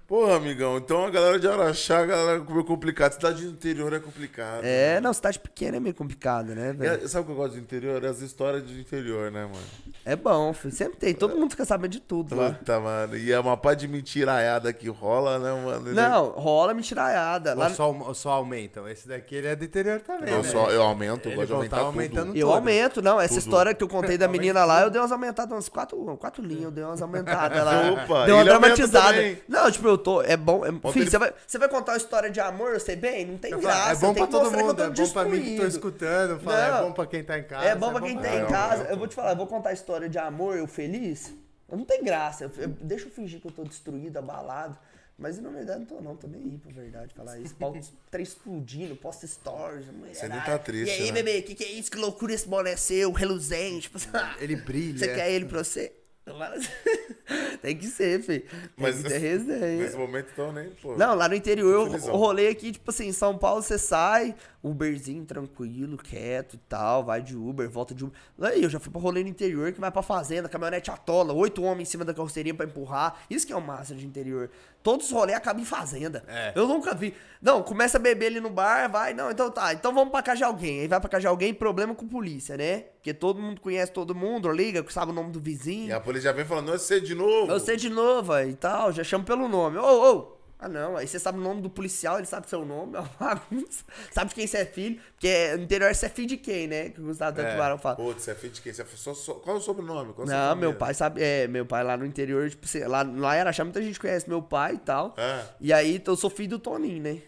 Porra, 0.06 0.36
amigão, 0.36 0.76
então 0.76 1.04
a 1.04 1.10
galera 1.10 1.36
de 1.36 1.48
Araxá, 1.48 1.98
a 1.98 2.06
galera 2.06 2.44
meio 2.48 2.64
complicado. 2.64 3.14
Cidade 3.14 3.44
do 3.44 3.50
interior 3.50 3.92
é 3.92 3.98
complicado. 3.98 4.62
É, 4.62 5.00
não, 5.00 5.12
cidade 5.12 5.38
pequena 5.38 5.78
é 5.78 5.80
meio 5.80 5.96
complicada, 5.96 6.54
né, 6.54 6.72
velho? 6.72 7.08
sabe 7.08 7.24
o 7.24 7.26
que 7.26 7.32
eu 7.32 7.36
gosto 7.36 7.54
do 7.54 7.58
interior? 7.58 8.04
As 8.04 8.20
histórias 8.20 8.62
do 8.62 8.72
interior, 8.78 9.32
né, 9.32 9.42
mano? 9.42 9.66
É 10.04 10.14
bom, 10.14 10.52
filho, 10.52 10.72
sempre 10.72 10.96
tem, 10.96 11.12
todo 11.12 11.34
mundo 11.36 11.50
fica 11.50 11.64
sabendo 11.64 11.90
de 11.90 12.00
tudo 12.00 12.36
lá. 12.36 12.52
Puta, 12.52 12.78
mano. 12.78 13.16
E 13.16 13.32
é 13.32 13.40
uma 13.40 13.56
pá 13.56 13.74
de 13.74 13.88
mentiraiada 13.88 14.72
que 14.72 14.88
rola, 14.88 15.40
né, 15.40 15.52
mano? 15.52 15.92
Não, 15.92 16.30
rola 16.30 16.72
mentiraiada. 16.72 17.54
Lá, 17.54 17.70
só, 17.70 18.14
só 18.14 18.30
aumentam. 18.30 18.88
Esse 18.88 19.08
daqui 19.08 19.34
ele 19.34 19.48
é 19.48 19.56
do 19.56 19.64
interior 19.64 20.00
também. 20.02 20.32
Eu, 20.32 20.44
né? 20.44 20.48
só, 20.48 20.70
eu 20.70 20.82
aumento, 20.82 21.26
eu 21.26 21.32
Ele 21.32 21.36
gosto 21.36 21.46
de 21.46 21.52
vai 21.52 21.56
aumentar 21.56 21.76
tá 21.76 21.82
tudo. 21.82 21.88
aumentando 21.88 22.36
Eu 22.36 22.52
aumento, 22.52 23.02
não. 23.02 23.20
Essa 23.20 23.34
Tudo. 23.34 23.42
história 23.42 23.74
que 23.74 23.82
eu 23.82 23.88
contei 23.88 24.16
da 24.16 24.28
menina 24.28 24.64
lá, 24.64 24.82
eu 24.82 24.90
dei 24.90 25.00
umas 25.00 25.10
aumentadas, 25.10 25.50
umas 25.50 25.68
quatro, 25.68 26.16
quatro 26.18 26.44
linhas, 26.44 26.64
eu 26.64 26.70
dei 26.70 26.84
umas 26.84 27.02
aumentadas 27.02 27.64
lá. 27.64 27.90
Opa, 27.90 28.24
dei 28.26 28.34
uma 28.34 28.44
dramatizada. 28.44 29.16
também. 29.16 29.38
Não, 29.48 29.68
tipo, 29.72 29.88
eu 29.88 29.95
tô. 29.98 30.22
É 30.22 30.36
bom. 30.36 30.64
É, 30.64 30.68
filho, 30.70 31.02
ele- 31.02 31.10
você, 31.10 31.18
vai, 31.18 31.32
você 31.46 31.58
vai 31.58 31.68
contar 31.68 31.92
uma 31.92 31.98
história 31.98 32.30
de 32.30 32.40
amor, 32.40 32.72
eu 32.74 32.80
sei 32.80 32.96
bem? 32.96 33.26
Não 33.26 33.38
tem 33.38 33.50
Eu 33.52 33.60
falo, 33.60 33.74
graça. 33.74 33.92
é 33.92 33.94
bom 33.96 34.08
eu 34.08 34.14
pra 34.14 34.26
todo 34.26 34.50
mundo, 34.50 34.80
eu 34.82 34.86
é 34.86 34.90
bom 34.90 35.08
pra 35.10 35.24
mim 35.24 35.42
que 35.42 35.56
tô 35.56 35.66
escutando. 35.66 36.40
Fala, 36.40 36.78
é 36.78 36.82
bom 36.82 36.92
pra 36.92 37.06
quem 37.06 37.24
tá 37.24 37.38
em 37.38 37.44
casa. 37.44 37.66
É 37.66 37.74
bom 37.74 37.92
pra 37.92 38.00
quem 38.02 38.18
tá 38.18 38.34
em 38.34 38.42
É, 38.42 38.46
casa. 38.46 38.84
Eu 38.84 38.96
vou 38.96 39.06
te 39.06 39.14
falar, 39.14 39.32
eu 39.32 39.36
vou 39.36 39.46
contar 39.46 39.70
a 39.70 39.72
história 39.72 40.08
de 40.08 40.18
amor, 40.18 40.56
eu 40.56 40.66
feliz. 40.66 41.32
Não 41.70 41.84
tem 41.84 42.02
graça. 42.04 42.44
Eu, 42.44 42.50
eu- 42.58 42.68
deixa 42.80 43.06
eu 43.06 43.10
fingir 43.10 43.40
que 43.40 43.46
eu 43.48 43.52
tô 43.52 43.64
destruído, 43.64 44.16
abalado. 44.18 44.78
Mas 45.18 45.38
na 45.40 45.48
verdade 45.48 45.78
não 45.78 45.86
tô 45.86 46.00
não, 46.02 46.14
tô 46.14 46.26
nem 46.26 46.42
aí 46.42 46.58
pra 46.58 46.70
verdade 46.74 47.14
falar 47.14 47.38
isso. 47.38 47.54
Pau 47.54 47.74
tá 48.10 48.20
explodindo, 48.20 48.94
posta 48.96 49.26
stories. 49.26 49.86
Você 50.12 50.28
nem 50.28 50.38
tá 50.42 50.58
triste, 50.58 50.90
E 50.90 51.04
aí, 51.04 51.06
né? 51.06 51.22
bebê, 51.22 51.40
que 51.40 51.54
que 51.54 51.64
é 51.64 51.72
isso? 51.72 51.90
Que 51.90 51.96
loucura 51.96 52.34
esse 52.34 52.46
boné 52.46 52.76
seu, 52.76 53.10
reluzente. 53.12 53.90
Ele 54.38 54.56
brilha. 54.56 54.98
Você 55.00 55.08
quer 55.14 55.30
ele 55.32 55.46
pra 55.46 55.64
você? 55.64 55.90
Tem 57.62 57.76
que 57.76 57.86
ser, 57.86 58.22
filho. 58.22 58.42
Tem 58.42 58.70
Mas 58.76 58.96
que 58.96 59.08
ter 59.08 59.18
resenha. 59.18 59.82
nesse 59.82 59.96
momento, 59.96 60.28
então, 60.32 60.52
nem, 60.52 60.70
pô. 60.70 60.96
Não, 60.96 61.14
lá 61.14 61.28
no 61.28 61.34
interior, 61.34 61.88
eu, 61.88 61.92
eu 61.92 62.16
rolei 62.16 62.48
aqui, 62.48 62.72
tipo 62.72 62.90
assim, 62.90 63.06
em 63.08 63.12
São 63.12 63.38
Paulo 63.38 63.62
você 63.62 63.78
sai, 63.78 64.34
Uberzinho 64.68 65.24
tranquilo, 65.24 65.96
quieto 65.96 66.54
e 66.54 66.58
tal, 66.68 67.04
vai 67.04 67.22
de 67.22 67.36
Uber, 67.36 67.68
volta 67.68 67.94
de 67.94 68.04
Uber. 68.04 68.18
Aí 68.40 68.62
eu 68.62 68.68
já 68.68 68.80
fui 68.80 68.90
pra 68.90 69.00
rolê 69.00 69.22
no 69.22 69.28
interior, 69.28 69.72
que 69.72 69.80
vai 69.80 69.90
pra 69.90 70.02
fazenda, 70.02 70.48
caminhonete 70.48 70.90
atola, 70.90 71.32
oito 71.32 71.62
homens 71.62 71.88
em 71.88 71.90
cima 71.90 72.04
da 72.04 72.12
carroceria 72.12 72.54
pra 72.54 72.66
empurrar. 72.66 73.20
Isso 73.30 73.46
que 73.46 73.52
é 73.52 73.56
o 73.56 73.60
massa 73.60 73.94
de 73.94 74.06
interior. 74.06 74.50
Todos 74.82 75.06
os 75.06 75.12
rolês 75.12 75.36
acabam 75.36 75.62
em 75.62 75.66
fazenda. 75.66 76.24
É. 76.28 76.52
Eu 76.54 76.68
nunca 76.68 76.94
vi. 76.94 77.14
Não, 77.42 77.62
começa 77.62 77.98
a 77.98 78.00
beber 78.00 78.26
ali 78.26 78.40
no 78.40 78.50
bar, 78.50 78.88
vai, 78.90 79.12
não, 79.12 79.30
então 79.30 79.50
tá, 79.50 79.72
então 79.72 79.92
vamos 79.92 80.10
pra 80.10 80.22
casa 80.22 80.38
de 80.38 80.44
alguém. 80.44 80.80
Aí 80.80 80.88
vai 80.88 81.00
pra 81.00 81.08
casa 81.08 81.22
de 81.22 81.26
alguém, 81.26 81.52
problema 81.52 81.94
com 81.94 82.06
polícia, 82.06 82.56
né? 82.56 82.84
Porque 82.96 83.12
todo 83.14 83.40
mundo 83.40 83.60
conhece 83.60 83.92
todo 83.92 84.14
mundo, 84.14 84.50
liga, 84.50 84.84
sabe 84.88 85.12
o 85.12 85.14
nome 85.14 85.30
do 85.30 85.40
vizinho. 85.40 85.88
E 85.88 85.92
a 85.92 86.00
polícia 86.00 86.30
já 86.30 86.32
vem 86.32 86.44
falando, 86.44 86.66
não 86.66 86.74
é 86.74 86.78
você 86.78 87.00
de 87.00 87.14
novo. 87.14 87.50
Eu 87.50 87.60
sei 87.60 87.76
de 87.76 87.88
novo, 87.88 88.32
aí, 88.32 88.50
e 88.50 88.56
tal, 88.56 88.92
já 88.92 89.04
chamo 89.04 89.24
pelo 89.24 89.48
nome. 89.48 89.78
Ô, 89.78 90.12
ô! 90.12 90.35
Ah, 90.58 90.70
não, 90.70 90.96
aí 90.96 91.06
você 91.06 91.18
sabe 91.18 91.38
o 91.38 91.42
nome 91.42 91.60
do 91.60 91.68
policial, 91.68 92.16
ele 92.16 92.26
sabe 92.26 92.48
seu 92.48 92.64
nome, 92.64 92.96
é 92.96 93.00
uma 93.00 93.10
bagunça. 93.20 93.84
Sabe 94.10 94.30
de 94.30 94.34
quem 94.34 94.46
você 94.46 94.56
é 94.58 94.64
filho, 94.64 94.98
porque 95.12 95.54
no 95.56 95.64
interior 95.64 95.94
você 95.94 96.06
é 96.06 96.08
filho 96.08 96.28
de 96.28 96.36
quem, 96.38 96.66
né? 96.66 96.88
Que 96.88 97.00
o 97.00 97.04
Gustavo 97.04 97.38
É. 97.40 97.50
Tubarão 97.52 97.76
fala. 97.76 97.96
Pô, 97.96 98.12
você 98.12 98.30
é 98.30 98.34
filho 98.34 98.52
de 98.54 98.62
quem? 98.62 98.72
Você 98.72 98.80
é 98.80 98.86
só, 98.94 99.12
só- 99.12 99.34
qual 99.34 99.56
é 99.56 99.58
o 99.58 99.62
sobrenome? 99.62 100.14
Qual 100.14 100.26
é 100.26 100.30
o 100.30 100.32
Não, 100.32 100.46
meu 100.48 100.54
primeiro? 100.56 100.78
pai 100.78 100.94
sabe, 100.94 101.22
é, 101.22 101.46
meu 101.46 101.66
pai 101.66 101.84
lá 101.84 101.94
no 101.96 102.06
interior, 102.06 102.48
tipo, 102.48 102.66
lá, 102.88 103.02
lá 103.02 103.36
em 103.36 103.40
Araxá 103.40 103.64
muita 103.64 103.82
gente 103.82 104.00
conhece 104.00 104.28
meu 104.28 104.40
pai 104.40 104.74
e 104.74 104.78
tal. 104.78 105.14
É. 105.18 105.44
E 105.60 105.72
aí 105.74 106.02
eu 106.04 106.16
sou 106.16 106.30
filho 106.30 106.48
do 106.50 106.58
Toninho, 106.58 107.02
né? 107.02 107.18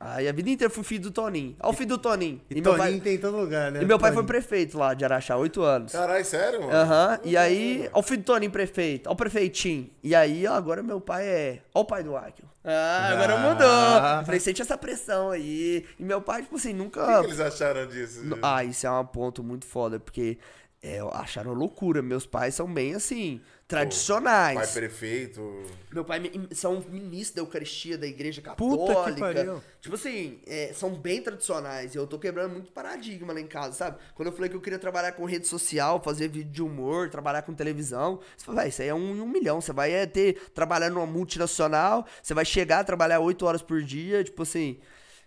Aí 0.00 0.28
a 0.28 0.32
vida 0.32 0.48
inteira 0.48 0.72
fui 0.72 0.84
filho 0.84 1.02
do 1.02 1.10
Toninho. 1.10 1.56
Olha 1.60 1.70
o 1.72 1.76
filho 1.76 1.88
do 1.88 1.98
Toninho. 1.98 2.40
E, 2.48 2.54
meu 2.54 2.62
Toninho 2.62 2.78
pai, 2.78 3.00
tem 3.00 3.14
em 3.16 3.18
todo 3.18 3.36
lugar, 3.36 3.72
né? 3.72 3.82
e 3.82 3.84
meu 3.84 3.98
pai 3.98 4.12
foi 4.12 4.22
Toninho. 4.22 4.26
prefeito 4.28 4.78
lá 4.78 4.94
de 4.94 5.04
Araxá, 5.04 5.36
oito 5.36 5.60
anos. 5.62 5.90
Caralho, 5.90 6.24
sério, 6.24 6.60
mano? 6.60 6.72
Aham, 6.72 7.18
e 7.24 7.36
aí, 7.36 7.90
ó 7.92 7.98
o 7.98 8.02
filho 8.02 8.20
do 8.22 8.24
Toninho 8.24 8.52
prefeito, 8.52 9.08
ó 9.08 9.12
o 9.12 9.16
prefeitinho. 9.16 9.90
E 10.02 10.14
aí, 10.14 10.46
ó, 10.46 10.52
agora 10.54 10.82
meu 10.84 11.00
pai 11.00 11.26
é. 11.26 11.62
Ó 11.74 11.80
o 11.80 11.84
pai 11.84 12.04
do 12.04 12.16
Akio. 12.16 12.44
Ah, 12.64 13.08
agora 13.12 13.34
Ah. 13.34 13.38
mudou. 13.38 14.18
Eu 14.20 14.24
falei, 14.26 14.38
sente 14.40 14.62
essa 14.62 14.78
pressão 14.78 15.30
aí. 15.30 15.84
E 15.98 16.02
meu 16.04 16.20
pai, 16.20 16.42
tipo 16.42 16.54
assim, 16.56 16.74
O 16.74 16.76
nunca. 16.76 17.04
que, 17.04 17.20
que 17.20 17.26
eles 17.26 17.40
acharam 17.40 17.86
disso? 17.86 18.24
No- 18.24 18.38
Ah, 18.42 18.62
isso 18.62 18.86
é 18.86 18.90
um 18.92 19.04
ponto 19.04 19.42
muito 19.42 19.66
foda, 19.66 19.98
porque 19.98 20.38
é, 20.80 21.00
acharam 21.14 21.54
loucura. 21.54 22.02
Meus 22.02 22.24
pais 22.24 22.54
são 22.54 22.72
bem 22.72 22.94
assim, 22.94 23.40
tradicionais. 23.68 24.56
Pai 24.56 24.66
prefeito. 24.66 25.62
Meu 25.92 26.02
pai 26.02 26.22
são 26.52 26.82
ministros 26.88 27.34
da 27.34 27.42
Eucaristia 27.42 27.98
da 27.98 28.06
Igreja 28.06 28.40
Puta 28.56 28.94
Católica. 28.94 29.14
que 29.14 29.20
pariu. 29.20 29.62
Tipo 29.78 29.94
assim, 29.94 30.40
é, 30.46 30.72
são 30.72 30.90
bem 30.94 31.22
tradicionais. 31.22 31.94
E 31.94 31.98
eu 31.98 32.06
tô 32.06 32.18
quebrando 32.18 32.52
muito 32.52 32.72
paradigma 32.72 33.34
lá 33.34 33.40
em 33.40 33.46
casa, 33.46 33.74
sabe? 33.74 33.98
Quando 34.14 34.28
eu 34.28 34.32
falei 34.32 34.48
que 34.48 34.56
eu 34.56 34.60
queria 34.60 34.78
trabalhar 34.78 35.12
com 35.12 35.26
rede 35.26 35.46
social, 35.46 36.02
fazer 36.02 36.28
vídeo 36.28 36.50
de 36.50 36.62
humor, 36.62 37.10
trabalhar 37.10 37.42
com 37.42 37.52
televisão, 37.52 38.20
você 38.34 38.46
fala, 38.46 38.62
"Véi, 38.62 38.70
isso 38.70 38.80
aí 38.80 38.88
é 38.88 38.94
um 38.94 39.14
em 39.14 39.20
um 39.20 39.28
milhão. 39.28 39.60
Você 39.60 39.72
vai 39.72 39.92
é, 39.92 40.06
ter, 40.06 40.40
trabalhar 40.54 40.88
numa 40.88 41.06
multinacional, 41.06 42.06
você 42.22 42.32
vai 42.32 42.46
chegar 42.46 42.80
a 42.80 42.84
trabalhar 42.84 43.20
oito 43.20 43.44
horas 43.44 43.60
por 43.60 43.82
dia, 43.82 44.24
tipo 44.24 44.42
assim, 44.42 44.78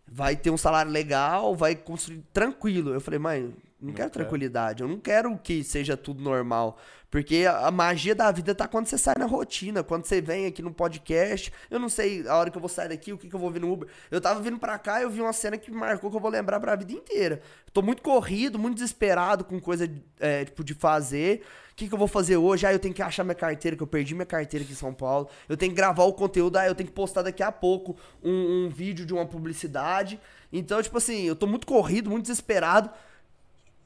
vai 0.08 0.36
ter 0.36 0.50
um 0.50 0.58
salário 0.58 0.92
legal, 0.92 1.56
vai 1.56 1.76
construir 1.76 2.24
tranquilo. 2.34 2.92
Eu 2.92 3.00
falei, 3.02 3.20
mãe, 3.20 3.56
não, 3.82 3.94
quero 3.94 4.10
tranquilidade, 4.10 4.84
eu 4.84 4.88
não 4.88 5.00
quero 5.00 5.38
que 5.38 5.64
seja 5.64 5.98
tudo 5.98 6.22
normal. 6.22 6.78
Porque 7.12 7.46
a 7.46 7.70
magia 7.70 8.16
da 8.16 8.32
vida 8.32 8.56
tá 8.56 8.70
quando 8.70 8.86
você 8.86 8.98
sai 8.98 9.16
na 9.20 9.26
rotina, 9.26 9.84
quando 9.84 10.06
você 10.06 10.22
vem 10.22 10.46
aqui 10.46 10.62
no 10.62 10.74
podcast. 10.74 11.52
Eu 11.70 11.78
não 11.78 11.90
sei 11.90 12.26
a 12.26 12.38
hora 12.38 12.50
que 12.50 12.56
eu 12.56 12.62
vou 12.62 12.70
sair 12.70 12.88
daqui, 12.88 13.12
o 13.12 13.18
que, 13.18 13.28
que 13.28 13.36
eu 13.36 13.40
vou 13.40 13.52
vir 13.52 13.60
no 13.60 13.70
Uber. 13.70 13.90
Eu 14.10 14.22
tava 14.22 14.40
vindo 14.40 14.58
pra 14.58 14.80
cá 14.80 15.02
e 15.02 15.04
eu 15.04 15.10
vi 15.10 15.20
uma 15.20 15.34
cena 15.34 15.58
que 15.58 15.70
me 15.70 15.76
marcou 15.76 16.10
que 16.10 16.16
eu 16.16 16.22
vou 16.22 16.32
lembrar 16.32 16.58
pra 16.62 16.74
vida 16.74 16.94
inteira. 16.94 17.42
Tô 17.74 17.82
muito 17.82 18.02
corrido, 18.02 18.58
muito 18.58 18.76
desesperado 18.76 19.44
com 19.44 19.60
coisa 19.60 19.92
é, 20.22 20.46
tipo, 20.46 20.64
de 20.64 20.74
fazer. 20.74 21.42
O 21.74 21.76
que, 21.76 21.90
que 21.90 21.94
eu 21.94 21.98
vou 21.98 22.08
fazer 22.08 22.38
hoje? 22.38 22.66
Ah, 22.66 22.72
eu 22.72 22.80
tenho 22.80 22.94
que 22.94 23.02
achar 23.02 23.26
minha 23.26 23.36
carteira, 23.36 23.76
que 23.76 23.84
eu 23.84 23.88
perdi 23.88 24.16
minha 24.16 24.26
carteira 24.26 24.64
aqui 24.64 24.72
em 24.72 24.78
São 24.78 24.94
Paulo. 24.94 25.28
Eu 25.50 25.58
tenho 25.58 25.74
que 25.74 25.76
gravar 25.76 26.06
o 26.06 26.14
conteúdo, 26.14 26.56
ah, 26.56 26.66
eu 26.66 26.76
tenho 26.76 26.88
que 26.88 26.96
postar 26.96 27.24
daqui 27.24 27.44
a 27.44 27.52
pouco 27.52 27.98
um, 28.24 28.68
um 28.68 28.70
vídeo 28.70 29.06
de 29.06 29.14
uma 29.14 29.26
publicidade. 29.26 30.18
Então, 30.54 30.82
tipo 30.82 30.98
assim, 30.98 31.24
eu 31.24 31.36
tô 31.36 31.46
muito 31.46 31.68
corrido, 31.68 32.10
muito 32.10 32.24
desesperado. 32.24 32.90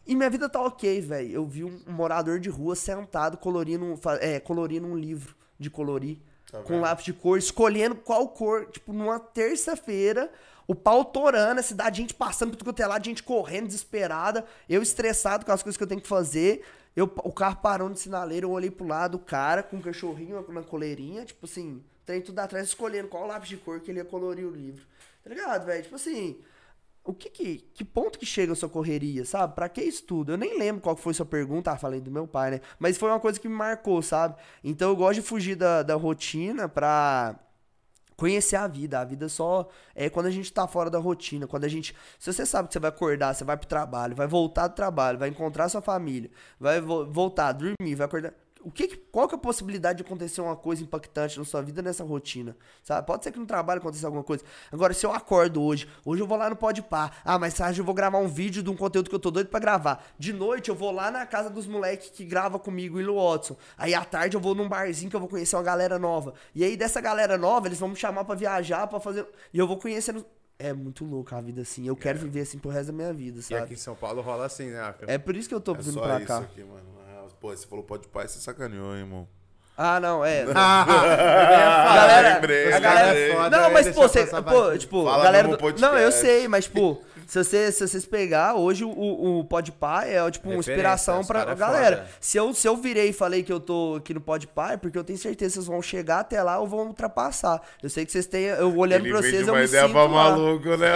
E 0.06 0.16
minha 0.16 0.30
vida 0.30 0.48
tá 0.48 0.62
ok, 0.62 1.02
velho. 1.02 1.32
Eu 1.32 1.46
vi 1.46 1.64
um, 1.64 1.82
morador 1.88 2.40
de 2.40 2.50
rua 2.50 2.76
sentado 2.76 3.38
colorindo, 3.38 4.00
é, 4.20 4.40
colorindo 4.40 4.86
um 4.86 4.96
livro 4.96 5.36
de 5.60 5.70
colorir. 5.70 6.20
Tá 6.52 6.62
com 6.62 6.80
lápis 6.80 7.06
de 7.06 7.14
cor, 7.14 7.38
escolhendo 7.38 7.96
qual 7.96 8.30
cor. 8.30 8.68
Tipo, 8.68 8.94
numa 8.94 9.20
terça-feira, 9.20 10.32
o 10.68 10.76
pau 10.76 11.04
torando, 11.04 11.60
a 11.60 11.64
cidade, 11.64 12.02
gente 12.02 12.14
passando 12.14 12.52
por 12.52 12.58
tudo 12.58 12.82
é 12.82 12.88
lado, 12.88 13.04
gente 13.04 13.24
correndo, 13.24 13.68
desesperada. 13.68 14.46
Eu 14.70 14.82
estressado 14.82 15.46
com 15.46 15.52
as 15.52 15.64
coisas 15.64 15.78
que 15.78 15.84
eu 15.84 15.88
tenho 15.88 16.02
que 16.02 16.08
fazer. 16.08 16.64
Eu, 16.96 17.06
o 17.24 17.32
carro 17.32 17.58
parou 17.58 17.90
no 17.90 17.96
sinaleiro, 17.96 18.48
eu 18.48 18.52
olhei 18.52 18.72
pro 18.72 18.88
lado, 18.88 19.16
o 19.16 19.20
cara 19.20 19.62
com 19.62 19.78
um 19.78 19.82
cachorrinho 19.82 20.46
na 20.50 20.64
coleirinha, 20.64 21.26
tipo 21.26 21.46
assim, 21.46 21.84
tem 22.06 22.22
tudo 22.22 22.40
atrás, 22.40 22.68
escolhendo 22.68 23.10
qual 23.10 23.28
lápis 23.28 23.50
de 23.50 23.58
cor 23.58 23.82
que 23.82 23.92
ele 23.92 24.00
ia 24.00 24.06
colorir 24.06 24.48
o 24.48 24.50
livro. 24.50 24.86
Tá 25.22 25.30
ligado, 25.30 25.66
velho? 25.66 25.84
Tipo 25.84 25.96
assim, 25.96 26.40
o 27.06 27.14
que 27.14 27.30
que, 27.30 27.58
que 27.74 27.86
ponto 27.86 28.18
que 28.20 28.26
chega 28.26 28.54
a 28.54 28.56
sua 28.56 28.68
correria, 28.70 29.24
sabe? 29.26 29.54
Pra 29.56 29.70
que 29.70 29.82
isso 29.82 30.04
tudo? 30.04 30.32
Eu 30.34 30.38
nem 30.38 30.58
lembro 30.58 30.82
qual 30.82 30.96
foi 30.96 31.14
sua 31.14 31.26
pergunta, 31.26 31.72
ah, 31.72 31.78
falei 31.78 32.02
do 32.02 32.12
meu 32.12 32.28
pai, 32.28 32.52
né? 32.52 32.62
Mas 32.80 32.98
foi 32.98 33.10
uma 33.10 33.20
coisa 33.20 33.40
que 33.40 33.48
me 33.48 33.56
marcou, 33.56 34.02
sabe? 34.02 34.36
Então 34.64 34.90
eu 34.90 34.96
gosto 34.96 35.22
de 35.22 35.28
fugir 35.28 35.56
da, 35.56 35.84
da 35.84 35.96
rotina 35.96 36.68
pra 36.68 37.36
conhecer 38.18 38.56
a 38.56 38.68
vida. 38.68 39.00
A 39.00 39.06
vida 39.06 39.30
só 39.30 39.68
é 39.94 40.10
quando 40.10 40.28
a 40.28 40.32
gente 40.32 40.52
tá 40.52 40.68
fora 40.68 40.90
da 40.90 40.98
rotina, 41.00 41.48
quando 41.48 41.66
a 41.66 41.68
gente, 41.68 41.96
se 42.18 42.32
você 42.34 42.46
sabe 42.46 42.68
que 42.68 42.74
você 42.74 42.80
vai 42.80 42.90
acordar, 42.90 43.34
você 43.34 43.44
vai 43.44 43.58
pro 43.58 43.68
trabalho, 43.68 44.16
vai 44.16 44.28
voltar 44.28 44.68
do 44.68 44.76
trabalho, 44.76 45.20
vai 45.20 45.30
encontrar 45.30 45.70
sua 45.70 45.82
família, 45.82 46.30
vai 46.60 46.82
vo- 46.82 47.06
voltar, 47.06 47.52
dormir, 47.52 47.96
vai 47.96 48.06
acordar 48.06 48.34
o 48.66 48.72
que, 48.72 48.98
qual 48.98 49.28
que 49.28 49.36
é 49.36 49.38
a 49.38 49.40
possibilidade 49.40 49.98
de 50.00 50.04
acontecer 50.04 50.42
uma 50.42 50.56
coisa 50.56 50.82
impactante 50.82 51.38
na 51.38 51.46
sua 51.46 51.62
vida 51.62 51.82
nessa 51.82 52.04
rotina? 52.04 52.58
Sabe? 52.84 53.06
Pode 53.06 53.24
ser 53.24 53.32
que 53.32 53.38
no 53.40 53.46
trabalho 53.46 53.80
aconteça 53.80 54.08
alguma 54.08 54.24
coisa. 54.24 54.44
Agora, 54.72 54.92
se 54.94 55.06
eu 55.06 55.12
acordo 55.14 55.62
hoje, 55.62 55.88
hoje 56.04 56.22
eu 56.24 56.28
vou 56.28 56.36
lá 56.38 56.50
no 56.50 56.56
Podpah. 56.56 57.12
Ah, 57.24 57.38
mas 57.38 57.54
tarde 57.54 57.80
eu 57.80 57.86
vou 57.86 57.94
gravar 57.94 58.18
um 58.18 58.28
vídeo 58.28 58.64
de 58.64 58.70
um 58.70 58.76
conteúdo 58.76 59.08
que 59.10 59.16
eu 59.16 59.20
tô 59.20 59.30
doido 59.30 59.48
pra 59.50 59.60
gravar. 59.60 60.04
De 60.18 60.34
noite 60.34 60.70
eu 60.70 60.76
vou 60.76 60.92
lá 60.92 61.12
na 61.12 61.26
casa 61.26 61.50
dos 61.50 61.68
moleques 61.68 62.10
que 62.10 62.26
grava 62.26 62.58
comigo, 62.58 62.98
Willow 62.98 63.16
Watson. 63.32 63.56
Aí 63.78 63.94
à 63.94 64.04
tarde 64.04 64.36
eu 64.36 64.42
vou 64.42 64.56
num 64.56 64.68
barzinho 64.68 65.10
que 65.12 65.16
eu 65.16 65.20
vou 65.20 65.30
conhecer 65.30 65.56
uma 65.56 65.64
galera 65.64 66.00
nova. 66.00 66.34
E 66.56 66.64
aí 66.64 66.76
dessa 66.76 67.00
galera 67.00 67.38
nova, 67.38 67.68
eles 67.68 67.80
vão 67.80 67.90
me 67.90 67.96
chamar 67.96 68.26
pra 68.26 68.34
viajar, 68.34 68.88
pra 68.88 69.00
fazer. 69.00 69.28
E 69.54 69.60
eu 69.60 69.68
vou 69.68 69.78
conhecendo. 69.78 70.26
É 70.58 70.72
muito 70.72 71.04
louco 71.04 71.36
a 71.36 71.42
vida 71.42 71.62
assim. 71.64 71.86
Eu 71.86 71.96
quero 71.98 72.18
viver 72.18 72.40
assim 72.42 72.58
pro 72.58 72.72
resto 72.72 72.88
da 72.88 72.94
minha 72.94 73.12
vida, 73.14 73.40
E 73.40 73.44
sabe? 73.44 73.62
aqui 73.62 73.74
em 73.74 73.78
São 73.78 73.94
Paulo 73.94 74.22
rola 74.22 74.46
assim, 74.46 74.70
né? 74.72 74.96
É 75.06 75.18
por 75.18 75.36
isso 75.36 75.50
que 75.50 75.54
eu 75.54 75.60
tô 75.60 75.74
É 75.76 75.78
vindo 75.80 75.94
só 75.94 76.02
pra 76.02 76.18
isso 76.18 76.28
cá. 76.28 76.38
aqui, 76.40 76.64
mano. 76.64 76.95
Pô, 77.46 77.56
você 77.56 77.68
falou 77.68 77.84
pode 77.86 78.08
pai, 78.08 78.28
você 78.28 78.40
sacaneou, 78.40 78.96
hein, 78.96 79.02
irmão. 79.02 79.28
Ah, 79.78 80.00
não, 80.00 80.26
é. 80.26 80.46
Ah, 80.56 81.94
galera, 81.96 82.36
lembrei, 82.36 82.74
a 82.74 82.80
galera- 82.80 83.08
lembrei. 83.12 83.34
foda, 83.36 83.50
Não, 83.58 83.64
eu 83.66 83.72
mas 83.72 83.88
pô, 83.90 84.02
você, 84.02 84.26
pô, 84.26 84.78
tipo, 84.80 85.04
Fala 85.04 85.22
a 85.22 85.24
galera 85.24 85.48
do... 85.50 85.80
Não, 85.80 85.96
eu 85.96 86.12
sei, 86.12 86.48
mas 86.48 86.64
tipo, 86.66 87.04
se, 87.28 87.44
você, 87.44 87.72
se 87.72 87.88
vocês 87.88 88.04
pegar, 88.04 88.56
hoje 88.56 88.84
o, 88.84 88.90
o 89.40 89.46
Podpah 89.46 90.08
é 90.08 90.32
tipo 90.32 90.50
uma 90.50 90.58
inspiração 90.58 91.24
pra 91.24 91.42
é 91.52 91.56
galera. 91.56 91.98
foda. 91.98 92.10
Se 92.20 92.36
eu, 92.38 92.52
se 92.52 92.68
eu 92.68 92.76
virei 92.78 93.10
e 93.10 93.14
falei 93.14 93.44
que 93.44 93.54
eu 93.54 93.60
tô 93.60 93.98
aqui 94.00 94.12
no 94.12 94.22
Podpah, 94.22 94.72
é 94.74 94.78
porque 94.78 94.98
eu 94.98 95.04
tenho 95.04 95.20
certeza 95.20 95.52
que 95.52 95.56
vocês 95.56 95.68
vão 95.68 95.84
chegar 95.84 96.22
até 96.22 96.42
lá 96.42 96.58
ou 96.58 96.66
vão 96.66 96.88
ultrapassar. 96.88 97.62
Eu 97.84 97.90
sei 97.92 98.08
que 98.08 98.12
vocês 98.12 98.26
têm, 98.26 98.46
eu 98.46 98.76
olhando 98.76 99.06
Ele 99.06 99.12
pra 99.12 99.22
vocês, 99.22 99.48
eu 99.48 99.54
uma 99.54 99.60
me 99.60 99.68
ideia 99.68 99.84
sinto 99.84 99.92
pra 99.94 100.02
lá. 100.04 100.08
maluco, 100.08 100.78
né? 100.78 100.88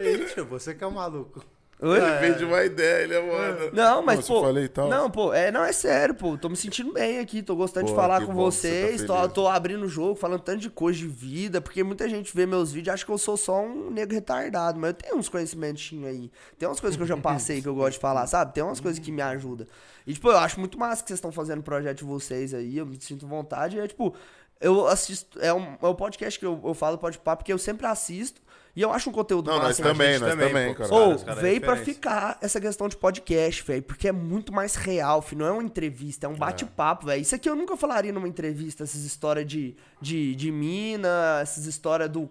É. 0.00 0.08
Ixi, 0.24 0.40
você 0.40 0.74
que 0.74 0.82
é 0.82 0.86
um 0.86 0.92
maluco. 0.92 1.44
Oi? 1.80 1.98
Ele 1.98 2.18
vende 2.18 2.44
uma 2.44 2.64
ideia, 2.64 3.02
ele 3.02 3.14
é 3.14 3.20
mano. 3.20 3.70
Não, 3.72 4.02
mas 4.02 4.16
Nossa, 4.16 4.28
pô. 4.32 4.40
falei 4.42 4.64
e 4.64 4.68
tal. 4.68 4.88
Não, 4.88 5.10
pô, 5.10 5.32
é, 5.34 5.50
não, 5.50 5.62
é 5.64 5.72
sério, 5.72 6.14
pô. 6.14 6.38
Tô 6.38 6.48
me 6.48 6.56
sentindo 6.56 6.92
bem 6.92 7.18
aqui, 7.18 7.42
tô 7.42 7.56
gostando 7.56 7.86
de 7.86 7.92
Pô, 7.92 7.96
falar 8.00 8.20
que 8.20 8.26
com 8.26 8.32
bom 8.32 8.48
que 8.48 8.54
você 8.54 8.68
tá 8.68 8.86
vocês. 8.96 9.04
tô, 9.04 9.28
tô 9.28 9.48
abrindo 9.48 9.84
o 9.84 9.88
jogo, 9.88 10.14
falando 10.14 10.40
tanto 10.40 10.60
de 10.60 10.70
coisa 10.70 10.98
de 10.98 11.06
vida, 11.08 11.60
porque 11.60 11.82
muita 11.82 12.08
gente 12.08 12.34
vê 12.34 12.46
meus 12.46 12.72
vídeos 12.72 12.92
e 12.92 12.94
acha 12.94 13.04
que 13.04 13.10
eu 13.10 13.18
sou 13.18 13.36
só 13.36 13.60
um 13.60 13.90
nego 13.90 14.12
retardado, 14.14 14.78
mas 14.78 14.90
eu 14.90 14.94
tenho 14.94 15.16
uns 15.16 15.28
conhecimentinhos 15.28 16.08
aí. 16.08 16.30
Tem 16.58 16.68
umas 16.68 16.80
coisas 16.80 16.96
que 16.96 17.02
eu 17.02 17.06
já 17.06 17.16
passei 17.16 17.60
que 17.60 17.68
eu 17.68 17.74
gosto 17.74 17.94
de 17.94 17.98
falar, 18.00 18.26
sabe? 18.26 18.54
Tem 18.54 18.62
umas 18.62 18.80
coisas 18.80 18.98
que 18.98 19.10
me 19.10 19.22
ajudam. 19.22 19.66
E, 20.06 20.12
tipo, 20.12 20.28
eu 20.28 20.38
acho 20.38 20.60
muito 20.60 20.78
massa 20.78 21.02
que 21.02 21.08
vocês 21.08 21.18
estão 21.18 21.32
fazendo 21.32 21.58
o 21.58 21.62
projeto 21.62 21.98
de 21.98 22.04
vocês 22.04 22.54
aí, 22.54 22.78
eu 22.78 22.86
me 22.86 22.98
sinto 23.00 23.26
vontade. 23.26 23.78
É, 23.78 23.86
tipo, 23.86 24.14
eu 24.60 24.86
assisto. 24.86 25.38
É 25.40 25.52
um, 25.52 25.76
é 25.82 25.86
um 25.86 25.94
podcast 25.94 26.38
que 26.38 26.46
eu, 26.46 26.60
eu 26.64 26.74
falo 26.74 26.98
pode 26.98 27.18
papo, 27.18 27.42
porque 27.42 27.52
eu 27.52 27.58
sempre 27.58 27.86
assisto. 27.86 28.40
E 28.76 28.82
eu 28.82 28.90
acho 28.92 29.08
um 29.08 29.12
conteúdo 29.12 29.48
Não, 29.50 29.58
nós 29.58 29.78
massa. 29.78 29.82
também, 29.84 30.12
gente 30.14 30.20
nós 30.22 30.30
também, 30.30 30.48
também, 30.48 30.74
cara. 30.74 30.92
Ou 30.92 31.14
Os 31.14 31.22
caras 31.22 31.38
é 31.38 31.42
veio 31.42 31.60
pra 31.60 31.76
ficar 31.76 32.38
essa 32.40 32.60
questão 32.60 32.88
de 32.88 32.96
podcast, 32.96 33.62
velho, 33.62 33.82
porque 33.84 34.08
é 34.08 34.12
muito 34.12 34.52
mais 34.52 34.74
real, 34.74 35.22
filho. 35.22 35.40
Não 35.42 35.46
é 35.46 35.52
uma 35.52 35.62
entrevista, 35.62 36.26
é 36.26 36.28
um 36.28 36.34
bate-papo, 36.34 37.06
velho. 37.06 37.22
Isso 37.22 37.34
aqui 37.36 37.48
eu 37.48 37.54
nunca 37.54 37.76
falaria 37.76 38.12
numa 38.12 38.26
entrevista, 38.26 38.82
essas 38.82 39.02
histórias 39.04 39.46
de, 39.46 39.76
de, 40.00 40.34
de 40.34 40.50
mina, 40.50 41.38
essas 41.40 41.66
histórias 41.66 42.10
do. 42.10 42.28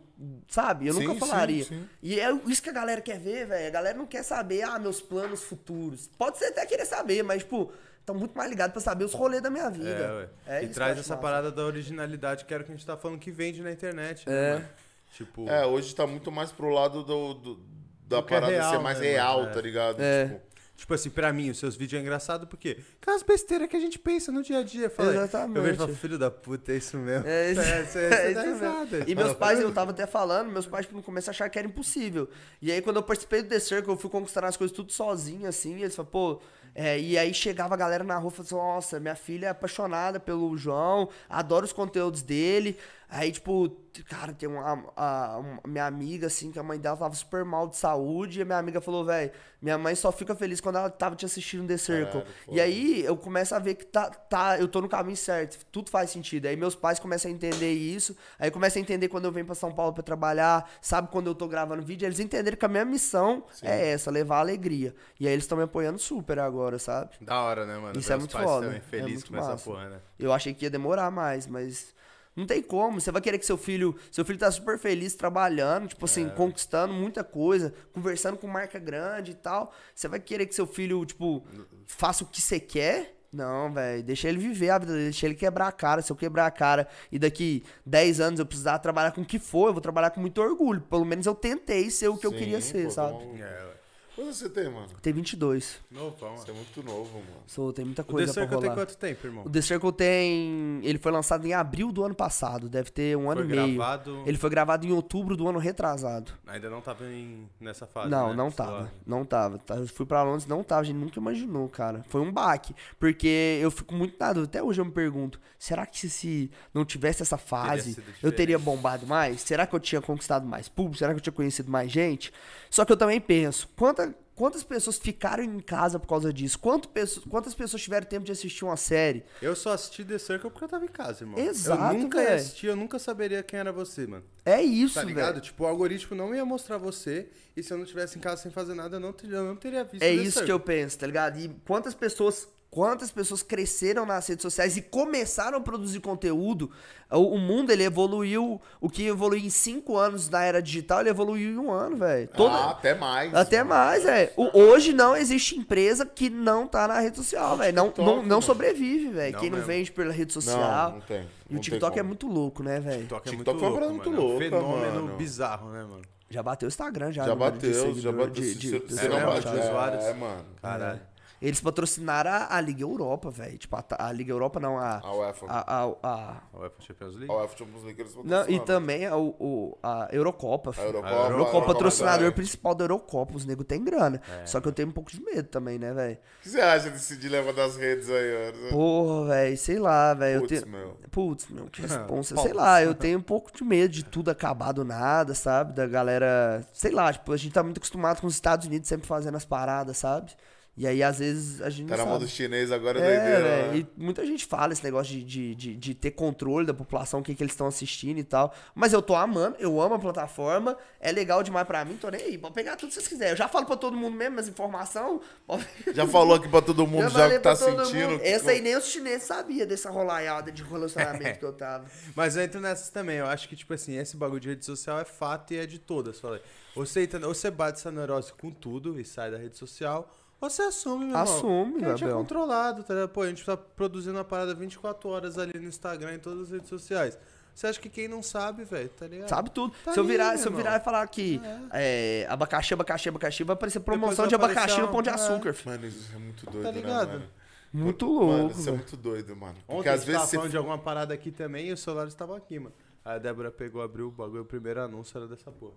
Sabe? 0.50 0.88
Eu 0.88 0.94
Sim, 0.96 1.00
nunca 1.08 1.14
sim, 1.14 1.20
falaria. 1.20 1.64
sim. 1.64 1.88
E 2.02 2.20
é 2.20 2.30
isso 2.48 2.62
que 2.62 2.70
a 2.70 2.74
galera 2.74 3.00
quer 3.00 3.20
ver, 3.20 3.46
velho. 3.48 3.68
A 3.68 3.72
galera 3.72 3.98
não 3.98 4.06
quer 4.06 4.24
saber, 4.24 4.64
ah, 4.64 4.78
meus 4.78 5.00
planos 5.02 5.42
futuros. 5.44 6.10
Pode 6.18 6.38
ser 6.38 6.46
até 6.48 6.66
querer 6.66 6.86
saber, 6.86 7.24
mas, 7.24 7.44
tipo, 7.44 7.72
estão 8.02 8.16
muito 8.16 8.38
mais 8.38 8.50
ligados 8.50 8.74
pra 8.74 8.82
saber 8.82 9.06
os 9.06 9.14
rolês 9.14 9.42
da 9.42 9.50
minha 9.50 9.70
vida. 9.70 9.90
É, 9.90 10.12
ué. 10.12 10.60
É 10.60 10.64
e 10.66 10.68
traz 10.68 10.98
essa 11.00 11.14
massa. 11.16 11.22
parada 11.22 11.52
da 11.52 11.64
originalidade, 11.64 12.44
que 12.46 12.54
era 12.54 12.64
o 12.64 12.66
que 12.66 12.72
a 12.74 12.76
gente 12.76 12.86
tá 12.86 12.98
falando 12.98 13.18
que 13.18 13.32
vende 13.32 13.62
na 13.62 13.72
internet, 13.72 14.28
né, 14.28 14.36
É. 14.50 14.54
mano? 14.56 14.66
Tipo, 15.14 15.48
É, 15.50 15.66
hoje 15.66 15.94
tá 15.96 16.06
muito 16.08 16.32
mais 16.32 16.52
pro 16.52 16.70
lado 16.70 17.04
do, 17.04 17.34
do- 17.36 17.60
da 18.08 18.18
é 18.18 18.22
parada 18.22 18.52
real, 18.52 18.72
ser 18.72 18.80
mais 18.80 19.00
né, 19.00 19.08
real, 19.12 19.38
mano? 19.40 19.50
É. 19.50 19.54
tá 19.54 19.62
ligado? 19.62 20.00
É. 20.02 20.26
Tipo, 20.28 20.42
tipo 20.76 20.94
assim, 20.94 21.10
pra 21.12 21.32
mim, 21.32 21.50
os 21.52 21.60
seus 21.60 21.76
vídeos 21.76 22.00
é 22.00 22.02
engraçado 22.04 22.48
porque 22.48 22.78
aquelas 23.02 23.22
besteiras 23.24 23.68
que 23.70 23.76
a 23.78 23.80
gente 23.80 23.98
pensa 24.00 24.32
no 24.32 24.42
dia 24.42 24.58
a 24.60 24.64
dia. 24.64 24.90
Fala. 24.90 25.14
Exatamente. 25.14 25.56
Eu 25.58 25.62
vejo 25.64 25.76
e 25.76 25.78
falo, 25.78 25.96
filho 25.96 26.18
da 26.18 26.32
puta, 26.32 26.72
é 26.74 26.78
isso 26.78 26.98
mesmo. 26.98 27.28
É 27.28 27.52
isso, 27.52 27.62
É, 27.62 27.84
você- 27.86 28.00
é 28.00 28.32
isso 28.32 28.34
dá 28.42 28.46
mesmo. 28.46 28.54
risada. 28.66 29.04
E 29.08 29.16
meus 29.16 29.34
pais, 29.34 29.60
eu 29.60 29.72
tava 29.72 29.92
até 29.92 30.06
falando, 30.08 30.52
meus 30.52 30.66
pais 30.66 30.88
no 30.92 31.02
começo 31.04 31.30
acharam 31.30 31.52
que 31.52 31.60
era 31.60 31.68
impossível. 31.68 32.28
E 32.62 32.72
aí 32.72 32.82
quando 32.82 32.96
eu 32.98 33.04
participei 33.04 33.44
do 33.44 33.50
The 33.50 33.60
Circle, 33.60 33.94
eu 33.94 33.98
fui 33.98 34.10
conquistando 34.10 34.48
as 34.48 34.58
coisas 34.58 34.76
tudo 34.76 34.92
sozinho, 34.92 35.48
assim, 35.48 35.78
e 35.78 35.84
eles 35.84 35.96
falaram, 35.96 36.12
pô. 36.12 36.42
é, 36.76 37.00
e 37.00 37.18
aí 37.20 37.32
chegava 37.36 37.76
a 37.76 37.78
galera 37.78 38.04
na 38.04 38.18
rua 38.18 38.32
e 38.34 38.36
falava 38.36 38.48
assim, 38.48 38.56
nossa, 38.56 39.00
minha 39.00 39.16
filha 39.16 39.46
é 39.46 39.50
apaixonada 39.50 40.20
pelo 40.20 40.58
João, 40.58 41.08
adora 41.30 41.66
os 41.66 41.72
conteúdos 41.72 42.24
dele. 42.24 42.76
Aí, 43.16 43.32
tipo, 43.32 43.70
cara, 44.10 44.34
tem 44.34 44.50
uma, 44.50 44.92
a- 44.98 45.38
uma- 45.38 45.62
minha 45.68 45.86
amiga, 45.86 46.26
assim, 46.26 46.52
que 46.52 46.58
a 46.58 46.64
mãe 46.64 46.80
dela 46.80 46.98
tava 46.98 47.14
super 47.14 47.46
mal 47.46 47.68
de 47.68 47.78
saúde, 47.78 48.40
e 48.40 48.42
a 48.42 48.46
minha 48.46 48.58
amiga 48.58 48.82
falou, 48.82 49.06
velho, 49.06 49.30
minha 49.62 49.78
mãe 49.78 49.94
só 49.94 50.12
fica 50.12 50.34
feliz 50.34 50.60
quando 50.60 50.78
ela 50.80 50.90
tava 50.90 51.16
te 51.16 51.24
assistindo 51.24 51.68
The 51.68 51.78
Circle. 51.78 52.22
Caralho, 52.24 52.34
e 52.50 52.60
aí 52.60 53.06
eu 53.06 53.16
começo 53.16 53.54
a 53.54 53.60
ver 53.60 53.76
que 53.76 53.86
tá, 53.86 54.10
tá, 54.10 54.60
eu 54.60 54.68
tô 54.68 54.82
no 54.82 54.90
caminho 54.90 55.16
certo, 55.16 55.64
tudo 55.72 55.92
faz 55.92 56.10
sentido. 56.10 56.48
Aí 56.48 56.56
meus 56.56 56.74
pais 56.74 56.98
começam 56.98 57.30
a 57.30 57.34
entender 57.36 57.72
isso, 57.72 58.18
aí 58.40 58.50
começam 58.50 58.80
a 58.80 58.82
entender 58.82 59.10
quando 59.10 59.26
eu 59.26 59.32
venho 59.32 59.46
pra 59.46 59.54
São 59.54 59.72
Paulo 59.72 59.94
pra 59.94 60.02
trabalhar, 60.02 60.68
sabe 60.82 61.10
quando 61.12 61.28
eu 61.28 61.36
tô 61.36 61.48
gravando 61.48 61.84
vídeo, 61.84 62.08
eles 62.08 62.20
entenderam 62.20 62.58
que 62.58 62.66
a 62.66 62.68
minha 62.68 62.84
missão 62.84 63.44
é 63.62 63.90
essa, 63.92 64.10
levar 64.10 64.40
alegria. 64.40 64.96
E 65.20 65.28
aí 65.28 65.34
eles 65.34 65.44
estão 65.44 65.56
me 65.56 65.66
apoiando 65.66 66.00
super 66.00 66.40
agora, 66.40 66.80
sabe? 66.80 67.12
Da 67.22 67.40
hora, 67.44 67.64
né, 67.64 67.78
mano? 67.78 68.00
Isso 68.00 68.12
é 68.12 68.18
muito 68.18 68.36
foda, 68.36 68.66
também 68.66 68.82
é 69.02 69.04
muito 69.04 69.30
com 69.30 69.38
essa 69.38 69.50
massa. 69.52 69.64
porra, 69.70 69.90
né? 69.90 70.00
Eu 70.18 70.34
achei 70.34 70.52
que 70.52 70.66
ia 70.66 70.70
demorar 70.72 71.12
mais, 71.12 71.46
mas 71.46 71.94
não 72.36 72.46
tem 72.46 72.62
como. 72.62 73.00
Você 73.00 73.12
vai 73.12 73.22
querer 73.22 73.38
que 73.38 73.46
seu 73.46 73.58
filho, 73.58 73.96
seu 74.12 74.26
filho 74.26 74.40
tá 74.40 74.50
super 74.52 74.78
feliz 74.78 75.16
trabalhando, 75.16 75.88
tipo 75.88 76.06
assim, 76.06 76.30
conquistando 76.30 76.94
muita 76.94 77.24
coisa, 77.24 77.74
conversando 77.94 78.38
com 78.38 78.48
marca 78.48 78.80
grande 78.80 79.32
e 79.32 79.36
tal. 79.36 79.74
Você 79.94 80.08
vai 80.08 80.20
querer 80.20 80.46
que 80.46 80.56
seu 80.56 80.66
filho, 80.66 81.06
tipo, 81.06 81.44
faça 81.86 82.24
o 82.24 82.28
que 82.28 82.42
você 82.42 82.60
quer? 82.60 83.16
Não, 83.34 83.74
velho, 83.74 84.04
deixa 84.04 84.30
ele 84.30 84.38
viver 84.38 84.70
a 84.70 84.78
vida 84.78 84.94
dele, 84.94 85.06
deixa 85.06 85.26
ele 85.26 85.34
quebrar 85.34 85.68
a 85.68 85.72
cara. 85.72 86.04
Se 86.04 86.12
eu 86.12 86.16
quebrar 86.16 86.46
a 86.46 86.52
cara 86.52 86.88
e 87.12 87.18
daqui 87.18 87.64
10 87.84 88.20
anos 88.20 88.40
eu 88.40 88.46
precisar 88.46 88.78
trabalhar 88.78 89.12
com 89.12 89.22
o 89.22 89.26
que 89.26 89.40
for, 89.40 89.68
eu 89.68 89.74
vou 89.74 89.82
trabalhar 89.82 90.12
com 90.12 90.22
muito 90.22 90.40
orgulho. 90.40 90.82
Pelo 90.82 91.04
menos 91.04 91.26
eu 91.26 91.34
tentei 91.34 91.90
ser 91.90 92.10
o 92.10 92.18
que 92.18 92.28
eu 92.28 92.32
sim, 92.32 92.38
queria 92.38 92.62
ser, 92.62 92.86
pô, 92.86 92.92
sabe? 92.92 93.14
tá 93.14 93.20
maluco. 93.20 93.38
É, 93.42 93.74
ué. 94.18 94.24
Quanto 94.24 94.34
você 94.34 94.50
tem, 94.50 94.70
mano? 94.70 94.88
Tem 95.02 95.14
22. 95.14 95.80
Novão, 95.92 96.38
Você 96.38 96.52
é 96.52 96.54
muito 96.54 96.84
novo, 96.84 97.20
mano. 97.20 97.44
Sou, 97.48 97.72
tem 97.74 97.86
muita 97.86 98.02
O 98.02 98.06
The 98.06 98.12
coisa 98.12 98.34
pra 98.34 98.44
Circle 98.44 98.62
tem 98.62 98.74
quanto 98.74 98.98
tempo, 98.98 99.28
irmão? 99.28 99.44
O 99.46 99.50
The 99.50 99.62
Circle 99.62 99.92
tem. 99.92 100.80
Ele 100.84 100.98
foi 100.98 101.12
lançado 101.12 101.46
em 101.46 101.54
abril 101.54 101.92
do 101.92 102.04
ano 102.04 102.16
passado. 102.16 102.70
Deve 102.70 102.92
ter 102.92 103.18
um 103.18 103.30
ano 103.30 103.42
Foi 103.42 103.50
e 103.50 103.56
meio. 103.56 103.76
gravado... 103.76 104.24
Ele 104.26 104.38
foi 104.38 104.50
gravado 104.50 104.86
em 104.86 104.92
outubro 104.92 105.36
do 105.36 105.48
ano 105.48 105.60
retrasado. 105.60 106.34
Ainda 106.48 106.70
não 106.70 106.82
tava 106.82 107.06
em... 107.06 107.50
nessa 107.60 107.86
fase, 107.86 108.10
não, 108.10 108.30
né? 108.30 108.36
não 108.36 108.52
tava. 108.52 108.92
Não 109.06 109.26
tava. 109.26 109.58
Tá, 109.60 109.76
Eu 109.76 109.88
fui 109.88 110.06
pra 110.06 110.24
Londres, 110.24 110.46
não 110.46 110.64
tava. 110.64 110.82
A 110.82 110.86
gente 110.86 110.98
nunca 110.98 111.20
imaginou, 111.20 111.68
cara. 111.70 112.04
Foi 112.10 112.22
um 112.22 112.32
baque. 112.32 112.76
Porque 113.00 113.60
eu 113.62 113.72
fico 113.72 113.94
muito 113.94 114.16
na 114.20 114.34
dúvida. 114.34 114.50
Até 114.50 114.64
hoje 114.64 114.80
eu 114.82 114.86
me 114.86 114.92
pergunto: 114.92 115.40
será 115.58 115.86
que 115.86 115.98
se, 115.98 116.10
se 116.10 116.52
não 116.74 116.86
tivesse 116.86 117.22
essa 117.22 117.38
fase, 117.38 117.94
sido 117.94 118.04
eu 118.22 118.32
teria 118.32 118.60
bombado 118.60 119.08
mais? 119.08 119.42
Será 119.42 119.66
que 119.66 119.76
eu 119.76 119.80
tinha 119.80 120.02
conquistado 120.02 120.46
mais 120.46 120.68
público? 120.68 120.98
Será 120.98 121.14
que 121.14 121.18
eu 121.18 121.24
tinha 121.24 121.34
conhecido 121.34 121.72
mais 121.72 121.92
gente? 121.92 122.32
Só 122.70 122.84
que 122.86 122.92
eu 122.92 122.98
também 122.98 123.20
penso: 123.22 123.68
quanta, 123.76 124.03
quantas 124.36 124.64
pessoas 124.64 124.98
ficaram 124.98 125.44
em 125.44 125.60
casa 125.60 126.00
por 126.00 126.08
causa 126.08 126.32
disso? 126.34 126.58
Quanto 126.60 126.90
pessoas, 126.90 127.26
quantas 127.30 127.54
pessoas 127.54 127.82
tiveram 127.82 128.06
tempo 128.08 128.26
de 128.26 128.32
assistir 128.32 128.66
uma 128.66 128.78
série? 128.78 129.24
Eu 129.42 129.56
só 129.56 129.74
assisti 129.74 130.04
The 130.04 130.18
Circle 130.18 130.50
porque 130.52 130.66
eu 130.66 130.70
tava 130.70 130.86
em 130.86 130.90
casa, 130.90 131.24
irmão. 131.24 131.40
Exato, 131.40 131.96
Eu 131.96 132.00
nunca 132.02 132.18
ia 132.22 132.24
velho. 132.30 132.36
assistir, 132.42 132.68
eu 132.68 132.76
nunca 132.76 133.00
saberia 133.00 133.42
quem 133.44 133.60
era 133.60 133.72
você, 133.72 134.06
mano. 134.08 134.24
É 134.46 134.62
isso, 134.62 134.96
Tá 134.96 135.04
ligado? 135.04 135.34
velho. 135.36 135.42
Tipo, 135.42 135.64
o 135.64 135.68
algoritmo 135.68 136.16
não 136.18 136.34
ia 136.36 136.44
mostrar 136.46 136.78
você. 136.78 137.30
E 137.56 137.62
se 137.64 137.72
eu 137.72 137.78
não 137.78 137.86
tivesse 137.86 138.18
em 138.18 138.22
casa 138.22 138.42
sem 138.42 138.52
fazer 138.52 138.74
nada, 138.74 138.96
eu 138.96 139.00
não 139.00 139.14
teria, 139.14 139.38
eu 139.38 139.46
não 139.46 139.56
teria 139.56 139.84
visto 139.84 140.02
É 140.04 140.08
The 140.08 140.14
isso 140.16 140.24
que 140.24 140.32
Circle. 140.46 140.52
eu 140.52 140.60
penso, 140.60 140.98
tá 141.00 141.06
ligado? 141.08 141.40
E 141.40 141.50
quantas 141.66 141.94
pessoas, 141.94 142.48
quantas 142.74 143.12
pessoas 143.12 143.44
cresceram 143.44 144.04
nas 144.04 144.26
redes 144.28 144.42
sociais 144.42 144.76
e 144.76 144.82
começaram 144.82 145.60
a 145.60 145.62
produzir 145.62 146.00
conteúdo? 146.00 146.72
O, 147.12 147.36
o 147.36 147.38
mundo 147.38 147.70
ele 147.72 147.84
evoluiu, 147.84 148.60
o 148.82 148.90
que 148.90 149.06
evoluiu 149.06 149.46
em 149.46 149.50
cinco 149.52 149.96
anos 149.96 150.28
na 150.28 150.44
era 150.44 150.60
digital, 150.60 151.02
ele 151.02 151.10
evoluiu 151.12 151.52
em 151.52 151.58
um 151.60 151.72
ano, 151.72 151.96
velho. 151.98 152.28
Ah, 152.36 152.72
até 152.72 152.96
mais. 152.96 153.32
até 153.36 153.58
mano. 153.64 153.70
mais, 153.70 154.04
velho. 154.04 154.32
Hoje 154.54 154.92
não 154.92 155.16
existe 155.16 155.56
empresa 155.56 156.04
que 156.04 156.32
não 156.32 156.66
tá 156.66 156.88
na 156.88 157.00
rede 157.00 157.16
social, 157.18 157.56
velho. 157.58 157.76
Não, 157.76 157.86
TikTok, 157.90 158.08
não, 158.10 158.24
não 158.24 158.42
sobrevive, 158.42 159.10
velho. 159.10 159.34
Não 159.34 159.40
Quem 159.40 159.50
não 159.52 159.58
mesmo. 159.60 159.72
vende 159.72 159.92
pela 159.92 160.12
rede 160.12 160.36
Não, 160.36 160.42
social. 160.42 160.92
não 160.94 161.02
tem. 161.02 161.22
e 161.50 161.54
não 161.54 161.60
o 161.60 161.62
TikTok 161.62 162.00
é 162.00 162.04
muito 162.04 162.28
louco, 162.28 162.64
né, 162.64 162.80
velho? 162.80 163.02
TikTok 163.02 163.28
é 163.28 163.32
TikTok 163.32 163.62
muito 163.62 163.74
é 163.74 163.78
louco, 163.78 163.90
muito 163.92 164.10
É 164.10 164.20
um 164.20 164.38
fenômeno 164.40 165.04
mano. 165.04 165.16
bizarro, 165.18 165.70
né, 165.70 165.84
mano? 165.84 166.02
Já 166.28 166.42
bateu 166.42 166.66
o 166.66 166.70
Instagram, 166.70 167.12
já. 167.12 167.26
Já 167.26 167.34
de 167.34 167.38
bateu, 167.40 167.96
já 168.00 168.12
bateu. 168.12 168.30
de- 168.32 168.44
Se- 168.46 168.56
de- 168.56 168.80
de- 168.80 169.08
não 169.08 169.18
é, 169.20 169.26
bate, 169.26 169.48
de 169.48 169.60
usuários. 169.60 170.04
É, 170.04 170.14
mano. 170.16 170.46
Caralho. 170.60 171.00
Eles 171.44 171.60
patrocinaram 171.60 172.32
a, 172.32 172.56
a 172.56 172.62
Liga 172.62 172.84
Europa, 172.84 173.30
velho. 173.30 173.58
Tipo, 173.58 173.76
a, 173.76 173.84
a 174.00 174.12
Liga 174.14 174.32
Europa 174.32 174.62
não, 174.62 174.78
a. 174.80 175.00
A 175.00 175.14
UEFA. 175.14 175.46
A, 175.50 175.60
a, 175.60 175.84
a- 176.02 176.42
A 176.54 176.58
UEFA 176.60 176.76
Champions 176.82 177.16
League? 177.16 177.30
A 177.30 177.36
UEFA 177.36 177.58
Champions 177.58 177.84
League 177.84 178.00
eles 178.02 178.16
não, 178.24 178.50
e 178.50 178.60
também 178.62 179.06
a, 179.06 179.18
o, 179.18 179.36
o- 179.38 179.78
a 179.84 180.08
Eurocopa. 180.14 180.70
A 180.70 180.74
filho. 180.74 180.86
Eurocopa. 180.88 181.14
A 181.14 181.30
Eurocopa, 181.30 181.58
a 181.58 181.74
patrocinador 181.74 182.28
é. 182.28 182.32
principal 182.32 182.74
da 182.74 182.86
Eurocopa. 182.86 183.36
Os 183.36 183.46
negros 183.46 183.68
têm 183.68 183.84
grana. 183.84 184.22
É. 184.42 184.46
Só 184.46 184.62
que 184.62 184.70
eu 184.70 184.72
tenho 184.72 184.88
um 184.88 184.92
pouco 184.94 185.12
de 185.12 185.22
medo 185.22 185.50
também, 185.50 185.78
né, 185.78 185.94
velho? 185.94 186.16
O 186.40 186.44
que 186.44 186.50
você 186.50 186.62
acha 186.62 186.90
desse 186.90 187.18
dilema 187.18 187.52
das 187.52 187.76
redes 187.76 188.10
aí, 188.10 188.54
mano? 188.56 188.70
Porra, 188.70 189.26
velho, 189.28 189.58
sei 189.58 189.80
lá, 189.80 190.14
velho. 190.14 190.36
eu 190.38 190.42
Putz, 190.42 190.62
tenho- 190.62 190.72
meu. 190.72 190.98
Putz, 191.12 191.48
meu, 191.50 191.66
que 191.66 191.82
responsa. 191.84 192.38
Sei 192.38 192.54
lá, 192.54 192.82
eu 192.82 192.96
tenho 192.96 193.20
um 193.20 193.22
pouco 193.22 193.52
de 193.52 193.66
medo 193.66 193.92
de 193.92 194.06
tudo 194.06 194.32
acabar 194.32 194.72
do 194.72 194.86
nada, 194.86 195.34
sabe? 195.36 195.74
Da 195.74 195.86
galera. 195.86 196.66
Sei 196.72 196.92
lá, 196.92 197.12
tipo, 197.12 197.34
a 197.34 197.38
gente 197.38 197.52
tá 197.54 197.62
muito 197.62 197.80
acostumado 197.80 198.22
com 198.22 198.28
os 198.28 198.34
Estados 198.34 198.66
Unidos 198.66 198.88
sempre 198.88 199.06
fazendo 199.08 199.36
as 199.36 199.44
paradas, 199.44 199.98
sabe? 199.98 200.32
E 200.76 200.88
aí, 200.88 201.04
às 201.04 201.20
vezes, 201.20 201.62
a 201.62 201.70
gente 201.70 201.88
Tá 201.88 201.98
na 201.98 202.04
mão 202.06 202.18
do 202.18 202.28
chinês 202.28 202.72
agora, 202.72 203.00
É, 203.00 203.04
doideira. 203.04 203.44
velho, 203.44 203.72
né? 203.74 203.78
e 203.78 203.88
muita 203.96 204.26
gente 204.26 204.44
fala 204.44 204.74
esse 204.74 204.84
negócio 204.84 205.14
de, 205.14 205.24
de, 205.24 205.54
de, 205.54 205.76
de 205.76 205.94
ter 205.94 206.10
controle 206.10 206.66
da 206.66 206.74
população, 206.74 207.20
o 207.20 207.24
que, 207.24 207.36
que 207.36 207.44
eles 207.44 207.54
estão 207.54 207.68
assistindo 207.68 208.18
e 208.18 208.24
tal. 208.24 208.52
Mas 208.74 208.92
eu 208.92 209.00
tô 209.00 209.14
amando, 209.14 209.56
eu 209.60 209.80
amo 209.80 209.94
a 209.94 210.00
plataforma, 210.00 210.76
é 211.00 211.12
legal 211.12 211.44
demais 211.44 211.68
pra 211.68 211.86
mim, 211.86 211.96
tô 211.96 212.10
nem 212.10 212.22
aí, 212.24 212.38
pode 212.40 212.56
pegar 212.56 212.76
tudo 212.76 212.88
que 212.90 212.96
vocês 212.96 213.08
quiserem. 213.08 213.34
Eu 213.34 213.38
já 213.38 213.48
falo 213.48 213.68
pra 213.68 213.78
todo 213.78 213.96
mundo 213.96 214.18
mesmo 214.18 214.40
as 214.40 214.48
informações. 214.48 215.22
pode- 215.46 215.64
Já 215.94 216.08
falou 216.08 216.36
aqui 216.38 216.50
pra 216.50 216.60
todo 216.62 216.88
mundo 216.88 217.08
já, 217.10 217.28
o 217.28 217.30
que 217.30 217.38
tá 217.40 217.56
sentindo. 217.56 218.10
mundo. 218.10 218.22
Essa 218.24 218.50
aí 218.50 218.60
nem 218.60 218.76
os 218.76 218.86
chineses 218.88 219.28
sabiam 219.28 219.68
dessa 219.68 219.92
rolaiada 219.92 220.52
de 220.52 220.64
relacionamento 220.64 221.38
que 221.38 221.46
eu 221.46 221.54
tava. 221.54 221.86
Mas 222.16 222.36
eu 222.36 222.42
entro 222.42 222.60
nessas 222.60 222.90
também. 222.90 223.18
Eu 223.18 223.28
acho 223.28 223.48
que, 223.48 223.56
tipo 223.56 223.76
assim, 223.76 223.96
esse 223.98 224.18
bagulho 224.18 224.40
de 224.40 224.50
rede 224.50 224.66
social 224.66 225.00
é 225.00 225.06
fato 225.06 225.54
e 225.54 225.58
é 225.58 225.68
de 225.68 225.78
todas. 225.78 226.20
Falei. 226.20 226.42
Ou 226.76 226.84
você, 226.84 227.04
entra, 227.04 227.20
ou 227.28 227.36
você 227.36 227.52
bate 227.52 227.78
essa 227.78 227.92
neurose 227.92 228.34
com 228.34 228.50
tudo 228.50 229.00
e 229.00 229.06
sai 229.06 229.30
da 229.30 229.38
rede 229.38 229.56
social, 229.56 230.10
você 230.50 230.64
assume, 230.64 231.06
meu 231.06 231.08
irmão. 231.10 231.22
Assume, 231.22 231.80
que 231.80 231.86
a 231.86 231.96
gente 231.96 232.04
é 232.10 232.12
controlado, 232.14 232.84
tá 232.84 232.94
ligado? 232.94 233.10
Pô, 233.10 233.22
a 233.22 233.28
gente 233.28 233.46
tá 233.46 233.56
produzindo 233.56 234.18
uma 234.18 234.24
parada 234.24 234.54
24 234.54 235.10
horas 235.10 235.38
ali 235.38 235.58
no 235.60 235.68
Instagram 235.68 236.14
e 236.14 236.16
em 236.16 236.20
todas 236.20 236.42
as 236.42 236.52
redes 236.52 236.70
sociais. 236.70 237.18
Você 237.54 237.68
acha 237.68 237.80
que 237.80 237.88
quem 237.88 238.08
não 238.08 238.24
sabe, 238.24 238.64
velho, 238.64 238.90
tá 238.90 239.06
ligado? 239.08 239.30
Sabe 239.30 239.52
tudo. 239.52 239.76
Tá 239.86 239.94
se, 239.94 240.00
eu 240.00 240.04
virar, 240.04 240.36
se 240.38 240.48
eu 240.48 240.52
virar 240.52 240.72
irmão. 240.72 240.82
e 240.82 240.84
falar 240.84 241.08
que 241.08 241.40
é, 241.72 242.26
abacaxi, 242.28 242.74
abacaxi, 242.74 243.10
abacaxi, 243.10 243.44
vai 243.44 243.54
aparecer 243.54 243.80
promoção 243.80 244.26
de 244.28 244.34
abacaxi 244.34 244.82
no 244.82 244.88
pão 244.90 245.02
de 245.04 245.10
açúcar. 245.12 245.54
filho. 245.54 245.70
Mano, 245.72 245.86
isso 245.88 246.12
é 246.16 246.18
muito 246.18 246.46
doido, 246.48 246.64
Tá 246.64 246.72
né, 246.72 246.82
ligado? 246.82 247.08
mano? 247.10 247.26
Muito 247.72 248.06
Mano, 248.08 248.38
louco, 248.44 248.60
isso 248.60 248.70
é 248.70 248.72
muito 248.72 248.98
doido, 248.98 249.36
mano. 249.36 249.56
Porque 249.66 249.74
Ontem 249.80 249.90
a 249.90 249.94
às 249.94 250.00
gente 250.02 250.08
vezes 250.08 250.20
tava 250.22 250.30
você... 250.30 250.36
falando 250.38 250.52
de 250.52 250.58
alguma 250.58 250.78
parada 250.78 251.14
aqui 251.14 251.32
também 251.32 251.68
e 251.68 251.74
o 251.74 251.78
celular 251.78 252.08
estava 252.08 252.36
aqui, 252.38 252.60
mano. 252.60 252.74
Aí 253.06 253.16
a 253.16 253.20
Débora 253.20 253.52
pegou, 253.52 253.82
abriu 253.82 254.08
o 254.08 254.12
bagulho, 254.12 254.42
o 254.42 254.46
primeiro 254.46 254.82
anúncio 254.82 255.16
era 255.18 255.28
dessa 255.28 255.52
porra. 255.52 255.74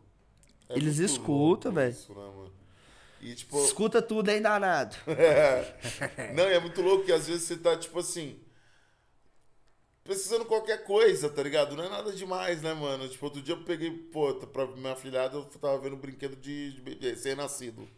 É 0.69 0.77
Eles 0.77 0.99
escutam, 0.99 1.73
velho. 1.73 1.91
isso, 1.91 2.13
né, 2.15 2.21
mano? 2.21 2.53
E 3.21 3.35
tipo... 3.35 3.59
Escuta 3.65 4.01
tudo, 4.03 4.31
hein, 4.31 4.41
danado. 4.43 4.95
Não, 6.35 6.49
e 6.49 6.53
é 6.55 6.61
muito 6.61 6.81
louco 6.83 7.05
que 7.05 7.13
às 7.13 7.27
vezes 7.27 7.43
você 7.45 7.57
tá, 7.57 7.77
tipo 7.77 7.99
assim. 7.99 8.39
Precisando 10.05 10.43
de 10.43 10.49
qualquer 10.49 10.85
coisa, 10.85 11.29
tá 11.29 11.43
ligado? 11.43 11.75
Não 11.75 11.83
é 11.85 11.89
nada 11.89 12.13
demais, 12.13 12.63
né, 12.63 12.73
mano? 12.75 13.09
Tipo, 13.09 13.25
outro 13.27 13.43
dia 13.43 13.55
eu 13.55 13.65
peguei, 13.65 13.91
pô, 13.91 14.33
tá- 14.35 14.47
pra 14.47 14.67
minha 14.69 14.95
filhada, 14.95 15.37
eu 15.37 15.45
tava 15.45 15.79
vendo 15.79 15.97
um 15.97 15.99
brinquedo 15.99 16.37
de, 16.37 16.73
de 16.75 16.81
bebê, 16.81 17.11
recém-nascido. 17.11 17.89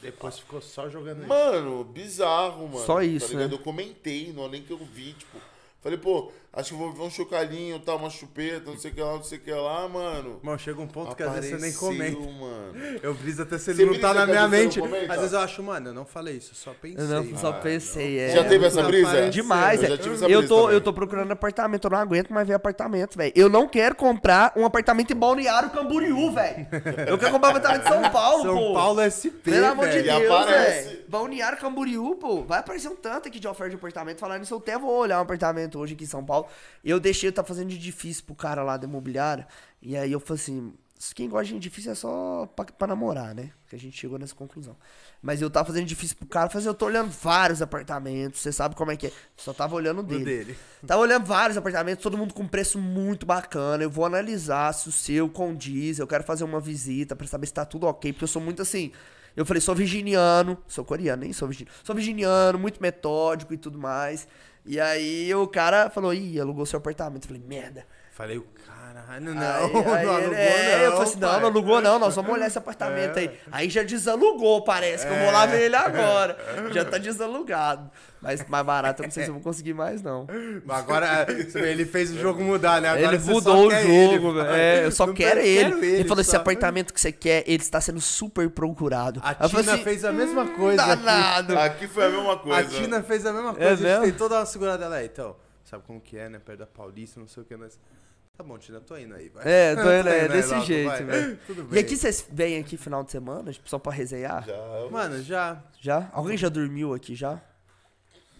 Depois 0.00 0.38
ficou 0.38 0.60
só 0.60 0.88
jogando 0.88 1.20
isso. 1.20 1.28
Mano, 1.28 1.82
bizarro, 1.82 2.68
mano. 2.68 2.86
Só 2.86 3.02
isso, 3.02 3.26
tá 3.26 3.32
ligado? 3.32 3.50
né? 3.50 3.54
Eu 3.56 3.58
comentei, 3.64 4.32
não 4.32 4.46
é 4.46 4.48
nem 4.50 4.62
que 4.62 4.70
eu 4.72 4.78
vi, 4.78 5.12
tipo. 5.14 5.38
Falei, 5.82 5.98
pô, 5.98 6.32
acho 6.52 6.68
que 6.70 6.74
eu 6.74 6.78
vou 6.78 6.92
ver 6.92 7.02
um 7.02 7.10
chocalhinho, 7.10 7.78
tal, 7.80 7.96
uma 7.96 8.10
chupeta, 8.10 8.70
não 8.70 8.78
sei 8.78 8.90
o 8.90 8.94
que 8.94 9.00
lá, 9.00 9.12
não 9.14 9.22
sei 9.22 9.38
o 9.38 9.40
que 9.40 9.52
lá, 9.52 9.88
mano. 9.88 10.40
Mano, 10.42 10.58
chega 10.58 10.80
um 10.80 10.86
ponto 10.86 11.14
que 11.14 11.22
às 11.22 11.32
vezes 11.34 11.50
você 11.50 11.56
nem 11.58 11.72
comenta. 11.72 12.18
mano. 12.20 12.72
Eu 13.02 13.14
briso 13.14 13.42
até 13.42 13.58
se 13.58 13.70
ele 13.70 13.84
não 13.84 13.98
tá 13.98 14.12
na 14.14 14.26
minha 14.26 14.46
mente. 14.48 14.80
Às 15.08 15.16
vezes 15.18 15.32
eu 15.32 15.40
acho, 15.40 15.62
mano, 15.62 15.88
eu 15.88 15.94
não 15.94 16.04
falei 16.04 16.36
isso, 16.36 16.54
só 16.54 16.72
pensei. 16.72 17.04
Eu 17.04 17.08
não, 17.08 17.36
só 17.38 17.50
Ah, 17.50 17.52
pensei, 17.54 18.18
é. 18.18 18.30
Já 18.34 18.44
teve 18.44 18.66
essa 18.66 18.82
brisa? 18.82 19.08
apareceu. 19.08 19.30
Demais, 19.30 19.80
Eu 19.80 19.86
é. 19.86 19.90
já 19.90 19.98
tive 19.98 20.14
essa 20.16 20.24
Eu 20.28 20.38
brisa 20.40 20.48
tô, 20.54 20.70
eu 20.70 20.80
tô 20.80 20.92
procurando 20.92 21.30
apartamento, 21.32 21.84
eu 21.86 21.90
não 21.90 21.98
aguento 21.98 22.30
mais 22.32 22.46
ver 22.46 22.54
apartamento, 22.54 23.16
velho. 23.16 23.32
Eu 23.34 23.48
não 23.48 23.66
quero 23.68 23.94
comprar 23.94 24.52
um 24.56 24.64
apartamento 24.64 25.12
em 25.12 25.16
Balneário 25.16 25.70
Camboriú, 25.70 26.32
velho. 26.32 26.66
Eu 27.06 27.16
quero 27.18 27.32
comprar 27.32 27.48
um 27.48 27.56
apartamento 27.56 27.86
em 27.86 27.88
São 27.88 28.02
Paulo, 28.10 28.42
São 28.42 28.56
pô. 28.56 28.74
Paulo 28.74 29.00
SP, 29.06 29.30
Pelo 29.50 29.66
amor 29.66 29.88
de 29.88 30.00
velho. 30.02 30.18
Deus, 30.20 30.30
aparece. 30.40 30.88
velho. 30.88 31.00
Balneário 31.08 31.58
Camboriú, 31.58 32.16
pô. 32.16 32.42
Vai 32.44 32.60
aparecer 32.60 32.88
um 32.88 32.96
tanto 32.96 33.28
aqui 33.28 33.40
de 33.40 33.48
oferta 33.48 33.70
de 33.70 33.76
apartamento. 33.76 34.18
Falando 34.18 34.40
nisso, 34.40 34.54
eu 34.54 34.58
até 34.58 34.78
vou 34.78 34.92
olhar 34.96 35.18
um 35.18 35.22
apartamento 35.22 35.78
hoje 35.78 35.94
aqui 35.94 36.04
em 36.04 36.06
São 36.06 36.24
Paulo. 36.24 36.39
Eu 36.84 37.00
deixei, 37.00 37.28
eu 37.28 37.32
tá 37.32 37.44
fazendo 37.44 37.68
de 37.68 37.78
difícil 37.78 38.24
pro 38.24 38.34
cara 38.34 38.62
lá 38.62 38.76
da 38.76 38.86
imobiliária. 38.86 39.46
E 39.82 39.96
aí 39.96 40.12
eu 40.12 40.20
falei 40.20 40.42
assim, 40.42 40.72
quem 41.14 41.28
gosta 41.30 41.52
de 41.54 41.58
difícil 41.58 41.92
é 41.92 41.94
só 41.94 42.46
pra, 42.54 42.64
pra 42.66 42.86
namorar, 42.86 43.34
né? 43.34 43.50
Que 43.68 43.74
a 43.74 43.78
gente 43.78 43.96
chegou 43.96 44.18
nessa 44.18 44.34
conclusão. 44.34 44.76
Mas 45.22 45.40
eu 45.40 45.48
tava 45.48 45.68
fazendo 45.68 45.86
difícil 45.86 46.16
pro 46.16 46.26
cara. 46.26 46.50
Assim, 46.52 46.66
eu 46.66 46.74
tô 46.74 46.86
olhando 46.86 47.10
vários 47.10 47.62
apartamentos. 47.62 48.40
Você 48.40 48.52
sabe 48.52 48.74
como 48.74 48.90
é 48.90 48.96
que 48.96 49.06
é. 49.06 49.12
Só 49.36 49.54
tava 49.54 49.74
olhando 49.74 49.98
o 49.98 50.00
O 50.00 50.04
dele. 50.04 50.24
dele. 50.24 50.58
Tava 50.86 51.00
olhando 51.00 51.24
vários 51.24 51.56
apartamentos, 51.56 52.02
todo 52.02 52.18
mundo 52.18 52.34
com 52.34 52.46
preço 52.46 52.78
muito 52.78 53.24
bacana. 53.24 53.82
Eu 53.82 53.90
vou 53.90 54.04
analisar 54.04 54.72
se 54.74 54.88
o 54.88 54.92
seu 54.92 55.28
condiz. 55.28 55.98
Eu 55.98 56.06
quero 56.06 56.24
fazer 56.24 56.44
uma 56.44 56.60
visita 56.60 57.16
pra 57.16 57.26
saber 57.26 57.46
se 57.46 57.54
tá 57.54 57.64
tudo 57.64 57.86
ok. 57.86 58.12
Porque 58.12 58.24
eu 58.24 58.28
sou 58.28 58.42
muito 58.42 58.60
assim. 58.60 58.92
Eu 59.36 59.46
falei, 59.46 59.60
sou 59.60 59.74
virginiano. 59.74 60.58
Sou 60.66 60.84
coreano, 60.84 61.22
nem 61.22 61.32
sou 61.32 61.48
virginiano. 61.48 61.78
Sou 61.82 61.94
virginiano, 61.94 62.58
muito 62.58 62.82
metódico 62.82 63.54
e 63.54 63.56
tudo 63.56 63.78
mais. 63.78 64.26
E 64.64 64.78
aí 64.78 65.34
o 65.34 65.46
cara 65.48 65.90
falou, 65.90 66.12
ih, 66.12 66.38
alugou 66.38 66.66
seu 66.66 66.78
apartamento. 66.78 67.24
Eu 67.24 67.28
falei, 67.28 67.42
merda. 67.46 67.86
Falei, 68.12 68.38
o 68.38 68.46
caralho, 68.94 69.34
não. 69.34 69.42
Aí- 69.42 69.72
não 69.72 69.94
aí 69.94 70.06
alugou, 70.06 70.18
ele- 70.20 70.34
é, 70.34 70.76
não. 70.76 70.84
eu 70.84 70.90
falei 70.92 71.04
assim, 71.08 71.18
não, 71.20 71.28
pai. 71.28 71.40
não 71.40 71.46
alugou 71.48 71.80
não, 71.80 71.98
nós 71.98 72.14
vamos 72.14 72.30
olhar 72.32 72.46
esse 72.46 72.58
apartamento 72.58 73.18
aí. 73.18 73.30
Aí 73.52 73.68
já 73.70 73.82
desalugou, 73.82 74.62
parece, 74.62 75.06
que 75.06 75.12
eu 75.12 75.18
vou 75.18 75.30
lá 75.30 75.46
ver 75.46 75.62
ele 75.62 75.76
agora. 75.76 76.36
Já 76.72 76.84
tá 76.84 76.98
desalugado. 76.98 77.90
Mas 78.22 78.46
mais 78.48 78.66
barato, 78.66 79.00
eu 79.00 79.04
não 79.06 79.10
sei 79.10 79.24
se 79.24 79.30
eu 79.30 79.34
vou 79.34 79.42
conseguir 79.42 79.72
mais, 79.72 80.02
não. 80.02 80.26
Agora, 80.68 81.26
ele 81.56 81.86
fez 81.86 82.10
o 82.12 82.18
jogo 82.18 82.42
mudar, 82.42 82.78
né? 82.80 82.90
Agora 82.90 83.14
ele 83.16 83.24
mudou 83.24 83.66
o 83.66 83.70
jogo, 83.70 83.72
ele, 83.72 84.18
velho. 84.18 84.40
É, 84.50 84.84
eu 84.84 84.92
só 84.92 85.06
Não 85.06 85.14
quero 85.14 85.40
ele. 85.40 85.86
Ele, 85.86 86.04
falou: 86.04 86.20
esse 86.20 86.30
só- 86.30 86.36
apartamento 86.36 86.92
que 86.92 87.00
você 87.00 87.12
quer, 87.12 87.44
ele 87.46 87.62
está 87.62 87.80
sendo 87.80 87.98
super 87.98 88.50
procurado. 88.50 89.20
A 89.24 89.30
Aí 89.30 89.36
eu 89.40 89.48
Tina 89.48 89.72
assim, 89.72 89.82
fez 89.84 90.04
a 90.04 90.12
mesma 90.12 90.46
coisa. 90.48 90.82
aqui. 90.82 90.96
Danado. 91.02 91.58
Aqui 91.58 91.88
foi 91.88 92.04
a 92.04 92.08
mesma 92.10 92.32
A 92.34 92.36
coisa. 92.36 92.68
Tina 92.68 93.02
fez 93.02 93.24
a 93.24 93.32
mesma 93.32 93.50
É 93.52 93.54
coisa. 93.54 93.68
a 93.72 93.74
gente 93.76 93.84
mesmo? 93.86 94.04
tentou 94.04 94.28
dar 94.28 94.40
uma 94.40 94.46
segurada 94.46 94.86
lá. 94.86 95.02
Então, 95.02 95.34
sabe 95.64 95.82
como 95.86 95.98
que 95.98 96.18
é, 96.18 96.28
né? 96.28 96.38
Perto 96.44 96.58
da 96.58 96.66
Paulista, 96.66 97.18
não 97.18 97.26
sei 97.26 97.42
o 97.42 97.46
que. 97.46 97.56
Mas... 97.56 97.78
Tá 98.40 98.44
bom, 98.44 98.56
Tina, 98.56 98.80
tô 98.80 98.96
indo 98.96 99.14
aí, 99.14 99.28
vai. 99.28 99.42
É, 99.46 99.74
tô 99.76 99.82
indo, 99.82 100.08
é 100.08 100.20
aí, 100.22 100.28
desse 100.30 100.54
logo, 100.54 100.64
jeito, 100.64 101.04
velho. 101.04 101.38
Tudo 101.46 101.76
E 101.76 101.78
aqui 101.78 101.94
vocês 101.94 102.26
vêm 102.32 102.58
aqui 102.58 102.78
final 102.78 103.04
de 103.04 103.10
semana, 103.10 103.52
tipo, 103.52 103.68
só 103.68 103.78
pra 103.78 103.92
resenhar? 103.92 104.46
Já? 104.46 104.54
Já, 104.54 104.90
Mano, 104.90 105.22
já. 105.22 106.08
Alguém 106.10 106.38
já 106.38 106.48
dormiu 106.48 106.94
aqui 106.94 107.14
já? 107.14 107.38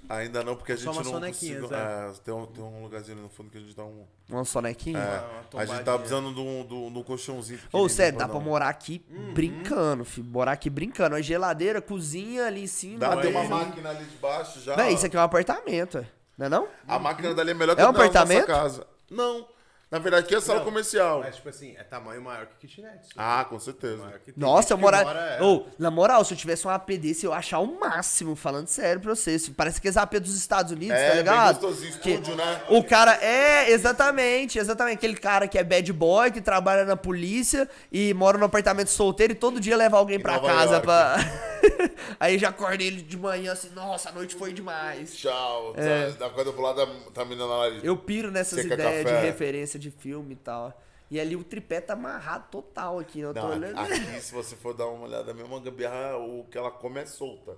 Ainda 0.08 0.42
não, 0.42 0.56
porque 0.56 0.72
a 0.72 0.76
gente 0.76 0.86
não 0.86 0.94
conseguiu... 1.20 1.68
é. 1.74 2.08
É, 2.08 2.12
tem, 2.24 2.32
um, 2.32 2.46
tem 2.46 2.64
um 2.64 2.82
lugarzinho 2.82 3.12
ali 3.18 3.22
no 3.24 3.28
fundo 3.28 3.50
que 3.50 3.58
a 3.58 3.60
gente 3.60 3.76
dá 3.76 3.84
um... 3.84 4.06
Uma 4.30 4.42
sonequinha? 4.42 4.98
É, 4.98 5.54
uma 5.54 5.62
a 5.62 5.66
gente 5.66 5.84
tá 5.84 5.98
precisando 5.98 6.32
de 6.32 6.40
um, 6.40 6.66
de 6.66 6.72
um- 6.74 6.92
de 6.94 6.98
um 6.98 7.02
colchãozinho 7.02 7.60
Ô, 7.70 7.86
sério, 7.86 8.18
dá 8.18 8.26
pra 8.26 8.40
morar 8.40 8.70
aqui 8.70 9.04
Uhum. 9.10 9.34
brincando, 9.34 10.02
filho. 10.06 10.26
Morar 10.26 10.52
aqui 10.52 10.70
brincando. 10.70 11.14
Uma 11.14 11.22
geladeira, 11.22 11.82
cozinha 11.82 12.46
ali 12.46 12.62
em 12.62 12.66
cima. 12.66 13.00
Dá, 13.00 13.18
tem 13.18 13.30
uma 13.32 13.44
máquina 13.44 13.90
ali 13.90 14.06
de 14.06 14.16
baixo 14.16 14.60
já. 14.60 14.74
Véi, 14.76 14.94
isso 14.94 15.04
aqui 15.04 15.14
é 15.14 15.20
um 15.20 15.24
apartamento, 15.24 15.98
é. 15.98 16.06
não 16.38 16.46
é 16.46 16.48
não? 16.48 16.68
A 16.88 16.98
máquina 16.98 17.34
dali 17.34 17.50
é 17.50 17.54
melhor 17.54 17.76
que 17.76 17.82
É 17.82 17.84
a 17.84 17.90
um 17.90 17.92
da 17.92 17.98
nossa 17.98 18.10
apartamento? 18.18 18.46
casa. 18.46 18.86
Não. 19.10 19.46
Na 19.90 19.98
verdade, 19.98 20.24
aqui 20.26 20.36
é 20.36 20.40
sala 20.40 20.60
Não, 20.60 20.64
comercial. 20.64 21.18
Mas, 21.20 21.34
tipo 21.34 21.48
assim, 21.48 21.74
é 21.76 21.82
tamanho 21.82 22.22
maior 22.22 22.46
que 22.46 22.66
kitnet. 22.68 23.08
Ah, 23.16 23.44
com 23.48 23.58
certeza. 23.58 24.02
Que 24.24 24.32
Nossa, 24.36 24.72
eu 24.72 24.76
que 24.76 24.82
morar. 24.82 25.04
mora, 25.04 25.18
é. 25.20 25.42
Ô, 25.42 25.66
na 25.80 25.90
moral, 25.90 26.24
se 26.24 26.32
eu 26.32 26.38
tivesse 26.38 26.64
um 26.64 26.70
AP 26.70 26.90
desse, 26.96 27.26
eu 27.26 27.32
ia 27.32 27.38
achar 27.38 27.58
o 27.58 27.80
máximo, 27.80 28.36
falando 28.36 28.68
sério 28.68 29.00
pra 29.00 29.12
vocês. 29.14 29.48
Parece 29.48 29.78
aqueles 29.78 29.96
AP 29.96 30.20
dos 30.20 30.36
Estados 30.36 30.70
Unidos, 30.70 30.94
É, 30.96 31.02
tá 31.06 31.08
bem 31.10 31.18
ligado? 31.18 31.60
gostosinho, 31.60 31.98
Que- 31.98 32.10
estúdio, 32.10 32.36
né? 32.36 32.62
O 32.68 32.84
cara 32.84 33.16
é, 33.20 33.70
exatamente, 33.72 34.60
exatamente. 34.60 34.98
Aquele 34.98 35.16
cara 35.16 35.48
que 35.48 35.58
é 35.58 35.64
bad 35.64 35.92
boy, 35.92 36.30
que 36.30 36.40
trabalha 36.40 36.84
na 36.84 36.96
polícia 36.96 37.68
e 37.90 38.14
mora 38.14 38.38
no 38.38 38.44
apartamento 38.44 38.90
solteiro 38.90 39.32
e 39.32 39.36
todo 39.36 39.58
dia 39.58 39.76
leva 39.76 39.96
alguém 39.98 40.20
pra 40.20 40.34
Nova 40.34 40.46
casa 40.46 40.72
York. 40.74 40.86
pra. 40.86 41.16
Aí 42.18 42.38
já 42.38 42.48
acorda 42.48 42.82
ele 42.82 43.02
de 43.02 43.16
manhã 43.16 43.52
assim, 43.52 43.70
nossa, 43.70 44.08
a 44.08 44.12
noite 44.12 44.34
foi 44.34 44.52
demais. 44.52 45.16
Tchau. 45.16 45.74
É. 45.76 46.10
Da 46.12 46.30
quando 46.30 46.48
eu 46.48 46.52
vou 46.52 46.64
lá, 46.64 46.74
tá, 46.74 46.86
tá 47.14 47.24
me 47.24 47.36
dando 47.36 47.48
lá. 47.48 47.68
Eu 47.68 47.96
piro 47.96 48.30
nessas 48.30 48.62
Seca 48.62 48.74
ideias 48.74 49.04
café. 49.04 49.20
de 49.20 49.26
referência 49.26 49.78
de 49.78 49.90
filme 49.90 50.34
e 50.34 50.36
tal. 50.36 50.78
E 51.10 51.18
ali 51.18 51.34
o 51.34 51.42
tripé 51.42 51.80
tá 51.80 51.94
amarrado 51.94 52.46
total 52.50 52.98
aqui, 53.00 53.18
né? 53.20 53.24
eu 53.28 53.34
tô 53.34 53.40
Não, 53.40 53.50
olhando. 53.50 53.78
aqui, 53.80 54.20
se 54.20 54.32
você 54.32 54.54
for 54.54 54.72
dar 54.72 54.86
uma 54.86 55.06
olhada, 55.06 55.34
mesmo 55.34 55.56
a 55.56 55.60
gambiarra, 55.60 56.16
o 56.18 56.44
que 56.48 56.56
ela 56.56 56.70
come 56.70 57.00
é 57.00 57.06
solta. 57.06 57.56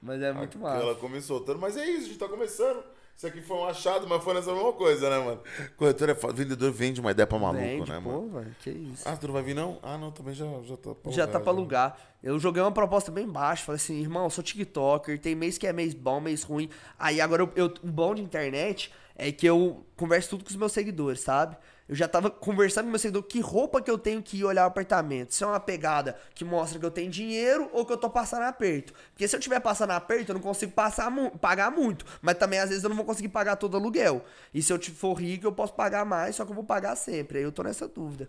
Mas 0.00 0.22
é 0.22 0.32
muito 0.32 0.58
massa. 0.58 0.82
Ela 0.82 0.94
come 0.94 1.20
soltando, 1.20 1.58
mas 1.58 1.76
é 1.76 1.84
isso, 1.84 2.04
a 2.04 2.08
gente 2.08 2.18
tá 2.18 2.28
começando. 2.28 2.84
Isso 3.18 3.26
aqui 3.26 3.42
foi 3.42 3.56
um 3.56 3.64
achado, 3.64 4.06
mas 4.06 4.22
foi 4.22 4.32
nessa 4.32 4.54
mesma 4.54 4.72
coisa, 4.74 5.10
né, 5.10 5.18
mano? 5.18 5.40
Corretor 5.76 6.08
é 6.08 6.14
foda, 6.14 6.34
vendedor 6.34 6.70
vende 6.70 7.00
uma 7.00 7.10
ideia 7.10 7.26
pra 7.26 7.36
maluco, 7.36 7.60
Vende, 7.64 7.90
né, 7.90 8.00
pô, 8.00 8.10
mano? 8.12 8.30
velho, 8.30 8.56
que 8.60 8.70
isso. 8.70 9.02
Ah, 9.04 9.16
tu 9.16 9.26
não 9.26 9.34
vai 9.34 9.42
vir 9.42 9.56
não? 9.56 9.76
Ah, 9.82 9.98
não, 9.98 10.12
também 10.12 10.32
já, 10.32 10.46
já 10.62 10.76
tá 10.76 10.94
pra 10.94 11.10
Já 11.10 11.24
alugar, 11.24 11.28
tá 11.32 11.40
pra 11.40 11.50
alugar. 11.52 11.98
Eu 12.22 12.38
joguei 12.38 12.62
uma 12.62 12.70
proposta 12.70 13.10
bem 13.10 13.26
baixa. 13.28 13.64
Falei 13.64 13.74
assim, 13.74 13.98
irmão, 14.00 14.22
eu 14.22 14.30
sou 14.30 14.44
TikToker. 14.44 15.18
Tem 15.20 15.34
mês 15.34 15.58
que 15.58 15.66
é 15.66 15.72
mês 15.72 15.94
bom, 15.94 16.20
mês 16.20 16.44
ruim. 16.44 16.70
Aí 16.96 17.20
agora 17.20 17.42
eu, 17.42 17.50
eu- 17.56 17.74
o 17.82 17.88
bom 17.88 18.14
de 18.14 18.22
internet 18.22 18.92
é 19.16 19.32
que 19.32 19.46
eu 19.46 19.84
converso 19.96 20.30
tudo 20.30 20.44
com 20.44 20.50
os 20.50 20.56
meus 20.56 20.70
seguidores, 20.70 21.18
sabe? 21.20 21.56
Eu 21.88 21.94
já 21.94 22.06
tava 22.06 22.30
conversando 22.30 22.84
com 22.84 22.90
meu 22.90 22.98
seguidor 22.98 23.22
que 23.22 23.40
roupa 23.40 23.80
que 23.80 23.90
eu 23.90 23.96
tenho 23.96 24.22
que 24.22 24.36
ir 24.38 24.44
olhar 24.44 24.64
o 24.64 24.66
apartamento. 24.66 25.32
Se 25.34 25.42
é 25.42 25.46
uma 25.46 25.58
pegada 25.58 26.16
que 26.34 26.44
mostra 26.44 26.78
que 26.78 26.84
eu 26.84 26.90
tenho 26.90 27.10
dinheiro 27.10 27.70
ou 27.72 27.86
que 27.86 27.92
eu 27.92 27.96
tô 27.96 28.10
passando 28.10 28.42
aperto. 28.42 28.92
Porque 29.12 29.26
se 29.26 29.34
eu 29.34 29.40
tiver 29.40 29.58
passando 29.60 29.92
aperto, 29.92 30.30
eu 30.30 30.34
não 30.34 30.42
consigo 30.42 30.70
passar 30.72 31.10
mu- 31.10 31.30
pagar 31.38 31.70
muito. 31.70 32.04
Mas 32.20 32.36
também 32.36 32.58
às 32.58 32.68
vezes 32.68 32.84
eu 32.84 32.90
não 32.90 32.96
vou 32.96 33.06
conseguir 33.06 33.28
pagar 33.30 33.56
todo 33.56 33.76
aluguel. 33.78 34.22
E 34.52 34.60
se 34.62 34.70
eu 34.70 34.78
for 34.94 35.14
rico, 35.14 35.46
eu 35.46 35.52
posso 35.52 35.72
pagar 35.72 36.04
mais, 36.04 36.36
só 36.36 36.44
que 36.44 36.50
eu 36.50 36.54
vou 36.54 36.64
pagar 36.64 36.94
sempre. 36.94 37.38
Aí 37.38 37.44
eu 37.44 37.52
tô 37.52 37.62
nessa 37.62 37.88
dúvida. 37.88 38.28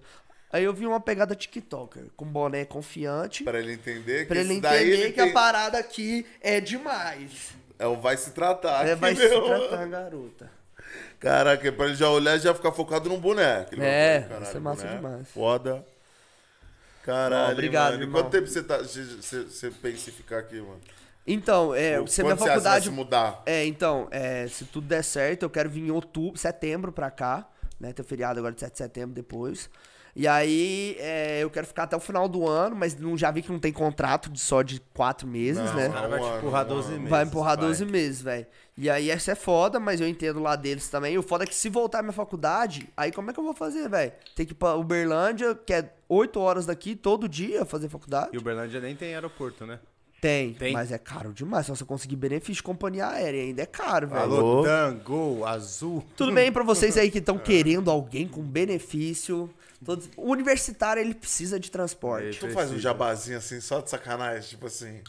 Aí 0.51 0.63
eu 0.63 0.73
vi 0.73 0.87
uma 0.87 0.99
pegada 1.01 1.35
TikToker, 1.35 2.05
com 2.15 2.25
boné 2.25 2.63
confiante. 2.65 3.43
Pra 3.43 3.59
ele 3.59 3.73
entender 3.73 4.21
que 4.21 4.25
Pra 4.27 4.39
ele 4.39 4.53
entender 4.53 4.83
ele 4.87 5.11
que 5.11 5.19
a 5.19 5.25
tem- 5.25 5.33
parada 5.33 5.77
aqui 5.77 6.25
é 6.41 6.61
demais. 6.61 7.49
É 7.77 7.85
o 7.85 7.95
vai 7.97 8.15
se 8.17 8.31
tratar. 8.31 8.87
É, 8.87 8.93
aqui, 8.93 9.01
vai 9.01 9.15
se 9.15 9.27
meu. 9.29 9.43
tratar, 9.45 9.85
garota. 9.87 10.58
Caraca, 11.19 11.67
é 11.67 11.71
pra 11.71 11.85
ele 11.87 11.95
já 11.95 12.09
olhar 12.09 12.35
e 12.37 12.39
já 12.39 12.53
ficar 12.53 12.71
focado 12.71 13.09
no 13.09 13.17
boneco. 13.17 13.75
É, 13.81 14.17
isso 14.19 14.25
é 14.25 14.29
"Caralho, 14.29 14.61
massa 14.61 14.87
demais." 14.87 15.27
Foda. 15.29 15.85
Caralho, 17.03 17.45
Não, 17.47 17.53
obrigado, 17.53 17.91
mano. 17.91 18.03
Irmão. 18.03 18.21
quanto 18.21 18.31
tempo 18.31 18.47
você, 18.47 18.61
tá, 18.63 18.77
você, 18.77 19.03
você- 19.03 19.43
você 19.43 19.71
pensa 19.71 20.09
em 20.09 20.13
ficar 20.13 20.39
aqui, 20.39 20.55
mano? 20.61 20.79
Então, 21.25 21.73
é, 21.75 21.99
Ou 21.99 22.07
se 22.07 22.21
a 22.21 22.23
minha 22.23 22.35
você 22.35 22.45
faculdade. 22.47 22.85
se 22.85 22.91
mudar? 22.91 23.43
É, 23.45 23.65
então, 23.65 24.07
é, 24.11 24.47
se 24.47 24.65
tudo 24.65 24.87
der 24.87 25.03
certo, 25.03 25.43
eu 25.43 25.49
quero 25.49 25.69
vir 25.69 25.83
em 25.87 25.91
outubro, 25.91 26.37
setembro 26.39 26.91
pra 26.91 27.09
cá, 27.11 27.47
né? 27.79 27.93
Tem 27.93 28.03
feriado 28.05 28.39
agora 28.39 28.53
de 28.53 28.59
7 28.59 28.71
de 28.73 28.77
setembro 28.79 29.13
depois. 29.13 29.69
E 30.19 30.27
aí, 30.27 30.97
é, 30.99 31.41
eu 31.41 31.49
quero 31.49 31.65
ficar 31.65 31.83
até 31.83 31.95
o 31.95 31.99
final 32.01 32.27
do 32.27 32.45
ano, 32.45 32.75
mas 32.75 32.93
não, 32.93 33.17
já 33.17 33.31
vi 33.31 33.41
que 33.41 33.49
não 33.49 33.57
tem 33.57 33.71
contrato 33.71 34.29
de 34.29 34.37
só 34.37 34.61
de 34.61 34.81
quatro 34.93 35.25
meses, 35.25 35.63
Não, 35.63 35.73
né? 35.75 35.87
O 35.87 35.93
cara 35.93 36.07
vai 36.09 36.19
te 36.19 36.37
empurrar 36.37 36.65
um 36.65 36.67
12 36.67 36.87
ano. 36.87 36.97
meses. 36.97 37.09
Vai 37.09 37.23
empurrar 37.23 37.57
vai. 37.57 37.65
12 37.67 37.85
meses, 37.85 38.21
velho. 38.21 38.45
E 38.77 38.89
aí, 38.89 39.09
essa 39.09 39.31
é 39.31 39.35
foda, 39.35 39.79
mas 39.79 40.01
eu 40.01 40.07
entendo 40.09 40.41
lá 40.41 40.57
deles 40.57 40.89
também. 40.89 41.17
O 41.17 41.23
foda 41.23 41.45
é 41.45 41.47
que 41.47 41.55
se 41.55 41.69
voltar 41.69 41.99
à 41.99 42.01
minha 42.01 42.11
faculdade, 42.11 42.89
aí 42.97 43.13
como 43.13 43.31
é 43.31 43.33
que 43.33 43.39
eu 43.39 43.45
vou 43.45 43.53
fazer, 43.53 43.87
velho? 43.87 44.11
Tem 44.35 44.45
que 44.45 44.51
ir 44.51 44.55
pra 44.55 44.75
Uberlândia, 44.75 45.55
que 45.55 45.71
é 45.71 45.89
8 46.09 46.37
horas 46.37 46.65
daqui, 46.65 46.97
todo 46.97 47.29
dia, 47.29 47.63
fazer 47.63 47.87
faculdade. 47.87 48.31
E 48.33 48.37
o 48.37 48.41
Berlândia 48.41 48.81
nem 48.81 48.97
tem 48.97 49.13
aeroporto, 49.13 49.65
né? 49.65 49.79
Tem, 50.19 50.53
Tem? 50.53 50.73
mas 50.73 50.91
é 50.91 50.97
caro 50.97 51.31
demais. 51.31 51.65
Se 51.65 51.71
você 51.71 51.85
conseguir 51.85 52.17
benefício 52.17 52.55
de 52.55 52.63
companhia 52.63 53.07
aérea, 53.07 53.41
ainda 53.41 53.61
é 53.61 53.65
caro, 53.65 54.09
velho. 54.09 54.21
Alô? 54.21 54.63
Tango, 54.63 55.45
Azul. 55.45 56.03
Tudo 56.17 56.33
bem 56.33 56.51
pra 56.51 56.61
vocês 56.61 56.97
aí 56.97 57.07
que 57.09 57.19
estão 57.19 57.37
querendo 57.37 57.89
alguém 57.89 58.27
com 58.27 58.41
benefício. 58.41 59.49
Todos... 59.83 60.09
O 60.17 60.31
universitário, 60.31 61.01
ele 61.01 61.13
precisa 61.13 61.59
de 61.59 61.71
transporte. 61.71 62.39
Tu 62.39 62.49
faz 62.51 62.71
um 62.71 62.77
jabazinho 62.79 63.37
assim, 63.37 63.59
só 63.61 63.79
de 63.81 63.89
sacanagem, 63.89 64.49
tipo 64.49 64.67
assim. 64.67 65.01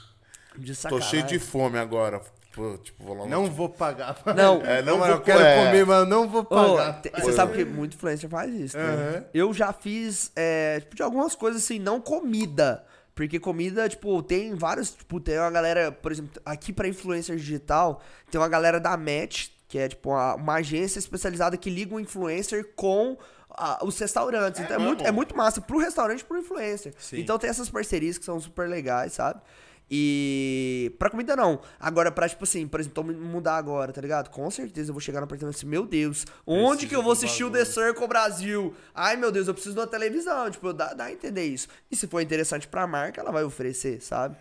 De 0.57 0.73
Tô 0.73 0.75
sacanagem. 0.81 1.11
cheio 1.11 1.23
de 1.27 1.39
fome 1.39 1.79
agora. 1.79 2.21
Pô, 2.53 2.77
tipo, 2.79 3.05
vou 3.05 3.15
lá 3.17 3.25
no- 3.25 3.31
Não 3.31 3.47
vou 3.51 3.69
pagar. 3.69 4.17
Não. 4.35 4.61
É, 4.67 4.83
não 4.83 4.99
Mano, 4.99 5.13
vou 5.13 5.21
eu 5.21 5.21
quero 5.23 5.41
é. 5.41 5.67
comer, 5.67 5.87
mas 5.87 5.99
eu 6.01 6.07
não 6.07 6.29
vou 6.29 6.45
pagar. 6.45 7.01
te- 7.01 7.11
Você 7.21 7.33
sabe 7.33 7.53
que 7.57 7.65
muito 7.65 7.95
influencer 7.97 8.29
faz 8.29 8.53
isso, 8.53 8.77
né? 8.77 8.85
Aham. 8.85 9.25
Eu 9.33 9.55
já 9.55 9.73
fiz, 9.73 10.33
é, 10.35 10.81
tipo, 10.81 10.97
de 10.97 11.03
algumas 11.03 11.35
coisas 11.35 11.63
assim, 11.63 11.79
não 11.79 12.01
comida. 12.01 12.85
Porque 13.15 13.39
comida, 13.39 13.89
tipo, 13.89 14.23
tem 14.23 14.55
vários, 14.55 14.91
tipo, 14.93 15.21
tem 15.21 15.39
uma 15.39 15.51
galera, 15.51 15.93
por 15.93 16.11
exemplo, 16.11 16.41
aqui 16.45 16.73
pra 16.73 16.89
influencer 16.89 17.37
digital, 17.37 18.01
tem 18.31 18.41
uma 18.41 18.49
galera 18.49 18.81
da 18.81 18.97
Match, 18.97 19.49
que 19.69 19.79
é, 19.79 19.89
tipo, 19.89 20.11
uma, 20.11 20.35
uma 20.37 20.55
agência 20.55 20.99
especializada 20.99 21.57
que 21.57 21.69
liga 21.69 21.95
o 21.95 22.01
influencer 22.01 22.73
com 22.75 23.17
ah, 23.61 23.79
os 23.85 23.99
restaurantes. 23.99 24.61
É 24.61 24.65
então 24.65 24.77
é 24.77 24.79
muito, 24.79 25.05
é 25.05 25.11
muito 25.11 25.37
massa 25.37 25.61
pro 25.61 25.79
restaurante 25.79 26.21
e 26.21 26.25
pro 26.25 26.39
influencer. 26.39 26.95
Sim. 26.99 27.21
Então 27.21 27.39
tem 27.39 27.51
essas 27.51 27.69
parcerias 27.69 28.17
que 28.19 28.25
são 28.25 28.41
super 28.41 28.69
legais, 28.69 29.13
sabe? 29.13 29.41
E 29.93 30.95
pra 31.01 31.11
comida 31.11 31.35
não. 31.35 31.61
Agora, 31.79 32.13
pra, 32.13 32.29
tipo 32.29 32.45
assim, 32.45 32.67
por 32.69 32.79
exemplo, 32.79 33.03
mudar 33.05 33.57
agora, 33.57 33.93
tá 33.93 34.01
ligado? 34.01 34.31
Com 34.31 34.49
certeza 34.49 34.91
eu 34.91 34.95
vou 34.95 35.01
chegar 35.01 35.19
no 35.21 35.25
apartamento 35.25 35.57
assim, 35.57 35.67
meu 35.67 35.85
Deus, 35.85 36.25
onde 36.47 36.87
que 36.87 36.95
eu 36.95 37.03
vou 37.03 37.13
assistir 37.13 37.43
o. 37.43 37.51
The 37.51 37.65
Circle 37.65 38.07
Brasil? 38.07 38.73
Ai, 38.95 39.17
meu 39.17 39.33
Deus, 39.33 39.49
eu 39.49 39.55
preciso 39.55 39.75
de 39.75 39.81
uma 39.81 39.87
televisão. 39.89 40.49
Tipo, 40.49 40.73
dá, 40.73 40.95
dá 40.95 41.05
a 41.07 41.13
entender 41.13 41.45
isso. 41.45 41.67
E 41.91 41.97
se 41.97 42.07
for 42.07 42.21
interessante 42.21 42.69
pra 42.69 42.87
marca, 42.87 43.21
ela 43.21 43.33
vai 43.33 43.43
oferecer, 43.43 44.01
sabe? 44.01 44.37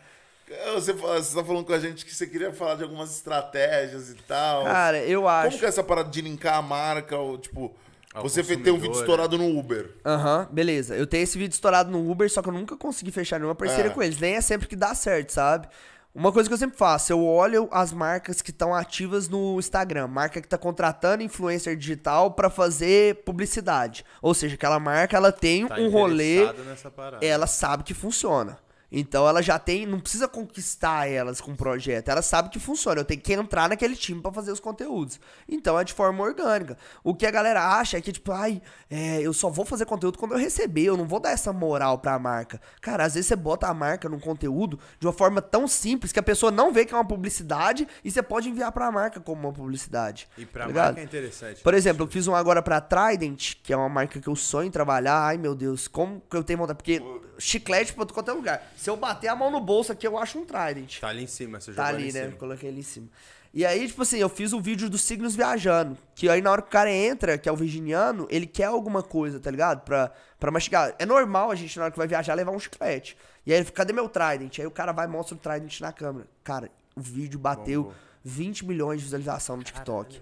Você, 0.76 0.94
fala- 0.96 1.22
você 1.22 1.36
tá 1.36 1.44
falando 1.44 1.66
com 1.66 1.74
a 1.74 1.80
gente 1.80 2.06
que 2.06 2.14
você 2.14 2.26
queria 2.28 2.52
falar 2.54 2.76
de 2.76 2.84
algumas 2.84 3.16
estratégias 3.16 4.10
e 4.10 4.16
tal. 4.16 4.64
Cara, 4.64 4.98
eu 5.00 5.22
Como 5.22 5.30
acho. 5.32 5.58
que 5.60 5.66
é 5.66 5.68
essa 5.68 5.84
parada 5.84 6.10
de 6.10 6.22
linkar 6.22 6.56
a 6.58 6.62
marca? 6.62 7.18
Ou, 7.18 7.38
tipo, 7.38 7.76
Ao 8.14 8.24
você 8.24 8.44
fez, 8.44 8.60
tem 8.62 8.74
um 8.74 8.76
vídeo 8.78 8.90
consumidor, 8.90 9.02
estourado 9.28 9.38
no 9.38 9.58
Uber. 9.60 9.96
Aham, 10.06 10.48
beleza. 10.52 10.96
Eu 10.96 11.06
tenho 11.06 11.24
esse 11.24 11.38
vídeo 11.38 11.54
estourado 11.54 11.92
no 11.92 12.10
Uber, 12.10 12.30
só 12.30 12.42
que 12.42 12.50
eu 12.50 12.54
nunca 12.54 12.76
consegui 12.76 13.12
fechar 13.12 13.38
nenhuma 13.40 13.54
parceria 13.56 13.92
É. 13.92 13.94
com 13.94 14.02
eles. 14.02 14.20
Nem 14.20 14.36
é 14.36 14.42
sempre 14.42 14.68
que 14.68 14.76
dá 14.76 14.96
certo, 14.96 15.32
sabe? 15.32 15.68
Uma 16.14 16.32
coisa 16.32 16.50
que 16.50 16.54
eu 16.54 16.58
sempre 16.58 16.76
faço, 16.76 17.14
eu 17.14 17.24
olho 17.24 17.70
as 17.72 17.94
marcas 17.94 18.42
que 18.42 18.50
estão 18.50 18.74
ativas 18.74 19.30
no 19.30 19.60
Instagram, 19.60 20.08
marca 20.08 20.42
que 20.42 20.48
tá 20.48 20.58
contratando 20.58 21.22
influencer 21.22 21.78
digital 21.78 22.32
pra 22.32 22.50
fazer 22.50 23.24
publicidade. 23.24 24.04
Ou 24.20 24.34
seja, 24.34 24.56
aquela 24.56 24.80
marca 24.80 25.16
ela 25.16 25.32
tem 25.32 25.68
Tá 25.68 25.76
um 25.76 25.90
rolê, 25.92 26.38
interessado 26.42 26.66
nessa 26.66 26.90
parada. 26.90 27.24
ela 27.24 27.46
sabe 27.46 27.84
que 27.84 27.94
funciona. 27.94 28.58
Então 28.92 29.28
ela 29.28 29.42
já 29.42 29.60
tem, 29.60 29.86
não 29.86 30.00
precisa 30.00 30.28
conquistar 30.28 31.08
elas 31.08 31.40
com 31.40 31.52
o 31.52 31.56
projeto, 31.56 32.10
ela 32.10 32.22
sabe 32.22 32.50
que 32.50 32.60
funciona. 32.60 33.02
Eu 33.02 33.06
tenho 33.06 33.22
que 33.22 33.34
entrar 33.34 33.70
naquele 33.70 33.96
time 33.96 34.22
pra 34.22 34.32
fazer 34.32 34.52
os 34.52 34.60
conteúdos. 34.60 35.20
Então 35.48 35.80
é 35.80 35.84
de 35.84 35.94
forma 35.94 36.24
orgânica. 36.24 36.78
O 37.04 37.14
que 37.14 37.26
a 37.26 37.32
galera 37.32 37.64
acha 37.80 37.98
é 37.98 38.02
que 38.02 38.12
tipo, 38.12 38.32
ai, 38.32 38.62
é, 38.90 39.22
eu 39.22 39.34
só 39.34 39.50
vou 39.50 39.66
fazer 39.66 39.86
conteúdo 39.86 40.18
quando 40.18 40.34
eu 40.34 40.38
receber, 40.38 40.86
eu 40.86 40.98
não 40.98 41.06
vou 41.06 41.20
dar 41.20 41.32
essa 41.32 41.54
moral 41.54 42.00
pra 42.00 42.18
marca. 42.18 42.60
Cara, 42.82 43.06
às 43.06 43.14
vezes 43.14 43.28
você 43.28 43.36
bota 43.36 43.68
a 43.68 43.74
marca 43.74 44.10
num 44.10 44.20
conteúdo 44.20 44.80
de 45.00 45.06
uma 45.06 45.14
forma 45.14 45.42
tão 45.42 45.68
simples 45.68 46.12
que 46.12 46.20
a 46.20 46.24
pessoa 46.24 46.52
não 46.52 46.74
vê 46.74 46.86
que 46.86 46.94
é 46.94 46.98
uma 46.98 47.06
publicidade 47.06 47.88
e 48.04 48.10
você 48.10 48.24
pode 48.24 48.50
enviar 48.50 48.72
pra 48.72 48.92
marca 48.92 49.20
como 49.20 49.48
uma 49.48 49.54
publicidade. 49.54 50.28
E 50.38 50.46
pra 50.46 50.68
tá 50.68 50.74
marca 50.74 51.02
é 51.02 51.04
interessante. 51.04 51.62
Por 51.62 51.74
exemplo, 51.74 52.04
eu 52.04 52.08
fiz 52.08 52.28
um 52.28 52.36
agora 52.36 52.62
pra 52.62 52.82
Trident, 52.82 53.56
que 53.62 53.72
é 53.72 53.78
uma 53.78 53.90
marca 53.90 54.20
que 54.20 54.28
eu 54.28 54.36
sonho 54.36 54.68
em 54.68 54.72
trabalhar. 54.72 55.20
Ai, 55.20 55.38
meu 55.38 55.54
Deus, 55.54 55.88
como 55.88 56.22
que 56.30 56.36
eu 56.36 56.44
tenho 56.44 56.60
vontade? 56.60 56.78
Porque 56.78 57.02
chiclete 57.40 57.94
pra 57.94 58.06
qualquer 58.06 58.34
lugar. 58.34 58.72
Se 58.76 58.90
eu 58.90 58.96
bater 58.98 59.28
a 59.30 59.36
mão 59.36 59.50
no 59.50 59.60
bolso 59.60 59.92
aqui, 59.92 60.06
eu 60.06 60.18
acho 60.18 60.38
um 60.40 60.46
Trident. 60.46 61.00
Tá 61.00 61.08
ali 61.08 61.24
em 61.24 61.28
cima, 61.28 61.60
você 61.60 61.72
Tá 61.74 61.86
jogou 61.88 62.00
ali, 62.00 62.10
em 62.10 62.14
né? 62.14 62.22
cima. 62.26 62.38
Coloquei 62.38 62.70
ali 62.70 62.80
em 62.80 62.84
cima. 62.84 63.08
E 63.52 63.66
aí, 63.66 63.88
tipo 63.88 64.04
assim, 64.04 64.18
eu 64.20 64.30
fiz 64.30 64.54
o 64.54 64.62
vídeo 64.62 64.88
dos 64.90 65.02
signos 65.02 65.36
viajando. 65.36 65.98
Que 66.14 66.30
aí 66.30 66.40
na 66.42 66.52
hora 66.52 66.62
que 66.62 66.68
o 66.68 66.72
cara 66.72 66.92
entra, 66.92 67.36
que 67.38 67.50
é 67.50 67.52
o 67.52 67.56
virginiano, 67.56 68.28
ele 68.30 68.46
quer 68.46 68.66
alguma 68.66 69.02
coisa, 69.02 69.40
tá 69.40 69.50
ligado? 69.50 69.82
Pra, 69.82 70.12
pra 70.40 70.52
mastigar. 70.52 70.94
É 71.00 71.06
normal 71.06 71.50
a 71.50 71.56
gente, 71.56 71.76
na 71.78 71.86
hora 71.86 71.92
que 71.92 71.98
vai 71.98 72.08
viajar, 72.08 72.36
levar 72.36 72.52
um 72.52 72.60
chiclete. 72.60 73.18
E 73.48 73.52
aí 73.52 73.58
ele 73.58 73.66
fica, 73.66 73.78
cadê 73.78 73.92
meu 73.92 74.08
Trident? 74.08 74.60
Aí 74.60 74.68
o 74.68 74.72
cara 74.72 74.92
vai 74.92 75.06
e 75.08 75.10
mostra 75.10 75.34
o 75.36 75.38
Trident 75.40 75.80
na 75.82 75.92
câmera. 75.92 76.28
Cara, 76.44 76.70
o 76.96 77.02
vídeo 77.02 77.40
bateu 77.40 77.84
Bombou. 77.86 77.98
20 78.24 78.66
milhões 78.66 79.00
de 79.00 79.06
visualização 79.06 79.58
no 79.58 79.64
TikTok. 79.64 80.22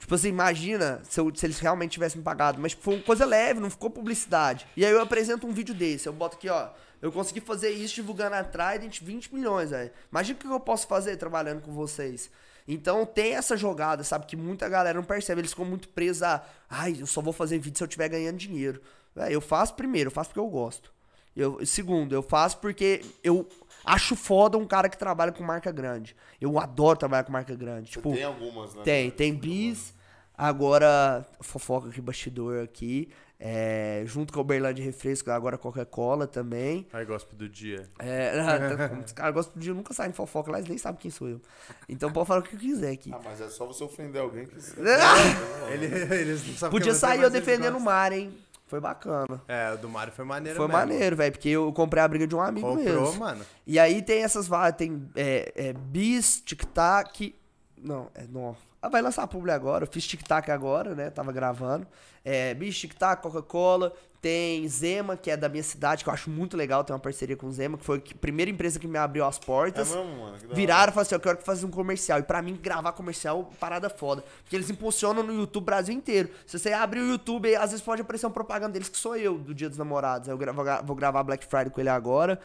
Tipo 0.00 0.14
assim, 0.14 0.28
imagina 0.28 1.00
se, 1.08 1.20
eu- 1.20 1.32
se 1.34 1.46
eles 1.46 1.60
realmente 1.60 1.92
tivessem 1.92 2.20
pagado. 2.20 2.58
Mas 2.60 2.72
foi 2.72 2.94
uma 2.96 3.02
coisa 3.04 3.24
leve, 3.24 3.60
não 3.60 3.70
ficou 3.70 3.88
publicidade. 3.90 4.66
E 4.76 4.84
aí 4.84 4.90
eu 4.90 5.00
apresento 5.00 5.46
um 5.46 5.52
vídeo 5.52 5.74
desse. 5.74 6.08
Eu 6.08 6.12
boto 6.12 6.36
aqui, 6.36 6.48
ó. 6.48 6.70
Eu 7.00 7.12
consegui 7.12 7.40
fazer 7.40 7.70
isso 7.70 7.94
divulgando 7.94 8.34
a 8.34 8.42
Trident 8.44 9.00
20 9.00 9.32
milhões, 9.34 9.70
velho. 9.70 9.90
Imagina 10.10 10.36
o 10.38 10.40
que 10.40 10.46
eu 10.48 10.58
posso 10.60 10.86
fazer 10.88 11.16
trabalhando 11.16 11.60
com 11.62 11.72
vocês. 11.72 12.30
Então 12.66 13.06
tem 13.06 13.34
essa 13.34 13.56
jogada, 13.56 14.02
sabe? 14.02 14.26
Que 14.26 14.36
muita 14.36 14.68
galera 14.68 14.98
não 14.98 15.04
percebe. 15.04 15.40
Eles 15.42 15.50
ficam 15.50 15.64
muito 15.64 15.88
presos 15.88 16.22
a. 16.22 16.44
Ai, 16.68 16.96
eu 16.98 17.06
só 17.06 17.20
vou 17.20 17.32
fazer 17.32 17.58
vídeo 17.58 17.76
se 17.78 17.82
eu 17.84 17.86
estiver 17.86 18.08
ganhando 18.08 18.36
dinheiro. 18.36 18.80
Véi, 19.14 19.34
eu 19.34 19.40
faço 19.40 19.74
primeiro, 19.74 20.08
eu 20.08 20.12
faço 20.12 20.30
porque 20.30 20.40
eu 20.40 20.48
gosto. 20.48 20.92
Eu, 21.36 21.64
segundo, 21.64 22.14
eu 22.14 22.22
faço 22.22 22.58
porque 22.58 23.02
eu 23.22 23.48
acho 23.84 24.16
foda 24.16 24.58
um 24.58 24.66
cara 24.66 24.88
que 24.88 24.98
trabalha 24.98 25.32
com 25.32 25.42
marca 25.42 25.70
grande. 25.72 26.16
Eu 26.40 26.58
adoro 26.58 26.98
trabalhar 26.98 27.24
com 27.24 27.32
marca 27.32 27.54
grande. 27.54 27.90
Tipo, 27.90 28.12
tem 28.12 28.24
algumas, 28.24 28.74
né? 28.74 28.82
tem, 28.82 29.10
tem 29.10 29.34
bis. 29.34 29.94
Agora, 30.36 31.26
fofoca 31.40 31.88
aqui, 31.88 32.00
bastidor 32.00 32.64
aqui. 32.64 33.10
É, 33.42 34.02
junto 34.04 34.34
com 34.34 34.38
a 34.38 34.42
Uberlândia 34.42 34.84
Refresco, 34.84 35.30
agora 35.30 35.56
Coca-Cola 35.56 36.26
também. 36.26 36.86
Aí 36.92 37.06
gosto 37.06 37.34
do 37.34 37.48
dia. 37.48 37.88
É, 37.98 38.34
os 39.02 39.12
caras 39.12 39.34
gostam 39.34 39.60
de 39.60 39.72
nunca 39.72 39.94
sair 39.94 40.10
de 40.10 40.14
fofoca 40.14 40.50
lá, 40.50 40.58
eles 40.58 40.68
nem 40.68 40.76
sabem 40.76 41.00
quem 41.00 41.10
sou 41.10 41.26
eu. 41.26 41.40
Então 41.88 42.12
pode 42.12 42.28
falar 42.28 42.40
o 42.40 42.42
que 42.42 42.54
quiser 42.54 42.92
aqui. 42.92 43.10
Ah, 43.14 43.20
mas 43.24 43.40
é 43.40 43.48
só 43.48 43.64
você 43.64 43.82
ofender 43.82 44.20
alguém 44.20 44.44
que 44.44 44.56
você... 44.60 44.78
Ele, 45.72 45.86
eles 46.14 46.46
não 46.46 46.54
sabem 46.54 46.70
Podia 46.70 46.92
é, 46.92 46.94
sair 46.94 47.22
eu 47.22 47.30
defendendo 47.30 47.78
o 47.78 47.80
mar, 47.80 48.12
hein? 48.12 48.30
Foi 48.70 48.78
bacana. 48.80 49.42
É, 49.48 49.72
o 49.74 49.78
do 49.78 49.88
Mario 49.88 50.12
foi 50.12 50.24
maneiro 50.24 50.56
Foi 50.56 50.68
mesmo. 50.68 50.78
maneiro, 50.78 51.16
velho, 51.16 51.32
porque 51.32 51.48
eu 51.48 51.72
comprei 51.72 52.00
a 52.04 52.06
briga 52.06 52.24
de 52.24 52.36
um 52.36 52.40
amigo 52.40 52.68
Comprou, 52.68 53.02
mesmo. 53.02 53.18
mano. 53.18 53.44
E 53.66 53.80
aí 53.80 54.00
tem 54.00 54.22
essas 54.22 54.46
vagas, 54.46 54.78
tem 54.78 55.10
é, 55.16 55.52
é, 55.56 55.72
bis, 55.72 56.40
tic-tac. 56.40 57.34
Não, 57.76 58.08
é 58.14 58.24
não. 58.28 58.56
Ah, 58.82 58.88
vai 58.88 59.02
lançar 59.02 59.22
a 59.22 59.26
publi 59.26 59.50
agora. 59.52 59.84
Eu 59.84 59.88
fiz 59.88 60.06
tic-tac 60.06 60.50
agora, 60.50 60.94
né? 60.94 61.10
Tava 61.10 61.32
gravando. 61.32 61.86
É, 62.24 62.54
bis, 62.54 62.78
tic-tac, 62.78 63.22
Coca-Cola. 63.22 63.92
Tem 64.22 64.68
Zema, 64.68 65.16
que 65.16 65.30
é 65.30 65.36
da 65.36 65.48
minha 65.48 65.62
cidade, 65.62 66.04
que 66.04 66.10
eu 66.10 66.12
acho 66.12 66.28
muito 66.28 66.54
legal. 66.54 66.84
Tem 66.84 66.92
uma 66.92 67.00
parceria 67.00 67.34
com 67.36 67.46
o 67.46 67.52
Zema, 67.52 67.78
que 67.78 67.84
foi 67.84 67.96
a 67.98 68.18
primeira 68.18 68.50
empresa 68.50 68.78
que 68.78 68.86
me 68.86 68.98
abriu 68.98 69.24
as 69.24 69.38
É 69.38 69.40
portas. 69.40 69.88
mesmo, 69.88 70.04
mano? 70.18 70.36
Viraram 70.52 70.90
e 70.90 70.94
falaram 70.94 71.00
assim: 71.02 71.14
eu 71.14 71.20
quero 71.20 71.38
que 71.38 71.44
faça 71.44 71.66
um 71.66 71.70
comercial. 71.70 72.18
E 72.18 72.22
pra 72.22 72.42
mim, 72.42 72.54
gravar 72.62 72.92
comercial, 72.92 73.50
parada 73.58 73.88
foda. 73.88 74.22
Porque 74.42 74.56
eles 74.56 74.68
impulsionam 74.68 75.22
no 75.22 75.32
YouTube 75.34 75.64
Brasil 75.64 75.94
inteiro. 75.94 76.28
Se 76.46 76.58
você 76.58 76.70
abrir 76.72 77.00
o 77.00 77.06
YouTube, 77.06 77.48
aí, 77.48 77.56
às 77.56 77.70
vezes 77.70 77.80
pode 77.80 78.02
aparecer 78.02 78.26
uma 78.26 78.32
propaganda 78.32 78.72
deles 78.74 78.88
que 78.90 78.98
sou 78.98 79.16
eu, 79.16 79.38
do 79.38 79.54
Dia 79.54 79.68
dos 79.70 79.78
Namorados. 79.78 80.28
Aí 80.28 80.34
eu 80.34 80.84
vou 80.84 80.96
gravar 80.96 81.22
Black 81.22 81.46
Friday 81.46 81.70
com 81.70 81.80
ele 81.80 81.88
agora. 81.90 82.38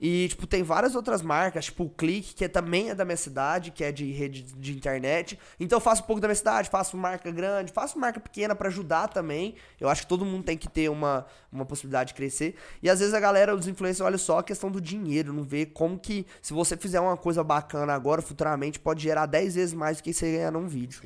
E, 0.00 0.28
tipo, 0.28 0.46
tem 0.46 0.62
várias 0.62 0.94
outras 0.94 1.20
marcas, 1.20 1.66
tipo 1.66 1.84
o 1.84 1.90
Clique, 1.90 2.34
que 2.34 2.44
é- 2.46 2.48
também 2.48 2.88
é 2.88 2.94
da 2.94 3.04
minha 3.04 3.18
cidade, 3.18 3.70
que 3.70 3.84
é 3.84 3.92
de 3.92 4.10
rede 4.12 4.42
de 4.42 4.72
internet. 4.72 5.38
Então 5.58 5.76
eu 5.76 5.80
faço 5.80 6.02
um 6.02 6.06
pouco 6.06 6.22
da 6.22 6.26
minha 6.26 6.34
cidade, 6.34 6.70
faço 6.70 6.96
marca 6.96 7.30
grande, 7.30 7.70
faço 7.70 7.98
marca 7.98 8.18
pequena 8.18 8.54
pra 8.54 8.68
ajudar 8.68 9.08
também. 9.08 9.54
Eu 9.78 9.90
acho 9.90 10.02
que 10.02 10.08
todo 10.08 10.24
mundo 10.24 10.42
tem 10.42 10.56
que 10.56 10.68
ter 10.70 10.88
uma, 10.88 11.26
uma 11.52 11.66
possibilidade 11.66 12.08
de 12.08 12.14
crescer. 12.14 12.54
E 12.82 12.88
às 12.88 12.98
vezes 13.00 13.12
a 13.12 13.20
galera, 13.20 13.54
os 13.54 13.68
influencers, 13.68 14.00
olha 14.00 14.16
só 14.16 14.38
a 14.38 14.42
questão 14.42 14.70
do 14.70 14.80
dinheiro, 14.80 15.34
não 15.34 15.42
vê 15.42 15.66
como 15.66 15.98
que, 15.98 16.26
se 16.40 16.54
você 16.54 16.78
fizer 16.78 16.98
uma 17.00 17.16
coisa 17.18 17.44
bacana 17.44 17.92
agora, 17.92 18.22
futuramente, 18.22 18.80
pode 18.80 19.02
gerar 19.02 19.26
10 19.26 19.54
vezes 19.54 19.74
mais 19.74 19.98
do 19.98 20.02
que 20.02 20.14
você 20.14 20.32
ganhar 20.32 20.50
num 20.50 20.66
vídeo. 20.66 21.00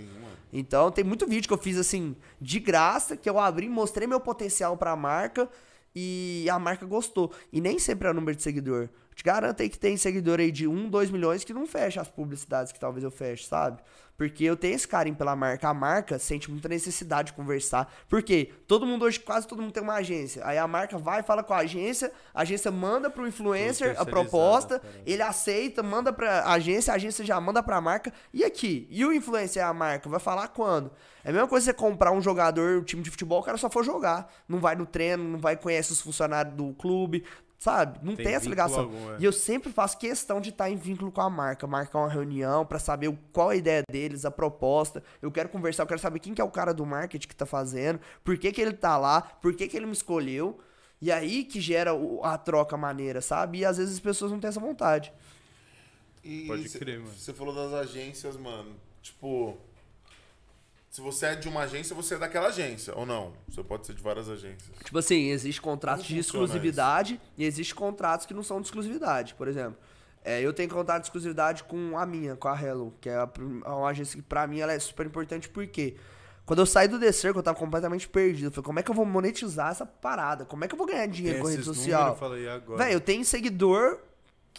Então 0.52 0.88
tem 0.92 1.02
muito 1.02 1.26
vídeo 1.26 1.48
que 1.48 1.52
eu 1.52 1.58
fiz 1.58 1.76
assim, 1.76 2.14
de 2.40 2.60
graça, 2.60 3.16
que 3.16 3.28
eu 3.28 3.40
abri, 3.40 3.68
mostrei 3.68 4.06
meu 4.06 4.20
potencial 4.20 4.76
pra 4.76 4.94
marca 4.94 5.48
e 5.94 6.46
a 6.50 6.58
marca 6.58 6.84
gostou. 6.84 7.32
E 7.52 7.60
nem 7.60 7.78
sempre 7.78 8.08
é 8.08 8.10
o 8.10 8.14
número 8.14 8.36
de 8.36 8.42
seguidor. 8.42 8.88
te 9.14 9.22
garanto 9.22 9.62
aí 9.62 9.68
que 9.68 9.78
tem 9.78 9.96
seguidor 9.96 10.40
aí 10.40 10.50
de 10.50 10.66
1, 10.66 10.90
2 10.90 11.10
milhões 11.10 11.44
que 11.44 11.54
não 11.54 11.66
fecha 11.66 12.00
as 12.00 12.08
publicidades 12.08 12.72
que 12.72 12.80
talvez 12.80 13.04
eu 13.04 13.10
feche, 13.10 13.46
sabe? 13.46 13.82
Porque 14.16 14.44
eu 14.44 14.56
tenho 14.56 14.74
esse 14.74 14.86
carinho 14.86 15.16
pela 15.16 15.34
marca. 15.34 15.68
A 15.68 15.74
marca 15.74 16.18
sente 16.18 16.50
muita 16.50 16.68
necessidade 16.68 17.28
de 17.28 17.32
conversar. 17.32 17.92
Porque 18.08 18.52
todo 18.66 18.86
mundo 18.86 19.04
hoje, 19.04 19.18
quase 19.18 19.46
todo 19.46 19.60
mundo 19.60 19.72
tem 19.72 19.82
uma 19.82 19.94
agência. 19.94 20.46
Aí 20.46 20.56
a 20.56 20.66
marca 20.68 20.96
vai, 20.96 21.22
fala 21.22 21.42
com 21.42 21.52
a 21.52 21.58
agência, 21.58 22.12
a 22.32 22.42
agência 22.42 22.70
manda 22.70 23.10
pro 23.10 23.26
influencer 23.26 24.00
a 24.00 24.04
proposta, 24.04 24.78
cara. 24.78 24.94
ele 25.04 25.22
aceita, 25.22 25.82
manda 25.82 26.12
pra 26.12 26.46
agência, 26.46 26.92
a 26.92 26.96
agência 26.96 27.24
já 27.24 27.40
manda 27.40 27.62
pra 27.62 27.80
marca. 27.80 28.12
E 28.32 28.44
aqui? 28.44 28.86
E 28.90 29.04
o 29.04 29.12
influencer 29.12 29.62
é 29.62 29.64
a 29.64 29.72
marca? 29.72 30.08
Vai 30.08 30.20
falar 30.20 30.48
quando? 30.48 30.92
É 31.24 31.30
a 31.30 31.32
mesma 31.32 31.48
coisa 31.48 31.64
você 31.64 31.72
comprar 31.72 32.12
um 32.12 32.20
jogador, 32.20 32.78
um 32.78 32.84
time 32.84 33.02
de 33.02 33.10
futebol, 33.10 33.40
o 33.40 33.42
cara 33.42 33.56
só 33.56 33.70
for 33.70 33.82
jogar. 33.82 34.30
Não 34.46 34.60
vai 34.60 34.76
no 34.76 34.84
treino, 34.84 35.24
não 35.24 35.38
vai 35.38 35.56
conhecer 35.56 35.92
os 35.92 36.00
funcionários 36.00 36.54
do 36.54 36.74
clube, 36.74 37.24
sabe? 37.58 37.98
Não 38.02 38.14
Tem 38.14 38.26
tem, 38.26 38.34
essa 38.34 38.48
ligação. 38.48 38.80
algum, 38.80 39.14
é. 39.14 39.16
E 39.20 39.24
eu 39.24 39.32
sempre 39.32 39.72
faço 39.72 39.96
questão 39.98 40.40
de 40.40 40.50
estar 40.50 40.68
em 40.70 40.76
vínculo 40.76 41.10
com 41.10 41.20
a 41.20 41.30
marca, 41.30 41.66
marcar 41.66 41.98
uma 42.00 42.08
reunião 42.08 42.64
pra 42.66 42.78
saber 42.78 43.16
qual 43.32 43.48
a 43.50 43.56
ideia 43.56 43.82
deles, 43.90 44.24
a 44.24 44.30
proposta. 44.30 45.02
Eu 45.22 45.30
quero 45.32 45.48
conversar, 45.48 45.84
eu 45.84 45.86
quero 45.86 46.00
saber 46.00 46.18
quem 46.18 46.34
que 46.34 46.40
é 46.40 46.44
o 46.44 46.50
cara 46.50 46.74
do 46.74 46.84
marketing 46.84 47.28
que 47.28 47.36
tá 47.36 47.46
fazendo, 47.46 48.00
por 48.22 48.36
que 48.36 48.52
que 48.52 48.60
ele 48.60 48.74
tá 48.74 48.96
lá, 48.98 49.22
por 49.22 49.54
que 49.54 49.66
que 49.68 49.76
ele 49.76 49.86
me 49.86 49.92
escolheu. 49.92 50.58
E 51.00 51.10
aí 51.12 51.44
que 51.44 51.60
gera 51.60 51.90
a 52.22 52.38
troca 52.38 52.76
maneira, 52.76 53.20
sabe? 53.20 53.58
E 53.58 53.64
às 53.64 53.76
vezes 53.76 53.94
as 53.94 54.00
pessoas 54.00 54.30
não 54.32 54.40
têm 54.40 54.48
essa 54.48 54.60
vontade. 54.60 55.12
E 56.22 56.46
Pode 56.46 56.68
cê- 56.68 56.78
crer, 56.78 56.98
mano. 57.00 57.12
Você 57.14 57.32
falou 57.34 57.54
das 57.54 57.72
agências, 57.74 58.36
mano. 58.36 58.74
Tipo, 59.02 59.56
se 60.94 61.00
você 61.00 61.26
é 61.26 61.34
de 61.34 61.48
uma 61.48 61.62
agência, 61.62 61.92
você 61.92 62.14
é 62.14 62.18
daquela 62.18 62.46
agência, 62.46 62.96
ou 62.96 63.04
não? 63.04 63.32
Você 63.48 63.64
pode 63.64 63.84
ser 63.84 63.94
de 63.94 64.00
várias 64.00 64.28
agências. 64.28 64.70
Tipo 64.84 64.96
assim, 64.96 65.30
existe 65.30 65.60
contratos 65.60 66.04
de 66.04 66.16
exclusividade 66.16 67.20
e 67.36 67.44
existe 67.44 67.74
contratos 67.74 68.26
que 68.26 68.32
não 68.32 68.44
são 68.44 68.60
de 68.60 68.68
exclusividade. 68.68 69.34
Por 69.34 69.48
exemplo, 69.48 69.76
é, 70.24 70.40
eu 70.40 70.52
tenho 70.52 70.70
contrato 70.70 71.00
de 71.02 71.08
exclusividade 71.08 71.64
com 71.64 71.98
a 71.98 72.06
minha, 72.06 72.36
com 72.36 72.46
a 72.46 72.54
Hello, 72.62 72.94
que 73.00 73.08
é 73.08 73.26
prim- 73.26 73.60
uma 73.66 73.88
agência 73.88 74.14
que 74.14 74.22
pra 74.22 74.46
mim 74.46 74.60
ela 74.60 74.72
é 74.72 74.78
super 74.78 75.04
importante 75.04 75.48
porque 75.48 75.96
quando 76.46 76.60
eu 76.60 76.66
saí 76.66 76.86
do 76.86 77.00
The 77.00 77.10
Circle, 77.10 77.40
eu 77.40 77.42
tava 77.42 77.58
completamente 77.58 78.08
perdido. 78.08 78.46
Eu 78.46 78.52
falei, 78.52 78.64
como 78.64 78.78
é 78.78 78.82
que 78.84 78.90
eu 78.92 78.94
vou 78.94 79.04
monetizar 79.04 79.72
essa 79.72 79.84
parada? 79.84 80.44
Como 80.44 80.64
é 80.64 80.68
que 80.68 80.74
eu 80.74 80.78
vou 80.78 80.86
ganhar 80.86 81.06
dinheiro 81.08 81.38
Tem 81.38 81.42
com 81.42 81.50
rede 81.50 81.64
social? 81.64 82.02
números, 82.02 82.22
eu 82.22 82.28
falei, 82.28 82.44
e 82.44 82.48
agora? 82.48 82.84
Véi, 82.84 82.94
eu 82.94 83.00
tenho 83.00 83.24
seguidor. 83.24 83.98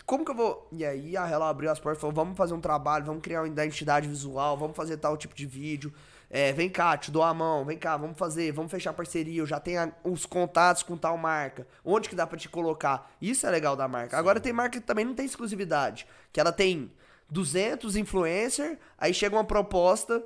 Como 0.06 0.26
que 0.26 0.32
eu 0.32 0.36
vou. 0.36 0.68
E 0.74 0.84
aí 0.84 1.16
a 1.16 1.26
Hello 1.32 1.46
abriu 1.46 1.72
as 1.72 1.80
portas 1.80 2.00
e 2.00 2.02
falou: 2.02 2.14
vamos 2.14 2.36
fazer 2.38 2.54
um 2.54 2.60
trabalho, 2.60 3.06
vamos 3.06 3.22
criar 3.22 3.40
uma 3.42 3.48
identidade 3.48 4.06
visual, 4.10 4.58
vamos 4.58 4.76
fazer 4.76 4.98
tal 4.98 5.16
tipo 5.16 5.34
de 5.34 5.46
vídeo. 5.46 5.94
É, 6.36 6.52
vem 6.52 6.70
cá, 6.70 6.98
te 6.98 7.12
dou 7.12 7.24
a 7.24 7.34
mão, 7.34 7.64
vem 7.64 7.78
cá, 7.78 7.96
vamos 7.96 8.18
fazer, 8.18 8.52
vamos 8.52 8.70
fechar 8.70 8.92
parceria. 8.92 9.40
Eu 9.40 9.46
já 9.46 9.58
tenho 9.58 9.90
os 10.04 10.26
contatos 10.26 10.84
com 10.84 10.98
tal 10.98 11.18
marca. 11.18 11.66
Onde 11.82 12.10
que 12.10 12.16
dá 12.16 12.28
pra 12.28 12.38
te 12.38 12.50
colocar? 12.50 13.10
Isso 13.22 13.48
é 13.48 13.50
legal 13.50 13.74
da 13.74 13.88
marca. 13.88 14.18
Agora 14.18 14.38
tem 14.42 14.52
marca 14.52 14.78
que 14.78 14.86
também 14.86 15.06
não 15.06 15.16
tem 15.16 15.26
exclusividade. 15.26 16.06
Que 16.34 16.42
ela 16.42 16.52
tem 16.52 16.92
200 17.30 17.96
influencers, 17.96 18.78
aí 18.98 19.14
chega 19.14 19.34
uma 19.34 19.46
proposta 19.46 20.22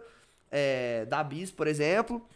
é, 0.49 1.05
da 1.05 1.23
Bis, 1.23 1.51
por 1.51 1.67
exemplo. 1.67 2.27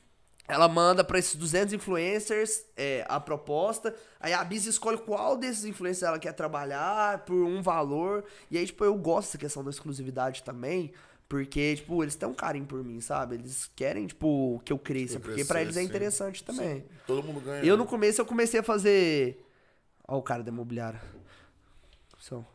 Ela 0.47 0.67
manda 0.67 1.03
pra 1.03 1.17
esses 1.17 1.35
200 1.35 1.73
influencers 1.73 2.65
é, 2.77 3.03
a 3.09 3.19
proposta. 3.19 3.95
Aí 4.19 4.33
a 4.33 4.43
Biz 4.43 4.67
escolhe 4.67 4.99
qual 4.99 5.35
desses 5.35 5.65
influencers 5.65 6.03
ela 6.03 6.19
quer 6.19 6.33
trabalhar 6.33 7.25
por 7.25 7.43
um 7.43 7.59
valor. 7.59 8.23
E 8.51 8.57
aí, 8.57 8.65
tipo, 8.67 8.83
eu 8.85 8.93
gosto 8.93 9.29
dessa 9.29 9.37
questão 9.39 9.63
da 9.63 9.71
exclusividade 9.71 10.43
também. 10.43 10.93
Porque, 11.27 11.75
tipo, 11.77 12.03
eles 12.03 12.15
têm 12.15 12.29
um 12.29 12.33
carinho 12.33 12.65
por 12.65 12.83
mim, 12.83 13.01
sabe? 13.01 13.35
Eles 13.35 13.69
querem, 13.75 14.05
tipo, 14.05 14.61
que 14.63 14.71
eu 14.71 14.77
cresça. 14.77 15.15
Eu 15.15 15.21
Porque 15.21 15.43
pra 15.45 15.61
eles 15.61 15.75
é 15.75 15.79
crescer, 15.79 15.81
sim. 15.81 15.85
interessante 15.85 16.43
também. 16.43 16.85
Todo 17.07 17.23
mundo 17.23 17.39
ganha. 17.41 17.63
Eu 17.63 17.75
né? 17.75 17.83
no 17.83 17.89
começo 17.89 18.21
eu 18.21 18.25
comecei 18.25 18.59
a 18.59 18.63
fazer. 18.63 19.43
Ó, 20.07 20.17
o 20.17 20.21
cara 20.21 20.43
da 20.43 20.51
imobiliária. 20.51 21.01
Só. 22.19 22.45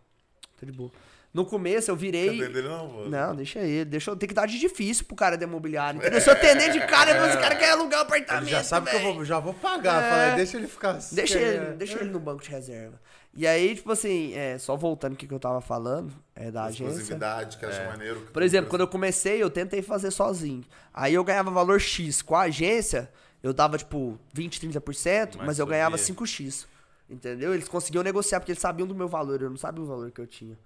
Tá 0.59 0.67
de 0.67 0.73
boa. 0.73 0.93
No 1.33 1.45
começo 1.45 1.91
eu 1.91 1.97
virei. 1.97 2.39
Quer 2.39 2.45
atender 2.45 2.59
ele, 2.61 2.69
não, 2.69 2.89
vô? 2.89 3.05
Não, 3.05 3.37
deixa 3.37 3.61
ele. 3.61 3.85
Deixa 3.85 4.11
eu 4.11 4.17
ter 4.17 4.27
que 4.27 4.35
dar 4.35 4.47
de 4.47 4.59
difícil 4.59 5.05
pro 5.05 5.15
cara 5.15 5.37
da 5.37 5.45
imobiliária. 5.45 5.99
Entendeu? 5.99 6.21
Se 6.21 6.29
eu 6.29 6.33
atender 6.33 6.73
de 6.73 6.81
cara, 6.87 7.29
esse 7.29 7.39
cara 7.39 7.55
quer 7.55 7.73
alugar 7.73 8.01
um 8.01 8.03
apartamento. 8.03 8.45
Ele 8.45 8.51
já 8.51 8.65
sabe 8.65 8.91
que 8.91 8.97
eu 8.97 9.01
vou, 9.01 9.25
já 9.25 9.39
vou 9.39 9.53
pagar. 9.55 10.03
É. 10.03 10.11
Falei, 10.11 10.37
deixa 10.37 10.57
ele 10.57 10.67
ficar 10.67 10.93
assim. 10.93 11.15
Deixa 11.15 11.39
é. 11.39 11.43
ele, 11.43 11.77
deixa 11.77 12.01
ele 12.01 12.11
no 12.11 12.19
banco 12.19 12.43
de 12.43 12.49
reserva. 12.51 12.99
E 13.35 13.47
aí, 13.47 13.75
tipo 13.77 13.93
assim, 13.93 14.35
é, 14.35 14.59
só 14.59 14.75
voltando 14.75 15.13
o 15.13 15.17
que 15.17 15.27
que 15.27 15.35
eu 15.35 15.39
tava 15.39 15.61
falando, 15.61 16.13
é 16.35 16.51
da 16.51 16.65
agência. 16.65 16.87
Exclusividade, 16.87 17.59
que 17.59 17.67
acha 17.67 17.83
É. 17.83 17.89
maneiro. 17.89 18.21
Por 18.33 18.43
exemplo, 18.43 18.71
quando 18.71 18.81
eu 18.81 18.89
comecei, 18.89 19.41
eu 19.41 19.51
tentei 19.51 19.83
fazer 19.83 20.11
sozinho. 20.11 20.65
Aí 20.93 21.15
eu 21.15 21.23
ganhava 21.23 21.51
valor 21.51 21.79
X. 21.79 22.23
Com 22.23 22.35
a 22.35 22.43
agência, 22.43 23.09
eu 23.43 23.53
dava 23.53 23.77
tipo 23.77 24.19
20, 24.33 24.61
30%, 24.67 25.37
mas, 25.37 25.47
Mas 25.47 25.59
eu 25.59 25.67
ganhava 25.67 25.97
sabia. 25.99 26.15
5X. 26.15 26.67
Entendeu? 27.09 27.55
Eles 27.55 27.69
conseguiam 27.69 28.03
negociar 28.03 28.41
porque 28.41 28.53
eles 28.53 28.61
sabiam 28.61 28.89
do 28.89 28.95
meu 28.95 29.09
valor, 29.09 29.41
eu 29.41 29.51
não 29.51 29.57
sabia 29.57 29.83
o 29.83 29.87
valor 29.87 30.11
que 30.11 30.21
eu 30.21 30.27
tinha. 30.27 30.59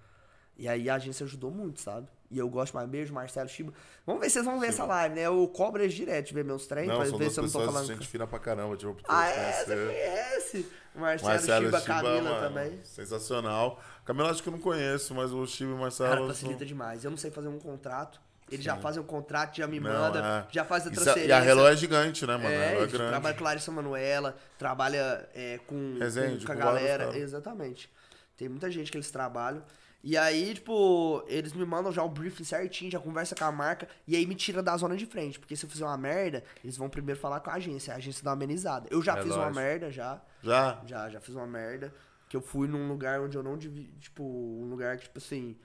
E 0.57 0.69
aí 0.69 0.89
a 0.89 0.95
agência 0.97 1.25
ajudou 1.25 1.51
muito, 1.51 1.81
sabe? 1.81 2.07
E 2.31 2.39
eu 2.39 2.49
gosto 2.49 2.75
mais. 2.75 2.89
Beijo, 2.89 3.13
Marcelo 3.13 3.49
Chiba. 3.49 3.73
Vamos 4.07 4.21
ver 4.21 4.29
se 4.29 4.35
vocês 4.35 4.45
vão 4.45 4.59
ver 4.61 4.69
essa 4.69 4.85
live, 4.85 5.15
né? 5.15 5.23
Eu 5.27 5.47
cobro 5.49 5.83
eles 5.83 5.95
direto 5.95 6.33
ver 6.33 6.45
meus 6.45 6.67
treinos, 6.67 6.95
pra 6.97 7.07
são 7.07 7.19
ver 7.19 7.31
se 7.31 7.39
eu 7.39 7.45
não 7.45 7.51
tô 7.51 7.61
falando. 7.65 7.87
gente 7.87 8.07
fina 8.07 8.27
pra 8.27 8.39
caramba. 8.39 8.77
Tipo, 8.77 8.97
Ah, 9.09 9.29
é? 9.29 9.53
Você 9.53 9.75
conhece? 9.87 10.67
Marcelo, 10.95 11.31
Marcelo 11.33 11.65
Chiba, 11.67 11.81
Chiba, 11.81 11.95
Camila 11.95 12.23
mano, 12.31 12.49
também. 12.49 12.81
Sensacional. 12.85 13.81
Camila 14.05 14.31
acho 14.31 14.43
que 14.43 14.49
eu 14.49 14.53
não 14.53 14.61
conheço, 14.61 15.15
mas 15.15 15.33
o 15.33 15.47
Chiba 15.47 15.71
e 15.71 15.75
o 15.75 15.79
Marcelo. 15.79 16.11
Cara, 16.11 16.21
são- 16.23 16.29
facilita 16.35 16.65
demais. 16.67 17.05
Eu 17.05 17.11
não 17.11 17.19
sei 17.19 17.31
fazer 17.31 17.49
um 17.49 17.59
contrato. 17.59 18.21
Eles 18.51 18.65
já 18.65 18.77
fazem 18.77 19.01
um 19.03 19.07
contrato, 19.07 19.57
já 19.57 19.67
me 19.67 19.81
Não, 19.81 19.91
manda, 19.91 20.19
é. 20.47 20.53
já 20.53 20.63
faz 20.65 20.87
a 20.87 20.91
Isso 20.91 21.01
é- 21.01 21.05
transferência. 21.05 21.29
E 21.31 21.33
a 21.33 21.45
Hello 21.47 21.67
é 21.67 21.75
gigante, 21.75 22.27
né, 22.27 22.37
mano? 22.37 22.49
É, 22.51 22.67
a 22.67 22.71
é 22.83 22.87
grande. 22.87 23.09
trabalha 23.09 23.35
com 23.35 23.45
Larissa 23.45 23.73
Manuela, 23.73 24.37
trabalha 24.59 25.27
é, 25.35 25.59
com, 25.67 25.97
Resende, 25.99 26.41
com, 26.45 26.47
com 26.47 26.53
a 26.53 26.55
galera. 26.55 27.17
Exatamente. 27.17 27.91
Tem 28.37 28.51
muita 28.51 28.71
gente 28.71 28.91
que 28.91 28.97
eles 28.99 29.11
trabalham. 29.11 29.63
E 30.05 30.17
aí, 30.17 30.55
tipo, 30.55 31.23
eles 31.29 31.53
me 31.53 31.65
mandam 31.65 31.93
já 31.93 32.03
o 32.03 32.09
briefing 32.09 32.43
certinho, 32.45 32.91
já 32.91 32.99
conversa 32.99 33.37
com 33.37 33.45
a 33.45 33.53
marca, 33.53 33.87
e 34.07 34.17
aí 34.17 34.27
me 34.27 34.35
tira 34.35 34.61
da 34.63 34.77
zona 34.77 34.97
de 34.97 35.07
frente. 35.07 35.39
Porque 35.39 35.55
se 35.55 35.65
eu 35.65 35.71
fizer 35.71 35.85
uma 35.85 35.97
merda, 35.97 36.43
eles 36.65 36.77
vão 36.77 36.89
primeiro 36.91 37.21
falar 37.21 37.39
com 37.41 37.51
a 37.51 37.55
agência, 37.55 37.95
a 37.95 37.97
agência 37.99 38.25
dá 38.25 38.31
uma 38.31 38.35
amenizada. 38.37 38.89
Eu 38.91 39.01
já 39.01 39.17
É 39.17 39.23
fiz 39.23 39.31
uma 39.33 39.37
lógico. 39.45 39.55
merda, 39.55 39.91
já. 39.93 40.21
Já? 40.43 40.83
Já, 40.87 41.09
já 41.09 41.21
fiz 41.21 41.35
uma 41.37 41.47
merda. 41.47 41.95
Que 42.29 42.37
eu 42.37 42.41
fui 42.41 42.67
num 42.67 42.89
lugar 42.89 43.21
onde 43.21 43.37
eu 43.37 43.43
não 43.43 43.57
devia. 43.57 43.89
Tipo, 44.01 44.25
um 44.25 44.69
lugar 44.71 44.97
que, 44.97 45.05
tipo 45.05 45.19
assim. 45.19 45.57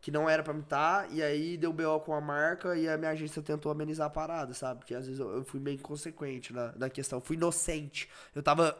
Que 0.00 0.10
não 0.10 0.28
era 0.30 0.42
pra 0.42 0.52
me 0.54 0.60
estar. 0.60 1.10
E 1.12 1.22
aí 1.22 1.56
deu 1.56 1.72
BO 1.72 2.00
com 2.00 2.14
a 2.14 2.20
marca 2.20 2.76
e 2.76 2.88
a 2.88 2.96
minha 2.96 3.10
agência 3.10 3.42
tentou 3.42 3.72
amenizar 3.72 4.06
a 4.06 4.10
parada, 4.10 4.54
sabe? 4.54 4.80
Porque 4.80 4.94
às 4.94 5.06
vezes 5.06 5.18
eu, 5.20 5.30
eu 5.36 5.44
fui 5.44 5.58
meio 5.58 5.74
inconsequente 5.76 6.52
na, 6.52 6.72
na 6.76 6.88
questão. 6.88 7.18
Eu 7.18 7.22
fui 7.24 7.36
inocente. 7.36 8.08
Eu 8.34 8.42
tava. 8.42 8.78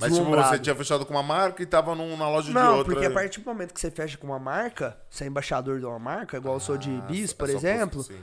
Mas 0.00 0.12
tipo, 0.14 0.24
você 0.30 0.58
tinha 0.58 0.74
fechado 0.74 1.06
com 1.06 1.14
uma 1.14 1.22
marca 1.22 1.62
e 1.62 1.66
tava 1.66 1.94
num- 1.94 2.16
na 2.16 2.28
loja 2.28 2.48
de 2.48 2.52
Não, 2.54 2.78
outra. 2.78 2.92
porque 2.92 3.06
a 3.06 3.10
partir 3.10 3.40
do 3.40 3.46
momento 3.46 3.72
que 3.72 3.80
você 3.80 3.90
fecha 3.90 4.18
com 4.18 4.26
uma 4.26 4.38
marca, 4.38 4.96
você 5.08 5.24
é 5.24 5.26
embaixador 5.26 5.78
de 5.80 5.86
uma 5.86 5.98
marca, 5.98 6.36
igual 6.36 6.54
eu 6.56 6.60
sou 6.60 6.76
de 6.76 6.90
Ah, 6.90 7.00
bis, 7.06 7.32
é 7.32 7.34
por 7.34 7.48
só 7.48 7.56
exemplo, 7.56 7.96
posto, 7.98 8.12
sim. 8.12 8.20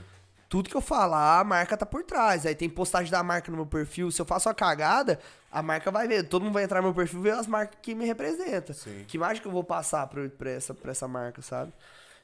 tudo 0.48 0.70
que 0.70 0.76
eu 0.76 0.80
falar, 0.80 1.40
a 1.40 1.44
marca 1.44 1.76
tá 1.76 1.84
por 1.84 2.04
trás. 2.04 2.46
Aí 2.46 2.54
tem 2.54 2.68
postagem 2.68 3.10
da 3.10 3.22
marca 3.24 3.50
no 3.50 3.56
meu 3.56 3.66
perfil. 3.66 4.10
Se 4.12 4.20
eu 4.22 4.24
faço 4.26 4.48
uma 4.48 4.54
cagada, 4.54 5.18
a 5.50 5.62
marca 5.62 5.90
vai 5.90 6.06
ver. 6.06 6.22
Todo 6.28 6.42
mundo 6.44 6.54
vai 6.54 6.62
entrar 6.62 6.80
no 6.80 6.88
meu 6.88 6.94
perfil 6.94 7.18
e 7.20 7.22
ver 7.24 7.32
as 7.32 7.46
marcas 7.48 7.76
que 7.82 7.94
me 7.94 8.06
representam. 8.06 8.74
Sim. 8.74 9.04
Que 9.08 9.16
imagem 9.16 9.42
que 9.42 9.48
eu 9.48 9.52
vou 9.52 9.64
passar 9.64 10.06
pra, 10.06 10.28
pra, 10.28 10.50
essa, 10.50 10.72
pra 10.74 10.92
essa 10.92 11.08
marca, 11.08 11.42
sabe? 11.42 11.72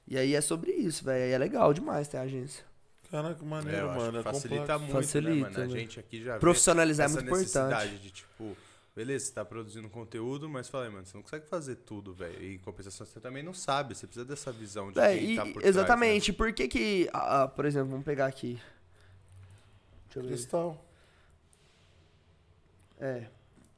E 0.07 0.17
aí 0.17 0.35
é 0.35 0.41
sobre 0.41 0.71
isso, 0.71 1.05
velho. 1.05 1.25
Aí 1.25 1.33
é 1.33 1.39
legal 1.39 1.73
demais 1.75 2.07
ter 2.07 2.19
agência. 2.19 2.65
Caraca, 3.11 3.35
que 3.35 3.45
É, 3.45 3.49
maneiro, 3.49 3.91
acho 3.91 3.99
mano. 3.99 4.13
que 4.13 4.19
É 4.19 4.23
facilita 4.23 4.61
complexo. 4.61 4.81
muito, 4.85 4.93
Facilita, 4.93 5.31
né, 5.35 5.41
mano? 5.41 5.57
A 5.57 5.67
né? 5.75 5.81
gente 5.81 5.99
aqui 5.99 6.23
já 6.23 6.35
vê 6.35 6.39
Profissionalizar 6.39 7.05
é 7.07 7.11
essa 7.11 7.21
muito 7.21 7.31
necessidade 7.33 7.73
importante. 7.87 8.03
de, 8.03 8.11
tipo, 8.13 8.57
beleza, 9.01 9.25
você 9.27 9.33
tá 9.33 9.45
produzindo 9.45 9.89
conteúdo, 9.89 10.47
mas 10.49 10.69
fala 10.69 10.85
aí, 10.85 10.91
mano, 10.91 11.07
você 11.07 11.17
não 11.17 11.23
consegue 11.23 11.47
fazer 11.47 11.77
tudo, 11.77 12.13
velho. 12.13 12.43
E 12.43 12.55
em 12.55 12.59
compensação, 12.59 13.07
você 13.07 13.19
também 13.19 13.43
não 13.43 13.55
sabe, 13.55 13.95
você 13.95 14.07
precisa 14.07 14.27
dessa 14.27 14.53
visão 14.53 14.93
de 14.93 15.01
Véi, 15.01 15.19
quem 15.19 15.33
e- 15.33 15.37
tá 15.37 15.43
por 15.47 15.53
trás, 15.55 15.67
exatamente. 15.67 16.33
Por 16.35 16.53
que 16.53 16.69
que... 16.69 17.09
ah, 17.13 17.43
ah, 17.45 17.49
por 17.49 17.65
exemplo, 17.65 17.89
vamos 17.91 18.05
pegar 18.05 18.27
aqui. 18.27 18.61
Deixa 20.05 20.19
eu 20.19 20.23
ver. 20.23 20.29
Cristal. 20.29 20.85
É, 23.01 23.25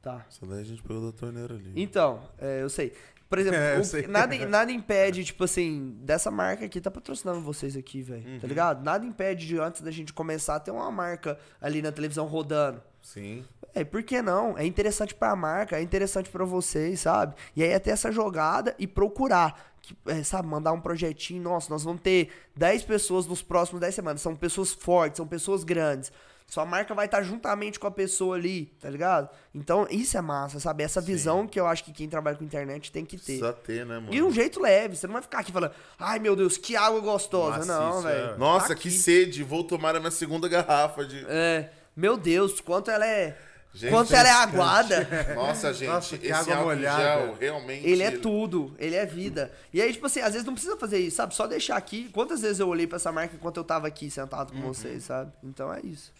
tá. 0.01 0.25
Essa 0.27 0.45
daí 0.45 0.59
a 0.59 0.65
gente 0.65 0.81
pegou 0.81 1.09
da 1.09 1.17
torneira 1.17 1.53
ali. 1.53 1.71
Então, 1.75 2.29
é, 2.37 2.61
eu 2.61 2.69
sei. 2.69 2.93
Por 3.29 3.39
exemplo, 3.39 3.57
É, 3.63 3.79
o- 3.79 3.83
sei. 3.85 4.05
Nada, 4.07 4.35
nada 4.45 4.71
impede, 4.73 5.23
tipo 5.23 5.45
assim, 5.45 5.97
dessa 6.01 6.29
marca 6.29 6.65
aqui 6.65 6.81
tá 6.81 6.91
patrocinando 6.91 7.39
vocês 7.39 7.77
aqui, 7.77 8.01
velho. 8.01 8.27
Uhum. 8.27 8.39
Tá 8.39 8.47
ligado? 8.47 8.83
Nada 8.83 9.05
impede 9.05 9.47
de 9.47 9.57
antes 9.57 9.81
da 9.81 9.89
gente 9.91 10.11
começar 10.11 10.59
ter 10.59 10.71
uma 10.71 10.91
marca 10.91 11.39
ali 11.61 11.81
na 11.81 11.91
televisão 11.93 12.25
rodando. 12.25 12.83
Sim. 13.03 13.45
É, 13.75 13.83
por 13.83 14.01
que 14.01 14.21
não? 14.21 14.57
É 14.57 14.65
interessante 14.65 15.13
pra 15.13 15.35
marca, 15.35 15.77
é 15.77 15.81
interessante 15.81 16.29
pra 16.29 16.45
vocês, 16.45 17.01
sabe? 17.01 17.35
E 17.55 17.61
aí 17.63 17.69
é 17.69 17.79
ter 17.79 17.91
essa 17.91 18.11
jogada 18.11 18.73
e 18.79 18.87
procurar. 18.87 19.73
Que, 19.81 19.95
é, 20.07 20.23
sabe, 20.23 20.47
mandar 20.47 20.71
um 20.71 20.79
projetinho, 20.79 21.43
nossa, 21.43 21.69
nós 21.69 21.83
vamos 21.83 22.01
ter 22.01 22.29
10 22.55 22.83
pessoas 22.83 23.27
nos 23.27 23.41
próximos 23.41 23.81
10 23.81 23.93
semanas. 23.93 24.21
São 24.21 24.35
pessoas 24.35 24.71
fortes, 24.71 25.17
são 25.17 25.27
pessoas 25.27 25.63
grandes. 25.63 26.11
Sua 26.47 26.65
marca 26.65 26.93
vai 26.93 27.05
estar 27.05 27.23
juntamente 27.23 27.79
com 27.79 27.87
a 27.87 27.91
pessoa 27.91 28.35
ali, 28.35 28.65
tá 28.79 28.89
ligado? 28.89 29.27
Então, 29.55 29.87
isso 29.89 30.15
é 30.17 30.21
massa, 30.21 30.59
sabe? 30.59 30.83
Essa 30.83 31.01
visão 31.01 31.47
que 31.47 31.59
eu 31.59 31.65
acho 31.65 31.83
que 31.83 31.91
quem 31.91 32.07
trabalha 32.07 32.37
com 32.37 32.43
internet 32.43 32.91
tem 32.91 33.03
que 33.03 33.17
ter. 33.17 33.39
Precisa 33.39 33.53
ter, 33.53 33.85
né, 33.85 33.95
mano? 33.97 34.13
E 34.13 34.21
um 34.21 34.31
jeito 34.31 34.61
leve, 34.61 34.95
você 34.95 35.07
não 35.07 35.13
vai 35.13 35.21
ficar 35.23 35.39
aqui 35.39 35.51
falando, 35.51 35.73
ai 35.97 36.19
meu 36.19 36.35
Deus, 36.35 36.55
que 36.55 36.75
água 36.75 36.99
gostosa. 36.99 37.57
Maciço, 37.57 37.71
não, 37.71 38.07
é. 38.07 38.13
velho. 38.13 38.37
Nossa, 38.37 38.67
Tá 38.69 38.75
que 38.75 38.91
sede. 38.91 39.43
Vou 39.43 39.63
tomar 39.63 39.95
a 39.95 39.99
minha 39.99 40.11
segunda 40.11 40.47
garrafa 40.47 41.05
de. 41.05 41.25
É, 41.27 41.71
meu 41.95 42.17
Deus, 42.17 42.59
quanto 42.61 42.89
ela 42.91 43.05
é 43.07 43.37
Gente, 43.75 43.89
Quanto 43.89 44.13
ela 44.15 44.27
é 44.29 44.31
aguada. 44.31 45.33
Nossa, 45.33 45.73
gente, 45.73 45.89
Nossa, 45.89 46.15
esse 46.15 46.31
água 46.31 46.53
álcool 46.57 46.65
molhada. 46.75 47.01
gel 47.25 47.35
realmente. 47.39 47.87
Ele 47.87 48.03
é 48.03 48.11
tudo, 48.11 48.75
ele 48.77 48.93
é 48.95 49.03
vida. 49.03 49.51
E 49.73 49.81
aí, 49.81 49.91
tipo 49.91 50.05
assim, 50.05 50.19
às 50.19 50.33
vezes 50.33 50.45
não 50.45 50.53
precisa 50.53 50.77
fazer 50.77 50.99
isso, 50.99 51.17
sabe? 51.17 51.33
Só 51.33 51.47
deixar 51.47 51.75
aqui. 51.75 52.07
Quantas 52.13 52.41
vezes 52.41 52.59
eu 52.59 52.67
olhei 52.67 52.85
pra 52.85 52.97
essa 52.97 53.11
marca 53.11 53.35
enquanto 53.35 53.57
eu 53.57 53.63
tava 53.63 53.87
aqui 53.87 54.11
sentado 54.11 54.53
com 54.53 54.59
Uhum. 54.59 54.71
vocês, 54.71 55.05
sabe? 55.05 55.31
Então 55.43 55.73
é 55.73 55.79
isso. 55.83 56.13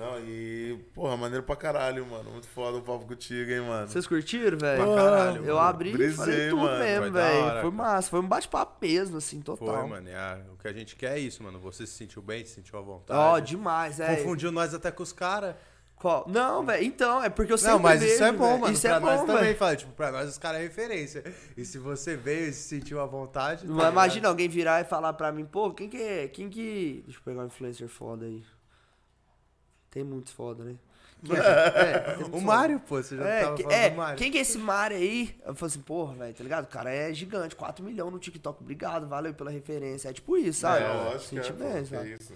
Não, 0.00 0.18
e, 0.20 0.78
porra, 0.94 1.16
maneiro 1.16 1.44
pra 1.44 1.54
caralho, 1.56 2.06
mano. 2.06 2.30
Muito 2.30 2.48
foda 2.48 2.78
o 2.78 2.82
papo 2.82 3.06
contigo, 3.06 3.50
hein, 3.50 3.60
mano. 3.60 3.86
Vocês 3.88 4.06
curtiram, 4.06 4.56
velho? 4.56 4.82
Pra 4.84 4.94
caralho, 4.94 5.36
Eu 5.44 5.54
mano. 5.56 5.58
abri 5.58 5.90
e 5.90 5.92
Brisei, 5.92 6.16
falei 6.16 6.48
tudo 6.50 6.62
mano. 6.62 6.78
mesmo, 6.84 7.12
velho. 7.12 7.60
Foi 7.60 7.70
massa, 7.70 8.10
foi 8.10 8.20
um 8.20 8.26
bate-papo 8.28 8.78
mesmo, 8.80 9.18
assim, 9.18 9.40
total. 9.40 9.68
Foi, 9.80 9.86
mano. 9.88 10.08
a- 10.16 10.38
o 10.52 10.56
que 10.56 10.66
a 10.68 10.72
gente 10.72 10.96
quer 10.96 11.16
é 11.16 11.18
isso, 11.18 11.42
mano. 11.42 11.58
Você 11.60 11.86
se 11.86 11.92
sentiu 11.92 12.22
bem, 12.22 12.44
se 12.44 12.54
sentiu 12.54 12.78
à 12.78 12.82
vontade. 12.82 13.18
Ó, 13.20 13.38
demais, 13.38 14.00
é. 14.00 14.16
Confundiu 14.16 14.50
nós 14.50 14.72
até 14.72 14.90
com 14.90 15.02
os 15.02 15.12
caras. 15.12 15.54
Qual? 15.96 16.24
Não, 16.26 16.64
velho, 16.64 16.82
então, 16.82 17.22
é 17.22 17.28
porque 17.28 17.52
eu 17.52 17.58
sempre 17.58 17.74
Não, 17.74 17.78
mas 17.80 18.00
isso 18.00 18.12
vejo, 18.12 18.24
é 18.24 18.32
bom, 18.32 18.46
velho. 18.46 18.60
mano. 18.62 18.72
Isso 18.72 18.80
pra 18.88 18.96
é 18.96 19.00
nós 19.00 19.20
bom, 19.20 19.26
também, 19.26 19.54
fala, 19.54 19.76
tipo, 19.76 19.92
pra 19.92 20.10
nós 20.10 20.30
os 20.30 20.38
caras 20.38 20.60
é 20.60 20.62
referência. 20.62 21.22
E 21.54 21.62
se 21.62 21.76
você 21.76 22.16
veio 22.16 22.48
e 22.48 22.52
se 22.54 22.62
sentiu 22.70 23.02
à 23.02 23.04
vontade. 23.06 23.66
tá? 23.66 23.88
Imagina 23.90 24.28
alguém 24.28 24.48
virar 24.48 24.80
e 24.80 24.84
falar 24.84 25.12
pra 25.12 25.30
mim, 25.30 25.44
pô, 25.44 25.70
quem 25.74 25.90
que 25.90 25.98
é? 25.98 26.26
Quem 26.26 26.48
que. 26.48 27.02
Deixa 27.04 27.18
eu 27.20 27.22
pegar 27.22 27.42
um 27.42 27.46
influencer 27.48 27.86
foda 27.86 28.24
aí. 28.24 28.42
Tem 29.90 30.04
muitos 30.04 30.32
foda, 30.32 30.64
né? 30.64 30.74
É? 30.74 30.80
É, 32.22 32.24
O. 32.32 32.40
Mário, 32.40 32.80
pô, 32.80 32.96
você 33.02 33.14
já 33.16 33.24
É, 33.28 33.40
tava 33.44 33.56
falando 33.58 33.72
é, 33.72 33.90
do 33.90 33.96
Mário. 33.96 34.16
quem 34.18 34.30
que 34.32 34.38
é 34.38 34.40
esse 34.40 34.56
Mário 34.56 34.96
aí? 34.96 35.36
Eu 35.44 35.54
falei 35.54 35.70
assim, 35.72 35.80
porra, 35.82 36.14
velho, 36.14 36.34
tá 36.34 36.42
ligado? 36.42 36.64
O 36.64 36.68
cara 36.68 36.90
é 36.90 37.12
gigante, 37.12 37.54
4 37.54 37.84
milhões 37.84 38.10
no 38.12 38.18
TikTok. 38.18 38.62
Obrigado, 38.62 39.06
valeu 39.06 39.34
pela 39.34 39.50
referência. 39.50 40.08
É 40.08 40.12
tipo 40.14 40.36
isso, 40.38 40.60
sabe? 40.60 40.82
É, 40.84 40.88
lógico, 40.88 41.24
Senti 41.24 41.50
é, 41.50 41.52
pô, 41.52 41.64
é 41.96 42.08
isso. 42.08 42.32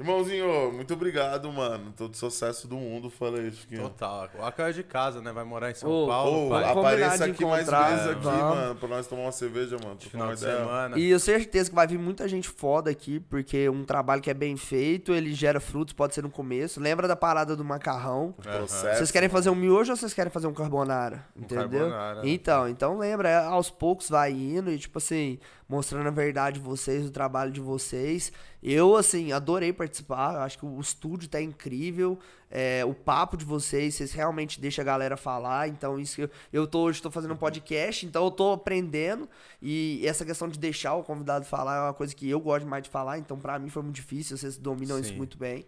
Irmãozinho, 0.00 0.72
muito 0.72 0.94
obrigado, 0.94 1.52
mano. 1.52 1.92
Todo 1.94 2.16
sucesso 2.16 2.66
do 2.66 2.74
mundo, 2.76 3.10
fala 3.10 3.38
aí, 3.38 3.52
Chiquinho. 3.52 3.82
Total. 3.82 4.30
O 4.38 4.42
Aca 4.42 4.70
é 4.70 4.72
de 4.72 4.82
casa, 4.82 5.20
né? 5.20 5.30
Vai 5.30 5.44
morar 5.44 5.70
em 5.70 5.74
São 5.74 5.90
Ô, 5.90 6.06
Paulo, 6.06 6.46
Ô. 6.46 6.48
Vamos 6.48 6.70
apareça 6.78 7.26
de 7.26 7.32
aqui 7.32 7.44
mais 7.44 7.68
vezes 7.68 8.06
aqui, 8.06 8.22
vamos. 8.22 8.40
mano, 8.40 8.74
pra 8.76 8.88
nós 8.88 9.06
tomar 9.06 9.22
uma 9.24 9.32
cerveja, 9.32 9.76
mano. 9.76 9.96
trocar 9.96 10.10
Final 10.10 10.28
uma 10.28 10.34
de 10.34 10.42
ideia. 10.42 10.58
semana. 10.58 10.98
E 10.98 11.02
eu 11.10 11.20
tenho 11.20 11.20
certeza 11.20 11.68
que 11.68 11.76
vai 11.76 11.86
vir 11.86 11.98
muita 11.98 12.26
gente 12.26 12.48
foda 12.48 12.90
aqui, 12.90 13.20
porque 13.20 13.68
um 13.68 13.84
trabalho 13.84 14.22
que 14.22 14.30
é 14.30 14.34
bem 14.34 14.56
feito, 14.56 15.12
ele 15.12 15.34
gera 15.34 15.60
frutos, 15.60 15.92
pode 15.92 16.14
ser 16.14 16.22
no 16.22 16.30
começo. 16.30 16.80
Lembra 16.80 17.06
da 17.06 17.14
parada 17.14 17.54
do 17.54 17.62
macarrão? 17.62 18.32
Processo. 18.42 18.96
Vocês 18.96 19.10
querem 19.10 19.28
fazer 19.28 19.50
um 19.50 19.54
miojo 19.54 19.90
ou 19.90 19.96
vocês 19.98 20.14
querem 20.14 20.32
fazer 20.32 20.46
um 20.46 20.54
carbonara? 20.54 21.26
Entendeu? 21.36 21.90
carbonara. 21.90 22.22
Então, 22.24 22.66
então 22.70 22.98
lembra, 22.98 23.28
é, 23.28 23.36
aos 23.36 23.68
poucos 23.68 24.08
vai 24.08 24.32
indo 24.32 24.70
e 24.70 24.78
tipo 24.78 24.96
assim, 24.96 25.38
mostrando 25.68 26.06
a 26.08 26.10
verdade 26.10 26.58
de 26.58 26.64
vocês, 26.64 27.04
o 27.06 27.10
trabalho 27.10 27.52
de 27.52 27.60
vocês. 27.60 28.32
Eu, 28.62 28.96
assim, 28.96 29.32
adorei 29.32 29.72
participar, 29.72 30.36
acho 30.42 30.58
que 30.58 30.66
o 30.66 30.78
estúdio 30.78 31.28
tá 31.28 31.40
incrível, 31.40 32.18
é, 32.50 32.84
o 32.84 32.92
papo 32.92 33.36
de 33.36 33.44
vocês, 33.44 33.94
vocês 33.94 34.12
realmente 34.12 34.60
deixam 34.60 34.82
a 34.82 34.84
galera 34.84 35.16
falar, 35.16 35.68
então 35.68 35.98
isso 35.98 36.20
eu, 36.20 36.30
eu 36.52 36.66
tô 36.66 36.80
hoje 36.80 37.00
tô 37.00 37.10
fazendo 37.10 37.32
um 37.32 37.36
podcast, 37.36 38.04
então 38.04 38.24
eu 38.24 38.30
tô 38.30 38.52
aprendendo 38.52 39.28
e 39.62 40.02
essa 40.04 40.24
questão 40.24 40.48
de 40.48 40.58
deixar 40.58 40.94
o 40.94 41.02
convidado 41.02 41.46
falar 41.46 41.76
é 41.76 41.80
uma 41.80 41.94
coisa 41.94 42.14
que 42.14 42.28
eu 42.28 42.40
gosto 42.40 42.66
mais 42.66 42.82
de 42.82 42.90
falar, 42.90 43.18
então 43.18 43.38
pra 43.38 43.58
mim 43.58 43.70
foi 43.70 43.82
muito 43.82 43.96
difícil, 43.96 44.36
vocês 44.36 44.58
dominam 44.58 44.98
isso 44.98 45.10
Sim. 45.10 45.16
muito 45.16 45.38
bem. 45.38 45.64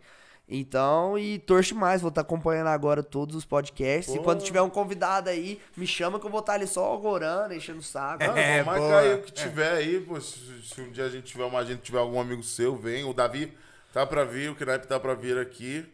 Então, 0.48 1.16
e 1.16 1.39
torce 1.39 1.73
mais, 1.73 2.02
vou 2.02 2.09
estar 2.10 2.20
acompanhando 2.20 2.66
agora 2.66 3.02
todos 3.02 3.35
os 3.35 3.44
podcasts. 3.44 4.12
E 4.14 4.19
Pô. 4.19 4.24
quando 4.24 4.43
tiver 4.43 4.60
um 4.60 4.69
convidado 4.69 5.31
aí, 5.31 5.60
me 5.77 5.86
chama 5.86 6.19
que 6.20 6.27
eu 6.27 6.31
vou 6.31 6.40
estar 6.40 6.55
ali 6.55 6.66
só 6.66 6.93
agorando, 6.94 7.55
enchendo 7.55 7.78
o 7.78 7.82
saco. 7.82 8.23
É, 8.24 8.62
marcar 8.62 8.81
boa. 8.81 9.01
aí 9.01 9.14
o 9.14 9.23
que 9.23 9.32
tiver 9.32 9.73
aí, 9.73 10.01
pô. 10.01 10.20
Se, 10.20 10.39
se 10.62 10.81
um 10.81 10.90
dia 10.90 11.05
a 11.06 11.09
gente 11.09 11.24
tiver 11.24 11.44
uma 11.44 11.60
agenda, 11.60 11.81
tiver 11.82 11.98
algum 11.98 12.20
amigo 12.20 12.43
seu, 12.43 12.77
vem. 12.77 13.05
O 13.05 13.14
Davi 13.14 13.56
tá 13.94 14.05
pra 14.05 14.24
vir, 14.24 14.51
o 14.51 14.55
Knaip 14.55 14.86
tá 14.86 15.01
pra 15.01 15.14
vir 15.14 15.39
aqui. 15.39 15.86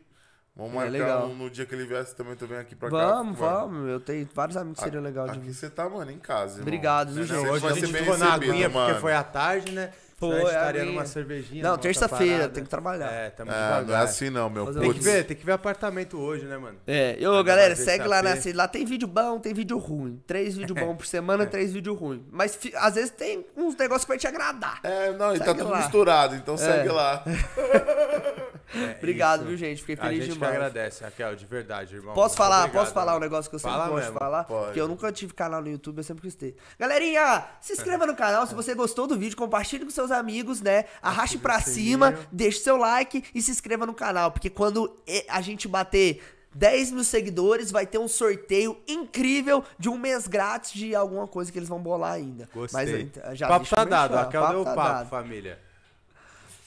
Vamos 0.56 0.72
É, 0.72 0.76
marcar 0.76 0.90
legal. 0.90 1.26
um- 1.28 1.34
no 1.36 1.48
dia 1.48 1.64
que 1.64 1.72
ele 1.72 1.86
vier, 1.86 2.04
você 2.04 2.14
também 2.16 2.34
tu 2.34 2.44
vem 2.48 2.58
aqui 2.58 2.74
pra 2.74 2.90
cá. 2.90 2.96
Vamos, 2.96 3.38
vamos. 3.38 3.88
Eu 3.88 4.00
tenho 4.00 4.28
vários 4.34 4.56
amigos 4.56 4.78
que 4.78 4.84
seriam 4.84 5.00
legal 5.04 5.26
de 5.26 5.32
Aqui 5.32 5.40
vir. 5.40 5.54
você 5.54 5.70
tá, 5.70 5.88
mano, 5.88 6.10
em 6.10 6.18
casa, 6.18 6.54
irmão. 6.54 6.62
Obrigado, 6.62 7.12
viu, 7.12 7.24
gente? 7.24 7.46
hoje 7.46 7.60
vai 7.60 7.70
a 7.70 7.74
ser 7.74 7.80
gente 7.82 7.92
bem 7.92 8.02
ficou 8.02 8.18
na 8.18 8.34
aguinha 8.34 8.68
porque 8.68 8.88
mano. 8.88 9.00
foi 9.00 9.12
à 9.14 9.22
tarde, 9.22 9.70
né? 9.70 9.92
Senão 10.18 10.32
a 10.32 10.36
gente 10.40 10.46
a 10.46 10.48
estaria 10.50 10.80
aguinha. 10.82 10.94
numa 10.96 11.06
cervejinha. 11.06 11.62
Não, 11.62 11.78
terça-feira, 11.78 12.48
tem 12.48 12.64
que 12.64 12.68
trabalhar. 12.70 13.10
É, 13.10 13.30
tamo 13.30 13.50
É, 13.52 13.84
não 13.84 13.94
é 13.94 13.98
assim 13.98 14.30
não, 14.30 14.50
meu. 14.50 14.72
Tem 14.74 14.92
que 14.92 15.00
ver, 15.00 15.24
tem 15.24 15.36
que 15.36 15.46
ver 15.46 15.52
apartamento 15.52 16.18
hoje, 16.18 16.44
né, 16.44 16.58
mano? 16.58 16.76
É, 16.86 17.16
eu, 17.20 17.42
galera, 17.44 17.76
segue 17.76 18.06
lá 18.08 18.22
na. 18.22 18.34
Lá 18.54 18.66
tem 18.66 18.84
vídeo 18.84 19.06
bom, 19.06 19.38
tem 19.38 19.54
vídeo 19.54 19.78
ruim. 19.78 20.20
Três 20.26 20.56
vídeos 20.56 20.78
bons 20.78 20.96
por 20.96 21.06
semana, 21.06 21.46
três 21.46 21.72
vídeos 21.72 21.96
ruins. 21.98 22.22
Mas 22.32 22.56
fi- 22.56 22.72
às 22.76 22.94
vezes 22.96 23.10
tem 23.10 23.46
uns 23.56 23.76
negócios 23.76 24.04
que 24.04 24.08
vai 24.08 24.18
te 24.18 24.26
agradar. 24.26 24.80
É, 24.82 25.12
não, 25.12 25.34
e 25.34 25.38
tá 25.38 25.54
tudo 25.54 25.74
misturado, 25.76 26.34
então 26.34 26.56
segue 26.56 26.88
lá. 26.88 27.22
É, 28.74 28.96
Obrigado, 28.98 29.40
isso. 29.40 29.48
viu, 29.48 29.56
gente? 29.56 29.80
Fiquei 29.80 29.94
A 29.94 30.08
feliz 30.08 30.24
gente 30.24 30.34
demais. 30.34 30.50
que 30.52 30.56
agradece, 30.56 31.04
Raquel, 31.04 31.36
de 31.36 31.46
verdade, 31.46 31.94
irmão. 31.96 32.14
Posso 32.14 32.36
falar, 32.36 32.60
obrigado, 32.64 32.82
posso 32.82 32.94
falar 32.94 33.16
um 33.16 33.20
negócio 33.20 33.48
que 33.50 33.54
eu 33.56 33.58
sempre 33.60 33.76
Fala 33.76 33.88
gosto 33.88 33.98
mesmo. 34.04 34.12
de 34.12 34.18
falar? 34.18 34.44
Pode. 34.44 34.72
Que 34.72 34.80
eu 34.80 34.88
nunca 34.88 35.10
tive 35.12 35.32
canal 35.34 35.62
no 35.62 35.68
YouTube, 35.68 35.98
eu 35.98 36.04
sempre 36.04 36.22
quis 36.22 36.34
ter. 36.34 36.56
Galerinha, 36.78 37.44
se 37.60 37.72
inscreva 37.72 38.06
no 38.06 38.14
canal, 38.14 38.46
se 38.46 38.54
você 38.54 38.74
gostou 38.74 39.06
do 39.06 39.16
vídeo, 39.16 39.36
compartilhe 39.36 39.84
com 39.84 39.90
seus 39.90 40.10
amigos, 40.10 40.60
né? 40.60 40.84
Arraste 41.02 41.38
pra 41.38 41.60
cima, 41.60 42.14
deixe 42.30 42.60
seu 42.60 42.76
like 42.76 43.24
e 43.34 43.40
se 43.42 43.50
inscreva 43.50 43.86
no 43.86 43.94
canal, 43.94 44.30
porque 44.30 44.50
quando 44.50 44.94
a 45.28 45.40
gente 45.40 45.66
bater 45.66 46.22
10 46.54 46.92
mil 46.92 47.04
seguidores, 47.04 47.70
vai 47.70 47.86
ter 47.86 47.98
um 47.98 48.08
sorteio 48.08 48.76
incrível 48.88 49.62
de 49.78 49.88
um 49.88 49.96
mês 49.98 50.26
grátis 50.26 50.72
de 50.72 50.94
alguma 50.94 51.26
coisa 51.26 51.52
que 51.52 51.58
eles 51.58 51.68
vão 51.68 51.78
bolar 51.80 52.12
ainda. 52.12 52.48
Gostei. 52.52 53.10
Mas, 53.24 53.38
já 53.38 53.46
papo 53.48 53.66
tá 53.66 53.84
dado, 53.84 54.14
Raquel 54.14 54.48
deu 54.48 54.60
o 54.62 54.64
tá 54.64 54.74
papo, 54.74 55.10
família. 55.10 55.58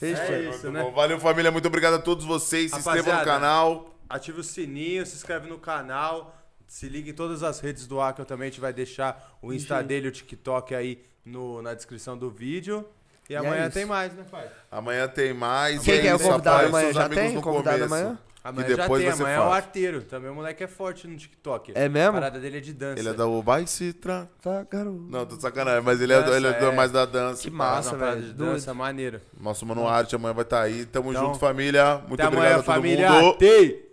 Fechou. 0.01 0.35
É 0.35 0.41
isso, 0.49 0.71
né? 0.71 0.81
bom. 0.81 0.91
Valeu, 0.91 1.19
família. 1.19 1.51
Muito 1.51 1.67
obrigado 1.67 1.93
a 1.93 1.99
todos 1.99 2.25
vocês. 2.25 2.71
Se 2.71 2.77
inscrevam 2.77 3.13
no 3.13 3.19
Rapaziada, 3.19 3.39
canal. 3.39 3.95
Ative 4.09 4.41
o 4.41 4.43
sininho, 4.43 5.05
se 5.05 5.15
inscreve 5.15 5.47
no 5.47 5.59
canal, 5.59 6.35
se 6.67 6.89
liga 6.89 7.11
em 7.11 7.13
todas 7.13 7.43
as 7.43 7.59
redes 7.59 7.85
do 7.85 8.01
Akel 8.01 8.25
também, 8.25 8.47
a 8.47 8.49
gente 8.49 8.59
vai 8.59 8.73
deixar 8.73 9.37
o 9.41 9.53
Insta 9.53 9.81
dele, 9.81 10.07
o 10.07 10.11
TikTok 10.11 10.75
aí 10.75 11.01
no, 11.23 11.61
na 11.61 11.73
descrição 11.73 12.17
do 12.17 12.29
vídeo. 12.29 12.85
E, 13.29 13.35
é 13.35 13.37
amanhã 13.37 13.67
isso. 13.67 13.73
tem 13.75 13.85
mais, 13.85 14.13
né, 14.13 14.25
pai? 14.29 14.49
Amanhã 14.69 15.07
tem 15.07 15.33
mais. 15.33 15.81
Quem 15.83 15.99
é 15.99 16.07
é 16.07 16.15
o 16.15 16.19
convidado 16.19 16.65
amanhã? 16.65 16.91
Já 16.91 17.07
tem 17.07 17.33
no 17.33 17.41
convidado 17.41 17.77
começo, 17.77 17.93
amanhã? 17.93 18.19
Amanhã 18.43 18.67
Que 18.67 18.75
depois 18.75 19.03
já 19.03 19.09
vai 19.09 19.17
tem, 19.17 19.25
amanhã 19.25 19.35
é 19.35 19.39
o 19.49 19.53
arteiro. 19.53 20.01
Também 20.03 20.31
o 20.31 20.35
moleque 20.35 20.63
é 20.63 20.67
forte 20.67 21.07
no 21.07 21.15
TikTok. 21.15 21.73
É 21.75 21.87
mesmo? 21.87 22.09
A 22.09 22.13
parada 22.21 22.39
dele 22.39 22.57
é 22.57 22.59
de 22.59 22.73
dança. 22.73 22.99
Ele 22.99 23.09
é 23.09 23.13
da 23.13 23.27
Ubai 23.27 23.67
Citra. 23.67 24.27
Tá, 24.41 24.65
garoto. 24.69 25.05
Não, 25.09 25.25
tô 25.27 25.35
de 25.35 25.41
sacanagem, 25.43 25.83
mas 25.83 26.01
ele 26.01 26.11
é, 26.13 26.21
Dança, 26.21 26.37
ele 26.37 26.47
é 26.47 26.51
é. 26.63 26.71
mais 26.75 26.91
da 26.91 27.05
dança. 27.05 27.43
Que 27.43 27.51
massa. 27.51 27.89
Uma 27.91 27.99
parada 27.99 28.15
velho, 28.17 28.27
de 28.29 28.33
dança, 28.33 28.73
maneiro. 28.73 29.21
Nosso 29.39 29.63
Mano 29.65 29.87
Arte 29.87 30.15
amanhã 30.15 30.33
vai 30.33 30.43
estar 30.43 30.61
aí. 30.61 30.85
Tamo 30.87 31.11
Então, 31.11 31.25
junto, 31.27 31.39
família. 31.39 32.01
Muito 32.07 32.19
Até 32.19 32.27
obrigado 32.27 32.45
amanhã, 32.45 32.53
a 32.59 32.63
todo 32.63 32.65
família. 32.75 33.11
mundo. 33.11 33.37
Tei! 33.37 33.91